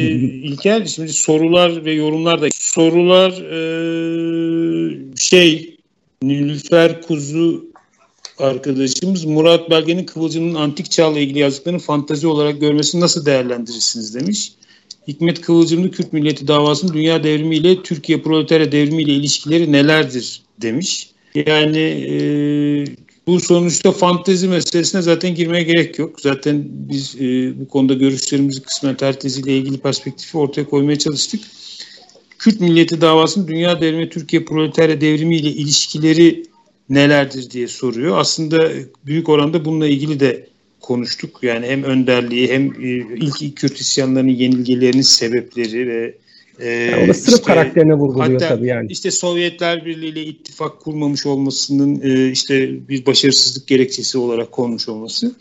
İlker 0.48 0.86
şimdi 0.86 1.14
sorular 1.14 1.86
ve 1.86 1.94
yorumlar 1.94 2.42
da 2.42 2.48
sorular 2.54 3.32
e, 3.32 5.16
şey 5.18 5.78
Nilüfer 6.24 7.02
Kuzu 7.02 7.69
arkadaşımız 8.42 9.26
Murat 9.26 9.70
Belge'nin 9.70 10.06
Kıvılcım'ın 10.06 10.56
antik 10.56 10.92
çağla 10.92 11.20
ilgili 11.20 11.40
yazdıklarını 11.40 11.80
fantazi 11.80 12.28
olarak 12.28 12.62
görmesini 12.62 13.02
nasıl 13.02 13.26
değerlendirirsiniz 13.26 14.16
demiş. 14.16 14.52
Hikmet 15.08 15.42
Kıvılcımlı 15.42 15.92
Kürt 15.92 16.14
milleti 16.14 16.48
davasının 16.48 16.94
dünya 16.94 17.24
devrimi 17.24 17.56
ile 17.56 17.84
Türkiye 17.84 18.22
proletarya 18.22 18.72
devrimi 18.72 19.04
ile 19.04 19.14
ilişkileri 19.14 19.72
nelerdir 19.72 20.42
demiş. 20.62 21.10
Yani 21.36 21.80
e, 21.80 22.16
bu 23.28 23.40
sonuçta 23.40 23.92
fantezi 23.92 24.48
meselesine 24.48 25.02
zaten 25.02 25.36
girmeye 25.36 25.64
gerek 25.64 26.00
yok. 26.00 26.22
Zaten 26.22 26.66
biz 26.70 27.16
e, 27.16 27.60
bu 27.60 27.68
konuda 27.68 27.94
görüşlerimizi 27.94 28.62
kısmen 28.62 28.98
ile 29.24 29.58
ilgili 29.58 29.78
perspektifi 29.78 30.38
ortaya 30.38 30.66
koymaya 30.66 31.00
çalıştık. 31.00 31.42
Kürt 32.40 32.60
milleti 32.60 33.02
davasının 33.02 33.48
dünya 33.48 33.82
devrimi 33.82 34.10
Türkiye 34.10 34.46
proletarya 34.46 35.02
devrimi 35.02 35.38
ile 35.38 35.50
ilişkileri 35.50 36.49
nelerdir 36.90 37.52
diye 37.52 37.68
soruyor. 37.68 38.18
Aslında 38.18 38.72
büyük 39.06 39.30
oranda 39.30 39.66
bununla 39.66 39.88
ilgili 39.88 40.20
de 40.20 40.48
konuştuk. 40.80 41.40
Yani 41.42 41.68
hem 41.68 41.84
önderliği 41.84 42.48
hem 42.48 42.64
e, 42.66 43.18
ilk 43.18 43.58
Kürt 43.58 43.78
isyanlarının 43.78 44.32
yenilgelerinin 44.32 45.02
sebepleri 45.02 45.88
ve 45.88 46.16
e, 46.60 46.70
yani 46.70 47.14
sınıf 47.14 47.40
işte, 47.40 47.54
karakterine 47.54 47.94
vurguluyor 47.94 48.42
hatta 48.42 48.48
tabii 48.48 48.68
yani. 48.68 48.92
İşte 48.92 49.12
Sovyetler 49.12 49.86
Birliği 49.86 50.10
ile 50.10 50.24
ittifak 50.24 50.80
kurmamış 50.80 51.26
olmasının 51.26 52.02
e, 52.04 52.32
işte 52.32 52.88
bir 52.90 53.06
başarısızlık 53.06 53.68
gerekçesi 53.68 54.18
olarak 54.18 54.52
konmuş 54.52 54.90
olması. 54.90 55.36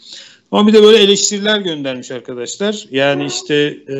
Ama 0.51 0.69
bir 0.69 0.73
de 0.73 0.83
böyle 0.83 0.99
eleştiriler 0.99 1.61
göndermiş 1.61 2.11
arkadaşlar. 2.11 2.87
Yani 2.91 3.27
işte 3.27 3.55
e, 3.89 3.99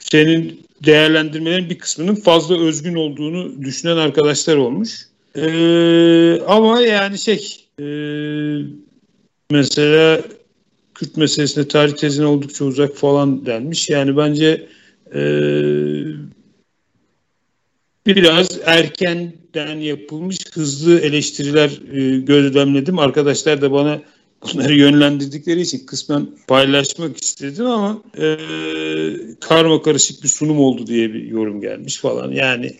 senin 0.00 0.60
değerlendirmelerin 0.86 1.70
bir 1.70 1.78
kısmının 1.78 2.14
fazla 2.14 2.60
özgün 2.60 2.94
olduğunu 2.94 3.62
düşünen 3.62 3.96
arkadaşlar 3.96 4.56
olmuş. 4.56 5.08
Ee, 5.36 6.40
ama 6.46 6.80
yani 6.80 7.18
şey 7.18 7.66
e, 7.80 7.86
mesela 9.50 10.22
Kürt 10.94 11.16
meselesinde 11.16 11.68
tarih 11.68 11.92
tezine 11.92 12.26
oldukça 12.26 12.64
uzak 12.64 12.96
falan 12.96 13.46
denmiş. 13.46 13.90
Yani 13.90 14.16
bence 14.16 14.66
e, 15.14 15.20
biraz 18.06 18.48
erkenden 18.64 19.76
yapılmış 19.76 20.38
hızlı 20.52 21.00
eleştiriler 21.00 21.80
e, 21.92 22.20
gözlemledim. 22.20 22.98
Arkadaşlar 22.98 23.62
da 23.62 23.72
bana 23.72 24.02
bunları 24.42 24.74
yönlendirdikleri 24.74 25.60
için 25.60 25.86
kısmen 25.86 26.28
paylaşmak 26.46 27.22
istedim 27.22 27.66
ama 27.66 28.02
e, 28.18 28.36
karma 29.40 29.82
karışık 29.82 30.22
bir 30.22 30.28
sunum 30.28 30.60
oldu 30.60 30.86
diye 30.86 31.14
bir 31.14 31.22
yorum 31.26 31.60
gelmiş 31.60 31.96
falan. 31.96 32.32
Yani 32.32 32.76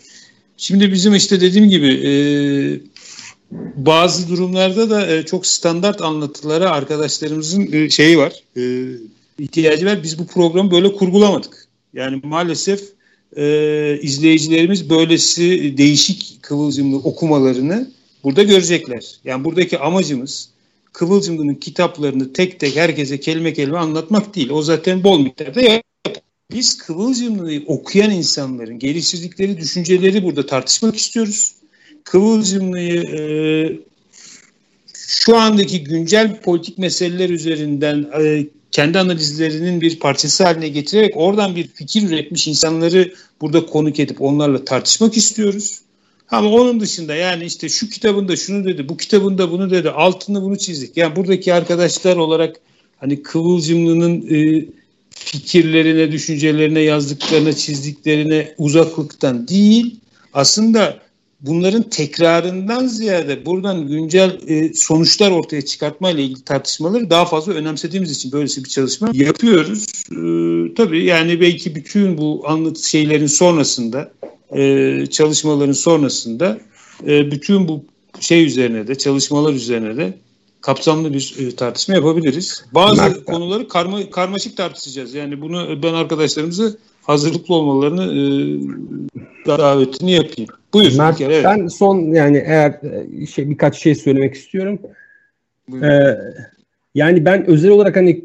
şimdi 0.56 0.92
bizim 0.92 1.14
işte 1.14 1.40
dediğim 1.40 1.68
gibi 1.68 1.88
e, 1.88 2.12
bazı 3.76 4.28
durumlarda 4.28 4.90
da 4.90 5.06
e, 5.06 5.22
çok 5.22 5.46
standart 5.46 6.02
anlatılara 6.02 6.70
arkadaşlarımızın 6.70 7.72
e, 7.72 7.90
şeyi 7.90 8.18
var, 8.18 8.32
e, 8.56 8.62
ihtiyacı 9.38 9.86
var. 9.86 10.02
Biz 10.02 10.18
bu 10.18 10.26
programı 10.26 10.70
böyle 10.70 10.92
kurgulamadık. 10.92 11.66
Yani 11.94 12.20
maalesef 12.24 12.80
e, 13.36 13.98
izleyicilerimiz 14.02 14.90
böylesi 14.90 15.74
değişik 15.78 16.42
kıvılcımlı 16.42 16.96
okumalarını 16.96 17.90
burada 18.24 18.42
görecekler. 18.42 19.18
Yani 19.24 19.44
buradaki 19.44 19.78
amacımız 19.78 20.54
Kıvılcımlı'nın 20.94 21.54
kitaplarını 21.54 22.32
tek 22.32 22.60
tek 22.60 22.76
herkese 22.76 23.20
kelime 23.20 23.52
kelime 23.52 23.78
anlatmak 23.78 24.34
değil. 24.34 24.50
O 24.50 24.62
zaten 24.62 25.04
bol 25.04 25.20
miktarda. 25.20 25.60
Biz 26.54 26.78
Kıvılcımlı'yı 26.78 27.62
okuyan 27.66 28.10
insanların 28.10 28.78
geliştirdikleri 28.78 29.58
düşünceleri 29.58 30.22
burada 30.22 30.46
tartışmak 30.46 30.96
istiyoruz. 30.96 31.52
Kıvılcımlı'yı 32.04 33.02
e, 33.02 33.20
şu 34.94 35.36
andaki 35.36 35.84
güncel 35.84 36.40
politik 36.40 36.78
meseleler 36.78 37.30
üzerinden 37.30 38.06
e, 38.20 38.46
kendi 38.70 38.98
analizlerinin 38.98 39.80
bir 39.80 39.98
parçası 39.98 40.44
haline 40.44 40.68
getirerek 40.68 41.16
oradan 41.16 41.56
bir 41.56 41.68
fikir 41.68 42.08
üretmiş 42.08 42.48
insanları 42.48 43.14
burada 43.40 43.66
konuk 43.66 44.00
edip 44.00 44.22
onlarla 44.22 44.64
tartışmak 44.64 45.16
istiyoruz. 45.16 45.80
Ama 46.30 46.50
onun 46.50 46.80
dışında 46.80 47.14
yani 47.14 47.44
işte 47.44 47.68
şu 47.68 47.88
kitabında 47.88 48.36
şunu 48.36 48.64
dedi, 48.64 48.88
bu 48.88 48.96
kitabında 48.96 49.50
bunu 49.50 49.70
dedi, 49.70 49.90
altını 49.90 50.42
bunu 50.42 50.58
çizdik. 50.58 50.96
Yani 50.96 51.16
buradaki 51.16 51.54
arkadaşlar 51.54 52.16
olarak 52.16 52.56
hani 53.00 53.22
Kıvılcımlı'nın 53.22 54.26
e, 54.30 54.66
fikirlerine, 55.14 56.12
düşüncelerine, 56.12 56.80
yazdıklarına, 56.80 57.52
çizdiklerine 57.52 58.54
uzaklıktan 58.58 59.48
değil, 59.48 60.00
aslında 60.32 61.04
bunların 61.40 61.82
tekrarından 61.82 62.86
ziyade 62.86 63.46
buradan 63.46 63.88
güncel 63.88 64.38
e, 64.46 64.74
sonuçlar 64.74 65.30
ortaya 65.30 65.62
çıkartma 65.62 66.10
ile 66.10 66.22
ilgili 66.22 66.44
tartışmaları 66.44 67.10
daha 67.10 67.24
fazla 67.24 67.52
önemsediğimiz 67.52 68.10
için 68.10 68.32
böylesi 68.32 68.64
bir 68.64 68.68
çalışma 68.68 69.10
yapıyoruz. 69.12 69.86
E, 70.10 70.74
tabii 70.74 71.04
yani 71.04 71.40
belki 71.40 71.74
bütün 71.74 72.18
bu 72.18 72.42
anlat 72.46 72.78
şeylerin 72.78 73.26
sonrasında 73.26 74.12
e, 74.56 75.06
çalışmaların 75.10 75.72
sonrasında 75.72 76.58
e, 77.06 77.30
bütün 77.30 77.68
bu 77.68 77.84
şey 78.20 78.44
üzerine 78.44 78.86
de 78.86 78.94
çalışmalar 78.94 79.52
üzerine 79.52 79.96
de 79.96 80.18
kapsamlı 80.64 81.14
bir 81.14 81.36
e, 81.38 81.56
tartışma 81.56 81.94
yapabiliriz. 81.94 82.64
Bazı 82.74 83.02
Mert, 83.02 83.24
konuları 83.24 83.68
karma, 83.68 84.10
karmaşık 84.10 84.56
tartışacağız. 84.56 85.14
Yani 85.14 85.40
bunu 85.40 85.82
ben 85.82 85.94
arkadaşlarımızı 85.94 86.78
hazırlıklı 87.02 87.54
olmalarını 87.54 88.04
e, 88.04 88.22
davetini 89.46 90.12
yapayım. 90.12 90.50
Buyur. 90.72 90.98
Mert, 90.98 91.18
kere, 91.18 91.34
evet. 91.34 91.44
Ben 91.44 91.66
son 91.66 91.98
yani 92.14 92.42
eğer 92.46 92.80
e, 93.22 93.26
şey 93.26 93.50
birkaç 93.50 93.78
şey 93.78 93.94
söylemek 93.94 94.34
istiyorum. 94.34 94.78
Ee, 95.82 96.18
yani 96.94 97.24
ben 97.24 97.46
özel 97.46 97.70
olarak 97.70 97.96
hani 97.96 98.24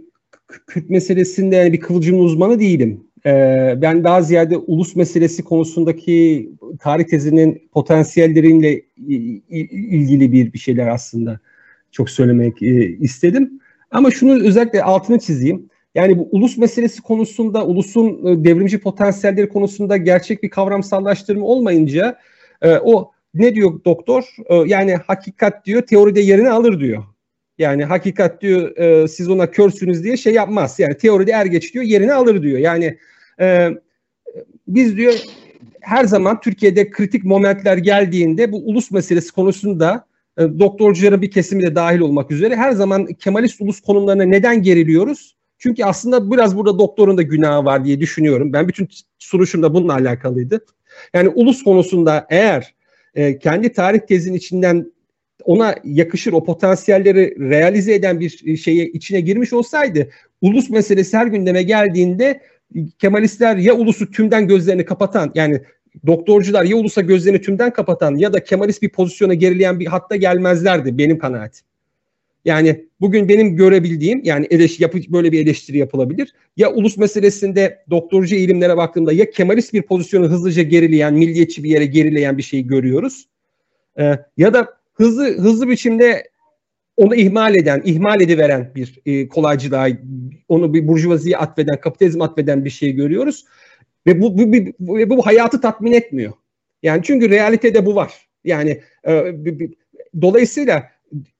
Kürt 0.67 0.89
meselesinde 0.89 1.55
yani 1.55 1.73
bir 1.73 1.79
kıvılcım 1.79 2.19
uzmanı 2.19 2.59
değilim. 2.59 3.03
Ee, 3.25 3.73
ben 3.81 4.03
daha 4.03 4.21
ziyade 4.21 4.57
ulus 4.57 4.95
meselesi 4.95 5.43
konusundaki 5.43 6.49
tarih 6.79 7.03
tezinin 7.03 7.69
potansiyelleriyle 7.73 8.81
ilgili 9.07 10.31
bir 10.31 10.53
bir 10.53 10.59
şeyler 10.59 10.87
aslında 10.87 11.39
çok 11.91 12.09
söylemek 12.09 12.61
e, 12.61 12.97
istedim. 12.97 13.61
Ama 13.91 14.11
şunu 14.11 14.47
özellikle 14.47 14.83
altını 14.83 15.19
çizeyim. 15.19 15.69
Yani 15.95 16.17
bu 16.17 16.29
ulus 16.31 16.57
meselesi 16.57 17.01
konusunda, 17.01 17.65
ulusun 17.65 18.25
e, 18.25 18.43
devrimci 18.43 18.79
potansiyelleri 18.79 19.49
konusunda 19.49 19.97
gerçek 19.97 20.43
bir 20.43 20.49
kavramsallaştırma 20.49 21.45
olmayınca 21.45 22.19
e, 22.61 22.77
o 22.77 23.11
ne 23.33 23.55
diyor 23.55 23.79
doktor? 23.85 24.23
yani 24.65 24.95
hakikat 24.95 25.65
diyor 25.65 25.81
teoride 25.81 26.21
yerini 26.21 26.49
alır 26.49 26.79
diyor. 26.79 27.03
Yani 27.59 27.85
hakikat 27.85 28.41
diyor 28.41 28.77
e, 28.77 29.07
siz 29.07 29.29
ona 29.29 29.51
körsünüz 29.51 30.03
diye 30.03 30.17
şey 30.17 30.33
yapmaz. 30.33 30.79
Yani 30.79 30.97
teoride 30.97 31.31
er 31.31 31.45
geç 31.45 31.73
diyor 31.73 31.85
yerini 31.85 32.13
alır 32.13 32.41
diyor. 32.41 32.59
Yani 32.59 32.97
e, 33.39 33.69
biz 34.67 34.97
diyor 34.97 35.13
her 35.81 36.05
zaman 36.05 36.39
Türkiye'de 36.39 36.89
kritik 36.89 37.23
momentler 37.23 37.77
geldiğinde 37.77 38.51
bu 38.51 38.57
ulus 38.57 38.91
meselesi 38.91 39.31
konusunda 39.31 39.95
e, 39.95 40.08
doktorcuların 40.39 41.21
bir 41.21 41.31
kesimi 41.31 41.63
de 41.63 41.75
dahil 41.75 41.99
olmak 41.99 42.31
üzere 42.31 42.55
her 42.55 42.71
zaman 42.71 43.05
Kemalist 43.05 43.61
ulus 43.61 43.81
konumlarına 43.81 44.23
neden 44.23 44.61
geriliyoruz? 44.61 45.35
Çünkü 45.57 45.83
aslında 45.83 46.31
biraz 46.31 46.57
burada 46.57 46.79
doktorun 46.79 47.17
da 47.17 47.21
günahı 47.21 47.65
var 47.65 47.85
diye 47.85 47.99
düşünüyorum. 47.99 48.53
Ben 48.53 48.67
bütün 48.67 48.89
soruşum 49.19 49.63
da 49.63 49.73
bununla 49.73 49.93
alakalıydı. 49.93 50.65
Yani 51.13 51.29
ulus 51.29 51.63
konusunda 51.63 52.27
eğer 52.29 52.73
e, 53.15 53.39
kendi 53.39 53.71
tarih 53.71 53.99
tezinin 53.99 54.37
içinden 54.37 54.91
ona 55.43 55.75
yakışır 55.83 56.33
o 56.33 56.43
potansiyelleri 56.43 57.49
realize 57.49 57.93
eden 57.93 58.19
bir 58.19 58.57
şeye 58.57 58.85
içine 58.85 59.21
girmiş 59.21 59.53
olsaydı 59.53 60.09
ulus 60.41 60.69
meselesi 60.69 61.17
her 61.17 61.27
gündeme 61.27 61.63
geldiğinde 61.63 62.41
Kemalistler 62.99 63.57
ya 63.57 63.73
ulusu 63.73 64.11
tümden 64.11 64.47
gözlerini 64.47 64.85
kapatan 64.85 65.31
yani 65.35 65.61
doktorcular 66.07 66.63
ya 66.63 66.77
ulusa 66.77 67.01
gözlerini 67.01 67.41
tümden 67.41 67.73
kapatan 67.73 68.15
ya 68.15 68.33
da 68.33 68.43
Kemalist 68.43 68.81
bir 68.81 68.89
pozisyona 68.89 69.33
gerileyen 69.33 69.79
bir 69.79 69.85
hatta 69.85 70.15
gelmezlerdi 70.15 70.97
benim 70.97 71.19
kanaatim. 71.19 71.65
Yani 72.45 72.85
bugün 73.01 73.29
benim 73.29 73.55
görebildiğim 73.55 74.21
yani 74.23 74.47
eleş, 74.49 74.79
yapı, 74.79 74.99
böyle 75.09 75.31
bir 75.31 75.43
eleştiri 75.43 75.77
yapılabilir. 75.77 76.33
Ya 76.57 76.73
ulus 76.73 76.97
meselesinde 76.97 77.83
doktorcu 77.89 78.35
eğilimlere 78.35 78.77
baktığımda 78.77 79.13
ya 79.13 79.29
Kemalist 79.29 79.73
bir 79.73 79.81
pozisyonu 79.81 80.29
hızlıca 80.29 80.63
gerileyen, 80.63 81.13
milliyetçi 81.13 81.63
bir 81.63 81.69
yere 81.69 81.85
gerileyen 81.85 82.37
bir 82.37 82.43
şeyi 82.43 82.67
görüyoruz. 82.67 83.25
Ee, 83.99 84.19
ya 84.37 84.53
da 84.53 84.67
hızlı 84.93 85.37
hızlı 85.37 85.69
biçimde 85.69 86.29
onu 86.97 87.15
ihmal 87.15 87.55
eden, 87.55 87.81
ihmal 87.85 88.21
ediveren 88.21 88.71
bir 88.75 88.99
e, 89.05 89.27
kolaycılığa, 89.27 89.87
onu 90.47 90.73
bir 90.73 90.87
burjuvaziye 90.87 91.37
atfeden, 91.37 91.81
kapitalizm 91.81 92.21
atfeden 92.21 92.65
bir 92.65 92.69
şey 92.69 92.91
görüyoruz. 92.91 93.45
Ve 94.07 94.21
bu, 94.21 94.37
bu, 94.37 94.53
bu, 94.53 94.57
bu, 94.79 95.09
bu 95.09 95.25
hayatı 95.25 95.61
tatmin 95.61 95.91
etmiyor. 95.91 96.33
Yani 96.83 97.01
çünkü 97.03 97.29
realitede 97.29 97.85
bu 97.85 97.95
var. 97.95 98.27
Yani 98.43 98.81
e, 99.07 99.45
bir, 99.45 99.59
bir, 99.59 99.73
dolayısıyla 100.21 100.89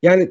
yani 0.02 0.30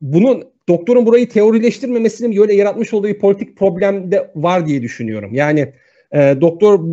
bunun 0.00 0.44
doktorun 0.68 1.06
burayı 1.06 1.28
teorileştirmemesinin 1.28 2.36
böyle 2.36 2.54
yaratmış 2.54 2.94
olduğu 2.94 3.18
politik 3.18 3.56
problem 3.56 4.12
de 4.12 4.30
var 4.36 4.66
diye 4.66 4.82
düşünüyorum. 4.82 5.34
Yani 5.34 5.72
e, 6.12 6.36
doktor 6.40 6.84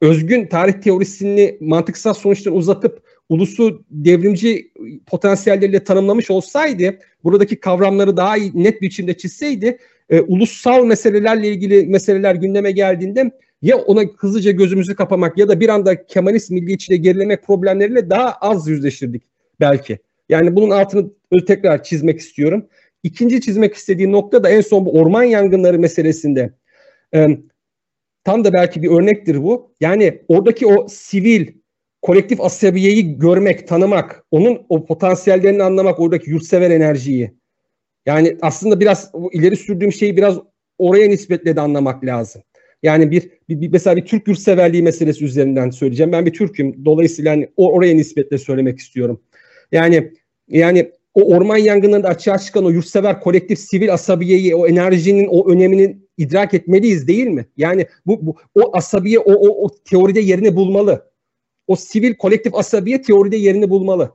özgün 0.00 0.46
tarih 0.46 0.72
teorisini 0.72 1.56
mantıksal 1.60 2.14
sonuçtan 2.14 2.56
uzatıp 2.56 3.02
ulusu 3.28 3.84
devrimci 3.90 4.72
potansiyelleriyle 5.06 5.84
tanımlamış 5.84 6.30
olsaydı, 6.30 6.98
buradaki 7.24 7.60
kavramları 7.60 8.16
daha 8.16 8.34
net 8.54 8.82
biçimde 8.82 9.16
çizseydi, 9.16 9.78
e, 10.10 10.20
ulusal 10.20 10.84
meselelerle 10.84 11.48
ilgili 11.48 11.86
meseleler 11.86 12.34
gündeme 12.34 12.70
geldiğinde 12.70 13.30
ya 13.62 13.76
ona 13.76 14.02
hızlıca 14.16 14.50
gözümüzü 14.50 14.96
kapamak 14.96 15.38
ya 15.38 15.48
da 15.48 15.60
bir 15.60 15.68
anda 15.68 16.06
Kemalist 16.06 16.50
milliyetçiliğe 16.50 17.00
gerilemek 17.00 17.44
problemleriyle 17.44 18.10
daha 18.10 18.32
az 18.32 18.68
yüzleştirdik 18.68 19.22
belki. 19.60 19.98
Yani 20.28 20.56
bunun 20.56 20.70
altını 20.70 21.10
tekrar 21.46 21.82
çizmek 21.82 22.20
istiyorum. 22.20 22.66
İkinci 23.02 23.40
çizmek 23.40 23.74
istediğim 23.74 24.12
nokta 24.12 24.44
da 24.44 24.48
en 24.50 24.60
son 24.60 24.86
bu 24.86 25.00
orman 25.00 25.22
yangınları 25.22 25.78
meselesinde. 25.78 26.52
E, 27.14 27.38
tam 28.24 28.44
da 28.44 28.52
belki 28.52 28.82
bir 28.82 28.90
örnektir 28.90 29.42
bu. 29.42 29.74
Yani 29.80 30.22
oradaki 30.28 30.66
o 30.66 30.88
sivil 30.88 31.46
kolektif 32.02 32.40
asabiyeyi 32.40 33.18
görmek, 33.18 33.68
tanımak, 33.68 34.24
onun 34.30 34.66
o 34.68 34.84
potansiyellerini 34.84 35.62
anlamak, 35.62 36.00
oradaki 36.00 36.30
yurtsever 36.30 36.70
enerjiyi. 36.70 37.34
Yani 38.06 38.36
aslında 38.42 38.80
biraz 38.80 39.12
ileri 39.32 39.56
sürdüğüm 39.56 39.92
şeyi 39.92 40.16
biraz 40.16 40.38
oraya 40.78 41.08
nispetle 41.08 41.56
de 41.56 41.60
anlamak 41.60 42.04
lazım. 42.04 42.42
Yani 42.82 43.10
bir, 43.10 43.30
bir, 43.48 43.60
bir 43.60 43.72
mesela 43.72 43.96
bir 43.96 44.04
Türk 44.04 44.28
yurtseverliği 44.28 44.82
meselesi 44.82 45.24
üzerinden 45.24 45.70
söyleyeceğim. 45.70 46.12
Ben 46.12 46.26
bir 46.26 46.32
Türk'üm. 46.32 46.84
Dolayısıyla 46.84 47.32
hani 47.32 47.48
oraya 47.56 47.94
nispetle 47.94 48.38
söylemek 48.38 48.78
istiyorum. 48.78 49.20
Yani 49.72 50.12
yani 50.48 50.92
o 51.14 51.34
orman 51.34 51.56
yangınlarında 51.56 52.08
açığa 52.08 52.38
çıkan 52.38 52.64
o 52.64 52.70
yurtsever 52.70 53.20
kolektif 53.20 53.58
sivil 53.58 53.92
asabiyeyi, 53.92 54.54
o 54.54 54.66
enerjinin, 54.66 55.26
o 55.30 55.50
öneminin 55.50 56.08
idrak 56.18 56.54
etmeliyiz 56.54 57.08
değil 57.08 57.26
mi? 57.26 57.46
Yani 57.56 57.86
bu, 58.06 58.26
bu 58.26 58.36
o 58.54 58.76
asabiye 58.76 59.18
o, 59.18 59.32
o, 59.32 59.64
o 59.64 59.68
teoride 59.84 60.20
yerini 60.20 60.56
bulmalı 60.56 61.08
o 61.68 61.76
sivil 61.76 62.14
kolektif 62.14 62.54
asabiye 62.54 63.02
teoride 63.02 63.36
yerini 63.36 63.70
bulmalı. 63.70 64.14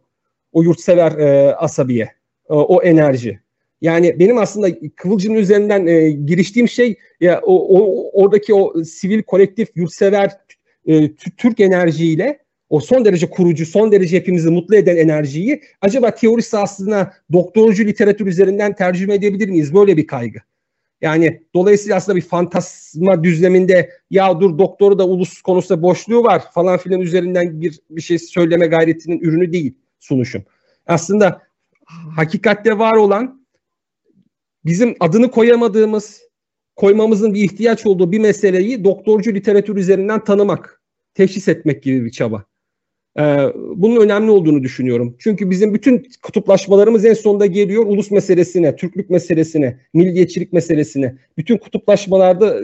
O 0.52 0.64
yurtsever 0.64 1.12
e, 1.12 1.56
asabiye, 1.56 2.12
o, 2.50 2.76
o 2.76 2.84
enerji. 2.84 3.40
Yani 3.84 4.20
benim 4.20 4.38
aslında 4.38 4.68
Kıvılcım'ın 4.96 5.38
üzerinden 5.38 5.88
e, 5.88 6.10
giriştiğim 6.10 6.68
şey 6.68 6.96
ya 7.22 7.42
o, 7.44 7.80
o 7.80 8.10
oradaki 8.14 8.54
o 8.54 8.84
sivil 8.84 9.24
kolektif 9.24 9.68
yurtsever 9.76 10.38
e, 10.86 11.16
Türk 11.16 11.60
enerjiyle 11.60 12.40
o 12.70 12.80
son 12.80 13.06
derece 13.06 13.30
kurucu, 13.30 13.66
son 13.66 13.92
derece 13.92 14.18
hepimizi 14.18 14.50
mutlu 14.50 14.76
eden 14.76 14.98
enerjiyi 14.98 15.62
acaba 15.82 16.16
teori 16.16 16.42
sahasına 16.42 17.14
doktorcu 17.34 17.86
literatür 17.86 18.28
üzerinden 18.28 18.76
tercüme 18.76 19.14
edebilir 19.14 19.50
miyiz? 19.50 19.74
Böyle 19.74 19.98
bir 19.98 20.08
kaygı. 20.08 20.40
Yani 21.02 21.42
dolayısıyla 21.54 21.98
aslında 21.98 22.16
bir 22.16 22.22
fantasma 22.22 23.24
düzleminde 23.24 23.90
ya 24.12 24.42
dur 24.42 24.58
doktoru 24.58 25.00
da 25.00 25.08
ulus 25.08 25.42
konusunda 25.42 25.82
boşluğu 25.82 26.24
var 26.24 26.44
falan 26.54 26.78
filan 26.78 27.02
üzerinden 27.02 27.62
bir 27.62 27.80
bir 27.90 28.02
şey 28.02 28.20
söyleme 28.20 28.68
gayretinin 28.68 29.20
ürünü 29.20 29.54
değil 29.54 29.74
sunuşum. 30.00 30.44
Aslında 30.88 31.42
hakikatte 32.16 32.80
var 32.80 32.96
olan 32.96 33.43
bizim 34.66 34.96
adını 35.00 35.32
koyamadığımız, 35.32 36.22
koymamızın 36.76 37.34
bir 37.34 37.44
ihtiyaç 37.44 37.86
olduğu 37.86 38.12
bir 38.12 38.20
meseleyi 38.20 38.84
doktorcu 38.84 39.36
literatür 39.36 39.76
üzerinden 39.76 40.24
tanımak, 40.24 40.82
teşhis 41.14 41.48
etmek 41.48 41.84
gibi 41.84 42.06
bir 42.06 42.12
çaba. 42.12 42.46
Ee, 43.20 43.22
bunun 43.56 44.02
önemli 44.02 44.32
olduğunu 44.32 44.64
düşünüyorum. 44.64 45.16
Çünkü 45.20 45.50
bizim 45.50 45.74
bütün 45.74 46.08
kutuplaşmalarımız 46.22 47.06
en 47.06 47.14
sonunda 47.14 47.46
geliyor 47.46 47.86
ulus 47.86 48.12
meselesine, 48.12 48.76
Türklük 48.76 49.10
meselesine, 49.10 49.80
milliyetçilik 49.94 50.54
meselesine. 50.54 51.16
Bütün 51.38 51.58
kutuplaşmalarda 51.58 52.60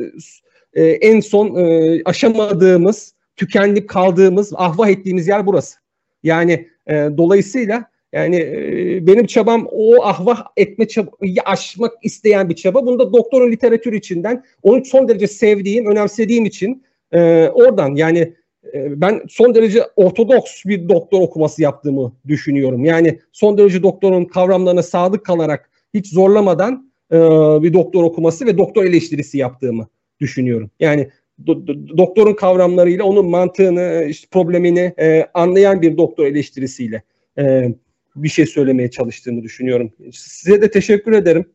e, 0.73 0.83
en 0.83 1.19
son 1.19 1.55
e, 1.55 2.01
aşamadığımız, 2.05 3.13
tükendik 3.35 3.89
kaldığımız, 3.89 4.53
ahvah 4.55 4.89
ettiğimiz 4.89 5.27
yer 5.27 5.45
burası. 5.45 5.77
Yani 6.23 6.67
e, 6.87 6.93
dolayısıyla 7.17 7.85
yani 8.13 8.35
e, 8.35 9.07
benim 9.07 9.25
çabam 9.25 9.67
o 9.71 10.03
ahvah 10.03 10.43
etme 10.57 10.87
çabayı 10.87 11.35
aşmak 11.45 11.93
isteyen 12.03 12.49
bir 12.49 12.55
çaba. 12.55 12.85
Bunu 12.85 12.99
da 12.99 13.13
doktorun 13.13 13.51
literatür 13.51 13.93
içinden, 13.93 14.43
onu 14.63 14.85
son 14.85 15.07
derece 15.07 15.27
sevdiğim, 15.27 15.85
önemsediğim 15.85 16.45
için 16.45 16.83
e, 17.11 17.47
oradan 17.47 17.95
yani 17.95 18.33
ee, 18.73 19.01
ben 19.01 19.21
son 19.29 19.55
derece 19.55 19.83
ortodoks 19.95 20.65
bir 20.65 20.89
doktor 20.89 21.21
okuması 21.21 21.61
yaptığımı 21.61 22.13
düşünüyorum. 22.27 22.85
Yani 22.85 23.19
son 23.31 23.57
derece 23.57 23.83
doktorun 23.83 24.25
kavramlarına 24.25 24.83
sadık 24.83 25.25
kalarak 25.25 25.69
hiç 25.93 26.07
zorlamadan 26.07 26.91
e, 27.11 27.17
bir 27.63 27.73
doktor 27.73 28.03
okuması 28.03 28.45
ve 28.45 28.57
doktor 28.57 28.85
eleştirisi 28.85 29.37
yaptığımı 29.37 29.87
düşünüyorum. 30.19 30.71
Yani 30.79 31.09
do, 31.47 31.67
do, 31.67 31.97
doktorun 31.97 32.33
kavramlarıyla 32.33 33.03
onun 33.03 33.25
mantığını, 33.25 34.05
işte 34.09 34.27
problemini 34.31 34.93
e, 34.99 35.25
anlayan 35.33 35.81
bir 35.81 35.97
doktor 35.97 36.25
eleştirisiyle 36.25 37.03
e, 37.37 37.73
bir 38.15 38.29
şey 38.29 38.45
söylemeye 38.45 38.91
çalıştığımı 38.91 39.43
düşünüyorum. 39.43 39.91
Size 40.11 40.61
de 40.61 40.71
teşekkür 40.71 41.11
ederim. 41.11 41.45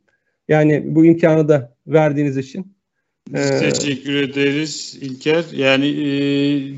Yani 0.48 0.82
bu 0.86 1.04
imkanı 1.04 1.48
da 1.48 1.76
verdiğiniz 1.86 2.36
için. 2.36 2.74
Biz 3.28 3.50
ee, 3.50 3.70
teşekkür 3.70 4.14
ederiz 4.14 4.98
İlker. 5.00 5.44
Yani 5.52 5.86
e, 5.86 6.08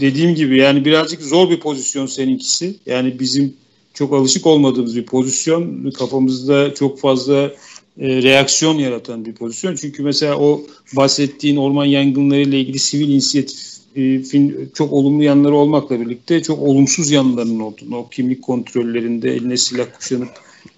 dediğim 0.00 0.34
gibi 0.34 0.58
yani 0.58 0.84
birazcık 0.84 1.22
zor 1.22 1.50
bir 1.50 1.60
pozisyon 1.60 2.06
seninkisi. 2.06 2.76
Yani 2.86 3.20
bizim 3.20 3.54
çok 3.94 4.14
alışık 4.14 4.46
olmadığımız 4.46 4.96
bir 4.96 5.06
pozisyon. 5.06 5.90
Kafamızda 5.90 6.74
çok 6.74 7.00
fazla 7.00 7.52
e, 8.00 8.22
reaksiyon 8.22 8.74
yaratan 8.74 9.24
bir 9.24 9.34
pozisyon. 9.34 9.74
Çünkü 9.74 10.02
mesela 10.02 10.36
o 10.36 10.62
bahsettiğin 10.96 11.56
orman 11.56 11.84
yangınları 11.84 12.40
ile 12.40 12.60
ilgili 12.60 12.78
sivil 12.78 13.08
inisiyatifin 13.96 14.70
çok 14.74 14.92
olumlu 14.92 15.22
yanları 15.22 15.54
olmakla 15.54 16.00
birlikte 16.00 16.42
çok 16.42 16.62
olumsuz 16.62 17.10
yanlarının 17.10 17.60
olduğunu, 17.60 17.96
o 17.96 18.08
kimlik 18.08 18.42
kontrollerinde 18.42 19.34
eline 19.34 19.56
silah 19.56 19.86
kuşanıp 19.98 20.30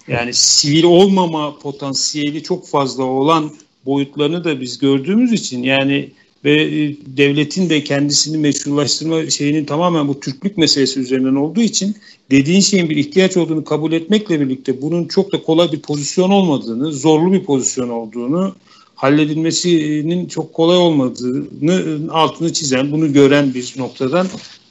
yani 0.09 0.35
sivil 0.35 0.85
olmama 0.85 1.59
potansiyeli 1.59 2.43
çok 2.43 2.67
fazla 2.67 3.05
olan 3.05 3.51
boyutlarını 3.87 4.45
da 4.45 4.61
biz 4.61 4.79
gördüğümüz 4.79 5.33
için 5.33 5.63
yani 5.63 6.11
ve 6.45 6.63
e, 6.63 6.97
devletin 7.07 7.71
de 7.71 7.85
kendisini 7.85 8.39
meşrulaştırma 8.39 9.31
şeyinin 9.31 9.65
tamamen 9.65 10.09
bu 10.09 10.21
Türklük 10.21 10.59
meselesi 10.59 11.01
üzerinden 11.01 11.35
olduğu 11.35 11.61
için 11.61 11.97
dediğin 12.31 12.61
şeyin 12.61 12.91
bir 12.91 12.97
ihtiyaç 12.97 13.37
olduğunu 13.37 13.65
kabul 13.65 13.93
etmekle 13.93 14.41
birlikte 14.41 14.83
bunun 14.83 15.05
çok 15.05 15.33
da 15.33 15.43
kolay 15.43 15.73
bir 15.73 15.81
pozisyon 15.81 16.31
olmadığını, 16.31 16.93
zorlu 16.93 17.33
bir 17.33 17.45
pozisyon 17.45 17.89
olduğunu, 17.89 18.55
halledilmesinin 18.99 20.27
çok 20.27 20.55
kolay 20.55 20.77
olmadığını 20.77 22.13
altını 22.13 22.53
çizen, 22.53 22.93
bunu 22.93 23.13
gören 23.13 23.55
bir 23.55 23.75
noktadan 23.77 24.27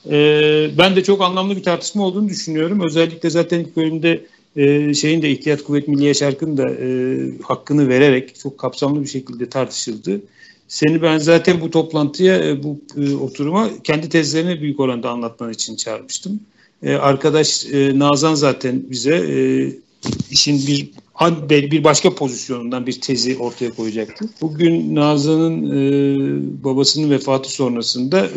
e, 0.10 0.18
ben 0.78 0.96
de 0.96 1.04
çok 1.04 1.22
anlamlı 1.22 1.56
bir 1.56 1.64
tartışma 1.64 2.06
olduğunu 2.06 2.30
düşünüyorum. 2.30 2.82
Özellikle 2.86 3.30
zaten 3.30 3.60
ilk 3.60 3.78
bölümde 3.78 4.26
e, 4.56 4.94
şeyin 4.94 5.22
de 5.22 5.30
İhtiyat 5.30 5.64
Kuvvet 5.64 5.88
Milliye 5.88 6.14
Şarkı'nın 6.14 6.58
da 6.58 6.70
e, 6.70 6.88
hakkını 7.44 7.90
vererek 7.90 8.40
çok 8.40 8.58
kapsamlı 8.58 9.02
bir 9.02 9.08
şekilde 9.08 9.50
tartışıldı. 9.50 10.22
Seni 10.68 11.02
ben 11.02 11.18
zaten 11.18 11.62
bu 11.62 11.72
toplantıya, 11.72 12.64
bu 12.64 12.80
e, 12.98 13.16
oturuma 13.16 13.70
kendi 13.84 14.10
tezlerini 14.10 14.62
büyük 14.62 14.80
oranda 14.80 15.10
anlatman 15.10 15.52
için 15.52 15.76
çağırmıştım. 15.76 16.40
E, 16.84 16.94
arkadaş 16.94 17.66
e, 17.66 18.00
Nazan 18.00 18.36
zaten 18.36 18.84
bize 18.90 19.16
e, 19.16 19.38
işin 20.32 20.68
bir 20.68 20.90
bir 21.50 21.84
başka 21.84 22.16
pozisyonundan 22.16 22.88
bir 22.88 23.02
tezi 23.02 23.38
ortaya 23.38 23.72
koyacaktı. 23.72 24.26
Bugün 24.42 24.96
Nazan'ın 24.96 25.72
e, 25.72 26.64
babasının 26.64 27.10
vefatı 27.10 27.52
sonrasında 27.52 28.28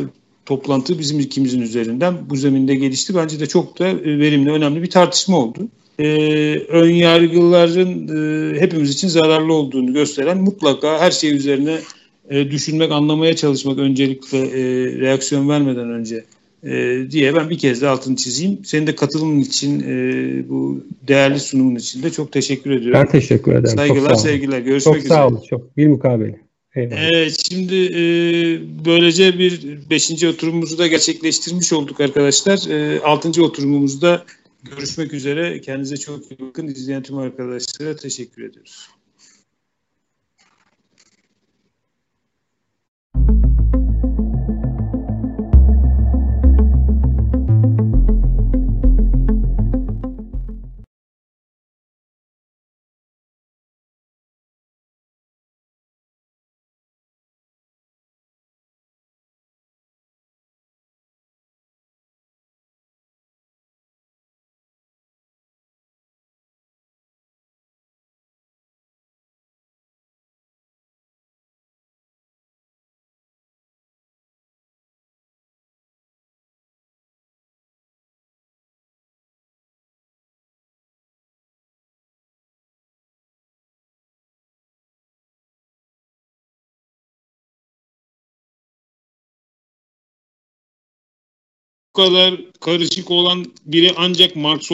toplantı 0.47 0.99
bizim 0.99 1.21
ikimizin 1.21 1.61
üzerinden 1.61 2.31
bu 2.31 2.37
zeminde 2.37 2.75
gelişti. 2.75 3.15
Bence 3.15 3.41
de 3.41 3.47
çok 3.47 3.79
da 3.79 3.85
verimli, 4.05 4.51
önemli 4.51 4.83
bir 4.83 4.91
tartışma 4.91 5.39
oldu 5.39 5.69
e, 6.01 6.05
ön 6.69 6.91
yargıların 6.91 8.09
e, 8.09 8.61
hepimiz 8.61 8.91
için 8.91 9.09
zararlı 9.09 9.53
olduğunu 9.53 9.93
gösteren 9.93 10.39
mutlaka 10.39 10.99
her 11.01 11.11
şey 11.11 11.37
üzerine 11.37 11.79
e, 12.31 12.51
düşünmek, 12.51 12.93
anlamaya 12.93 13.37
çalışmak 13.37 13.79
öncelikle 13.79 14.39
e, 14.39 14.63
reaksiyon 15.01 15.49
vermeden 15.49 15.91
önce 15.91 16.25
e, 16.65 17.07
diye 17.11 17.35
ben 17.35 17.51
bir 17.51 17.59
kez 17.59 17.83
de 17.83 17.89
altını 17.89 18.17
çizeyim. 18.17 18.65
Senin 18.65 18.87
de 18.87 18.95
katılımın 18.95 19.41
için 19.41 19.81
e, 19.81 20.49
bu 20.49 20.85
değerli 21.09 21.41
sunumun 21.41 21.77
için 21.77 22.03
de 22.03 22.11
çok 22.11 22.33
teşekkür 22.33 22.71
ediyorum. 22.71 23.01
Ben 23.01 23.09
teşekkür 23.09 23.53
ederim. 23.53 23.77
Saygılar, 23.77 24.15
sevgiler. 24.15 24.59
Görüşmek 24.59 24.95
çok 24.95 24.97
üzere. 24.97 25.09
Çok 25.09 25.17
sağ 25.17 25.29
olun. 25.29 25.43
Çok 25.51 25.77
bir 25.77 25.87
mukabele. 25.87 26.41
Evet, 26.75 27.47
şimdi 27.49 27.75
e, 27.75 28.03
böylece 28.85 29.39
bir 29.39 29.79
beşinci 29.91 30.29
oturumumuzu 30.29 30.79
da 30.79 30.87
gerçekleştirmiş 30.87 31.73
olduk 31.73 32.01
arkadaşlar. 32.01 32.71
E, 32.71 33.01
altıncı 33.01 33.45
oturumumuzda 33.45 34.25
Görüşmek 34.63 35.13
üzere. 35.13 35.61
Kendinize 35.61 35.97
çok 35.97 36.31
iyi 36.31 36.39
bakın. 36.41 36.67
İzleyen 36.67 37.03
tüm 37.03 37.19
arkadaşlara 37.19 37.97
teşekkür 37.97 38.43
ediyoruz. 38.43 38.89
Kadar 91.95 92.41
karışık 92.61 93.11
olan 93.11 93.45
biri 93.67 93.93
ancak 93.97 94.37
Marx 94.37 94.73